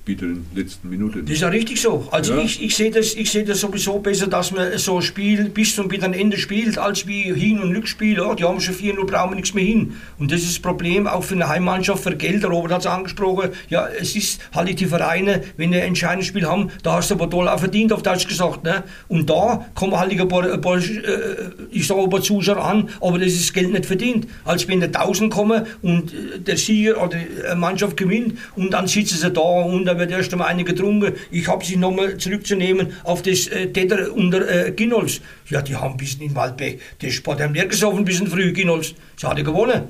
bitteren 0.08 0.46
letzten 0.56 0.90
Minute. 0.90 1.22
Das 1.22 1.32
ist 1.32 1.42
ja 1.42 1.50
richtig 1.50 1.82
so. 1.82 2.08
Also 2.12 2.34
ja. 2.34 2.42
ich, 2.42 2.64
ich 2.64 2.76
sehe 2.76 2.90
das, 2.90 3.12
seh 3.12 3.44
das 3.44 3.60
sowieso 3.60 4.00
besser, 4.00 4.28
dass 4.28 4.54
man 4.54 4.78
so 4.78 4.96
ein 4.96 5.02
Spiel 5.02 5.50
bis 5.50 5.76
zum 5.76 5.90
bitteren 5.90 6.14
Ende 6.14 6.38
spielt, 6.38 6.78
als 6.78 7.06
wie 7.08 7.34
Hin- 7.34 7.60
und 7.60 7.76
Rückspiel. 7.76 8.16
Ja, 8.16 8.34
die 8.34 8.46
haben 8.46 8.62
schon 8.62 8.74
4-0, 8.74 9.06
brauchen 9.06 9.32
wir 9.32 9.36
nichts 9.36 9.54
mehr 9.54 9.66
hin. 9.66 9.98
Und 10.18 10.32
das 10.32 10.42
ist 10.42 10.52
das 10.52 10.60
Problem 10.60 11.08
auch 11.08 11.26
für 11.26 11.36
eine 11.36 11.50
Heimmannschaft, 11.50 12.04
für 12.04 12.16
Geld. 12.16 12.46
Robert 12.46 12.72
hat 12.72 12.82
es 12.82 12.88
angesprochen. 12.88 13.50
Ja, 13.70 13.86
es 14.00 14.16
ist 14.16 14.40
halt 14.56 14.80
die 14.80 14.86
Vereine, 14.86 15.44
wenn 15.58 15.72
die 15.72 15.78
ein 15.78 15.90
entscheidendes 15.90 16.28
Spiel 16.28 16.48
haben, 16.48 16.72
da 16.84 16.94
hast 16.94 17.12
du 17.12 17.16
aber 17.16 17.30
toll 17.30 17.50
auch 17.50 17.60
verdient, 17.60 17.92
auf 17.92 18.02
Deutsch 18.02 18.30
gesagt. 18.30 18.64
Ne? 18.64 18.86
Und 19.10 19.30
da 19.30 19.66
kommen 19.76 20.00
halt 20.00 20.18
ein 20.18 20.28
paar, 20.30 20.50
ein 20.50 20.62
paar 20.62 20.78
äh, 20.78 21.52
ich 21.70 21.86
sage 21.86 22.04
ein 22.04 22.10
paar 22.10 22.22
Zuschauer 22.22 22.64
an, 22.64 22.90
aber 23.02 23.20
das 23.20 23.34
ist 23.34 23.50
das 23.50 23.54
Geld 23.54 23.74
nicht 23.74 23.86
verdient. 23.86 24.28
Als 24.46 24.70
wenn 24.70 24.80
da 24.80 24.86
1000 24.86 25.34
kommen 25.34 25.66
und 25.82 26.14
äh, 26.14 26.40
der 26.40 26.56
Sieger 26.56 27.04
oder 27.04 27.18
eine 27.46 27.60
Mannschaft 27.60 27.98
gewinnt 27.98 28.38
und 28.56 28.72
dann 28.72 28.88
sitzen 28.88 29.18
sie 29.18 29.32
da 29.32 29.42
und 29.42 29.84
dann 29.84 29.97
wird 29.98 30.12
erst 30.12 30.32
einmal 30.32 30.48
eine 30.48 30.64
getrunken. 30.64 31.14
Ich 31.32 31.48
habe 31.48 31.66
sie 31.66 31.78
nochmal 31.78 32.18
zurückzunehmen 32.18 32.94
auf 33.04 33.22
das 33.22 33.48
äh, 33.48 33.68
Täter 33.68 34.14
unter 34.14 34.68
äh, 34.68 34.72
Ginolz. 34.72 35.22
Ja, 35.50 35.62
die 35.62 35.76
haben 35.76 35.94
ein 35.94 35.98
bisschen 35.98 36.22
in 36.22 36.36
Waldbeck, 36.36 36.80
das 37.00 37.14
Sport 37.14 37.42
haben 37.42 37.54
leer 37.54 37.68
gesoffen, 37.68 38.00
ein 38.00 38.06
bisschen 38.06 38.28
früh, 38.28 38.52
Ginolz. 38.54 38.94
Sie 39.16 39.28
hatte 39.28 39.44
gewonnen. 39.44 39.90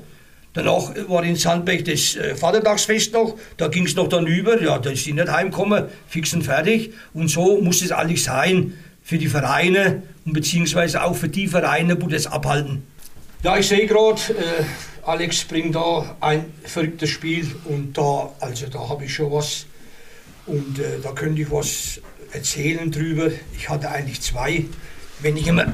Danach 0.58 0.92
war 1.08 1.24
in 1.24 1.36
Sandbeck 1.36 1.86
das 1.86 2.16
äh, 2.16 2.36
Vatertagsfest 2.36 3.14
noch, 3.14 3.36
da 3.58 3.68
ging 3.68 3.86
es 3.86 3.96
noch 3.96 4.08
dann 4.08 4.26
über, 4.26 4.60
ja, 4.60 4.80
da 4.80 4.90
ist 4.90 5.04
sie 5.04 5.14
nicht 5.14 5.32
heimgekommen, 5.32 5.86
fix 6.08 6.34
und 6.34 6.42
fertig. 6.42 6.94
Und 7.14 7.30
so 7.30 7.62
muss 7.62 7.84
es 7.84 7.92
eigentlich 7.92 8.24
sein 8.24 8.74
für 9.04 9.20
die 9.20 9.28
Vereine 9.28 10.02
und 10.26 10.34
beziehungsweise 10.34 11.04
auch 11.04 11.16
für 11.16 11.30
die 11.30 11.48
Vereine, 11.48 12.02
wo 12.02 12.08
das 12.08 12.26
abhalten. 12.26 12.82
Ja, 13.44 13.56
ich 13.56 13.68
sehe 13.68 13.86
gerade, 13.86 14.20
äh, 14.30 14.64
Alex 15.06 15.44
bringt 15.44 15.76
da 15.76 16.16
ein 16.20 16.46
verrücktes 16.64 17.12
Spiel 17.12 17.48
und 17.66 17.96
da, 17.96 18.32
also 18.40 18.66
da 18.66 18.90
habe 18.90 19.06
ich 19.06 19.14
schon 19.14 19.32
was 19.32 19.68
und 20.48 20.80
äh, 20.80 21.00
da 21.04 21.12
könnte 21.12 21.42
ich 21.42 21.52
was 21.52 22.02
erzählen 22.32 22.92
drüber. 22.92 23.30
Ich 23.56 23.70
hatte 23.70 23.90
eigentlich 23.90 24.22
zwei. 24.22 24.66
Wenn 25.20 25.38
ich 25.38 25.48
immer, 25.48 25.74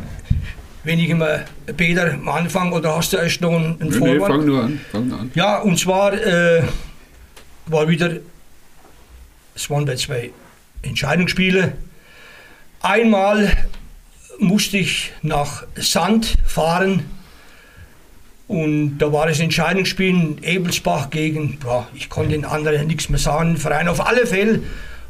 wenn 0.84 1.00
ich 1.00 1.10
immer, 1.10 1.42
Peter, 1.78 2.14
am 2.14 2.28
Anfang 2.30 2.72
oder 2.74 2.96
hast 2.96 3.14
du 3.14 3.18
erst 3.18 3.42
noch 3.42 3.56
einen, 3.56 3.80
einen 3.82 3.90
nee, 3.90 3.98
Vorwand? 3.98 4.20
Nee, 4.20 4.28
fang 4.28 4.46
nur 4.46 4.64
an, 4.64 4.82
fang 4.92 5.08
nur 5.08 5.20
an. 5.20 5.32
Ja, 5.36 5.60
und 5.60 5.80
zwar 5.80 6.14
äh, 6.14 6.64
war 7.68 7.88
wieder, 7.88 8.18
es 9.56 9.70
waren 9.70 9.86
da 9.86 9.96
zwei 9.96 10.32
Entscheidungsspiele. 10.82 11.74
Einmal 12.82 13.52
musste 14.40 14.78
ich 14.78 15.12
nach 15.22 15.64
Sand 15.76 16.36
fahren 16.46 17.06
und 18.48 18.98
da 18.98 19.12
war 19.14 19.28
das 19.28 19.40
Entscheidungsspiel 19.40 20.38
Ebelsbach 20.42 21.10
gegen, 21.10 21.60
boah, 21.60 21.88
ich 21.94 22.10
konnte 22.10 22.32
den 22.32 22.46
anderen 22.46 22.88
nichts 22.88 23.10
mehr 23.10 23.20
sagen, 23.20 23.58
Verein. 23.58 23.88
Auf 23.88 24.06
alle 24.06 24.28
Fälle 24.28 24.62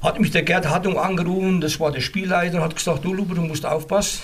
hat 0.02 0.20
mich 0.20 0.32
der 0.32 0.44
Gerd 0.44 0.70
Hattung 0.70 1.00
angerufen, 1.00 1.60
das 1.60 1.80
war 1.80 1.92
der 1.92 2.02
Spielleiter, 2.02 2.58
und 2.58 2.64
hat 2.64 2.76
gesagt, 2.76 3.04
du 3.06 3.14
Lupe, 3.14 3.36
du 3.36 3.42
musst 3.42 3.66
aufpassen. 3.66 4.22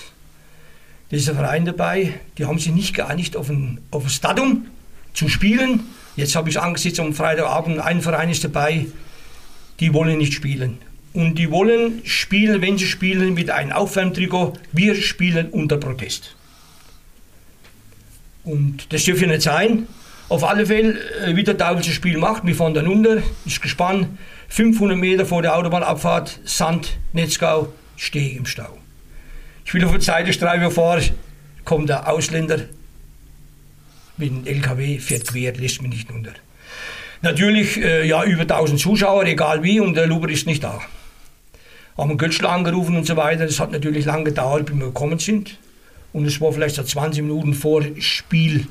Ein 1.10 1.18
Verein 1.18 1.64
dabei, 1.64 2.14
die 2.38 2.44
haben 2.44 2.58
sich 2.60 2.72
nicht 2.72 2.94
geeinigt 2.94 3.36
auf 3.36 3.48
ein, 3.50 3.80
auf 3.90 4.04
ein 4.04 4.12
Datum 4.22 4.66
zu 5.12 5.28
spielen. 5.28 5.80
Jetzt 6.14 6.36
habe 6.36 6.48
ich 6.48 6.56
es 6.56 6.62
angesetzt 6.62 7.00
am 7.00 7.12
Freitagabend, 7.12 7.80
ein 7.80 8.00
Verein 8.00 8.30
ist 8.30 8.44
dabei, 8.44 8.86
die 9.80 9.92
wollen 9.92 10.18
nicht 10.18 10.34
spielen. 10.34 10.78
Und 11.12 11.34
die 11.36 11.50
wollen 11.50 12.02
spielen, 12.04 12.62
wenn 12.62 12.78
sie 12.78 12.86
spielen, 12.86 13.34
mit 13.34 13.50
einem 13.50 13.72
Aufwärmtrikot. 13.72 14.52
Wir 14.70 14.94
spielen 14.94 15.48
unter 15.48 15.78
Protest. 15.78 16.36
Und 18.44 18.92
das 18.92 19.04
dürfte 19.04 19.26
nicht 19.26 19.42
sein. 19.42 19.86
Auf 20.28 20.44
alle 20.44 20.66
Fälle, 20.66 20.98
äh, 21.26 21.34
wie 21.34 21.42
der 21.42 21.58
Teufel 21.58 21.82
das 21.82 21.88
Spiel 21.88 22.16
macht, 22.16 22.46
wir 22.46 22.54
fahren 22.54 22.74
dann 22.74 22.86
unter, 22.86 23.22
ist 23.44 23.60
gespannt, 23.60 24.06
500 24.48 24.96
Meter 24.96 25.26
vor 25.26 25.42
der 25.42 25.56
Autobahnabfahrt, 25.56 26.40
Sand, 26.44 26.98
Netzgau, 27.12 27.72
stehe 27.96 28.30
ich 28.30 28.36
im 28.36 28.46
Stau. 28.46 28.78
Ich 29.64 29.74
will 29.74 29.84
auf 29.84 29.92
der 29.92 30.00
Seitenstreife 30.00 30.70
fahren, 30.70 31.02
kommt 31.64 31.88
der 31.88 32.08
Ausländer 32.08 32.60
mit 34.16 34.30
dem 34.30 34.46
LKW, 34.46 34.98
fährt 34.98 35.26
quer, 35.26 35.52
lässt 35.54 35.82
mich 35.82 35.90
nicht 35.90 36.10
runter. 36.10 36.32
Natürlich, 37.22 37.76
äh, 37.76 38.06
ja, 38.06 38.24
über 38.24 38.42
1000 38.42 38.80
Zuschauer, 38.80 39.24
egal 39.24 39.62
wie, 39.62 39.80
und 39.80 39.94
der 39.94 40.06
Luber 40.06 40.28
ist 40.30 40.46
nicht 40.46 40.64
da. 40.64 40.80
Haben 41.98 42.16
Götzl 42.16 42.46
angerufen 42.46 42.96
und 42.96 43.06
so 43.06 43.16
weiter, 43.16 43.46
das 43.46 43.60
hat 43.60 43.72
natürlich 43.72 44.06
lange 44.06 44.24
gedauert, 44.24 44.66
bis 44.66 44.76
wir 44.76 44.86
gekommen 44.86 45.18
sind. 45.18 45.58
Und 46.12 46.26
es 46.26 46.40
war 46.40 46.52
vielleicht 46.52 46.76
so 46.76 46.82
20 46.82 47.22
Minuten 47.22 47.54
vor 47.54 47.84
Spiel, 47.98 48.66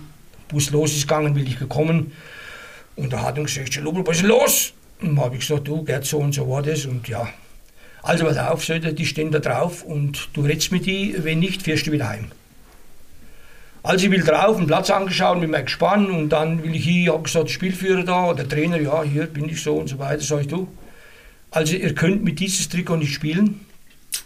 Bus 0.49 0.71
los 0.71 0.93
ist 0.93 1.07
gegangen, 1.07 1.33
bin 1.33 1.45
ich 1.45 1.59
gekommen. 1.59 2.11
Und 2.95 3.13
da 3.13 3.21
hat 3.21 3.37
er 3.37 3.43
gesagt, 3.43 3.75
Lubel, 3.77 4.05
was 4.05 4.17
ist 4.17 4.23
los? 4.23 4.73
Und 5.01 5.19
habe 5.19 5.35
ich 5.35 5.47
gesagt, 5.47 5.67
du, 5.67 5.83
Gerd, 5.83 6.05
so 6.05 6.17
und 6.17 6.33
so 6.33 6.49
war 6.49 6.61
das. 6.61 6.85
Und 6.85 7.07
ja, 7.07 7.29
also 8.01 8.25
pass 8.25 8.37
auf, 8.37 8.65
die 8.65 9.05
stehen 9.05 9.31
da 9.31 9.39
drauf 9.39 9.83
und 9.83 10.29
du 10.33 10.41
redest 10.41 10.71
mit 10.71 10.85
die, 10.85 11.15
wenn 11.19 11.39
nicht, 11.39 11.61
fährst 11.61 11.87
du 11.87 11.91
wieder 11.91 12.09
heim. 12.09 12.31
Also 13.83 14.05
ich 14.05 14.11
will 14.11 14.23
drauf, 14.23 14.57
einen 14.57 14.67
Platz 14.67 14.89
angeschaut, 14.89 15.39
bin 15.39 15.51
mal 15.51 15.63
gespannt 15.63 16.09
und 16.09 16.29
dann 16.29 16.61
will 16.63 16.75
ich 16.75 16.83
hier, 16.83 17.13
habe 17.13 17.23
gesagt, 17.23 17.49
Spielführer 17.49 18.03
da, 18.03 18.33
der 18.33 18.49
Trainer, 18.49 18.81
ja, 18.81 19.03
hier 19.03 19.27
bin 19.27 19.47
ich 19.47 19.61
so 19.61 19.77
und 19.77 19.87
so 19.87 19.97
weiter, 19.99 20.21
sag 20.21 20.41
ich 20.41 20.47
du. 20.47 20.67
Also 21.51 21.75
ihr 21.75 21.95
könnt 21.95 22.23
mit 22.23 22.39
dieses 22.41 22.67
Trikot 22.67 22.97
nicht 22.97 23.13
spielen, 23.13 23.61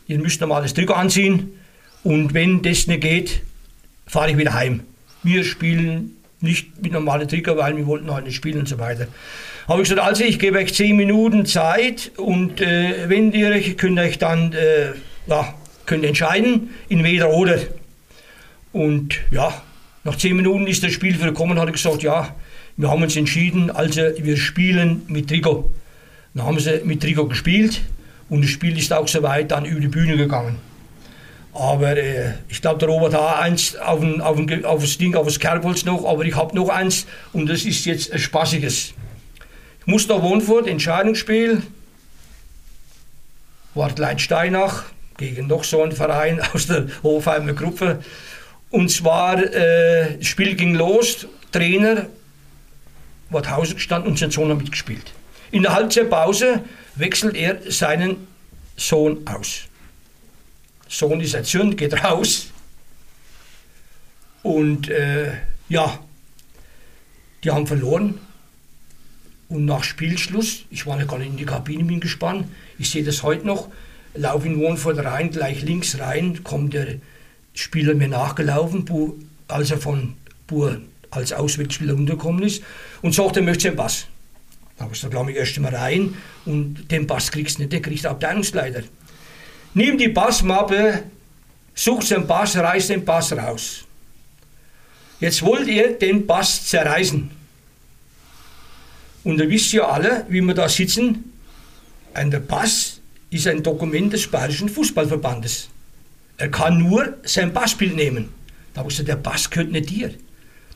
ihr 0.08 0.18
müsst 0.18 0.42
normales 0.42 0.74
Trikot 0.74 0.94
anziehen 0.94 1.54
und 2.04 2.34
wenn 2.34 2.62
das 2.62 2.88
nicht 2.88 3.02
geht, 3.02 3.42
fahre 4.08 4.32
ich 4.32 4.38
wieder 4.38 4.54
heim. 4.54 4.82
Wir 5.24 5.44
spielen 5.44 6.18
nicht 6.42 6.82
mit 6.82 6.92
normalem 6.92 7.28
Trikot, 7.28 7.58
weil 7.58 7.78
wir 7.78 7.88
wollten 7.88 8.12
halt 8.12 8.26
nicht 8.26 8.36
spielen 8.36 8.60
und 8.60 8.68
so 8.68 8.78
weiter. 8.78 9.08
Habe 9.68 9.82
ich 9.82 9.90
gesagt, 9.90 10.06
also 10.06 10.24
ich 10.26 10.40
gebe 10.40 10.58
euch 10.58 10.74
10 10.74 10.96
Minuten 10.96 11.46
Zeit 11.46 12.12
und 12.18 12.60
äh, 12.60 13.08
wenn 13.08 13.32
ihr 13.32 13.58
könnt 13.76 13.98
euch 13.98 14.18
dann 14.18 14.52
äh, 14.52 14.92
ja, 15.28 15.54
könnt 15.86 16.04
entscheiden, 16.04 16.72
in 16.90 17.04
weder 17.04 17.30
oder. 17.30 17.60
Und 18.74 19.20
ja, 19.32 19.62
nach 20.04 20.18
zehn 20.18 20.36
Minuten 20.36 20.68
ist 20.68 20.84
das 20.84 20.92
Spiel 20.92 21.18
gekommen 21.18 21.60
hat 21.60 21.72
gesagt, 21.72 22.04
ja, 22.04 22.36
wir 22.76 22.90
haben 22.90 23.04
uns 23.04 23.16
entschieden, 23.16 23.70
also 23.70 24.02
wir 24.18 24.36
spielen 24.36 25.04
mit 25.08 25.30
Trigo. 25.30 25.72
Dann 26.34 26.46
haben 26.46 26.60
sie 26.60 26.82
mit 26.84 27.02
Trigo 27.02 27.28
gespielt 27.28 27.82
und 28.30 28.44
das 28.44 28.50
Spiel 28.50 28.78
ist 28.78 28.92
auch 28.92 29.08
soweit 29.08 29.52
dann 29.52 29.66
über 29.66 29.80
die 29.80 29.88
Bühne 29.88 30.18
gegangen. 30.18 30.58
Aber 31.54 31.96
äh, 31.98 32.34
ich 32.50 32.62
glaube, 32.62 32.80
der 32.80 32.90
Robert 32.90 33.14
hat 33.14 33.40
eins 33.44 33.76
auf, 33.76 34.02
ein, 34.02 34.22
auf, 34.22 34.38
ein, 34.38 34.66
auf 34.66 34.82
das 34.82 34.98
Ding, 34.98 35.16
auf 35.16 35.28
das 35.28 35.40
Kerbholz 35.40 35.86
noch, 35.86 36.06
aber 36.06 36.26
ich 36.26 36.36
habe 36.36 36.56
noch 36.56 36.70
eins 36.70 37.06
und 37.32 37.48
das 37.48 37.64
ist 37.64 37.86
jetzt 37.86 38.12
ein 38.12 38.20
spaßiges. 38.20 38.94
Ich 39.82 39.88
muss 39.88 40.08
nach 40.08 40.22
Wohnfurt, 40.22 40.68
Entscheidungsspiel, 40.68 41.62
Wartlein 43.76 44.18
Steinach 44.18 44.86
gegen 45.18 45.48
noch 45.48 45.64
so 45.64 45.84
einen 45.84 45.92
Verein 45.92 46.42
aus 46.54 46.68
der 46.68 46.88
Hofheimer 47.04 47.54
Gruppe. 47.54 48.04
Und 48.72 48.90
zwar, 48.90 49.38
äh, 49.38 50.18
das 50.18 50.28
Spiel 50.28 50.56
ging 50.56 50.74
los, 50.74 51.28
Trainer 51.52 52.08
war 53.30 53.48
Hause 53.50 53.76
gestanden 53.76 54.12
und 54.12 54.18
sein 54.18 54.32
Sohn 54.32 54.50
hat 54.50 54.58
mitgespielt. 54.58 55.12
In 55.52 55.62
der 55.64 55.74
Halbzeitpause 55.74 56.62
wechselt 56.96 57.36
er 57.36 57.60
seinen 57.70 58.28
Sohn 58.76 59.28
aus. 59.28 59.66
Sohn 60.94 61.20
ist 61.22 61.34
erzürnt, 61.34 61.78
geht 61.78 62.04
raus. 62.04 62.48
Und 64.44 64.90
äh, 64.90 65.32
ja, 65.68 66.00
die 67.44 67.52
haben 67.52 67.66
verloren. 67.66 68.20
Und 69.50 69.66
nach 69.66 69.84
Spielschluss, 69.84 70.66
ich 70.70 70.86
war 70.86 71.00
ja 71.00 71.06
gar 71.06 71.18
nicht 71.18 71.32
in 71.32 71.38
die 71.38 71.46
Kabine 71.46 71.84
bin 71.84 72.00
gespannt, 72.00 72.48
ich 72.78 72.90
sehe 72.90 73.04
das 73.04 73.24
heute 73.24 73.46
noch, 73.46 73.70
laufe 74.14 74.48
in 74.48 74.60
Wohnfurt 74.60 75.04
rein, 75.04 75.32
gleich 75.32 75.62
links 75.62 76.00
rein, 76.00 76.44
kommt 76.44 76.74
der 76.74 76.96
Spieler 77.54 77.94
mir 77.96 78.08
nachgelaufen, 78.08 78.86
als 79.48 79.72
er 79.72 79.78
von 79.78 80.14
Bur 80.48 80.82
als 81.12 81.34
Auswechselspieler 81.34 81.94
runtergekommen 81.94 82.44
ist, 82.44 82.64
und 83.02 83.14
sagt, 83.14 83.38
er 83.38 83.44
möchte 83.44 83.68
einen 83.68 83.78
Pass. 83.78 84.08
Da 84.78 84.86
habe 84.86 85.32
ich 85.32 85.38
erst 85.38 85.60
mal 85.60 85.76
rein 85.76 86.16
und 86.46 86.92
den 86.92 87.06
Pass 87.06 87.32
kriegst 87.32 87.58
du 87.58 87.62
nicht, 87.62 87.74
der 87.74 87.82
kriegt 87.82 88.04
der 88.04 88.12
Abteilungsleiter. 88.12 88.84
Nimm 89.74 89.98
die 89.98 90.10
Passmappe, 90.10 91.04
such 91.74 92.08
den 92.10 92.28
Pass, 92.28 92.56
reiß 92.56 92.88
den 92.88 93.04
Pass 93.04 93.32
raus. 93.34 93.86
Jetzt 95.20 95.42
wollt 95.42 95.68
ihr 95.68 95.98
den 95.98 96.28
Pass 96.28 96.68
zerreißen. 96.68 97.32
Und 99.24 99.40
ihr 99.40 99.50
wisst 99.50 99.72
ja 99.72 99.88
alle, 99.88 100.26
wie 100.30 100.42
wir 100.42 100.54
da 100.54 100.68
sitzen, 100.68 101.34
ein 102.14 102.46
Pass 102.48 103.00
ist 103.30 103.48
ein 103.48 103.64
Dokument 103.64 104.14
des 104.14 104.28
Bayerischen 104.28 104.70
Fußballverbandes. 104.70 105.70
Er 106.38 106.50
kann 106.52 106.78
nur 106.78 107.18
sein 107.24 107.54
Passbild 107.54 107.96
nehmen. 107.96 108.30
Da 108.74 108.84
gesagt, 108.84 109.08
der 109.08 109.16
Pass 109.16 109.50
gehört 109.50 109.72
nicht 109.72 109.90
dir. 109.90 110.14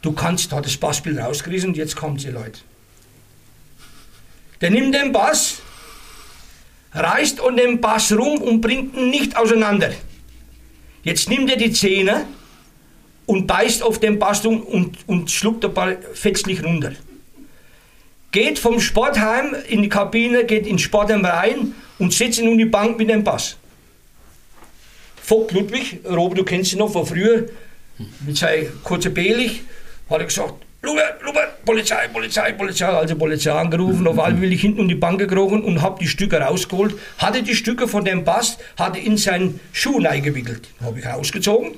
Du 0.02 0.12
kannst 0.12 0.52
da 0.52 0.62
das 0.62 0.78
Passbild 0.78 1.20
rausgerissen 1.20 1.70
und 1.70 1.78
jetzt 1.78 1.96
kommt 1.96 2.22
sie, 2.22 2.30
Leute. 2.30 2.60
Der 4.62 4.72
nimmt 4.72 4.96
den 4.96 5.12
Pass, 5.12 5.62
reißt 6.98 7.40
um 7.40 7.56
den 7.56 7.80
Bass 7.80 8.12
rum 8.12 8.42
und 8.42 8.62
bringt 8.62 8.96
ihn 8.96 9.10
nicht 9.10 9.38
auseinander. 9.38 9.92
Jetzt 11.04 11.30
nimmt 11.30 11.50
er 11.50 11.58
die 11.58 11.72
Zähne 11.72 12.26
und 13.26 13.48
beißt 13.48 13.84
auf 13.84 14.00
den 14.00 14.20
Bass 14.20 14.46
rum 14.46 14.62
und, 14.62 14.98
und 15.08 15.32
schluckt 15.32 15.64
den 15.64 15.74
Ball 15.74 15.98
fetzlich 16.14 16.64
runter. 16.64 16.94
Geht 18.32 18.60
vom 18.60 18.80
Sportheim 18.80 19.56
in 19.68 19.82
die 19.82 19.90
Kabine, 19.90 20.46
geht 20.46 20.68
ins 20.68 20.82
Sportheim 20.82 21.24
rein 21.24 21.74
und 22.00 22.14
setzt 22.14 22.40
ihn 22.40 22.50
um 22.50 22.58
die 22.58 22.66
Bank 22.66 22.98
mit 22.98 23.10
dem 23.10 23.24
Bass. 23.24 23.58
Vogt 25.22 25.52
Ludwig, 25.52 26.00
Robert, 26.10 26.40
du 26.40 26.44
kennst 26.44 26.74
ihn 26.74 26.80
noch 26.80 26.92
von 26.92 27.06
früher, 27.06 27.48
mit 28.26 28.38
seinem 28.38 28.84
kurzen 28.84 29.14
Belich, 29.14 29.62
hat 30.10 30.20
er 30.20 30.26
gesagt, 30.26 30.67
Lubert, 30.88 31.22
Lubert, 31.22 31.66
Polizei, 31.66 32.08
Polizei, 32.08 32.54
Polizei, 32.54 32.86
also 32.86 33.18
Polizei 33.18 33.52
angerufen, 33.52 34.08
auf 34.08 34.18
einmal 34.20 34.40
bin 34.40 34.54
ich 34.54 34.62
hinten 34.62 34.80
um 34.80 34.88
die 34.88 34.96
Bank 34.96 35.20
gekrochen 35.20 35.62
und 35.62 35.82
habe 35.82 36.00
die 36.00 36.08
Stücke 36.08 36.38
rausgeholt, 36.40 36.96
hatte 37.18 37.44
die 37.44 37.56
Stücke 37.56 37.90
von 37.90 38.06
dem 38.06 38.24
Bass, 38.24 38.58
hatte 38.78 38.98
in 38.98 39.18
seinen 39.18 39.60
Schuh 39.74 40.02
eingewickelt. 40.02 40.70
Habe 40.82 41.00
ich 41.00 41.06
rausgezogen, 41.06 41.76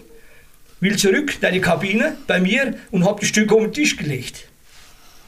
will 0.79 0.95
zurück 0.95 1.41
in 1.41 1.53
die 1.53 1.59
Kabine 1.59 2.17
bei 2.27 2.39
mir 2.39 2.75
und 2.91 3.03
habe 3.03 3.21
die 3.21 3.25
Stücke 3.25 3.55
auf 3.55 3.63
den 3.63 3.73
Tisch 3.73 3.97
gelegt. 3.97 4.47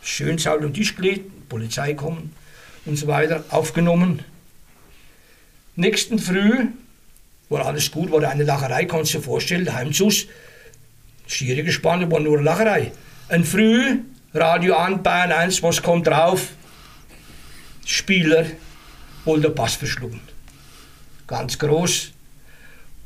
Schön 0.04 0.38
sauber 0.38 0.58
auf 0.58 0.66
den 0.66 0.74
Tisch 0.76 0.96
gelegt, 0.96 1.50
Polizei 1.50 1.96
kommen 1.96 2.36
und 2.86 2.98
so 2.98 3.08
weiter, 3.08 3.44
aufgenommen. 3.50 4.24
Nächsten 5.76 6.20
Früh 6.20 6.68
war 7.50 7.66
alles 7.66 7.90
gut, 7.90 8.12
war 8.12 8.22
eine 8.30 8.44
Lacherei, 8.44 8.86
kannst 8.86 9.16
du 9.16 9.18
dir 9.18 9.24
vorstellen, 9.24 9.74
Heimzus, 9.74 10.28
Schiere 11.26 11.64
gespannt, 11.64 12.12
war 12.12 12.20
nur 12.20 12.44
Lacherei. 12.44 12.92
Ein 13.32 13.46
Früh, 13.46 14.00
Radio 14.34 14.76
an, 14.76 15.04
Bayern 15.04 15.32
1, 15.32 15.64
was 15.64 15.82
kommt 15.82 16.06
drauf? 16.06 16.50
Spieler 17.86 18.46
wollte 19.24 19.50
Pass 19.52 19.76
verschlucken. 19.76 20.20
Ganz 21.28 21.58
groß. 21.58 22.12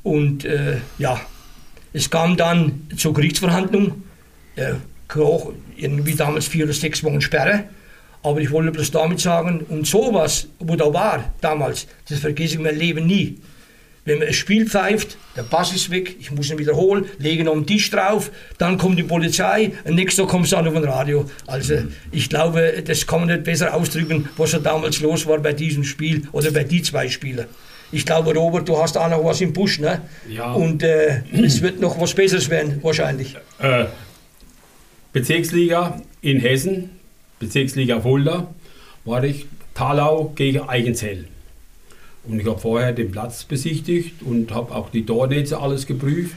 Und 0.02 0.44
äh, 0.44 0.78
ja, 0.98 1.22
es 1.94 2.10
kam 2.10 2.38
dann 2.38 2.88
zur 2.98 3.14
Gerichtsverhandlung. 3.14 4.02
Der 4.58 4.82
Kroch, 5.08 5.54
irgendwie 5.76 6.16
damals 6.16 6.48
vier 6.48 6.66
oder 6.66 6.74
sechs 6.74 7.04
Wochen 7.04 7.22
Sperre. 7.22 7.66
Aber 8.24 8.40
ich 8.40 8.50
wollte 8.50 8.72
bloß 8.72 8.90
damit 8.90 9.20
sagen, 9.20 9.60
und 9.70 9.86
sowas, 9.86 10.48
wo 10.58 10.76
da 10.76 10.92
war 10.92 11.36
damals, 11.40 11.86
das 12.10 12.18
vergesse 12.18 12.56
ich 12.56 12.60
mein 12.62 12.76
Leben 12.76 13.06
nie. 13.06 13.38
Wenn 14.06 14.20
man 14.20 14.28
ein 14.28 14.34
Spiel 14.34 14.70
pfeift, 14.70 15.18
der 15.36 15.42
Pass 15.42 15.74
ist 15.74 15.90
weg, 15.90 16.16
ich 16.20 16.32
muss 16.32 16.52
ihn 16.52 16.60
wiederholen, 16.60 17.06
lege 17.18 17.42
ihn 17.42 17.48
auf 17.48 17.56
den 17.56 17.66
Tisch 17.66 17.90
drauf, 17.90 18.32
dann 18.60 18.78
kommt 18.78 19.00
die 19.00 19.04
Polizei, 19.04 19.72
und 19.84 19.96
nächstes 19.96 20.24
Tag 20.24 20.32
kommt 20.32 20.46
es 20.46 20.52
dann 20.52 20.68
auf 20.68 20.74
den 20.76 20.84
Radio. 20.84 21.26
Also 21.48 21.74
ich 22.12 22.30
glaube, 22.30 22.84
das 22.86 23.08
kann 23.08 23.22
man 23.22 23.30
nicht 23.30 23.44
besser 23.44 23.74
ausdrücken, 23.74 24.30
was 24.38 24.52
da 24.52 24.60
damals 24.60 25.02
los 25.02 25.26
war 25.26 25.40
bei 25.40 25.54
diesem 25.54 25.84
Spiel 25.84 26.28
oder 26.32 26.52
bei 26.52 26.64
die 26.64 26.84
zwei 26.84 27.10
Spielen. 27.10 27.48
Ich 27.92 28.06
glaube, 28.06 28.34
Robert, 28.34 28.70
du 28.70 28.78
hast 28.78 28.96
auch 28.98 29.10
noch 29.10 29.24
was 29.24 29.42
im 29.42 29.54
Busch, 29.54 29.80
ne? 29.80 30.02
Ja. 30.30 30.54
Und 30.54 30.84
äh, 30.84 31.22
es 31.32 31.62
wird 31.62 31.80
noch 31.80 32.00
was 32.00 32.14
Besseres 32.14 32.50
werden, 32.50 32.80
wahrscheinlich. 32.84 33.36
Äh, 33.60 33.86
Bezirksliga 35.14 36.02
in 36.22 36.40
Hessen, 36.40 36.92
Bezirksliga 37.40 38.02
Fulda, 38.02 38.54
war 39.04 39.24
ich 39.24 39.46
Talau 39.74 40.32
gegen 40.36 40.62
Eigenzell. 40.68 41.26
Und 42.28 42.40
ich 42.40 42.48
habe 42.48 42.60
vorher 42.60 42.92
den 42.94 43.12
Platz 43.12 43.44
besichtigt 43.44 44.22
und 44.24 44.54
habe 44.54 44.74
auch 44.74 44.90
die 44.90 45.06
Tornetze 45.06 45.60
alles 45.60 45.86
geprüft. 45.86 46.36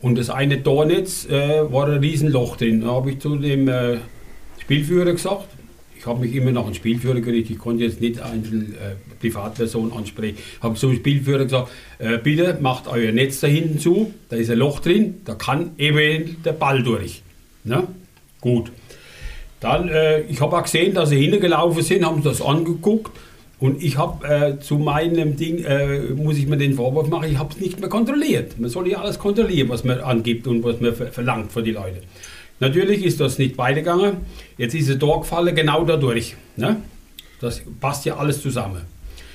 Und 0.00 0.16
das 0.18 0.30
eine 0.30 0.62
Tornetz 0.62 1.26
äh, 1.26 1.72
war 1.72 1.88
ein 1.88 1.98
Riesenloch 1.98 2.56
drin. 2.56 2.82
Da 2.82 2.88
habe 2.88 3.12
ich 3.12 3.20
zu 3.20 3.36
dem 3.36 3.68
äh, 3.68 3.98
Spielführer 4.60 5.12
gesagt, 5.12 5.48
ich 5.98 6.06
habe 6.06 6.20
mich 6.20 6.34
immer 6.34 6.52
nach 6.52 6.64
einem 6.64 6.74
Spielführer 6.74 7.20
gerichtet, 7.22 7.56
ich 7.56 7.58
konnte 7.58 7.84
jetzt 7.84 8.02
nicht 8.02 8.20
einzelne 8.20 8.64
äh, 8.64 8.94
Privatperson 9.20 9.90
ansprechen. 9.92 10.36
Ich 10.36 10.62
habe 10.62 10.74
zum 10.74 10.94
Spielführer 10.94 11.44
gesagt, 11.44 11.70
äh, 11.98 12.18
bitte 12.18 12.58
macht 12.60 12.86
euer 12.88 13.10
Netz 13.12 13.40
da 13.40 13.46
hinten 13.46 13.78
zu, 13.78 14.12
da 14.28 14.36
ist 14.36 14.50
ein 14.50 14.58
Loch 14.58 14.80
drin, 14.80 15.22
da 15.24 15.34
kann 15.34 15.70
eventuell 15.78 16.36
der 16.44 16.52
Ball 16.52 16.82
durch. 16.82 17.22
Ne? 17.64 17.88
Gut. 18.42 18.70
Dann, 19.60 19.88
äh, 19.88 20.20
ich 20.22 20.42
habe 20.42 20.58
auch 20.58 20.62
gesehen, 20.62 20.92
dass 20.92 21.08
sie 21.08 21.16
hingelaufen 21.16 21.82
sind, 21.82 22.04
haben 22.04 22.22
das 22.22 22.42
angeguckt 22.42 23.10
und 23.64 23.82
ich 23.82 23.96
habe 23.96 24.28
äh, 24.28 24.60
zu 24.60 24.76
meinem 24.76 25.36
Ding, 25.36 25.64
äh, 25.64 26.00
muss 26.14 26.36
ich 26.36 26.46
mir 26.46 26.58
den 26.58 26.74
Vorwurf 26.74 27.08
machen, 27.08 27.30
ich 27.30 27.38
habe 27.38 27.50
es 27.50 27.58
nicht 27.58 27.80
mehr 27.80 27.88
kontrolliert. 27.88 28.60
Man 28.60 28.68
soll 28.68 28.88
ja 28.88 28.98
alles 28.98 29.18
kontrollieren, 29.18 29.70
was 29.70 29.84
man 29.84 30.00
angibt 30.00 30.46
und 30.46 30.62
was 30.62 30.80
man 30.80 30.94
ver 30.94 31.06
verlangt 31.06 31.50
von 31.50 31.64
den 31.64 31.72
Leuten. 31.72 32.00
Natürlich 32.60 33.02
ist 33.02 33.20
das 33.20 33.38
nicht 33.38 33.56
weitergegangen. 33.56 34.18
Jetzt 34.58 34.74
ist 34.74 34.90
da 35.02 35.16
gefallen, 35.16 35.54
genau 35.54 35.82
dadurch. 35.86 36.36
Ne? 36.58 36.76
Das 37.40 37.62
passt 37.80 38.04
ja 38.04 38.18
alles 38.18 38.42
zusammen. 38.42 38.82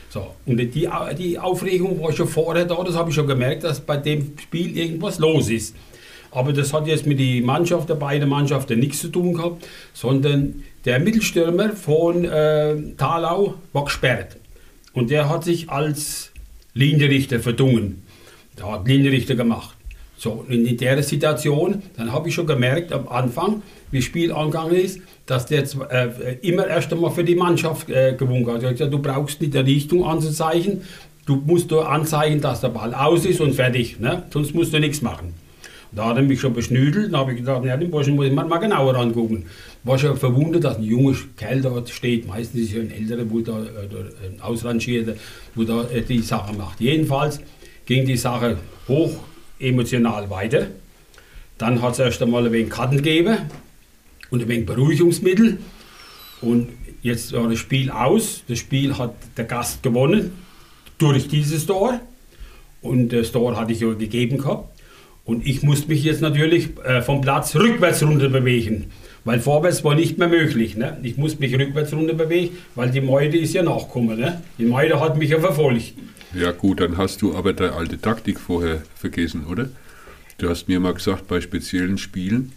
So, 0.09 0.27
und 0.45 0.57
die, 0.57 0.87
die 1.17 1.39
Aufregung 1.39 1.99
war 1.99 2.11
schon 2.11 2.27
vorher 2.27 2.65
da, 2.65 2.83
das 2.83 2.93
habe 2.93 3.09
ich 3.09 3.15
schon 3.15 3.25
gemerkt, 3.25 3.63
dass 3.63 3.79
bei 3.79 3.97
dem 3.97 4.37
Spiel 4.37 4.77
irgendwas 4.77 5.17
los 5.17 5.49
ist. 5.49 5.75
Aber 6.31 6.53
das 6.53 6.73
hat 6.73 6.87
jetzt 6.87 7.05
mit 7.05 7.19
den 7.19 7.45
Mannschaft, 7.45 7.89
der 7.89 7.95
beiden 7.95 8.29
Mannschaften 8.29 8.79
nichts 8.79 9.01
zu 9.01 9.09
tun 9.09 9.33
gehabt, 9.33 9.65
sondern 9.93 10.63
der 10.85 10.99
Mittelstürmer 10.99 11.71
von 11.71 12.25
äh, 12.25 12.75
Thalau 12.97 13.55
war 13.73 13.85
gesperrt. 13.85 14.37
Und 14.93 15.09
der 15.09 15.29
hat 15.29 15.43
sich 15.43 15.69
als 15.69 16.31
Linienrichter 16.73 17.39
verdungen. 17.39 18.03
Der 18.57 18.71
hat 18.71 18.87
Linienrichter 18.87 19.35
gemacht. 19.35 19.75
So, 20.17 20.45
in 20.49 20.75
der 20.75 21.01
Situation, 21.01 21.81
dann 21.95 22.11
habe 22.11 22.27
ich 22.27 22.35
schon 22.35 22.45
gemerkt 22.45 22.91
am 22.91 23.07
Anfang, 23.07 23.61
wie 23.89 24.01
Spiel 24.01 24.33
angegangen 24.33 24.75
ist, 24.75 24.99
dass 25.25 25.45
der 25.45 25.63
äh, 25.91 26.35
immer 26.41 26.67
erst 26.67 26.91
einmal 26.91 27.11
für 27.11 27.23
die 27.23 27.35
Mannschaft 27.35 27.89
äh, 27.89 28.15
gewunken 28.17 28.51
hat. 28.51 28.63
Er 28.63 28.69
hat 28.69 28.75
gesagt, 28.75 28.93
du 28.93 28.99
brauchst 28.99 29.39
nicht 29.39 29.53
die 29.53 29.59
Richtung 29.59 30.03
anzuzeichnen, 30.03 30.81
du 31.25 31.37
musst 31.37 31.71
nur 31.71 31.89
anzeigen, 31.89 32.41
dass 32.41 32.59
der 32.59 32.67
Ball 32.67 32.93
aus 32.93 33.25
ist 33.25 33.39
und 33.39 33.53
fertig, 33.53 33.99
ne? 34.01 34.23
sonst 34.29 34.53
musst 34.53 34.73
du 34.73 34.79
nichts 34.79 35.01
machen. 35.01 35.33
Da 35.91 36.05
hat 36.05 36.17
er 36.17 36.23
mich 36.23 36.39
schon 36.39 36.53
beschnüdelt, 36.53 37.11
dann 37.11 37.19
habe 37.21 37.31
ich 37.31 37.39
gedacht, 37.39 37.65
ja, 37.65 37.75
den 37.75 37.89
Burschen 37.89 38.15
muss 38.15 38.27
ich 38.27 38.33
mal, 38.33 38.45
mal 38.45 38.57
genauer 38.57 38.95
angucken. 38.95 39.45
War 39.83 39.97
schon 39.97 40.15
verwundert, 40.17 40.63
dass 40.63 40.77
ein 40.77 40.83
junger 40.83 41.15
Kerl 41.35 41.61
dort 41.61 41.89
steht, 41.89 42.27
meistens 42.27 42.61
ist 42.61 42.73
es 42.73 42.79
ein 42.79 42.91
älterer, 42.91 43.29
wo 43.29 43.39
da, 43.39 43.59
äh, 43.63 44.27
ein 44.27 44.41
Ausrangierter, 44.41 45.15
wo 45.55 45.63
da 45.63 45.87
äh, 45.89 46.01
die 46.01 46.19
Sache 46.19 46.53
macht. 46.53 46.79
Jedenfalls 46.79 47.41
ging 47.85 48.05
die 48.05 48.17
Sache 48.17 48.57
hoch 48.87 49.17
emotional 49.59 50.29
weiter. 50.29 50.67
Dann 51.57 51.81
hat 51.81 51.93
es 51.93 51.99
erst 51.99 52.21
einmal 52.21 52.45
ein 52.45 52.51
wenig 52.51 52.69
Karten 52.69 52.97
gegeben 52.97 53.37
und 54.29 54.41
ein 54.41 54.47
wenig 54.47 54.67
Beruhigungsmittel. 54.67 55.57
Und 56.41 56.69
jetzt 57.01 57.33
war 57.33 57.49
das 57.49 57.59
Spiel 57.59 57.89
aus. 57.89 58.43
Das 58.47 58.59
Spiel 58.59 58.97
hat 58.97 59.15
der 59.37 59.45
Gast 59.45 59.83
gewonnen 59.83 60.31
durch 60.99 61.27
dieses 61.27 61.65
Tor. 61.65 61.99
Und 62.81 63.09
das 63.09 63.31
Tor 63.31 63.57
hatte 63.57 63.73
ich 63.73 63.81
ja 63.81 63.91
gegeben 63.93 64.37
gehabt. 64.37 64.78
Und 65.29 65.45
ich 65.45 65.61
musste 65.61 65.89
mich 65.89 66.03
jetzt 66.03 66.21
natürlich 66.21 66.69
äh, 66.83 67.03
vom 67.03 67.21
Platz 67.21 67.55
rückwärts 67.55 68.01
runter 68.01 68.29
bewegen. 68.29 68.87
Weil 69.25 69.39
vorwärts 69.39 69.83
war 69.83 69.93
nicht 69.93 70.17
mehr 70.17 70.27
möglich. 70.27 70.75
Ne? 70.75 70.97
Ich 71.03 71.17
musste 71.17 71.39
mich 71.39 71.53
rückwärts 71.53 71.93
runter 71.93 72.15
bewegen, 72.15 72.57
weil 72.73 72.89
die 72.89 72.99
Meute 72.99 73.37
ist 73.37 73.53
ja 73.53 73.61
nachgekommen. 73.61 74.19
Ne? 74.19 74.41
Die 74.57 74.65
Meute 74.65 74.99
hat 74.99 75.19
mich 75.19 75.29
ja 75.29 75.39
verfolgt. 75.39 75.93
Ja 76.33 76.49
gut, 76.49 76.79
dann 76.79 76.97
hast 76.97 77.21
du 77.21 77.35
aber 77.35 77.53
deine 77.53 77.73
alte 77.73 78.01
Taktik 78.01 78.39
vorher 78.39 78.81
vergessen, 78.95 79.45
oder? 79.45 79.69
Du 80.39 80.49
hast 80.49 80.67
mir 80.67 80.79
mal 80.79 80.95
gesagt, 80.95 81.27
bei 81.27 81.41
speziellen 81.41 81.99
Spielen 81.99 82.53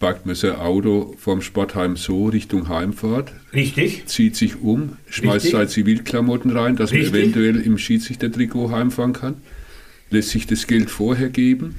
parkt 0.00 0.26
man 0.26 0.34
sein 0.34 0.56
Auto 0.56 1.14
vom 1.18 1.40
Sportheim 1.40 1.96
so 1.96 2.26
Richtung 2.26 2.68
Heimfahrt, 2.68 3.30
Richtig. 3.52 4.06
zieht 4.06 4.34
sich 4.34 4.60
um, 4.60 4.96
schmeißt 5.08 5.50
seine 5.50 5.68
Zivilklamotten 5.68 6.50
rein, 6.50 6.74
dass 6.74 6.90
Richtig. 6.90 7.12
man 7.12 7.20
eventuell 7.20 7.60
im 7.60 7.78
Schiedsrichtertrikot 7.78 8.72
heimfahren 8.72 9.12
kann, 9.12 9.36
lässt 10.10 10.30
sich 10.30 10.46
das 10.46 10.66
Geld 10.66 10.90
vorher 10.90 11.28
geben 11.28 11.78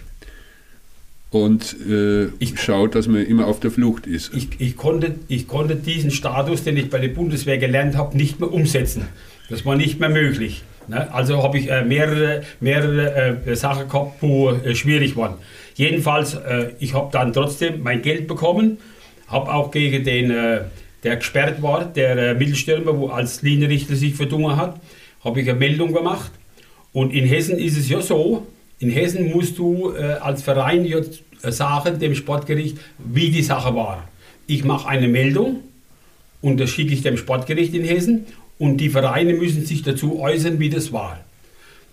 und 1.31 1.75
äh, 1.89 2.25
Ich- 2.39 2.59
schaut, 2.59 2.95
dass 2.95 3.07
man 3.07 3.25
immer 3.25 3.47
auf 3.47 3.59
der 3.59 3.71
Flucht 3.71 4.07
ist. 4.07 4.33
Ich, 4.33 4.49
ich, 4.59 4.77
konnte, 4.77 5.15
ich 5.27 5.47
konnte 5.47 5.75
diesen 5.75 6.11
Status, 6.11 6.63
den 6.63 6.77
ich 6.77 6.89
bei 6.89 6.99
der 6.99 7.09
Bundeswehr 7.09 7.57
gelernt 7.57 7.95
habe, 7.97 8.15
nicht 8.15 8.39
mehr 8.39 8.51
umsetzen. 8.51 9.07
Das 9.49 9.65
war 9.65 9.75
nicht 9.75 9.99
mehr 9.99 10.09
möglich. 10.09 10.63
Ne? 10.87 11.11
Also 11.13 11.43
habe 11.43 11.57
ich 11.57 11.69
äh, 11.69 11.83
mehrere, 11.83 12.43
mehrere 12.59 13.41
äh, 13.45 13.55
Sachen 13.55 13.87
gehabt, 13.87 14.21
wo 14.21 14.51
äh, 14.51 14.75
schwierig 14.75 15.15
waren. 15.15 15.35
Jedenfalls, 15.75 16.35
äh, 16.35 16.71
ich 16.79 16.93
habe 16.93 17.09
dann 17.11 17.33
trotzdem 17.33 17.83
mein 17.83 18.01
Geld 18.01 18.27
bekommen, 18.27 18.77
habe 19.27 19.53
auch 19.53 19.71
gegen 19.71 20.03
den, 20.03 20.31
äh, 20.31 20.61
der 21.03 21.17
gesperrt 21.17 21.61
war, 21.61 21.85
der 21.85 22.33
Mittelstürmer, 22.35 22.97
wo 22.97 23.07
als 23.09 23.41
Linienrichter 23.41 23.95
sich 23.95 24.15
verdungen 24.15 24.55
hat, 24.57 24.79
habe 25.23 25.41
ich 25.41 25.49
eine 25.49 25.59
Meldung 25.59 25.93
gemacht. 25.93 26.31
Und 26.95 27.11
in 27.11 27.25
Hessen 27.25 27.59
ist 27.59 27.77
es 27.77 27.89
ja 27.89 27.99
so, 27.99 28.47
in 28.79 28.89
Hessen 28.89 29.29
musst 29.29 29.57
du 29.57 29.91
äh, 29.91 30.13
als 30.13 30.43
Verein 30.43 30.85
jetzt 30.85 31.23
äh, 31.41 31.51
sagen, 31.51 31.99
dem 31.99 32.15
Sportgericht, 32.15 32.77
wie 32.97 33.31
die 33.31 33.43
Sache 33.43 33.75
war. 33.75 34.07
Ich 34.47 34.63
mache 34.63 34.87
eine 34.87 35.09
Meldung 35.09 35.57
und 36.41 36.57
das 36.57 36.69
schicke 36.69 36.93
ich 36.93 37.01
dem 37.01 37.17
Sportgericht 37.17 37.73
in 37.73 37.83
Hessen 37.83 38.27
und 38.59 38.77
die 38.77 38.87
Vereine 38.87 39.33
müssen 39.33 39.65
sich 39.65 39.83
dazu 39.83 40.21
äußern, 40.21 40.57
wie 40.59 40.69
das 40.69 40.93
war. 40.93 41.19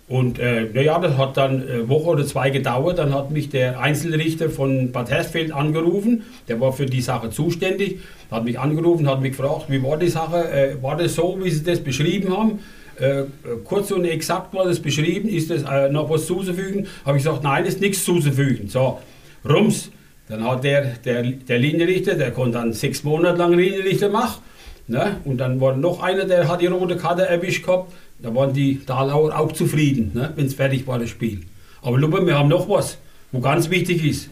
Und 0.07 0.39
äh, 0.39 0.69
naja, 0.73 0.97
das 0.99 1.17
hat 1.17 1.35
dann 1.35 1.67
eine 1.67 1.89
Woche 1.89 2.11
oder 2.11 2.25
zwei 2.25 2.49
gedauert. 2.49 2.97
Dann 2.97 3.13
hat 3.13 3.29
mich 3.29 3.49
der 3.49 3.81
Einzelrichter 3.81 4.49
von 4.49 4.93
Bad 4.93 5.09
Hersfeld 5.09 5.51
angerufen. 5.51 6.23
Der 6.47 6.61
war 6.61 6.71
für 6.71 6.85
die 6.85 7.01
Sache 7.01 7.29
zuständig. 7.29 7.99
Hat 8.31 8.45
mich 8.45 8.57
angerufen, 8.57 9.09
hat 9.09 9.19
mich 9.19 9.31
gefragt, 9.31 9.65
wie 9.67 9.83
war 9.83 9.97
die 9.97 10.07
Sache? 10.07 10.49
Äh, 10.49 10.81
war 10.81 10.95
das 10.95 11.15
so, 11.15 11.37
wie 11.43 11.49
Sie 11.49 11.65
das 11.65 11.81
beschrieben 11.81 12.37
haben? 12.37 12.59
Äh, 12.99 13.23
kurz 13.63 13.91
und 13.91 14.05
exakt 14.05 14.53
war 14.53 14.65
das 14.65 14.79
beschrieben. 14.79 15.27
Ist 15.29 15.49
das 15.49 15.63
äh, 15.63 15.89
noch 15.89 16.09
was 16.09 16.25
zuzufügen? 16.27 16.87
Habe 17.05 17.17
ich 17.17 17.23
gesagt, 17.23 17.43
nein, 17.43 17.65
ist 17.65 17.81
nichts 17.81 18.03
zuzufügen. 18.03 18.67
So, 18.69 18.99
rums. 19.47 19.89
Dann 20.29 20.43
hat 20.47 20.63
der, 20.63 20.81
der, 21.03 21.23
der 21.23 21.59
Linienrichter, 21.59 22.15
der 22.15 22.31
konnte 22.31 22.57
dann 22.57 22.71
sechs 22.73 23.03
Monate 23.03 23.37
lang 23.37 23.53
Linienrichter 23.53 24.09
machen. 24.09 24.41
Ne? 24.87 25.17
Und 25.25 25.37
dann 25.37 25.59
war 25.59 25.75
noch 25.75 26.01
einer, 26.01 26.25
der 26.25 26.47
hat 26.47 26.61
die 26.61 26.67
rote 26.67 26.95
Karte 26.97 27.27
erwischt 27.27 27.65
gehabt. 27.65 27.91
Da 28.19 28.33
waren 28.33 28.53
die 28.53 28.79
Dalauer 28.85 29.37
auch 29.37 29.51
zufrieden, 29.51 30.11
ne? 30.13 30.31
wenn 30.35 30.45
es 30.45 30.53
fertig 30.53 30.87
war, 30.87 30.97
das 30.99 31.09
Spiel. 31.09 31.41
Aber 31.81 31.97
Lupe, 31.97 32.25
wir 32.25 32.37
haben 32.37 32.47
noch 32.49 32.69
was, 32.69 32.97
wo 33.33 33.39
ganz 33.41 33.69
wichtig 33.69 34.03
ist. 34.05 34.29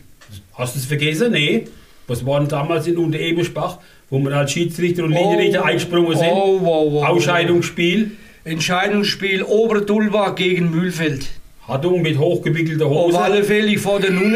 Hast 0.53 0.75
du 0.75 0.79
es 0.79 0.85
vergessen? 0.85 1.33
Nee. 1.33 1.65
Was 2.07 2.25
war 2.25 2.39
denn 2.39 2.47
damals 2.49 2.87
in 2.87 2.97
Unterebersbach, 2.97 3.79
wo 4.09 4.19
wir 4.19 4.31
als 4.35 4.51
Schiedsrichter 4.51 5.03
und 5.03 5.11
Linienrichter 5.11 5.61
Oh, 5.61 5.65
eingesprungen 5.65 6.17
sind? 6.17 6.29
oh, 6.31 6.59
wow, 6.61 6.91
wow, 6.93 7.07
Ausscheidungsspiel. 7.09 8.11
Entscheidungsspiel 8.43 9.43
Oberdulva 9.43 10.29
gegen 10.31 10.71
Mühlfeld. 10.71 11.27
Hattung 11.67 12.01
mit 12.01 12.17
hochgewickelter 12.17 12.85
Auf 12.87 13.07
Hose. 13.07 13.19
alle 13.19 13.43
Fälle, 13.43 13.67
ich 13.67 13.79
fahre 13.79 14.01
dann. 14.01 14.35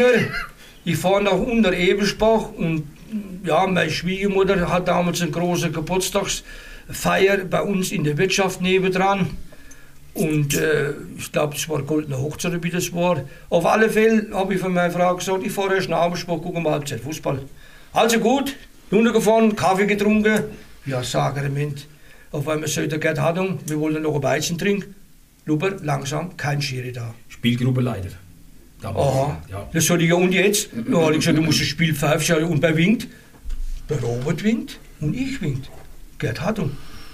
Ich 0.84 0.96
fahre 0.96 1.24
nach 1.24 1.32
unter 1.32 1.72
Ebersbach 1.72 2.50
und 2.56 2.84
ja, 3.44 3.66
meine 3.66 3.90
Schwiegermutter 3.90 4.70
hat 4.70 4.86
damals 4.86 5.20
eine 5.22 5.32
große 5.32 5.70
Geburtstagsfeier 5.70 7.38
bei 7.50 7.62
uns 7.62 7.90
in 7.90 8.04
der 8.04 8.16
Wirtschaft 8.18 8.60
nebendran. 8.60 9.30
Und 10.14 10.54
äh, 10.56 10.92
ich 11.18 11.30
glaube, 11.32 11.56
es 11.56 11.68
war 11.68 11.82
goldene 11.82 12.18
Hochzeit, 12.18 12.62
wie 12.62 12.70
das 12.70 12.92
war. 12.94 13.22
Auf 13.50 13.66
alle 13.66 13.90
Fälle 13.90 14.28
habe 14.32 14.54
ich 14.54 14.60
von 14.60 14.72
meiner 14.72 14.92
Frau 14.92 15.14
gesagt, 15.16 15.44
ich 15.44 15.52
fahre 15.52 15.74
erst 15.74 15.88
nach 15.88 16.06
Ebersbach, 16.06 16.40
gucken 16.40 16.62
mal 16.62 16.72
Halbzeit 16.72 17.00
Fußball. 17.00 17.40
Also 17.92 18.20
gut, 18.20 18.54
runtergefahren, 18.90 19.56
Kaffee 19.56 19.86
getrunken. 19.86 20.44
Ja, 20.86 21.02
Sakrament. 21.02 21.86
Auf 22.30 22.48
einmal 22.48 22.68
sagt 22.68 22.92
der 22.92 22.98
Gerd 22.98 23.20
Hattung, 23.20 23.60
wir 23.66 23.78
wollen 23.78 24.02
noch 24.02 24.14
ein 24.14 24.22
Weizen 24.22 24.58
trinken. 24.58 24.94
Luber, 25.44 25.76
langsam, 25.82 26.36
kein 26.36 26.60
Schiri 26.60 26.92
da. 26.92 27.14
Spielgruppe 27.28 27.80
Leiter. 27.80 28.10
Damals. 28.82 29.06
Aha. 29.06 29.42
Ja. 29.50 29.68
Das 29.72 29.86
soll 29.86 30.02
ich 30.02 30.08
ja 30.08 30.16
und 30.16 30.32
jetzt? 30.32 30.68
Da 30.72 30.98
habe 30.98 31.12
ich 31.12 31.20
gesagt, 31.20 31.38
du 31.38 31.42
musst 31.42 31.60
das 31.60 31.68
Spiel 31.68 31.94
pfeifen 31.94 32.44
und 32.44 32.60
wer 32.62 32.76
winkt? 32.76 33.06
Der 33.88 34.00
Robert 34.00 34.42
winkt 34.42 34.78
und 35.00 35.14
ich 35.14 35.40
winkt. 35.40 35.70
Gerd. 36.18 36.40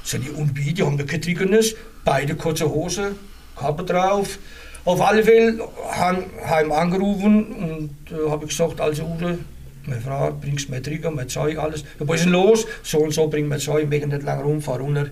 Sag 0.04 0.22
ich, 0.22 0.32
und 0.32 0.56
wie? 0.56 0.72
Die 0.72 0.82
haben 0.82 0.98
da 0.98 1.04
kein 1.04 1.22
Triggernis, 1.22 1.76
beide 2.04 2.34
kurze 2.34 2.68
Hose, 2.68 3.14
Kappe 3.56 3.84
drauf. 3.84 4.38
Auf 4.84 5.00
alle 5.00 5.22
Fälle 5.22 5.68
haben 5.92 6.24
heim 6.44 6.72
angerufen 6.72 7.46
und 7.52 7.90
äh, 8.10 8.28
habe 8.28 8.44
ich 8.44 8.50
gesagt, 8.50 8.80
also 8.80 9.04
Ude, 9.04 9.38
meine 9.86 10.00
Frau, 10.00 10.32
bringst 10.32 10.68
mein 10.70 10.82
Trigger, 10.82 11.10
mein 11.10 11.28
Zeug, 11.28 11.58
alles. 11.58 11.82
Ja, 11.98 12.08
was 12.08 12.20
ist 12.20 12.24
denn 12.26 12.32
los? 12.32 12.66
So 12.82 12.98
und 12.98 13.12
so, 13.12 13.28
bring 13.28 13.48
mein 13.48 13.60
Zeug, 13.60 13.88
möchte 13.88 14.06
nicht 14.06 14.22
lange 14.22 14.42
rum, 14.42 14.60
fahr 14.60 14.78
runter. 14.78 15.10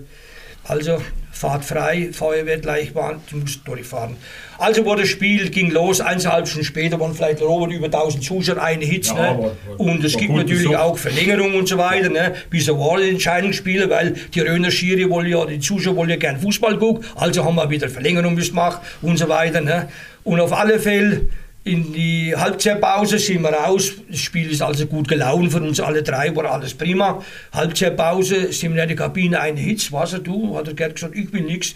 Also, 0.64 0.98
Fahrt 1.40 1.64
frei, 1.64 2.10
Feuerwehr 2.12 2.58
gleich 2.58 2.94
waren, 2.94 3.22
die 3.30 3.36
mussten 3.36 3.64
durchfahren. 3.64 4.16
Also 4.58 4.84
war 4.84 4.96
das 4.96 5.08
Spiel, 5.08 5.48
ging 5.48 5.70
los, 5.70 6.02
eineinhalb 6.02 6.46
Stunden 6.46 6.66
später 6.66 7.00
waren 7.00 7.14
vielleicht 7.14 7.40
Robert 7.40 7.72
über 7.72 7.86
1000 7.86 8.22
Zuschauer, 8.22 8.62
eine 8.62 8.84
Hitz. 8.84 9.08
Ja, 9.08 9.32
ne? 9.32 9.52
und 9.78 10.04
es 10.04 10.18
gibt 10.18 10.34
natürlich 10.34 10.64
besucht. 10.64 10.78
auch 10.78 10.98
Verlängerung 10.98 11.54
und 11.54 11.66
so 11.66 11.78
weiter, 11.78 12.10
ne? 12.10 12.34
bis 12.50 12.68
ein 12.68 12.76
Wahlentscheidungsspiele, 12.78 13.88
weil 13.88 14.16
die 14.34 14.40
Röner 14.40 14.70
Schiri 14.70 15.08
wollen 15.08 15.30
ja, 15.30 15.46
die 15.46 15.60
Zuschauer 15.60 15.96
wollen 15.96 16.10
ja 16.10 16.16
gern 16.16 16.38
Fußball 16.38 16.78
gucken, 16.78 17.06
also 17.14 17.42
haben 17.42 17.54
wir 17.54 17.70
wieder 17.70 17.88
Verlängerung 17.88 18.36
gemacht 18.36 18.82
und 19.00 19.16
so 19.16 19.26
weiter. 19.30 19.62
Ne? 19.62 19.88
Und 20.24 20.40
auf 20.40 20.52
alle 20.52 20.78
Fälle 20.78 21.22
in 21.70 21.92
die 21.92 22.34
Halbzeitpause 22.36 23.20
sind 23.20 23.42
wir 23.42 23.50
raus. 23.50 23.92
Das 24.08 24.18
Spiel 24.18 24.50
ist 24.50 24.60
also 24.60 24.86
gut 24.86 25.06
gelaufen 25.06 25.50
für 25.52 25.62
uns 25.62 25.78
alle 25.78 26.02
drei, 26.02 26.34
war 26.34 26.46
alles 26.46 26.74
prima. 26.74 27.22
Halbzeitpause 27.52 28.52
sind 28.52 28.74
wir 28.74 28.82
in 28.82 28.88
der 28.88 28.96
Kabine, 28.96 29.40
eine 29.40 29.60
Hitz, 29.60 29.92
was 29.92 30.20
du? 30.20 30.56
Hat 30.56 30.66
er 30.66 30.74
gern 30.74 30.94
gesagt, 30.94 31.14
ich 31.14 31.32
will 31.32 31.42
nichts. 31.42 31.74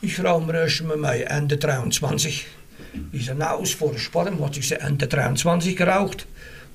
Ich 0.00 0.22
rauche 0.22 0.46
mir 0.46 0.60
erst 0.60 0.84
mal 0.84 0.96
mein 0.96 1.22
Ende 1.22 1.56
23. 1.56 2.46
Ich 3.10 3.26
sage, 3.26 3.38
na, 3.40 3.50
aus 3.50 3.72
vor 3.72 3.90
dem 3.90 3.98
Sport, 3.98 4.30
hat 4.40 4.54
sich 4.54 4.70
Ende 4.70 5.08
23 5.08 5.76
geraucht. 5.76 6.26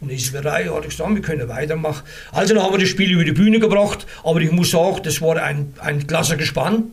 Und 0.02 0.12
ist 0.12 0.36
rein, 0.36 0.70
hat 0.70 0.84
gesagt, 0.84 1.16
wir 1.16 1.22
können 1.22 1.48
weitermachen. 1.48 2.04
Also 2.34 2.54
dann 2.54 2.64
haben 2.64 2.74
wir 2.74 2.80
das 2.80 2.90
Spiel 2.90 3.12
über 3.12 3.24
die 3.24 3.32
Bühne 3.32 3.60
gebracht, 3.60 4.06
aber 4.24 4.42
ich 4.42 4.52
muss 4.52 4.72
sagen, 4.72 5.00
das 5.04 5.22
war 5.22 5.42
ein, 5.42 5.74
ein 5.80 6.06
klasse 6.06 6.36
Gespann. 6.36 6.92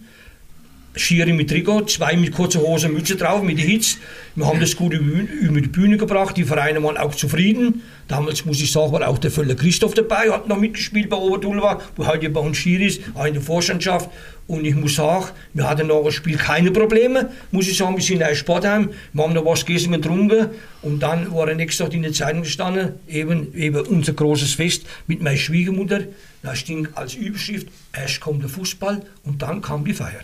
Schiri 0.96 1.32
mit 1.32 1.50
Trikot, 1.50 1.86
zwei 1.86 2.16
mit 2.16 2.32
kurzer 2.32 2.60
Hose 2.60 2.86
und 2.86 2.94
Mütze 2.94 3.16
drauf, 3.16 3.42
mit 3.42 3.58
der 3.58 3.64
Hitze. 3.64 3.96
Wir 4.36 4.46
haben 4.46 4.60
das 4.60 4.76
gut 4.76 4.94
über, 4.94 5.60
die 5.60 5.68
Bühne 5.68 5.96
gebracht, 5.96 6.36
die 6.36 6.44
Vereine 6.44 6.82
waren 6.84 6.96
auch 6.96 7.14
zufrieden. 7.14 7.82
Damals, 8.06 8.44
muss 8.44 8.60
ich 8.60 8.70
sagen, 8.70 8.92
war 8.92 9.08
auch 9.08 9.18
der 9.18 9.32
Völler 9.32 9.56
Christoph 9.56 9.94
dabei, 9.94 10.30
hat 10.30 10.46
noch 10.46 10.58
mitgespielt 10.58 11.08
bei 11.08 11.16
Oberdulva, 11.16 11.80
wo 11.96 12.06
heute 12.06 12.30
bei 12.30 12.40
uns 12.40 12.58
Schiri 12.58 12.86
ist, 12.86 13.00
auch 13.14 13.24
in 13.24 13.34
der 13.34 13.42
Vorstandschaft. 13.42 14.08
Und 14.46 14.64
ich 14.64 14.74
muss 14.76 14.94
sagen, 14.94 15.26
wir 15.52 15.68
hatten 15.68 15.88
nach 15.88 16.02
dem 16.02 16.10
Spiel 16.12 16.36
keine 16.36 16.70
Probleme, 16.70 17.30
muss 17.50 17.66
ich 17.66 17.76
sagen, 17.76 17.96
wir 17.96 18.04
sind 18.04 18.22
ein 18.22 18.36
Sportheim, 18.36 18.90
wir 19.12 19.24
haben 19.24 19.32
noch 19.32 19.46
was 19.46 19.64
gegessen 19.64 19.94
und 19.94 20.02
getrunken 20.02 20.50
und 20.82 21.02
dann 21.02 21.32
war 21.34 21.48
er 21.48 21.54
nächsten 21.54 21.84
Tag 21.84 21.94
in 21.94 22.02
der 22.02 22.12
Zeitung 22.12 22.42
gestanden, 22.42 22.92
eben, 23.08 23.54
eben 23.54 23.80
unser 23.86 24.12
großes 24.12 24.54
Fest 24.54 24.84
mit 25.06 25.22
meiner 25.22 25.38
Schwiegermutter. 25.38 26.02
Da 26.42 26.54
sting 26.54 26.88
als 26.94 27.14
Überschrift, 27.14 27.68
erst 27.92 28.20
kommt 28.20 28.42
der 28.42 28.50
Fußball 28.50 29.00
und 29.24 29.40
dann 29.40 29.62
kam 29.62 29.84
die 29.84 29.94
Feier. 29.94 30.20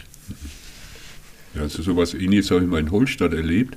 Ja, 1.54 1.62
also 1.62 1.82
sowas 1.82 2.14
ähnliches 2.14 2.50
habe 2.50 2.62
ich 2.62 2.68
mal 2.68 2.80
in 2.80 2.90
Holstadt 2.90 3.32
erlebt. 3.32 3.76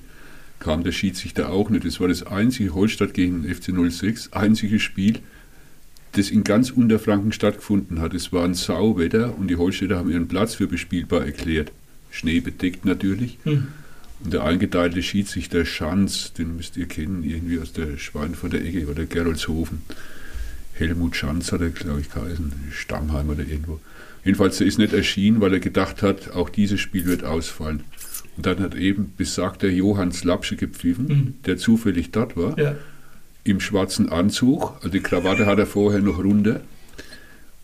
Kam 0.59 0.83
der 0.83 0.91
Schiedsrichter 0.91 1.49
auch 1.49 1.69
nicht. 1.69 1.85
Das 1.85 1.99
war 1.99 2.07
das 2.07 2.23
einzige 2.23 2.73
Holstadt 2.73 3.13
gegen 3.13 3.43
den 3.43 3.53
FC 3.53 3.73
06, 3.91 4.33
einzige 4.33 4.79
Spiel, 4.79 5.19
das 6.13 6.29
in 6.29 6.43
ganz 6.43 6.69
Unterfranken 6.69 7.31
stattgefunden 7.31 7.99
hat. 7.99 8.13
Es 8.13 8.31
war 8.31 8.45
ein 8.45 8.53
Sauwetter 8.53 9.37
und 9.37 9.49
die 9.49 9.55
Holstädter 9.55 9.97
haben 9.97 10.11
ihren 10.11 10.27
Platz 10.27 10.55
für 10.55 10.67
bespielbar 10.67 11.25
erklärt. 11.25 11.71
Schneebedeckt 12.11 12.85
natürlich. 12.85 13.39
Hm. 13.43 13.67
Und 14.23 14.33
der 14.33 14.43
eingeteilte 14.43 15.03
Schiedsrichter 15.03 15.65
Schanz, 15.65 16.31
den 16.33 16.55
müsst 16.55 16.77
ihr 16.77 16.85
kennen, 16.85 17.23
irgendwie 17.23 17.59
aus 17.59 17.73
der 17.73 17.97
Schweinfurter 17.97 18.61
Ecke 18.61 18.87
oder 18.87 19.05
Gerolzhofen. 19.05 19.81
Helmut 20.73 21.15
Schanz 21.15 21.51
hat 21.51 21.61
er, 21.61 21.69
glaube 21.69 22.01
ich, 22.01 22.11
geheißen, 22.11 22.51
Stammheim 22.71 23.29
oder 23.29 23.43
irgendwo. 23.43 23.79
Jedenfalls, 24.23 24.57
der 24.57 24.67
ist 24.67 24.79
nicht 24.79 24.93
erschienen, 24.93 25.41
weil 25.41 25.53
er 25.53 25.59
gedacht 25.59 26.01
hat, 26.01 26.31
auch 26.31 26.49
dieses 26.49 26.79
Spiel 26.79 27.05
wird 27.05 27.23
ausfallen. 27.23 27.83
Und 28.35 28.45
dann 28.45 28.59
hat 28.59 28.73
eben 28.73 29.13
besagter 29.17 29.67
Johann 29.67 30.11
Slapsche 30.11 30.55
gepfiffen, 30.55 31.05
mhm. 31.07 31.33
der 31.45 31.57
zufällig 31.57 32.11
dort 32.11 32.35
war, 32.35 32.57
ja. 32.57 32.75
im 33.43 33.59
schwarzen 33.59 34.09
Anzug. 34.09 34.75
Also 34.77 34.89
die 34.89 35.01
Krawatte 35.01 35.45
hat 35.45 35.59
er 35.59 35.67
vorher 35.67 36.01
noch 36.01 36.23
runter. 36.23 36.61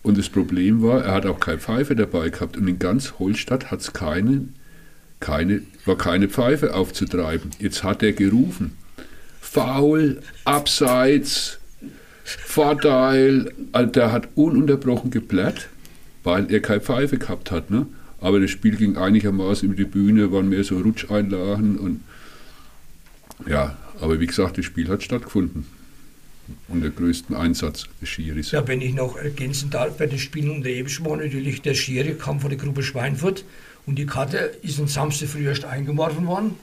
Und 0.03 0.17
das 0.17 0.29
Problem 0.29 0.81
war, 0.81 1.03
er 1.03 1.13
hat 1.13 1.25
auch 1.25 1.39
keine 1.39 1.59
Pfeife 1.59 1.95
dabei 1.95 2.29
gehabt. 2.29 2.57
Und 2.57 2.67
in 2.67 2.79
ganz 2.79 3.13
Holstadt 3.19 3.71
hat 3.71 3.81
es 3.81 3.93
keine, 3.93 4.49
keine, 5.19 5.61
war 5.85 5.97
keine 5.97 6.29
Pfeife 6.29 6.73
aufzutreiben. 6.73 7.51
Jetzt 7.59 7.83
hat 7.83 8.03
er 8.03 8.13
gerufen. 8.13 8.77
Faul, 9.41 10.21
Abseits, 10.45 11.58
Vorteil. 12.37 13.51
Also 13.71 13.91
der 13.91 14.11
hat 14.11 14.29
ununterbrochen 14.35 15.11
geblärt, 15.11 15.69
weil 16.23 16.51
er 16.51 16.61
keine 16.61 16.81
Pfeife 16.81 17.17
gehabt 17.17 17.51
hat. 17.51 17.69
Ne? 17.69 17.87
Aber 18.21 18.39
das 18.39 18.51
Spiel 18.51 18.75
ging 18.75 18.97
einigermaßen 18.97 19.67
über 19.67 19.75
die 19.75 19.85
Bühne, 19.85 20.31
waren 20.31 20.49
mehr 20.49 20.63
so 20.63 20.79
Rutscheinlagen 20.79 21.77
und 21.77 22.01
ja, 23.47 23.77
aber 24.01 24.19
wie 24.19 24.27
gesagt, 24.27 24.57
das 24.57 24.65
Spiel 24.65 24.89
hat 24.89 25.03
stattgefunden. 25.03 25.65
Unter 26.67 26.89
größten 26.89 27.35
Einsatz 27.35 27.85
des 28.01 28.09
Schiris. 28.09 28.51
Ja, 28.51 28.67
wenn 28.67 28.81
ich 28.81 28.95
noch 28.95 29.15
ergänzen 29.15 29.69
darf, 29.69 29.97
bei 29.97 30.07
den 30.07 30.17
Spielen 30.17 30.49
unter 30.49 30.69
Ebisch 30.69 31.03
war 31.03 31.15
natürlich 31.15 31.61
der 31.61 31.75
Schiri 31.75 32.15
kam 32.15 32.39
von 32.39 32.49
der 32.49 32.57
Gruppe 32.57 32.81
Schweinfurt 32.81 33.45
und 33.85 33.99
die 33.99 34.07
Karte 34.07 34.51
ist 34.63 34.79
am 34.79 34.87
Samstag 34.87 35.29
früh 35.29 35.47
erst 35.47 35.63
eingeworfen 35.63 36.25
worden 36.25 36.55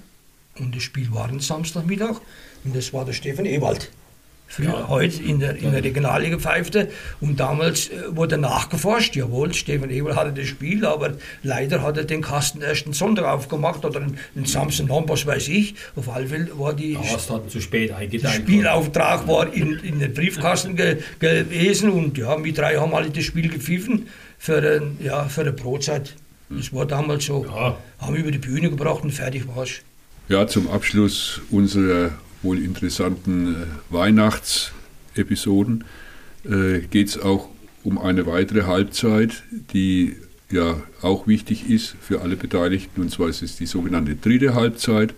und 0.59 0.75
das 0.75 0.83
Spiel 0.83 1.13
war 1.13 1.29
am 1.29 1.39
Samstagmittag 1.39 2.21
und 2.65 2.75
das 2.75 2.93
war 2.93 3.05
der 3.05 3.13
Stefan 3.13 3.47
Ewald. 3.47 3.91
Früher, 4.49 4.69
ja. 4.69 4.89
heute 4.89 5.23
in 5.23 5.41
der, 5.41 5.57
in 5.57 5.73
der 5.73 5.83
Regionalliga 5.83 6.39
pfeifte. 6.39 6.89
Und 7.21 7.41
damals 7.41 7.89
äh, 7.89 8.17
wurde 8.17 8.39
nachgeforscht. 8.39 9.17
Jawohl, 9.17 9.53
Stefan 9.53 9.91
Eber 9.91 10.15
hatte 10.15 10.33
das 10.33 10.47
Spiel, 10.47 10.87
aber 10.87 11.15
leider 11.43 11.83
hat 11.83 11.97
er 11.97 12.05
den 12.05 12.23
Kasten 12.23 12.63
erst 12.63 12.85
einen 12.85 12.95
Sonntag 12.95 13.25
aufgemacht 13.27 13.85
oder 13.85 14.01
einen, 14.01 14.19
einen 14.35 14.47
Samstag 14.47 14.87
was 14.89 15.27
weiß 15.27 15.49
ich. 15.49 15.75
Auf 15.97 16.09
alle 16.09 16.27
Fälle 16.27 16.59
war 16.59 16.75
die. 16.75 16.93
Ja, 16.93 17.49
zu 17.49 17.61
spät 17.61 17.93
eingeteilt. 17.93 18.35
Der 18.35 18.43
Spielauftrag 18.43 19.27
war 19.27 19.53
in, 19.53 19.79
in 19.81 19.99
den 19.99 20.15
Briefkasten 20.15 20.77
ge, 20.77 20.99
gewesen 21.19 21.91
und 21.91 22.17
ja, 22.17 22.43
wir 22.43 22.55
drei 22.55 22.77
haben 22.77 22.95
alle 22.95 23.11
das 23.11 23.25
Spiel 23.25 23.49
gepfiffen 23.49 24.09
für, 24.39 24.59
ein, 24.59 24.99
ja, 25.01 25.25
für 25.25 25.43
eine 25.43 25.53
Brotzeit. 25.53 26.15
Das 26.49 26.73
war 26.73 26.87
damals 26.87 27.25
so. 27.25 27.45
Ja. 27.45 27.77
Haben 27.99 28.15
über 28.15 28.31
die 28.31 28.39
Bühne 28.39 28.71
gebracht 28.71 29.03
und 29.03 29.11
fertig 29.11 29.49
war 29.49 29.65
es. 29.65 29.81
Ja, 30.29 30.47
zum 30.47 30.69
Abschluss 30.71 31.41
unserer 31.51 32.13
wohl 32.47 32.63
interessanten 32.63 33.55
äh, 33.55 33.67
Weihnachtsepisoden 33.91 35.85
äh, 36.45 36.81
geht 36.91 37.09
es 37.09 37.19
auch 37.19 37.49
um 37.85 37.99
eine 37.99 38.27
weitere 38.27 38.63
Halbzeit, 38.63 39.43
die 39.73 40.17
ja 40.51 40.81
auch 41.03 41.27
wichtig 41.27 41.69
ist 41.69 41.97
für 42.01 42.23
alle 42.23 42.37
Beteiligten, 42.37 43.01
und 43.03 43.11
zwar 43.11 43.29
ist 43.29 43.43
es 43.43 43.57
die 43.57 43.67
sogenannte 43.67 44.15
dritte 44.15 44.55
Halbzeit. 44.55 45.15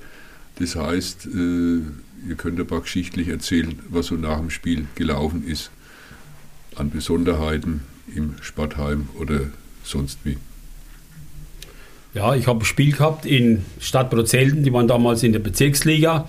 Das 0.58 0.74
heißt, 0.74 1.26
äh, 1.26 1.80
ihr 2.28 2.34
könnt 2.36 2.58
aber 2.58 2.80
geschichtlich 2.80 3.28
erzählen, 3.28 3.78
was 3.88 4.06
so 4.06 4.16
nach 4.16 4.38
dem 4.38 4.50
Spiel 4.50 4.86
gelaufen 4.94 5.46
ist, 5.46 5.70
an 6.76 6.90
Besonderheiten 6.90 7.82
im 8.14 8.36
Sportheim 8.40 9.08
oder 9.18 9.40
sonst 9.84 10.18
wie. 10.24 10.38
Ja, 12.14 12.34
ich 12.34 12.46
habe 12.46 12.60
ein 12.60 12.64
Spiel 12.64 12.92
gehabt 12.92 13.26
in 13.26 13.64
Stadtbrot 13.80 14.28
Selten, 14.28 14.62
die 14.64 14.72
waren 14.72 14.88
damals 14.88 15.22
in 15.22 15.32
der 15.32 15.40
Bezirksliga. 15.40 16.26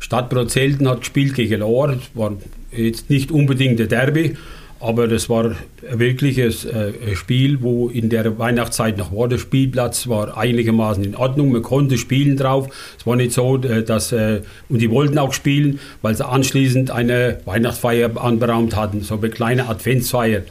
Stadtbrot 0.00 0.50
Selten 0.50 0.88
hat 0.88 1.00
gespielt 1.00 1.34
gegen 1.34 1.60
Lohr, 1.60 1.98
war 2.14 2.32
jetzt 2.72 3.10
nicht 3.10 3.30
unbedingt 3.30 3.78
der 3.78 3.86
Derby, 3.86 4.36
aber 4.80 5.08
das 5.08 5.28
war 5.28 5.56
ein 5.90 7.16
Spiel, 7.16 7.62
wo 7.62 7.88
in 7.88 8.10
der 8.10 8.38
Weihnachtszeit 8.38 8.96
noch 8.96 9.12
war. 9.12 9.28
Der 9.28 9.38
Spielplatz 9.38 10.06
war 10.06 10.36
einigermaßen 10.38 11.02
in 11.02 11.16
Ordnung, 11.16 11.50
man 11.50 11.62
konnte 11.62 11.98
spielen 11.98 12.36
drauf. 12.36 12.68
Es 12.96 13.04
war 13.06 13.16
nicht 13.16 13.32
so, 13.32 13.56
äh, 13.56 13.82
dass, 13.82 14.12
äh, 14.12 14.42
und 14.68 14.80
die 14.80 14.90
wollten 14.90 15.18
auch 15.18 15.32
spielen, 15.32 15.80
weil 16.00 16.14
sie 16.14 16.26
anschließend 16.26 16.92
eine 16.92 17.40
Weihnachtsfeier 17.44 18.16
anberaumt 18.22 18.76
hatten, 18.76 19.00
so 19.00 19.16
eine 19.16 19.30
kleine 19.30 19.68
Adventsfeier. 19.68 20.42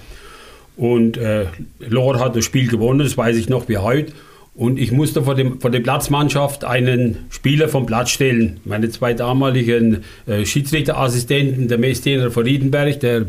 Und 0.75 1.17
äh, 1.17 1.45
Lohr 1.79 2.19
hat 2.19 2.35
das 2.35 2.45
Spiel 2.45 2.67
gewonnen, 2.67 2.99
das 2.99 3.17
weiß 3.17 3.37
ich 3.37 3.47
noch 3.47 3.69
wie 3.69 3.77
heute. 3.77 4.11
Und 4.57 4.79
ich 4.79 4.91
musste 4.91 5.21
vor, 5.21 5.35
dem, 5.35 5.61
vor 5.61 5.69
der 5.69 5.81
Platzmannschaft 5.81 6.65
einen 6.65 7.27
Spieler 7.29 7.69
vom 7.69 7.85
Platz 7.85 8.09
stellen. 8.09 8.59
Meine 8.65 8.89
zwei 8.89 9.13
damaligen 9.13 10.03
äh, 10.25 10.45
Schiedsrichterassistenten, 10.45 11.67
der 11.67 11.77
Messdiener 11.77 12.31
von 12.31 12.43
Riedenberg, 12.43 12.99
der, 12.99 13.27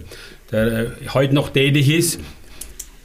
der 0.51 0.67
äh, 0.67 0.87
heute 1.13 1.35
noch 1.35 1.51
tätig 1.51 1.91
ist. 1.91 2.19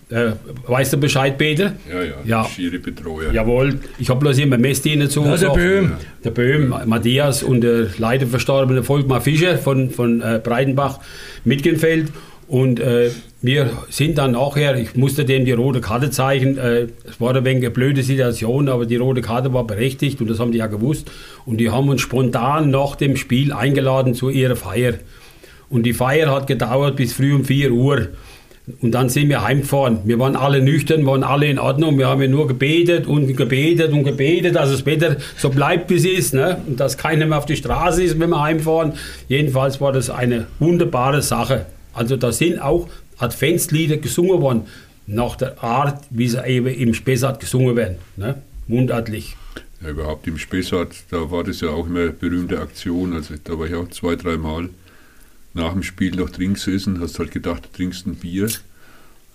Äh, 0.10 0.32
weißt 0.68 0.94
du 0.94 0.98
Bescheid, 0.98 1.38
Peter? 1.38 1.74
Ja, 1.92 2.02
ja, 2.02 2.14
ja. 2.24 2.46
schiere 2.46 2.80
Betreuer. 2.80 3.34
Jawohl, 3.34 3.80
ich 4.00 4.10
habe 4.10 4.22
bloß 4.22 4.38
immer 4.38 4.58
Messdiener 4.58 5.10
zu. 5.10 5.26
Ja, 5.26 5.36
der 5.36 5.50
Böhm. 5.50 5.92
Der 6.24 6.32
Böhm, 6.32 6.72
ja. 6.72 6.86
Matthias 6.86 7.44
und 7.44 7.60
der 7.60 7.88
leider 7.98 8.28
verstorbene 8.28 8.84
Volkmar 8.84 9.20
Fischer 9.20 9.58
von, 9.58 9.90
von 9.90 10.22
äh, 10.22 10.40
Breitenbach, 10.42 11.00
Mitgenfeld. 11.44 12.08
Und 12.48 12.80
äh, 12.80 13.10
wir 13.44 13.72
sind 13.90 14.18
dann 14.18 14.32
nachher, 14.32 14.78
ich 14.78 14.96
musste 14.96 15.26
dem 15.26 15.44
die 15.44 15.52
rote 15.52 15.82
Karte 15.82 16.10
zeigen. 16.10 16.58
Äh, 16.58 16.88
es 17.04 17.20
war 17.20 17.36
ein 17.36 17.44
wenig 17.44 17.64
eine 17.64 17.72
blöde 17.72 18.02
Situation, 18.02 18.70
aber 18.70 18.86
die 18.86 18.96
rote 18.96 19.22
Karte 19.22 19.54
war 19.54 19.68
berechtigt 19.68 20.22
und 20.22 20.30
das 20.30 20.40
haben 20.40 20.54
die 20.54 20.60
ja 20.60 20.68
gewusst. 20.68 21.12
Und 21.46 21.58
die 21.58 21.70
haben 21.70 21.90
uns 21.90 22.00
spontan 22.00 22.72
nach 22.72 22.96
dem 22.96 23.18
Spiel 23.18 23.52
eingeladen 23.52 24.14
zu 24.14 24.30
ihrer 24.30 24.56
Feier. 24.56 24.94
Und 25.70 25.84
die 25.84 25.92
Feier 25.92 26.32
hat 26.32 26.48
gedauert 26.48 26.96
bis 26.96 27.12
früh 27.12 27.36
um 27.36 27.44
4 27.44 27.74
Uhr. 27.74 28.08
Und 28.82 28.92
dann 28.92 29.10
sind 29.10 29.28
wir 29.28 29.44
heimgefahren. 29.44 30.00
Wir 30.06 30.20
waren 30.20 30.38
alle 30.38 30.62
nüchtern, 30.62 31.06
waren 31.06 31.26
alle 31.26 31.48
in 31.48 31.60
Ordnung. 31.60 31.98
Wir 31.98 32.08
haben 32.08 32.32
nur 32.32 32.48
gebetet 32.48 33.08
und 33.08 33.36
gebetet 33.36 33.92
und 33.92 34.06
gebetet, 34.06 34.56
dass 34.56 34.72
das 34.72 34.86
Wetter 34.86 35.18
so 35.36 35.50
bleibt, 35.50 35.90
wie 35.90 35.96
es 35.96 36.06
ist. 36.06 36.34
Ne? 36.34 36.62
Und 36.66 36.80
dass 36.80 36.98
keiner 36.98 37.26
mehr 37.26 37.40
auf 37.40 37.46
die 37.46 37.58
Straße 37.58 38.04
ist, 38.04 38.18
wenn 38.22 38.30
wir 38.30 38.42
heimfahren. 38.42 38.94
Jedenfalls 39.28 39.82
war 39.82 39.92
das 39.92 40.10
eine 40.10 40.48
wunderbare 40.60 41.22
Sache. 41.22 41.66
Also 41.94 42.16
da 42.16 42.32
sind 42.32 42.62
auch 42.62 42.88
Adventslieder 43.18 43.98
gesungen 43.98 44.42
worden, 44.42 44.64
nach 45.06 45.36
der 45.36 45.64
Art, 45.64 46.06
wie 46.10 46.28
sie 46.28 46.44
eben 46.46 46.68
im 46.68 46.94
Spessart 46.94 47.40
gesungen 47.40 47.76
werden. 47.76 47.98
Ne? 48.16 48.42
Mundartlich. 48.68 49.36
Ja, 49.82 49.90
überhaupt 49.90 50.28
im 50.28 50.38
Spessart, 50.38 50.96
da 51.10 51.30
war 51.30 51.44
das 51.44 51.62
ja 51.62 51.70
auch 51.70 51.88
immer 51.88 52.02
eine 52.02 52.12
berühmte 52.12 52.60
Aktion. 52.60 53.14
Also 53.14 53.36
da 53.44 53.60
war 53.60 53.68
ich 53.68 53.76
auch 53.76 53.90
zwei, 53.90 54.16
dreimal 54.16 54.70
nach 55.54 55.74
dem 55.74 55.84
Spiel 55.84 56.16
noch 56.16 56.30
drin 56.30 56.54
gesessen, 56.54 57.00
hast 57.00 57.20
halt 57.20 57.32
gedacht, 57.32 57.66
du 57.66 57.78
trinkst 57.78 58.08
ein 58.08 58.16
Bier. 58.16 58.50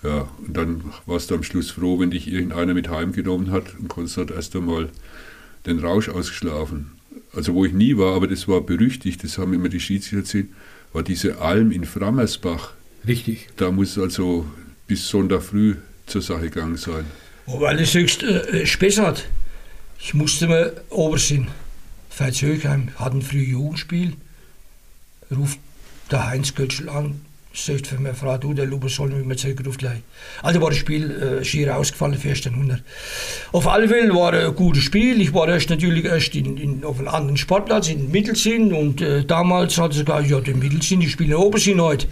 Ja, 0.03 0.29
und 0.47 0.57
dann 0.57 0.85
warst 1.07 1.31
du 1.31 1.35
am 1.35 1.43
Schluss 1.43 1.71
froh, 1.71 1.99
wenn 1.99 2.13
dich 2.13 2.33
irgendeiner 2.33 2.73
mit 2.73 2.89
heimgenommen 2.89 3.51
hat 3.51 3.75
und 3.79 3.89
konntest 3.89 4.17
halt 4.17 4.31
erst 4.31 4.55
einmal 4.55 4.89
den 5.67 5.81
Rausch 5.81 6.09
ausgeschlafen. 6.09 6.93
Also 7.33 7.55
wo 7.55 7.65
ich 7.65 7.73
nie 7.73 7.97
war, 7.97 8.15
aber 8.15 8.29
das 8.29 8.49
war 8.49 8.61
berüchtigt, 8.61 9.25
das 9.25 9.39
haben 9.39 9.53
immer 9.53 9.69
die 9.69 9.81
Schiedsrichter 9.81 10.19
erzählt, 10.19 10.49
war 10.93 11.03
diese 11.03 11.41
Alm 11.41 11.73
in 11.73 11.85
Frammersbach. 11.85 12.73
Richtig. 13.07 13.49
Da 13.57 13.71
muss 13.71 13.99
also 13.99 14.47
bis 14.87 15.09
Sonntag 15.09 15.43
früh 15.43 15.77
zur 16.07 16.23
Sache 16.23 16.51
gegangen 16.51 16.77
sein. 16.77 17.05
Oh, 17.47 17.61
weil 17.61 17.79
es 17.81 17.95
höchst 17.95 18.23
äh, 18.23 18.67
Spessart. 18.67 19.25
Ich 19.99 20.15
musste 20.15 20.47
mal 20.47 20.81
Obersinn. 20.91 21.49
Veitshöchheim 22.11 22.91
hat 22.97 23.13
ein 23.13 23.23
frühes 23.23 23.49
Jugendspiel. 23.49 24.15
Ruft 25.31 25.59
der 26.11 26.27
Heinz 26.27 26.55
Götschel 26.55 26.89
an, 26.89 27.21
sagt 27.65 27.87
für 27.87 27.97
meine 27.97 28.15
Frau, 28.15 28.39
du, 28.39 28.55
der 28.55 28.67
Luber 28.67 28.89
soll 28.89 29.11
mich 29.11 29.27
mal 29.27 29.37
zurückrufen 29.37 29.79
gleich. 29.79 30.01
Also 30.43 30.61
war 30.61 30.71
das 30.71 30.79
Spiel 30.79 31.11
äh, 31.11 31.45
schier 31.45 31.77
ausgefallen, 31.77 32.15
1400. 32.15 32.83
Auf 33.53 33.67
alle 33.67 33.89
Fälle 33.89 34.15
war 34.15 34.33
ein 34.33 34.55
gutes 34.55 34.85
Spiel. 34.85 35.21
Ich 35.21 35.35
war 35.35 35.49
erst 35.49 35.71
natürlich 35.71 36.05
erst 36.05 36.35
in, 36.35 36.57
in, 36.57 36.85
auf 36.85 36.99
einem 36.99 37.09
anderen 37.09 37.37
Sportplatz, 37.37 37.89
in 37.89 38.11
Mittelsinn. 38.11 38.73
Und 38.73 39.01
äh, 39.01 39.25
damals 39.25 39.79
hat 39.79 39.93
es 39.93 39.99
sogar, 39.99 40.23
ja, 40.23 40.41
den 40.41 40.59
Mittelsinn, 40.59 41.01
die 41.01 41.09
spielen 41.09 41.31
in 41.31 41.37
Obersinn 41.37 41.81
heute. 41.81 42.07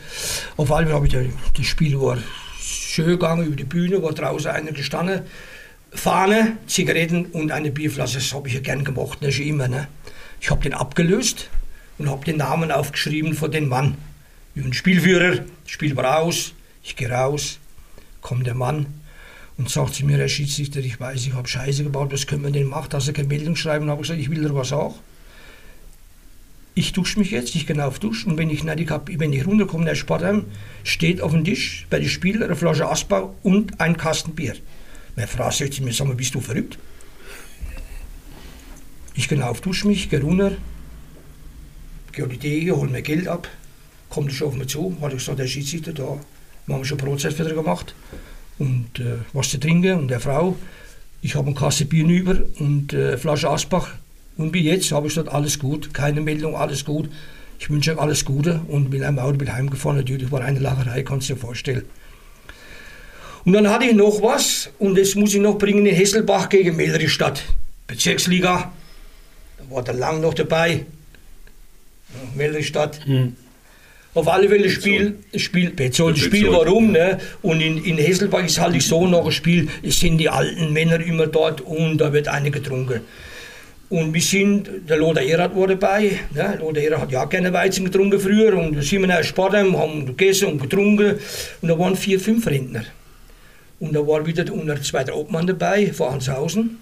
Auf 0.56 0.72
alle 0.72 0.86
Fälle 0.86 0.96
habe 0.96 1.06
ich, 1.06 1.12
da, 1.12 1.20
das 1.56 1.66
Spiel 1.66 2.00
war 2.00 2.18
schön 2.60 3.06
gegangen 3.06 3.46
über 3.46 3.56
die 3.56 3.64
Bühne, 3.64 4.02
war 4.02 4.12
draußen 4.12 4.50
einer 4.50 4.72
gestanden. 4.72 5.22
Fahne, 5.92 6.58
Zigaretten 6.66 7.26
und 7.26 7.52
eine 7.52 7.70
Bierflasche, 7.70 8.18
das 8.18 8.32
habe 8.34 8.48
ich 8.48 8.54
ja 8.54 8.60
gern 8.60 8.84
gemacht, 8.84 9.18
das 9.20 9.34
ist 9.34 9.40
immer. 9.40 9.68
Ne? 9.68 9.88
Ich 10.40 10.50
habe 10.50 10.62
den 10.62 10.74
abgelöst 10.74 11.48
und 11.98 12.10
habe 12.10 12.24
den 12.24 12.36
Namen 12.36 12.70
aufgeschrieben 12.70 13.34
von 13.34 13.50
dem 13.50 13.68
Mann. 13.68 13.96
Ich 14.56 14.62
bin 14.62 14.72
Spielführer, 14.72 15.44
das 15.64 15.70
Spiel 15.70 15.94
war 15.96 16.20
aus, 16.20 16.54
ich 16.82 16.96
gehe 16.96 17.10
raus, 17.10 17.58
kommt 18.22 18.46
der 18.46 18.54
Mann 18.54 18.86
und 19.58 19.68
sagt 19.68 19.94
zu 19.94 20.06
mir, 20.06 20.16
Herr 20.16 20.28
Schiedsrichter, 20.28 20.80
ich 20.80 20.98
weiß, 20.98 21.26
ich 21.26 21.34
habe 21.34 21.46
Scheiße 21.46 21.84
gebaut, 21.84 22.10
was 22.10 22.26
können 22.26 22.42
wir 22.42 22.50
denn 22.50 22.66
machen, 22.66 22.88
dass 22.88 23.06
er 23.06 23.12
keine 23.12 23.28
Meldung 23.28 23.54
schreiben? 23.54 23.90
habe 23.90 24.00
gesagt, 24.00 24.18
ich 24.18 24.30
will 24.30 24.42
da 24.42 24.54
was 24.54 24.72
auch. 24.72 24.94
Ich 26.74 26.94
dusche 26.94 27.18
mich 27.18 27.32
jetzt, 27.32 27.54
ich 27.54 27.66
gehe 27.66 27.84
auf 27.84 27.98
Dusch 27.98 28.26
und 28.26 28.38
wenn 28.38 28.48
ich 28.48 28.64
nötig 28.64 28.90
habe, 28.90 29.20
wenn 29.20 29.34
ich 29.34 29.46
runterkomme, 29.46 29.84
der 29.84 29.94
Sportheim, 29.94 30.46
steht 30.84 31.20
auf 31.20 31.32
dem 31.32 31.44
Tisch 31.44 31.86
bei 31.90 31.98
den 31.98 32.08
Spielern 32.08 32.44
eine 32.44 32.56
Flasche 32.56 32.88
Asbau 32.88 33.36
und 33.42 33.78
ein 33.78 33.98
Kasten 33.98 34.34
Bier. 34.34 34.54
Meine 35.16 35.28
Frau 35.28 35.50
sagt 35.50 35.74
zu 35.74 35.82
mir, 35.82 35.92
sag 35.92 36.06
mal, 36.06 36.16
bist 36.16 36.34
du 36.34 36.40
verrückt? 36.40 36.78
Ich 39.14 39.28
gehe 39.28 39.46
auf, 39.46 39.60
dusche 39.60 39.86
mich, 39.86 40.08
gehe 40.08 40.22
runter, 40.22 40.52
gehe 42.12 42.24
auf 42.24 42.30
die 42.30 42.38
Theke, 42.38 42.74
hole 42.74 42.90
mir 42.90 43.02
Geld 43.02 43.28
ab, 43.28 43.50
kommt 44.16 44.32
schon 44.32 44.48
auf 44.48 44.54
mich 44.54 44.68
zu, 44.68 44.96
hat 45.02 45.12
gesagt, 45.12 45.38
der 45.38 45.46
Schiedsrichter, 45.46 45.92
da 45.92 46.04
haben 46.04 46.80
wir 46.80 46.84
schon 46.86 46.96
Brotzeit 46.96 47.38
wieder 47.38 47.52
gemacht 47.52 47.94
und 48.58 48.98
äh, 48.98 49.18
was 49.34 49.50
zu 49.50 49.60
trinken 49.60 49.98
und 49.98 50.08
der 50.08 50.20
Frau, 50.20 50.56
Ich 51.20 51.34
habe 51.34 51.48
eine 51.48 51.54
Kasse 51.54 51.84
Bier 51.84 52.06
über 52.06 52.38
und 52.58 52.94
äh, 52.94 53.18
Flasche 53.18 53.50
Asbach. 53.50 53.88
Und 54.38 54.54
wie 54.54 54.62
jetzt 54.62 54.90
habe 54.90 55.06
ich 55.06 55.14
gesagt, 55.14 55.34
alles 55.34 55.58
gut, 55.58 55.92
keine 55.92 56.22
Meldung, 56.22 56.56
alles 56.56 56.86
gut. 56.86 57.10
Ich 57.58 57.68
wünsche 57.68 57.92
euch 57.92 57.98
alles 57.98 58.24
Gute 58.24 58.62
und 58.68 58.88
bin 58.88 59.04
am 59.04 59.18
Auto 59.18 59.36
bin 59.36 59.52
heimgefahren. 59.52 59.98
Natürlich 59.98 60.30
war 60.30 60.40
eine 60.40 60.60
Lacherei, 60.60 61.02
kannst 61.02 61.28
du 61.28 61.34
dir 61.34 61.40
vorstellen. 61.40 61.84
Und 63.44 63.52
dann 63.52 63.68
hatte 63.68 63.84
ich 63.84 63.94
noch 63.94 64.22
was 64.22 64.70
und 64.78 64.96
das 64.96 65.14
muss 65.14 65.34
ich 65.34 65.40
noch 65.40 65.58
bringen 65.58 65.84
in 65.84 65.94
Hesselbach 65.94 66.48
gegen 66.48 66.76
Melristadt. 66.76 67.42
Bezirksliga. 67.86 68.72
Da 69.58 69.74
war 69.74 69.82
der 69.82 69.94
Lang 69.94 70.22
noch 70.22 70.32
dabei. 70.32 70.86
Melristadt. 72.34 73.06
Mhm. 73.06 73.36
Auf 74.16 74.28
alle 74.28 74.48
Fälle 74.48 74.70
Spiel, 74.70 75.16
Spiel, 75.34 75.72
Petzold, 75.72 76.16
Spiel 76.16 76.50
warum, 76.50 76.90
ne? 76.90 77.18
Und 77.42 77.60
in, 77.60 77.84
in 77.84 77.98
Hesselbach 77.98 78.42
ist 78.42 78.58
halt 78.58 78.80
so 78.80 79.06
noch 79.06 79.26
ein 79.26 79.30
Spiel, 79.30 79.68
es 79.82 80.00
sind 80.00 80.16
die 80.16 80.30
alten 80.30 80.72
Männer 80.72 80.98
immer 81.00 81.26
dort 81.26 81.60
und 81.60 81.98
da 81.98 82.10
wird 82.14 82.26
eine 82.26 82.50
getrunken. 82.50 83.02
Und 83.90 84.14
wir 84.14 84.22
sind, 84.22 84.70
der 84.88 84.96
Lothar 84.96 85.22
Erhard 85.22 85.54
war 85.54 85.66
dabei, 85.66 86.18
ne? 86.32 86.56
Lothar 86.58 86.82
Erhard 86.82 87.02
hat 87.02 87.12
ja 87.12 87.24
gerne 87.26 87.52
Weizen 87.52 87.84
getrunken 87.84 88.18
früher 88.18 88.56
und 88.56 88.74
da 88.74 88.80
sind 88.80 89.02
wir 89.02 89.06
nach 89.06 89.22
Sportheim, 89.22 89.76
haben 89.76 90.06
gegessen 90.06 90.48
und 90.48 90.62
getrunken 90.62 91.18
und 91.60 91.68
da 91.68 91.78
waren 91.78 91.94
vier, 91.94 92.18
fünf 92.18 92.46
Rentner. 92.46 92.86
Und 93.80 93.94
da 93.94 94.00
war 94.06 94.24
wieder 94.24 94.50
unser 94.50 94.80
zweiter 94.80 95.14
Obmann 95.14 95.46
dabei, 95.46 95.92
von 95.92 96.12
Hanshausen. 96.12 96.78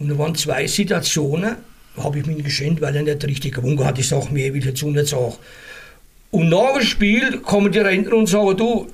Und 0.00 0.08
da 0.08 0.18
waren 0.18 0.34
zwei 0.34 0.66
Situationen, 0.66 1.54
habe 1.96 2.18
ich 2.18 2.26
mich 2.26 2.42
geschenkt, 2.42 2.80
weil 2.80 2.96
er 2.96 3.04
nicht 3.04 3.24
richtig 3.24 3.54
gewunken 3.54 3.84
hat. 3.86 3.96
Ich 4.00 4.08
sage 4.08 4.26
mir, 4.32 4.48
ich 4.48 4.54
will 4.54 4.72
dazu 4.72 4.90
nicht 4.90 5.06
sagen. 5.06 5.34
Und 6.30 6.48
nach 6.48 6.74
dem 6.74 6.82
Spiel 6.82 7.40
kommen 7.40 7.72
die 7.72 7.78
Rentner 7.78 8.14
und 8.14 8.28
sagen, 8.28 8.56
du, 8.56 8.92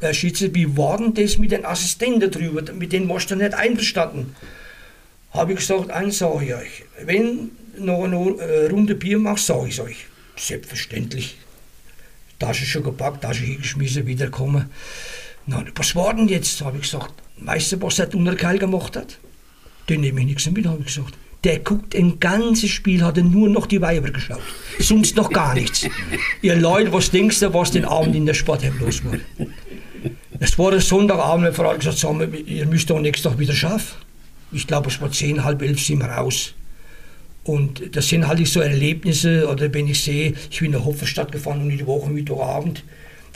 Herr 0.00 0.14
Schütze, 0.14 0.54
wie 0.54 0.76
war 0.76 0.98
denn 0.98 1.14
das 1.14 1.38
mit 1.38 1.52
den 1.52 1.64
Assistenten 1.64 2.30
drüber? 2.30 2.72
Mit 2.72 2.92
denen 2.92 3.08
warst 3.08 3.30
du 3.30 3.36
nicht 3.36 3.54
einverstanden. 3.54 4.36
Habe 5.32 5.52
ich 5.52 5.58
gesagt, 5.58 5.90
eins 5.90 6.18
sage 6.18 6.44
ich 6.44 6.54
euch, 6.54 6.84
wenn 7.04 7.50
noch 7.78 8.04
eine 8.04 8.16
äh, 8.16 8.66
Runde 8.68 8.94
Bier 8.94 9.18
machst, 9.18 9.46
sage 9.46 9.68
ich 9.68 9.74
es 9.74 9.80
euch. 9.80 10.06
Selbstverständlich. 10.36 11.38
Tasche 12.38 12.66
schon 12.66 12.84
gepackt, 12.84 13.22
Tasche 13.22 13.44
hingeschmissen, 13.44 14.06
wiederkommen. 14.06 14.70
Na, 15.46 15.64
was 15.74 15.96
war 15.96 16.14
denn 16.14 16.28
jetzt? 16.28 16.60
Habe 16.60 16.76
ich 16.76 16.82
gesagt, 16.84 17.14
weißt 17.38 17.72
du, 17.72 17.82
was 17.82 17.96
der 17.96 18.06
Dunnerkeil 18.06 18.58
gemacht 18.58 18.96
hat? 18.96 19.18
Den 19.88 20.02
nehme 20.02 20.20
ich 20.20 20.26
nichts 20.26 20.50
mit, 20.50 20.66
habe 20.66 20.80
ich 20.80 20.86
gesagt. 20.86 21.14
Der 21.44 21.58
guckt 21.58 21.94
ein 21.94 22.18
ganzes 22.18 22.70
Spiel, 22.70 23.04
hat 23.04 23.18
er 23.18 23.24
nur 23.24 23.48
noch 23.48 23.66
die 23.66 23.80
Weiber 23.80 24.10
geschaut. 24.10 24.40
Sonst 24.78 25.16
noch 25.16 25.30
gar 25.30 25.54
nichts. 25.54 25.86
Ihr 26.42 26.56
Leute, 26.56 26.92
was 26.92 27.10
denkst 27.10 27.40
du, 27.40 27.52
was 27.52 27.70
den 27.70 27.84
Abend 27.84 28.16
in 28.16 28.24
der 28.24 28.34
Sportheim 28.34 28.78
los 28.80 29.04
war? 29.04 29.18
Es 30.40 30.58
war 30.58 30.72
ein 30.72 30.80
Sonntagabend, 30.80 31.42
meine 31.42 31.54
Frau 31.54 31.74
gesagt, 31.76 32.02
haben, 32.02 32.32
ihr 32.46 32.66
müsst 32.66 32.90
doch 32.90 32.98
nächsten 32.98 33.28
Tag 33.28 33.38
wieder 33.38 33.52
schaffen. 33.52 33.96
Ich 34.52 34.66
glaube, 34.66 34.88
es 34.88 35.00
war 35.00 35.10
zehn, 35.10 35.44
halb 35.44 35.62
elf 35.62 35.80
sind 35.80 35.98
wir 35.98 36.06
raus. 36.06 36.54
Und 37.44 37.94
das 37.94 38.08
sind 38.08 38.26
halt 38.26 38.46
so 38.46 38.60
Erlebnisse, 38.60 39.46
oder 39.48 39.72
wenn 39.72 39.86
ich 39.86 40.02
sehe, 40.02 40.32
ich 40.50 40.58
bin 40.58 40.66
in 40.66 40.72
der 40.72 40.84
Hopferstadt 40.84 41.30
gefahren 41.30 41.60
und 41.60 41.70
in 41.70 41.78
die 41.78 41.86
Woche 41.86 42.10
Mittwochabend, 42.10 42.82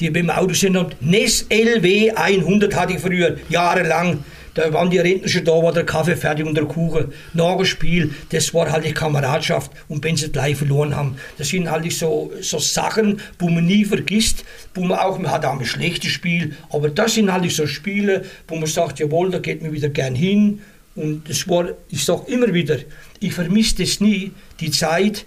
die 0.00 0.10
beim 0.10 0.30
Auto 0.30 0.54
sind 0.54 0.76
und 0.76 1.00
NES 1.02 1.46
LW 1.50 2.12
100 2.12 2.74
hatte 2.74 2.94
ich 2.94 3.00
früher, 3.00 3.36
jahrelang. 3.48 4.24
Da 4.58 4.72
waren 4.72 4.90
die 4.90 4.98
Rentner 4.98 5.28
schon 5.28 5.44
da, 5.44 5.52
war 5.52 5.72
der 5.72 5.86
Kaffee 5.86 6.16
fertig 6.16 6.44
und 6.44 6.56
der 6.56 6.64
Kuchen. 6.64 7.12
Nach 7.32 7.54
dem 7.54 7.64
Spiel, 7.64 8.12
das 8.30 8.52
war 8.52 8.72
halt 8.72 8.84
die 8.84 8.92
Kameradschaft 8.92 9.70
und 9.86 10.02
wenn 10.02 10.16
sie 10.16 10.32
gleich 10.32 10.56
verloren 10.56 10.96
haben. 10.96 11.16
Das 11.36 11.46
sind 11.46 11.70
halt 11.70 11.92
so, 11.92 12.32
so 12.40 12.58
Sachen, 12.58 13.20
wo 13.38 13.48
man 13.50 13.66
nie 13.66 13.84
vergisst, 13.84 14.44
wo 14.74 14.82
man 14.82 14.98
auch, 14.98 15.16
man 15.16 15.30
hat 15.30 15.44
auch 15.44 15.56
ein 15.56 15.64
schlechtes 15.64 16.10
Spiel, 16.10 16.56
aber 16.70 16.88
das 16.88 17.14
sind 17.14 17.32
halt 17.32 17.48
so 17.52 17.68
Spiele, 17.68 18.24
wo 18.48 18.56
man 18.56 18.66
sagt, 18.66 18.98
jawohl, 18.98 19.30
da 19.30 19.38
geht 19.38 19.62
man 19.62 19.72
wieder 19.72 19.90
gern 19.90 20.16
hin. 20.16 20.60
Und 20.96 21.30
das 21.30 21.46
war, 21.46 21.68
ich 21.88 22.04
sage 22.04 22.24
immer 22.26 22.52
wieder, 22.52 22.78
ich 23.20 23.34
vermisse 23.34 23.76
das 23.76 24.00
nie, 24.00 24.32
die 24.58 24.72
Zeit 24.72 25.24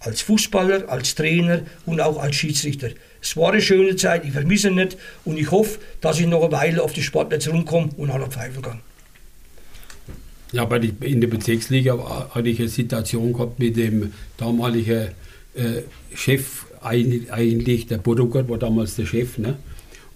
als 0.00 0.20
Fußballer, 0.20 0.90
als 0.90 1.14
Trainer 1.14 1.62
und 1.86 2.02
auch 2.02 2.22
als 2.22 2.36
Schiedsrichter. 2.36 2.90
Es 3.26 3.36
war 3.36 3.50
eine 3.50 3.60
schöne 3.60 3.96
Zeit, 3.96 4.24
ich 4.24 4.30
vermisse 4.30 4.70
nicht 4.70 4.96
und 5.24 5.36
ich 5.36 5.50
hoffe, 5.50 5.80
dass 6.00 6.20
ich 6.20 6.28
noch 6.28 6.44
eine 6.44 6.52
Weile 6.52 6.80
auf 6.80 6.92
die 6.92 7.02
Sportplätze 7.02 7.50
rumkomme 7.50 7.90
und 7.96 8.08
auch 8.08 8.18
noch 8.18 8.28
pfeifen 8.28 8.62
kann. 8.62 8.80
Ja, 10.52 10.64
bei 10.64 10.78
die, 10.78 10.94
in 11.00 11.20
der 11.20 11.26
Bezirksliga 11.26 12.30
hatte 12.32 12.48
ich 12.48 12.60
eine 12.60 12.68
Situation 12.68 13.32
gehabt 13.32 13.58
mit 13.58 13.76
dem 13.76 14.12
damaligen 14.36 15.08
äh, 15.54 15.82
Chef, 16.14 16.66
eigentlich, 16.80 17.88
der 17.88 17.98
Boducker 17.98 18.48
war 18.48 18.58
damals 18.58 18.94
der 18.94 19.06
Chef, 19.06 19.38
ne? 19.38 19.56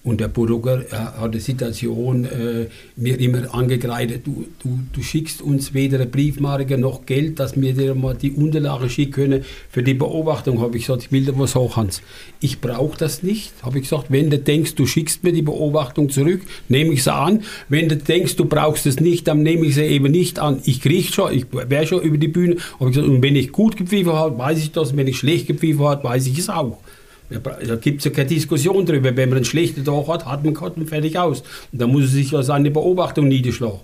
Und 0.03 0.19
der 0.21 0.29
Burger 0.29 0.83
hat 0.91 1.35
die 1.35 1.41
Situation 1.41 2.25
äh, 2.25 2.69
mir 2.97 3.21
immer 3.21 3.55
angekreidet, 3.55 4.27
du, 4.27 4.47
du, 4.63 4.79
du 4.95 5.03
schickst 5.03 5.43
uns 5.43 5.75
weder 5.75 5.99
eine 5.99 6.07
Briefmarke 6.07 6.79
noch 6.79 7.05
Geld, 7.05 7.39
dass 7.39 7.61
wir 7.61 7.75
dir 7.75 7.95
mal 7.95 8.15
die 8.15 8.33
Unterlage 8.33 8.89
schicken 8.89 9.13
können 9.13 9.45
für 9.69 9.83
die 9.83 9.93
Beobachtung. 9.93 10.63
Habe 10.63 10.79
ich 10.79 10.87
gesagt, 10.87 11.03
ich 11.03 11.13
will 11.13 11.27
dir 11.27 11.39
was 11.39 11.53
sagen, 11.53 11.77
Hans. 11.77 12.01
Ich 12.41 12.63
brauche 12.63 12.97
das 12.97 13.23
nicht. 13.23 13.53
Habe 13.61 13.77
ich 13.77 13.85
gesagt, 13.85 14.07
wenn 14.09 14.31
du 14.31 14.39
denkst, 14.39 14.75
du 14.75 14.87
schickst 14.87 15.23
mir 15.23 15.35
die 15.35 15.43
Beobachtung 15.43 16.09
zurück, 16.09 16.41
nehme 16.71 16.95
ich 16.95 17.03
sie 17.03 17.13
an. 17.13 17.43
Wenn 17.69 17.91
du 17.91 17.99
denkst, 17.99 18.37
du 18.37 18.47
brauchst 18.47 18.87
es 18.87 19.01
nicht, 19.01 19.29
dann 19.29 19.43
nehme 19.43 19.67
ich 19.67 19.75
sie 19.75 19.85
eben 19.85 20.11
nicht 20.11 20.39
an. 20.39 20.63
Ich 20.65 20.81
kriege 20.81 21.13
schon, 21.13 21.35
ich 21.35 21.45
wäre 21.53 21.87
schon 21.87 22.01
über 22.01 22.17
die 22.17 22.29
Bühne. 22.29 22.57
Habe 22.79 22.89
ich 22.89 22.97
gesagt, 22.97 23.07
und 23.07 23.23
wenn 23.23 23.37
ich 23.37 23.53
gut 23.53 23.77
gepfiffen 23.77 24.15
habe, 24.15 24.39
weiß 24.39 24.61
ich 24.61 24.73
das. 24.73 24.97
Wenn 24.97 25.09
ich 25.09 25.19
schlecht 25.19 25.47
gepfiffen 25.47 25.85
habe, 25.85 26.03
weiß 26.05 26.27
ich 26.27 26.39
es 26.39 26.49
auch. 26.49 26.79
Da 27.31 27.77
gibt 27.77 27.99
es 27.99 28.05
ja 28.05 28.11
keine 28.11 28.29
Diskussion 28.29 28.85
drüber. 28.85 29.17
Wenn 29.17 29.29
man 29.29 29.39
einen 29.39 29.45
schlechten 29.45 29.85
Tag 29.85 30.09
hat, 30.09 30.27
hat 30.27 30.45
man 30.45 30.55
Karten 30.55 30.87
fertig 30.87 31.19
aus. 31.19 31.43
Und 31.73 31.81
da 31.81 31.87
muss 31.87 32.03
er 32.03 32.09
sich 32.09 32.33
ja 32.33 32.43
seine 32.43 32.71
Beobachtung 32.71 33.29
niederschlagen. 33.29 33.81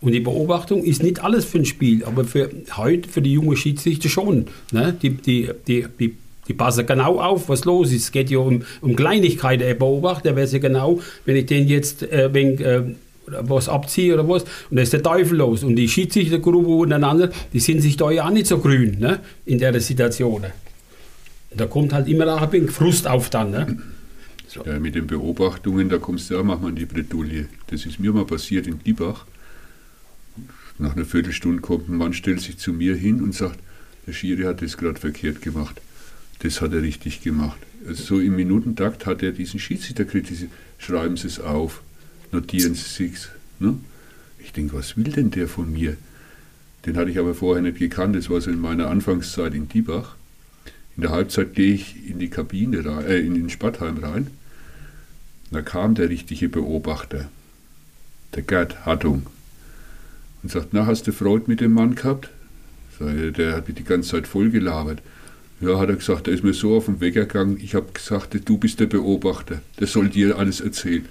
Und 0.00 0.12
die 0.12 0.20
Beobachtung 0.20 0.82
ist 0.82 1.02
nicht 1.02 1.22
alles 1.22 1.44
für 1.44 1.58
ein 1.58 1.64
Spiel, 1.64 2.04
aber 2.04 2.24
für 2.24 2.50
heute, 2.76 3.08
für 3.08 3.20
die 3.20 3.32
jungen 3.32 3.56
Schiedsrichter 3.56 4.08
schon. 4.08 4.46
Ne? 4.72 4.96
Die, 5.00 5.10
die, 5.10 5.50
die, 5.66 5.86
die, 5.98 6.16
die 6.48 6.54
passen 6.54 6.86
genau 6.86 7.20
auf, 7.20 7.48
was 7.48 7.64
los 7.64 7.92
ist. 7.92 8.04
Es 8.04 8.12
geht 8.12 8.30
ja 8.30 8.38
um, 8.38 8.62
um 8.80 8.96
Kleinigkeiten. 8.96 9.62
Er 9.62 9.74
beobachtet, 9.74 10.26
er 10.26 10.36
weiß 10.36 10.52
ja 10.52 10.58
genau, 10.58 11.00
wenn 11.26 11.36
ich 11.36 11.46
den 11.46 11.68
jetzt 11.68 12.02
äh, 12.02 12.32
wenn, 12.32 12.58
äh, 12.60 12.82
was 13.26 13.68
abziehe 13.68 14.14
oder 14.14 14.28
was, 14.28 14.42
und 14.70 14.76
da 14.76 14.82
ist 14.82 14.92
der 14.92 15.02
Teufel 15.02 15.38
los. 15.38 15.62
Und 15.62 15.76
die 15.76 15.88
Schiedsrichtergruppe 15.88 16.68
untereinander, 16.68 17.30
die 17.52 17.60
sind 17.60 17.80
sich 17.80 17.96
da 17.96 18.10
ja 18.10 18.26
auch 18.26 18.30
nicht 18.30 18.46
so 18.46 18.58
grün 18.58 18.98
ne? 18.98 19.20
in 19.44 19.58
der 19.58 19.78
Situation. 19.80 20.46
Da 21.50 21.66
kommt 21.66 21.92
halt 21.92 22.08
immer 22.08 22.32
auch 22.34 22.42
ein 22.42 22.52
wenig 22.52 22.70
Frust 22.70 23.06
auf 23.06 23.30
dann. 23.30 23.50
Ne? 23.50 23.78
So. 24.46 24.64
Ja, 24.64 24.78
mit 24.78 24.94
den 24.94 25.06
Beobachtungen, 25.06 25.88
da 25.88 25.98
kommst 25.98 26.30
du 26.30 26.38
auch 26.38 26.44
manchmal 26.44 26.70
in 26.70 26.76
die 26.76 26.84
Bredouille. 26.84 27.46
Das 27.68 27.86
ist 27.86 28.00
mir 28.00 28.12
mal 28.12 28.24
passiert 28.24 28.66
in 28.66 28.78
Diebach. 28.80 29.24
Nach 30.78 30.96
einer 30.96 31.04
Viertelstunde 31.04 31.60
kommt 31.60 31.88
ein 31.88 31.96
Mann, 31.96 32.12
stellt 32.12 32.40
sich 32.40 32.58
zu 32.58 32.72
mir 32.72 32.96
hin 32.96 33.22
und 33.22 33.34
sagt, 33.34 33.58
der 34.06 34.12
Schiri 34.12 34.44
hat 34.44 34.62
das 34.62 34.76
gerade 34.76 34.98
verkehrt 34.98 35.42
gemacht. 35.42 35.80
Das 36.40 36.60
hat 36.60 36.72
er 36.72 36.82
richtig 36.82 37.22
gemacht. 37.22 37.58
Also 37.86 38.02
so 38.02 38.20
im 38.20 38.34
Minutentakt 38.34 39.06
hat 39.06 39.22
er 39.22 39.32
diesen 39.32 39.60
Schiedsrichter 39.60 40.04
kritisiert. 40.04 40.50
Schreiben 40.78 41.16
Sie 41.16 41.26
es 41.26 41.38
auf, 41.38 41.82
notieren 42.32 42.74
Sie 42.74 43.12
es. 43.12 43.28
Ne? 43.58 43.76
Ich 44.38 44.52
denke, 44.52 44.74
was 44.74 44.96
will 44.96 45.12
denn 45.12 45.30
der 45.30 45.48
von 45.48 45.70
mir? 45.70 45.96
Den 46.86 46.96
hatte 46.96 47.10
ich 47.10 47.18
aber 47.18 47.34
vorher 47.34 47.62
nicht 47.62 47.78
gekannt. 47.78 48.16
Das 48.16 48.30
war 48.30 48.40
so 48.40 48.50
in 48.50 48.60
meiner 48.60 48.88
Anfangszeit 48.88 49.54
in 49.54 49.68
Diebach. 49.68 50.16
In 51.00 51.04
der 51.04 51.12
Halbzeit 51.12 51.54
gehe 51.54 51.72
ich 51.72 51.96
in 52.10 52.18
die 52.18 52.28
Kabine, 52.28 52.84
rein, 52.84 53.06
äh, 53.06 53.20
in 53.20 53.32
den 53.32 53.48
Spattheim 53.48 53.96
rein. 54.04 54.26
Da 55.50 55.62
kam 55.62 55.94
der 55.94 56.10
richtige 56.10 56.50
Beobachter, 56.50 57.30
der 58.34 58.42
Gerd 58.42 58.84
Hattung, 58.84 59.22
und 60.42 60.52
sagt, 60.52 60.68
na, 60.72 60.84
hast 60.84 61.06
du 61.06 61.12
Freude 61.12 61.44
mit 61.46 61.62
dem 61.62 61.72
Mann 61.72 61.94
gehabt? 61.94 62.28
Der 62.98 63.56
hat 63.56 63.66
mich 63.66 63.78
die 63.78 63.84
ganze 63.84 64.10
Zeit 64.10 64.26
voll 64.26 64.50
gelabert. 64.50 64.98
Ja, 65.62 65.78
hat 65.78 65.88
er 65.88 65.96
gesagt, 65.96 66.26
der 66.26 66.34
ist 66.34 66.44
mir 66.44 66.52
so 66.52 66.76
auf 66.76 66.84
den 66.84 67.00
Weg 67.00 67.14
gegangen. 67.14 67.58
Ich 67.62 67.74
habe 67.74 67.92
gesagt, 67.94 68.36
du 68.44 68.58
bist 68.58 68.78
der 68.78 68.84
Beobachter. 68.84 69.62
Der 69.78 69.86
soll 69.86 70.10
dir 70.10 70.36
alles 70.36 70.60
erzählen. 70.60 71.06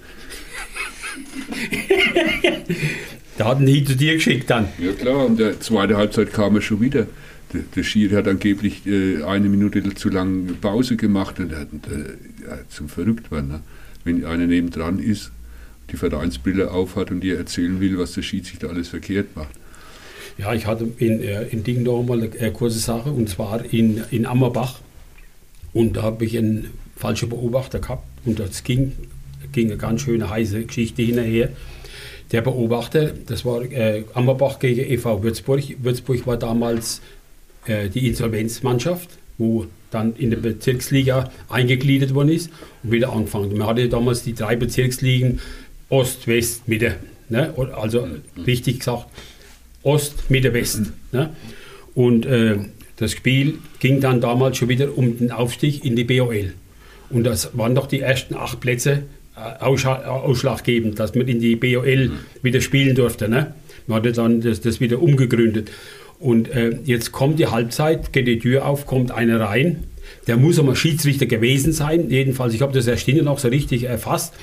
der 3.38 3.44
hat 3.44 3.58
ihn 3.58 3.64
nie 3.64 3.82
zu 3.82 3.96
dir 3.96 4.14
geschickt 4.14 4.50
dann. 4.50 4.68
Ja 4.78 4.92
klar, 4.92 5.26
und 5.26 5.40
der 5.40 5.58
zweite 5.58 5.96
Halbzeit 5.96 6.32
kam 6.32 6.54
er 6.54 6.62
schon 6.62 6.80
wieder 6.80 7.08
der, 7.52 7.62
der 7.74 7.82
Schiri 7.82 8.14
hat 8.14 8.28
angeblich 8.28 8.86
äh, 8.86 9.22
eine 9.22 9.48
Minute 9.48 9.82
zu 9.94 10.08
lang 10.08 10.56
Pause 10.60 10.96
gemacht 10.96 11.38
und 11.40 11.52
er 11.52 11.60
hat 11.60 11.68
äh, 11.68 12.68
zum 12.68 12.88
verrückt 12.88 13.30
werden. 13.30 13.48
Ne? 13.48 13.60
Wenn 14.04 14.24
einer 14.24 14.46
nebendran 14.46 14.98
ist, 14.98 15.30
die 15.90 15.96
Vereinsbrille 15.96 16.70
aufhat 16.70 17.10
und 17.10 17.20
dir 17.20 17.36
erzählen 17.36 17.80
will, 17.80 17.98
was 17.98 18.12
der 18.12 18.22
Schiedsrichter 18.22 18.68
alles 18.70 18.88
verkehrt 18.88 19.36
macht. 19.36 19.50
Ja, 20.38 20.54
ich 20.54 20.66
hatte 20.66 20.88
in, 20.98 21.20
äh, 21.20 21.44
in 21.48 21.64
Dingendorf 21.64 22.06
mal 22.06 22.22
eine 22.22 22.34
äh, 22.36 22.50
kurze 22.50 22.78
Sache 22.78 23.10
und 23.10 23.28
zwar 23.28 23.64
in, 23.72 24.02
in 24.10 24.26
Ammerbach. 24.26 24.80
Und 25.72 25.96
da 25.96 26.02
habe 26.02 26.24
ich 26.24 26.36
einen 26.36 26.70
falschen 26.96 27.28
Beobachter 27.28 27.78
gehabt 27.78 28.06
und 28.24 28.38
das 28.38 28.64
ging, 28.64 28.92
ging 29.52 29.68
eine 29.68 29.76
ganz 29.76 30.02
schöne 30.02 30.30
heiße 30.30 30.64
Geschichte 30.64 31.02
hinterher. 31.02 31.50
Der 32.32 32.42
Beobachter, 32.42 33.12
das 33.26 33.44
war 33.44 33.62
äh, 33.62 34.04
Ammerbach 34.14 34.60
gegen 34.60 34.80
EV 34.80 35.22
Würzburg. 35.22 35.62
Würzburg 35.82 36.26
war 36.26 36.36
damals 36.36 37.00
die 37.68 38.08
Insolvenzmannschaft, 38.08 39.10
wo 39.38 39.66
dann 39.90 40.14
in 40.16 40.30
der 40.30 40.38
Bezirksliga 40.38 41.30
eingegliedert 41.48 42.14
worden 42.14 42.30
ist 42.30 42.50
und 42.82 42.92
wieder 42.92 43.12
angefangen. 43.12 43.56
Man 43.56 43.66
hatte 43.66 43.88
damals 43.88 44.22
die 44.22 44.34
drei 44.34 44.56
Bezirksligen 44.56 45.40
Ost, 45.88 46.26
West, 46.28 46.68
Mitte. 46.68 46.96
Ne? 47.28 47.52
Also 47.76 48.06
richtig 48.46 48.80
gesagt, 48.80 49.06
Ost, 49.82 50.30
Mitte, 50.30 50.52
Westen. 50.54 50.92
Ne? 51.12 51.30
Und 51.94 52.26
äh, 52.26 52.58
das 52.96 53.12
Spiel 53.12 53.58
ging 53.78 54.00
dann 54.00 54.20
damals 54.20 54.58
schon 54.58 54.68
wieder 54.68 54.96
um 54.96 55.18
den 55.18 55.32
Aufstieg 55.32 55.84
in 55.84 55.96
die 55.96 56.04
BOL. 56.04 56.52
Und 57.08 57.24
das 57.24 57.56
waren 57.56 57.74
doch 57.74 57.86
die 57.86 58.00
ersten 58.00 58.34
acht 58.34 58.60
Plätze 58.60 59.04
äh, 59.36 59.64
ausschlaggebend, 59.64 60.98
dass 60.98 61.14
man 61.14 61.26
in 61.26 61.40
die 61.40 61.56
BOL 61.56 62.12
wieder 62.42 62.60
spielen 62.60 62.94
durfte. 62.94 63.28
Ne? 63.28 63.54
Man 63.86 63.98
hatte 63.98 64.12
dann 64.12 64.40
das, 64.40 64.60
das 64.60 64.80
wieder 64.80 65.02
umgegründet. 65.02 65.70
Und 66.20 66.50
äh, 66.50 66.76
jetzt 66.84 67.12
kommt 67.12 67.38
die 67.38 67.46
Halbzeit, 67.46 68.12
geht 68.12 68.26
die 68.26 68.38
Tür 68.38 68.66
auf, 68.66 68.86
kommt 68.86 69.10
einer 69.10 69.40
rein. 69.40 69.84
Der 70.26 70.36
muss 70.36 70.58
aber 70.58 70.76
Schiedsrichter 70.76 71.24
gewesen 71.24 71.72
sein. 71.72 72.10
Jedenfalls, 72.10 72.52
ich 72.52 72.60
habe 72.60 72.74
das 72.74 72.86
erst 72.86 73.08
noch 73.08 73.38
so 73.38 73.48
richtig 73.48 73.84
erfasst. 73.84 74.34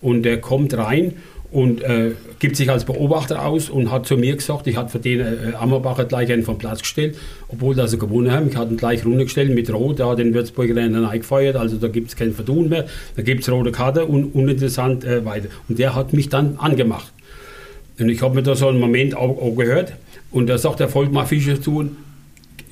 Und 0.00 0.22
der 0.22 0.40
kommt 0.40 0.76
rein 0.76 1.12
und 1.52 1.82
äh, 1.82 2.12
gibt 2.38 2.56
sich 2.56 2.70
als 2.70 2.86
Beobachter 2.86 3.44
aus 3.44 3.68
und 3.68 3.90
hat 3.90 4.06
zu 4.06 4.16
mir 4.16 4.34
gesagt, 4.34 4.66
ich 4.66 4.78
hatte 4.78 4.90
für 4.90 4.98
den 4.98 5.20
äh, 5.20 5.54
Ammerbacher 5.58 6.06
gleich 6.06 6.32
einen 6.32 6.42
vom 6.42 6.58
Platz 6.58 6.80
gestellt, 6.80 7.16
obwohl 7.48 7.74
das 7.74 7.90
sie 7.90 7.98
gewonnen 7.98 8.32
haben. 8.32 8.48
Ich 8.48 8.56
hatte 8.56 8.72
ihn 8.72 8.76
gleich 8.78 9.04
runtergestellt 9.04 9.54
mit 9.54 9.72
Rot, 9.72 9.98
ja, 9.98 10.14
den 10.14 10.34
Würzburger 10.34 10.74
dann 10.74 11.04
eingefeuert, 11.04 11.56
also 11.56 11.76
da 11.76 11.88
gibt 11.88 12.08
es 12.08 12.16
kein 12.16 12.32
Verdun 12.32 12.68
mehr, 12.68 12.86
da 13.14 13.22
gibt 13.22 13.42
es 13.42 13.50
rote 13.50 13.72
Karte 13.72 14.06
und 14.06 14.34
uninteressant 14.34 15.04
äh, 15.04 15.24
weiter. 15.24 15.48
Und 15.68 15.78
der 15.78 15.94
hat 15.94 16.12
mich 16.12 16.28
dann 16.28 16.56
angemacht. 16.58 17.12
Und 17.98 18.08
ich 18.08 18.20
habe 18.20 18.34
mir 18.34 18.42
da 18.42 18.54
so 18.54 18.68
einen 18.68 18.80
Moment 18.80 19.16
auch, 19.16 19.40
auch 19.40 19.54
gehört 19.54 19.92
und 20.30 20.48
da 20.48 20.58
sagt 20.58 20.80
der 20.80 20.88
Volkmar 20.88 21.26
Fischer 21.26 21.60
zu, 21.60 21.90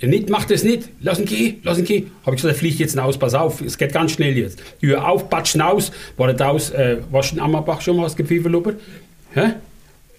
nicht, 0.03 0.29
mach 0.29 0.45
das 0.45 0.65
nicht, 0.65 0.89
lass 1.01 1.19
ihn 1.19 1.25
gehen, 1.25 1.57
lass 1.63 1.79
ihn 1.79 1.85
gehen. 1.85 2.11
Habe 2.25 2.37
ich 2.37 2.43
gesagt, 2.43 2.57
er 2.57 2.59
fliegt 2.59 2.79
jetzt 2.79 2.93
hinaus, 2.93 3.17
pass 3.17 3.35
auf, 3.35 3.61
es 3.61 3.79
geht 3.79 3.93
ganz 3.93 4.13
schnell 4.13 4.37
jetzt. 4.37 4.61
Tür 4.81 5.09
auf, 5.09 5.31
patschen 5.31 5.61
aus, 5.61 5.93
war 6.17 6.33
da 6.33 6.49
aus, 6.51 6.71
äh, 6.71 6.99
warst 7.11 7.37
du 7.37 7.41
Ammerbach 7.41 7.81
schon 7.81 7.97
mal 7.97 8.05
ausgepfiffen, 8.05 8.53
Lupper? 8.53 8.75
Hä? 9.33 9.55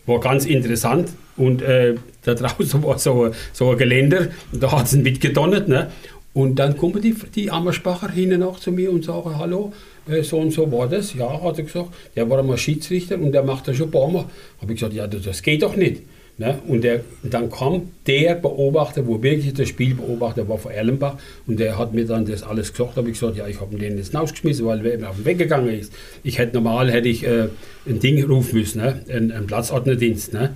War 0.06 0.20
ganz 0.20 0.46
interessant 0.46 1.10
und 1.38 1.62
äh, 1.62 1.96
da 2.24 2.34
draußen 2.34 2.82
war 2.84 2.98
so, 3.00 3.32
so 3.54 3.72
ein 3.72 3.78
Geländer 3.78 4.28
und 4.52 4.64
da 4.64 4.72
hat 4.72 4.86
es 4.86 4.94
mitgedonnert. 4.94 5.68
Ne? 5.68 5.92
Und 6.34 6.56
dann 6.56 6.76
kommen 6.78 7.02
die, 7.02 7.16
die 7.34 7.50
Ammersbacher 7.50 8.10
hinten 8.10 8.44
auch 8.44 8.60
zu 8.60 8.72
mir 8.72 8.92
und 8.92 9.06
sagen, 9.06 9.38
hallo, 9.38 9.72
äh, 10.08 10.22
so 10.22 10.38
und 10.38 10.52
so 10.52 10.72
war 10.72 10.88
das. 10.88 11.14
Ja, 11.14 11.42
hat 11.42 11.58
er 11.58 11.64
gesagt, 11.64 11.90
der 12.16 12.30
war 12.30 12.40
einmal 12.40 12.58
Schiedsrichter 12.58 13.18
und 13.18 13.32
der 13.32 13.44
macht 13.44 13.68
das 13.68 13.78
schon 13.78 13.88
ein 13.88 13.92
paar 13.92 14.10
Mal. 14.10 14.26
Habe 14.62 14.74
ich 14.74 14.80
gesagt, 14.80 14.94
ja, 14.94 15.08
das 15.08 15.42
geht 15.42 15.64
doch 15.64 15.76
nicht. 15.76 16.02
Ne? 16.38 16.60
Und, 16.68 16.84
der, 16.84 17.02
dann 17.24 17.50
kam 17.50 17.92
der 18.08 18.36
Beobachter, 18.36 19.08
wo 19.08 19.24
wirklich 19.24 19.54
das 19.54 19.70
Spiel 19.70 19.96
beobachtet 19.96 20.50
war, 20.50 20.58
von 20.58 20.72
Erlenbach, 20.72 21.16
und 21.48 21.60
der 21.60 21.78
hat 21.78 21.94
mir 21.94 22.06
dann 22.06 22.26
das 22.26 22.44
alles 22.44 22.74
gesagt. 22.74 22.98
habe 22.98 23.10
ich 23.10 23.20
gesagt, 23.20 23.38
ja, 23.38 23.48
ich 23.48 23.62
habe 23.62 23.78
den 23.78 23.98
jetzt 23.98 24.14
rausgeschmissen, 24.14 24.66
weil 24.66 24.86
er 24.86 25.10
auf 25.10 25.16
den 25.16 25.26
Weg 25.26 25.38
gegangen 25.38 25.70
ist. 25.70 25.94
Ich 26.24 26.38
hätte 26.38 26.56
normal 26.56 26.92
hätte 26.92 27.08
ich 27.08 27.26
äh, 27.26 27.48
ein 27.88 28.00
Ding 28.00 28.22
rufen 28.26 28.60
müssen, 28.60 28.82
ne? 28.82 29.00
ein, 29.10 29.32
ein 29.32 29.48
Platzordnerdienst. 29.48 30.34
Ne? 30.34 30.52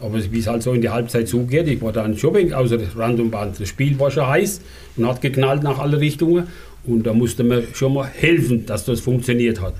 Aber 0.00 0.18
wie 0.32 0.38
es 0.38 0.46
halt 0.46 0.62
so 0.62 0.72
in 0.72 0.80
die 0.80 0.88
Halbzeit 0.88 1.28
zugeht, 1.28 1.66
ich 1.66 1.82
war 1.82 1.92
dann 1.92 2.16
wegen 2.22 2.54
außer 2.54 2.78
das 2.78 2.96
Randomband. 2.96 3.60
Das 3.60 3.68
Spiel 3.68 3.98
war 3.98 4.10
schon 4.10 4.26
heiß 4.26 4.60
und 4.96 5.06
hat 5.06 5.20
geknallt 5.20 5.62
nach 5.62 5.78
alle 5.78 6.00
Richtungen. 6.00 6.46
Und 6.86 7.06
da 7.06 7.12
musste 7.12 7.44
man 7.44 7.64
schon 7.74 7.94
mal 7.94 8.06
helfen, 8.06 8.64
dass 8.64 8.84
das 8.84 9.00
funktioniert 9.00 9.60
hat. 9.60 9.74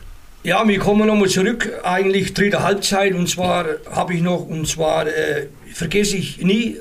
Ja, 0.44 0.66
wir 0.68 0.78
kommen 0.78 1.08
nochmal 1.08 1.28
zurück, 1.28 1.68
eigentlich 1.82 2.32
dritte 2.32 2.62
Halbzeit. 2.62 3.12
Und 3.14 3.28
zwar 3.28 3.66
habe 3.90 4.14
ich 4.14 4.22
noch, 4.22 4.46
und 4.46 4.68
zwar 4.68 5.08
äh, 5.08 5.48
vergesse 5.74 6.16
ich 6.16 6.38
nie, 6.40 6.76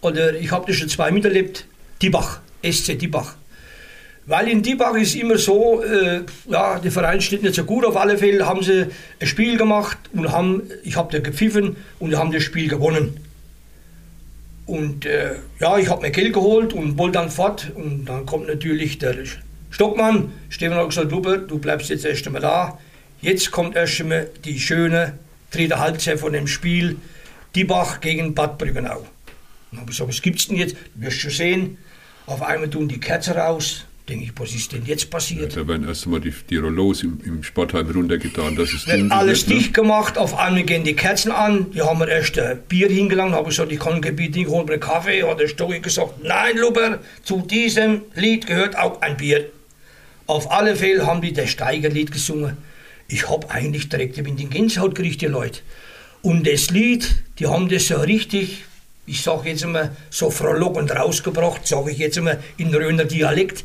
oder 0.00 0.34
ich 0.34 0.52
habe 0.52 0.66
das 0.68 0.76
schon 0.76 0.88
zwei 0.88 1.10
miterlebt, 1.10 1.66
Diebach, 2.00 2.40
SC 2.62 2.96
Diebach. 2.96 3.34
Weil 4.26 4.46
in 4.48 4.62
Diebach 4.62 4.94
ist 4.94 5.16
immer 5.16 5.38
so, 5.38 5.82
äh, 5.82 6.20
ja, 6.48 6.78
der 6.78 6.92
Verein 6.92 7.20
steht 7.20 7.42
nicht 7.42 7.56
so 7.56 7.64
gut, 7.64 7.84
auf 7.84 7.96
alle 7.96 8.16
Fälle 8.16 8.46
haben 8.46 8.62
sie 8.62 8.86
ein 9.18 9.26
Spiel 9.26 9.58
gemacht 9.58 9.98
und 10.12 10.30
haben, 10.30 10.62
ich 10.84 10.96
habe 10.96 11.10
da 11.12 11.18
gepfiffen 11.18 11.76
und 11.98 12.16
haben 12.16 12.30
das 12.30 12.44
Spiel 12.44 12.68
gewonnen. 12.68 13.18
Und 14.66 15.04
äh, 15.04 15.34
ja, 15.60 15.78
ich 15.78 15.90
habe 15.90 16.02
mir 16.02 16.12
Geld 16.12 16.32
geholt 16.32 16.72
und 16.72 16.96
wollte 16.96 17.18
dann 17.18 17.30
fort 17.30 17.72
und 17.74 18.06
dann 18.06 18.24
kommt 18.24 18.46
natürlich 18.46 18.98
der 18.98 19.16
Stockmann, 19.74 20.32
Stefan 20.50 20.78
hat 20.78 20.90
gesagt, 20.90 21.10
Lubert, 21.10 21.50
du 21.50 21.58
bleibst 21.58 21.90
jetzt 21.90 22.04
erst 22.04 22.24
einmal 22.28 22.42
da. 22.42 22.78
Jetzt 23.20 23.50
kommt 23.50 23.74
erst 23.74 24.00
einmal 24.00 24.30
die 24.44 24.60
schöne 24.60 25.18
dritte 25.50 25.80
Halbzeit 25.80 26.20
von 26.20 26.32
dem 26.32 26.46
Spiel, 26.46 26.96
Diebach 27.56 28.00
gegen 28.00 28.34
Bad 28.34 28.56
Brüggenau. 28.56 29.04
Und 29.72 29.78
habe 29.78 29.90
gesagt, 29.90 30.08
was 30.08 30.22
gibt's 30.22 30.46
denn 30.46 30.58
jetzt? 30.58 30.76
Du 30.94 31.04
wirst 31.04 31.18
schon 31.18 31.32
sehen. 31.32 31.78
Auf 32.26 32.40
einmal 32.42 32.70
tun 32.70 32.86
die 32.86 33.00
Kerzen 33.00 33.32
raus. 33.32 33.84
Denke 34.08 34.26
ich, 34.26 34.32
was 34.36 34.54
ist 34.54 34.70
denn 34.70 34.84
jetzt 34.84 35.10
passiert? 35.10 35.54
Ja, 35.56 35.62
da 35.62 35.68
werden 35.68 35.88
erst 35.88 36.04
einmal 36.04 36.20
die, 36.20 36.32
die 36.50 36.56
Rollos 36.56 37.02
im, 37.02 37.18
im 37.24 37.42
Sportheim 37.42 37.90
runtergetan. 37.90 38.54
Das 38.54 38.72
ist 38.72 38.86
wird 38.86 39.10
alles 39.10 39.40
wird, 39.40 39.48
ne? 39.48 39.54
dicht 39.56 39.74
gemacht, 39.74 40.18
auf 40.18 40.38
einmal 40.38 40.62
gehen 40.62 40.84
die 40.84 40.94
Kerzen 40.94 41.32
an. 41.32 41.72
Die 41.72 41.82
haben 41.82 41.98
mir 41.98 42.08
erst 42.08 42.38
ein 42.38 42.60
Bier 42.68 42.88
hingelangt, 42.88 43.32
habe 43.32 43.48
gesagt, 43.48 43.72
ich 43.72 43.80
kann 43.80 44.00
Gebiet 44.00 44.36
nicht 44.36 44.48
holen, 44.48 44.70
einen 44.70 44.78
Kaffee. 44.78 45.24
Hat 45.24 45.40
der 45.40 45.48
Stocki 45.48 45.80
gesagt, 45.80 46.22
nein, 46.22 46.58
Luber, 46.58 47.00
zu 47.24 47.40
diesem 47.40 48.02
Lied 48.14 48.46
gehört 48.46 48.78
auch 48.78 49.00
ein 49.00 49.16
Bier. 49.16 49.50
Auf 50.26 50.50
alle 50.50 50.74
Fälle 50.74 51.06
haben 51.06 51.20
die 51.20 51.32
das 51.32 51.50
Steigerlied 51.50 52.10
gesungen. 52.10 52.56
Ich 53.08 53.28
habe 53.28 53.50
eigentlich 53.50 53.90
direkt 53.90 54.16
in 54.16 54.36
den 54.36 54.48
Gänsehaut 54.48 54.94
gekriegt, 54.94 55.20
die 55.20 55.26
Leute. 55.26 55.60
Und 56.22 56.46
das 56.46 56.70
Lied, 56.70 57.22
die 57.38 57.46
haben 57.46 57.68
das 57.68 57.88
so 57.88 57.96
richtig, 57.96 58.64
ich 59.04 59.22
sage 59.22 59.50
jetzt 59.50 59.64
einmal, 59.64 59.94
so 60.08 60.30
frohlockend 60.30 60.90
rausgebracht, 60.90 61.66
sage 61.66 61.90
ich 61.90 61.98
jetzt 61.98 62.16
einmal 62.16 62.42
in 62.56 62.74
Röner 62.74 63.04
Dialekt. 63.04 63.64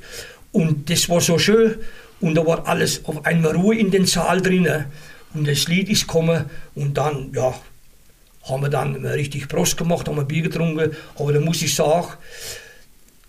Und 0.52 0.90
das 0.90 1.08
war 1.08 1.22
so 1.22 1.40
schön. 1.40 1.76
Und 2.20 2.36
da 2.36 2.46
war 2.46 2.68
alles 2.68 3.06
auf 3.06 3.26
einmal 3.26 3.56
Ruhe 3.56 3.78
in 3.78 3.92
den 3.92 4.06
Saal 4.06 4.42
drinnen. 4.42 4.86
Und 5.34 5.48
das 5.48 5.70
Lied 5.70 5.90
ist 5.90 6.08
gekommen 6.08 6.50
und 6.76 6.98
dann, 6.98 7.32
ja, 7.34 7.54
haben 8.44 8.62
wir 8.64 8.70
dann 8.70 9.06
richtig 9.06 9.48
Prost 9.48 9.78
gemacht, 9.78 10.08
haben 10.10 10.20
ein 10.20 10.28
Bier 10.28 10.44
getrunken. 10.44 10.92
Aber 11.16 11.32
da 11.32 11.40
muss 11.40 11.62
ich 11.62 11.74
sagen, 11.74 12.10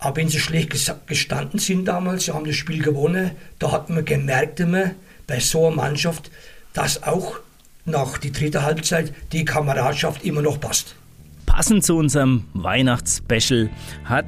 auch 0.01 0.15
wenn 0.15 0.27
sie 0.27 0.39
schlecht 0.39 0.71
gestanden 1.05 1.59
sind 1.59 1.85
damals, 1.85 2.25
sie 2.25 2.33
haben 2.33 2.45
das 2.45 2.55
Spiel 2.55 2.81
gewonnen, 2.81 3.31
da 3.59 3.71
hat 3.71 3.89
man 3.89 4.03
gemerkt 4.03 4.59
immer 4.59 4.91
bei 5.27 5.39
so 5.39 5.67
einer 5.67 5.75
Mannschaft, 5.75 6.31
dass 6.73 7.03
auch 7.03 7.39
nach 7.85 8.17
die 8.17 8.31
dritte 8.31 8.63
Halbzeit 8.63 9.13
die 9.31 9.45
Kameradschaft 9.45 10.25
immer 10.25 10.41
noch 10.41 10.59
passt. 10.59 10.95
Passend 11.45 11.85
zu 11.85 11.95
unserem 11.95 12.45
Weihnachtsspecial 12.53 13.69
hat 14.05 14.25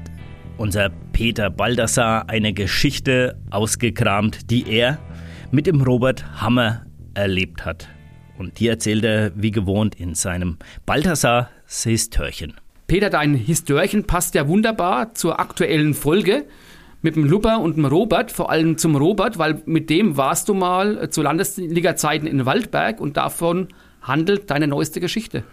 unser 0.58 0.90
Peter 1.12 1.50
Baldassar 1.50 2.30
eine 2.30 2.54
Geschichte 2.54 3.40
ausgekramt, 3.50 4.52
die 4.52 4.70
er 4.70 5.00
mit 5.52 5.66
dem 5.66 5.82
Robert 5.82 6.40
Hammer 6.40 6.86
erlebt 7.16 7.66
hat. 7.66 7.88
Und 8.38 8.60
die 8.60 8.68
erzählt 8.68 9.04
er 9.06 9.32
wie 9.36 9.52
gewohnt 9.52 9.96
in 9.96 10.14
seinem 10.14 10.58
Baldassar 10.86 11.50
Sistörchen. 11.66 12.54
Peter, 12.88 13.10
dein 13.10 13.34
Histörchen 13.34 14.06
passt 14.06 14.36
ja 14.36 14.48
wunderbar 14.48 15.16
zur 15.16 15.40
aktuellen 15.40 15.94
Folge 15.94 16.46
mit 17.02 17.16
dem 17.16 17.26
Lupper 17.26 17.60
und 17.60 17.78
dem 17.78 17.86
Robert, 17.86 18.32
vor 18.32 18.50
allem 18.50 18.78
zum 18.78 18.96
Robert, 18.96 19.38
weil 19.38 19.62
mit 19.66 19.90
dem 19.90 20.18
warst 20.18 20.50
du 20.50 20.54
mal 20.54 21.10
zu 21.10 21.22
Landesliga-Zeiten 21.22 22.28
in 22.28 22.46
Waldberg 22.46 23.00
und 23.00 23.18
davon 23.18 23.68
handelt 24.02 24.50
deine 24.50 24.68
neueste 24.68 25.00
Geschichte. 25.00 25.44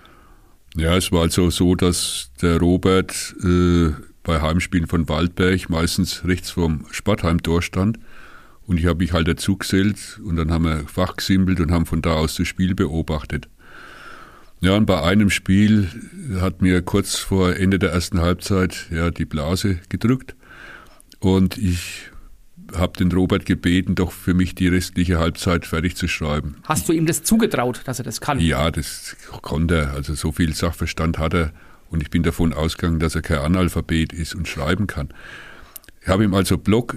Ja, 0.77 0.97
es 0.97 1.11
war 1.11 1.23
also 1.23 1.51
so, 1.51 1.75
dass 1.75 2.31
der 2.41 2.59
Robert 2.59 3.35
äh, 3.43 3.91
bei 4.23 4.41
Heimspielen 4.41 4.87
von 4.87 5.09
Waldberg 5.09 5.69
meistens 5.69 6.25
rechts 6.25 6.51
vorm 6.51 6.87
Sportheimtor 6.91 7.63
stand. 7.63 7.99
Und 8.67 8.79
ich 8.79 8.87
habe 8.87 8.99
mich 9.01 9.13
halt 9.13 9.27
dazu 9.27 9.57
gesellt 9.57 10.21
und 10.25 10.37
dann 10.37 10.53
haben 10.53 10.65
wir 10.65 10.87
fachgesimpelt 10.87 11.59
und 11.59 11.73
haben 11.73 11.87
von 11.87 12.03
da 12.03 12.15
aus 12.15 12.37
das 12.37 12.47
Spiel 12.47 12.77
beobachtet. 12.77 13.49
Ja, 14.63 14.77
und 14.77 14.85
bei 14.85 15.03
einem 15.03 15.31
Spiel 15.31 15.89
hat 16.39 16.61
mir 16.61 16.83
kurz 16.83 17.17
vor 17.17 17.57
Ende 17.57 17.79
der 17.79 17.93
ersten 17.93 18.21
Halbzeit 18.21 18.89
ja 18.91 19.11
die 19.11 19.25
Blase 19.25 19.79
gedrückt 19.89 20.37
und 21.19 21.57
ich 21.57 22.11
habe 22.75 22.97
den 22.99 23.11
Robert 23.11 23.47
gebeten, 23.47 23.95
doch 23.95 24.13
für 24.13 24.35
mich 24.35 24.55
die 24.55 24.69
restliche 24.69 25.19
Halbzeit 25.19 25.65
fertig 25.65 25.97
zu 25.97 26.09
schreiben. 26.09 26.57
Hast 26.65 26.89
du 26.89 26.93
ihm 26.93 27.07
das 27.07 27.23
zugetraut, 27.23 27.81
dass 27.87 27.99
er 27.99 28.05
das 28.05 28.21
kann? 28.21 28.39
Ja, 28.39 28.71
das 28.71 29.17
konnte 29.43 29.77
er. 29.77 29.93
Also 29.93 30.15
so 30.15 30.31
viel 30.31 30.55
Sachverstand 30.55 31.19
hat 31.19 31.35
er 31.35 31.53
und 31.89 32.03
ich 32.03 32.11
bin 32.11 32.23
davon 32.23 32.53
ausgegangen, 32.53 33.01
dass 33.01 33.15
er 33.15 33.23
kein 33.23 33.39
Analphabet 33.39 34.13
ist 34.13 34.35
und 34.35 34.47
schreiben 34.47 34.87
kann. 34.87 35.09
Ich 36.03 36.09
habe 36.09 36.25
ihm 36.25 36.35
also 36.35 36.59
Block 36.59 36.97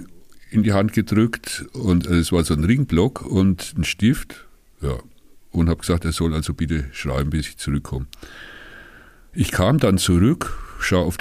in 0.50 0.62
die 0.62 0.74
Hand 0.74 0.92
gedrückt 0.92 1.64
und 1.72 2.06
es 2.06 2.30
war 2.30 2.44
so 2.44 2.52
ein 2.52 2.64
Ringblock 2.64 3.22
und 3.22 3.74
ein 3.76 3.84
Stift. 3.84 4.46
Ja, 4.82 4.98
und 5.54 5.68
habe 5.68 5.80
gesagt, 5.80 6.04
er 6.04 6.12
soll 6.12 6.34
also 6.34 6.54
bitte 6.54 6.84
schreiben, 6.92 7.30
bis 7.30 7.48
ich 7.48 7.56
zurückkomme. 7.56 8.06
Ich 9.32 9.50
kam 9.50 9.78
dann 9.78 9.98
zurück, 9.98 10.56
schaue 10.80 11.04
auf, 11.04 11.16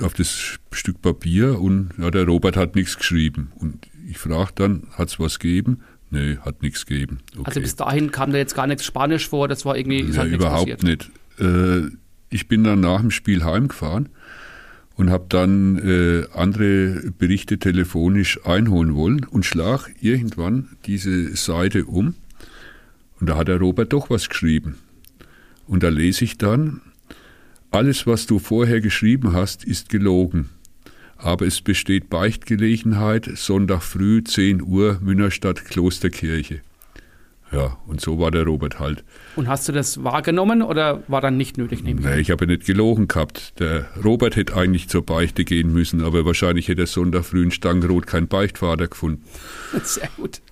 auf 0.00 0.14
das 0.14 0.58
Stück 0.72 1.02
Papier 1.02 1.60
und 1.60 1.90
ja, 1.98 2.10
der 2.10 2.24
Robert 2.24 2.56
hat 2.56 2.74
nichts 2.74 2.96
geschrieben. 2.96 3.50
Und 3.56 3.88
ich 4.08 4.18
frage 4.18 4.52
dann, 4.54 4.86
hat 4.92 5.08
es 5.08 5.18
was 5.18 5.38
gegeben? 5.38 5.80
Nee, 6.10 6.38
hat 6.38 6.62
nichts 6.62 6.86
gegeben. 6.86 7.18
Okay. 7.34 7.42
Also 7.46 7.60
bis 7.60 7.76
dahin 7.76 8.10
kam 8.10 8.32
da 8.32 8.38
jetzt 8.38 8.54
gar 8.54 8.66
nichts 8.66 8.84
Spanisch 8.84 9.28
vor, 9.28 9.48
das 9.48 9.64
war 9.64 9.76
irgendwie 9.76 10.02
ja, 10.02 10.24
überhaupt 10.24 10.82
nicht. 10.82 11.10
Äh, 11.38 11.88
ich 12.30 12.48
bin 12.48 12.64
dann 12.64 12.80
nach 12.80 13.00
dem 13.00 13.10
Spiel 13.10 13.44
heimgefahren 13.44 14.08
und 14.96 15.10
habe 15.10 15.26
dann 15.28 15.78
äh, 15.78 16.26
andere 16.34 17.12
Berichte 17.18 17.58
telefonisch 17.58 18.44
einholen 18.44 18.94
wollen 18.94 19.24
und 19.24 19.44
schlag 19.44 19.90
irgendwann 20.00 20.70
diese 20.86 21.36
Seite 21.36 21.84
um 21.84 22.14
und 23.20 23.28
da 23.28 23.36
hat 23.36 23.48
der 23.48 23.58
Robert 23.58 23.92
doch 23.92 24.10
was 24.10 24.28
geschrieben. 24.28 24.78
Und 25.66 25.82
da 25.82 25.88
lese 25.88 26.24
ich 26.24 26.38
dann, 26.38 26.80
alles, 27.70 28.06
was 28.06 28.26
du 28.26 28.38
vorher 28.38 28.80
geschrieben 28.80 29.32
hast, 29.32 29.64
ist 29.64 29.90
gelogen. 29.90 30.48
Aber 31.18 31.46
es 31.46 31.60
besteht 31.60 32.08
Beichtgelegenheit, 32.08 33.28
Sonntag 33.34 33.82
früh 33.82 34.22
10 34.22 34.62
Uhr, 34.62 34.98
Münnerstadt 35.02 35.64
Klosterkirche. 35.64 36.60
Ja, 37.50 37.78
und 37.86 38.00
so 38.00 38.18
war 38.18 38.30
der 38.30 38.44
Robert 38.44 38.78
halt. 38.78 39.04
Und 39.34 39.48
hast 39.48 39.68
du 39.68 39.72
das 39.72 40.04
wahrgenommen 40.04 40.62
oder 40.62 41.02
war 41.08 41.20
dann 41.20 41.36
nicht 41.36 41.56
nötig? 41.56 41.82
Nehme 41.82 42.00
ich 42.00 42.06
nee, 42.06 42.20
ich 42.20 42.30
habe 42.30 42.46
nicht 42.46 42.66
gelogen 42.66 43.08
gehabt. 43.08 43.58
Der 43.58 43.86
Robert 44.04 44.36
hätte 44.36 44.54
eigentlich 44.54 44.88
zur 44.88 45.04
Beichte 45.04 45.44
gehen 45.44 45.72
müssen, 45.72 46.02
aber 46.04 46.26
wahrscheinlich 46.26 46.68
hätte 46.68 46.82
er 46.82 46.86
Sonntag 46.86 47.24
früh 47.24 47.42
in 47.42 47.50
Stangenrot 47.50 48.06
keinen 48.06 48.28
Beichtvater 48.28 48.86
gefunden. 48.86 49.24
Sehr 49.82 50.10
gut. 50.16 50.42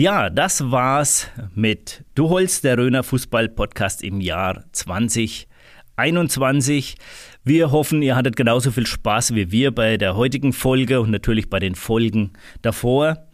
Ja, 0.00 0.30
das 0.30 0.70
war's 0.70 1.28
mit 1.56 2.04
Du 2.14 2.28
holst 2.28 2.62
der 2.62 2.78
Röner 2.78 3.02
Fußball 3.02 3.48
Podcast 3.48 4.04
im 4.04 4.20
Jahr 4.20 4.62
2021. 4.70 6.94
Wir 7.42 7.72
hoffen, 7.72 8.00
ihr 8.02 8.14
hattet 8.14 8.36
genauso 8.36 8.70
viel 8.70 8.86
Spaß 8.86 9.34
wie 9.34 9.50
wir 9.50 9.74
bei 9.74 9.96
der 9.96 10.14
heutigen 10.14 10.52
Folge 10.52 11.00
und 11.00 11.10
natürlich 11.10 11.50
bei 11.50 11.58
den 11.58 11.74
Folgen 11.74 12.30
davor. 12.62 13.26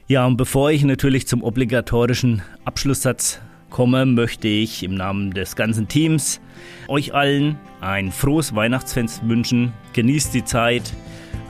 Ja, 0.07 0.27
und 0.27 0.37
bevor 0.37 0.69
ich 0.69 0.83
natürlich 0.83 1.25
zum 1.25 1.43
obligatorischen 1.43 2.43
Abschlusssatz 2.63 3.41
komme, 3.71 4.05
möchte 4.05 4.47
ich 4.47 4.83
im 4.83 4.93
Namen 4.93 5.31
des 5.31 5.55
ganzen 5.55 5.87
Teams 5.87 6.39
euch 6.87 7.15
allen 7.15 7.57
ein 7.81 8.11
frohes 8.11 8.53
Weihnachtsfest 8.53 9.27
wünschen. 9.27 9.73
Genießt 9.93 10.33
die 10.35 10.45
Zeit. 10.45 10.93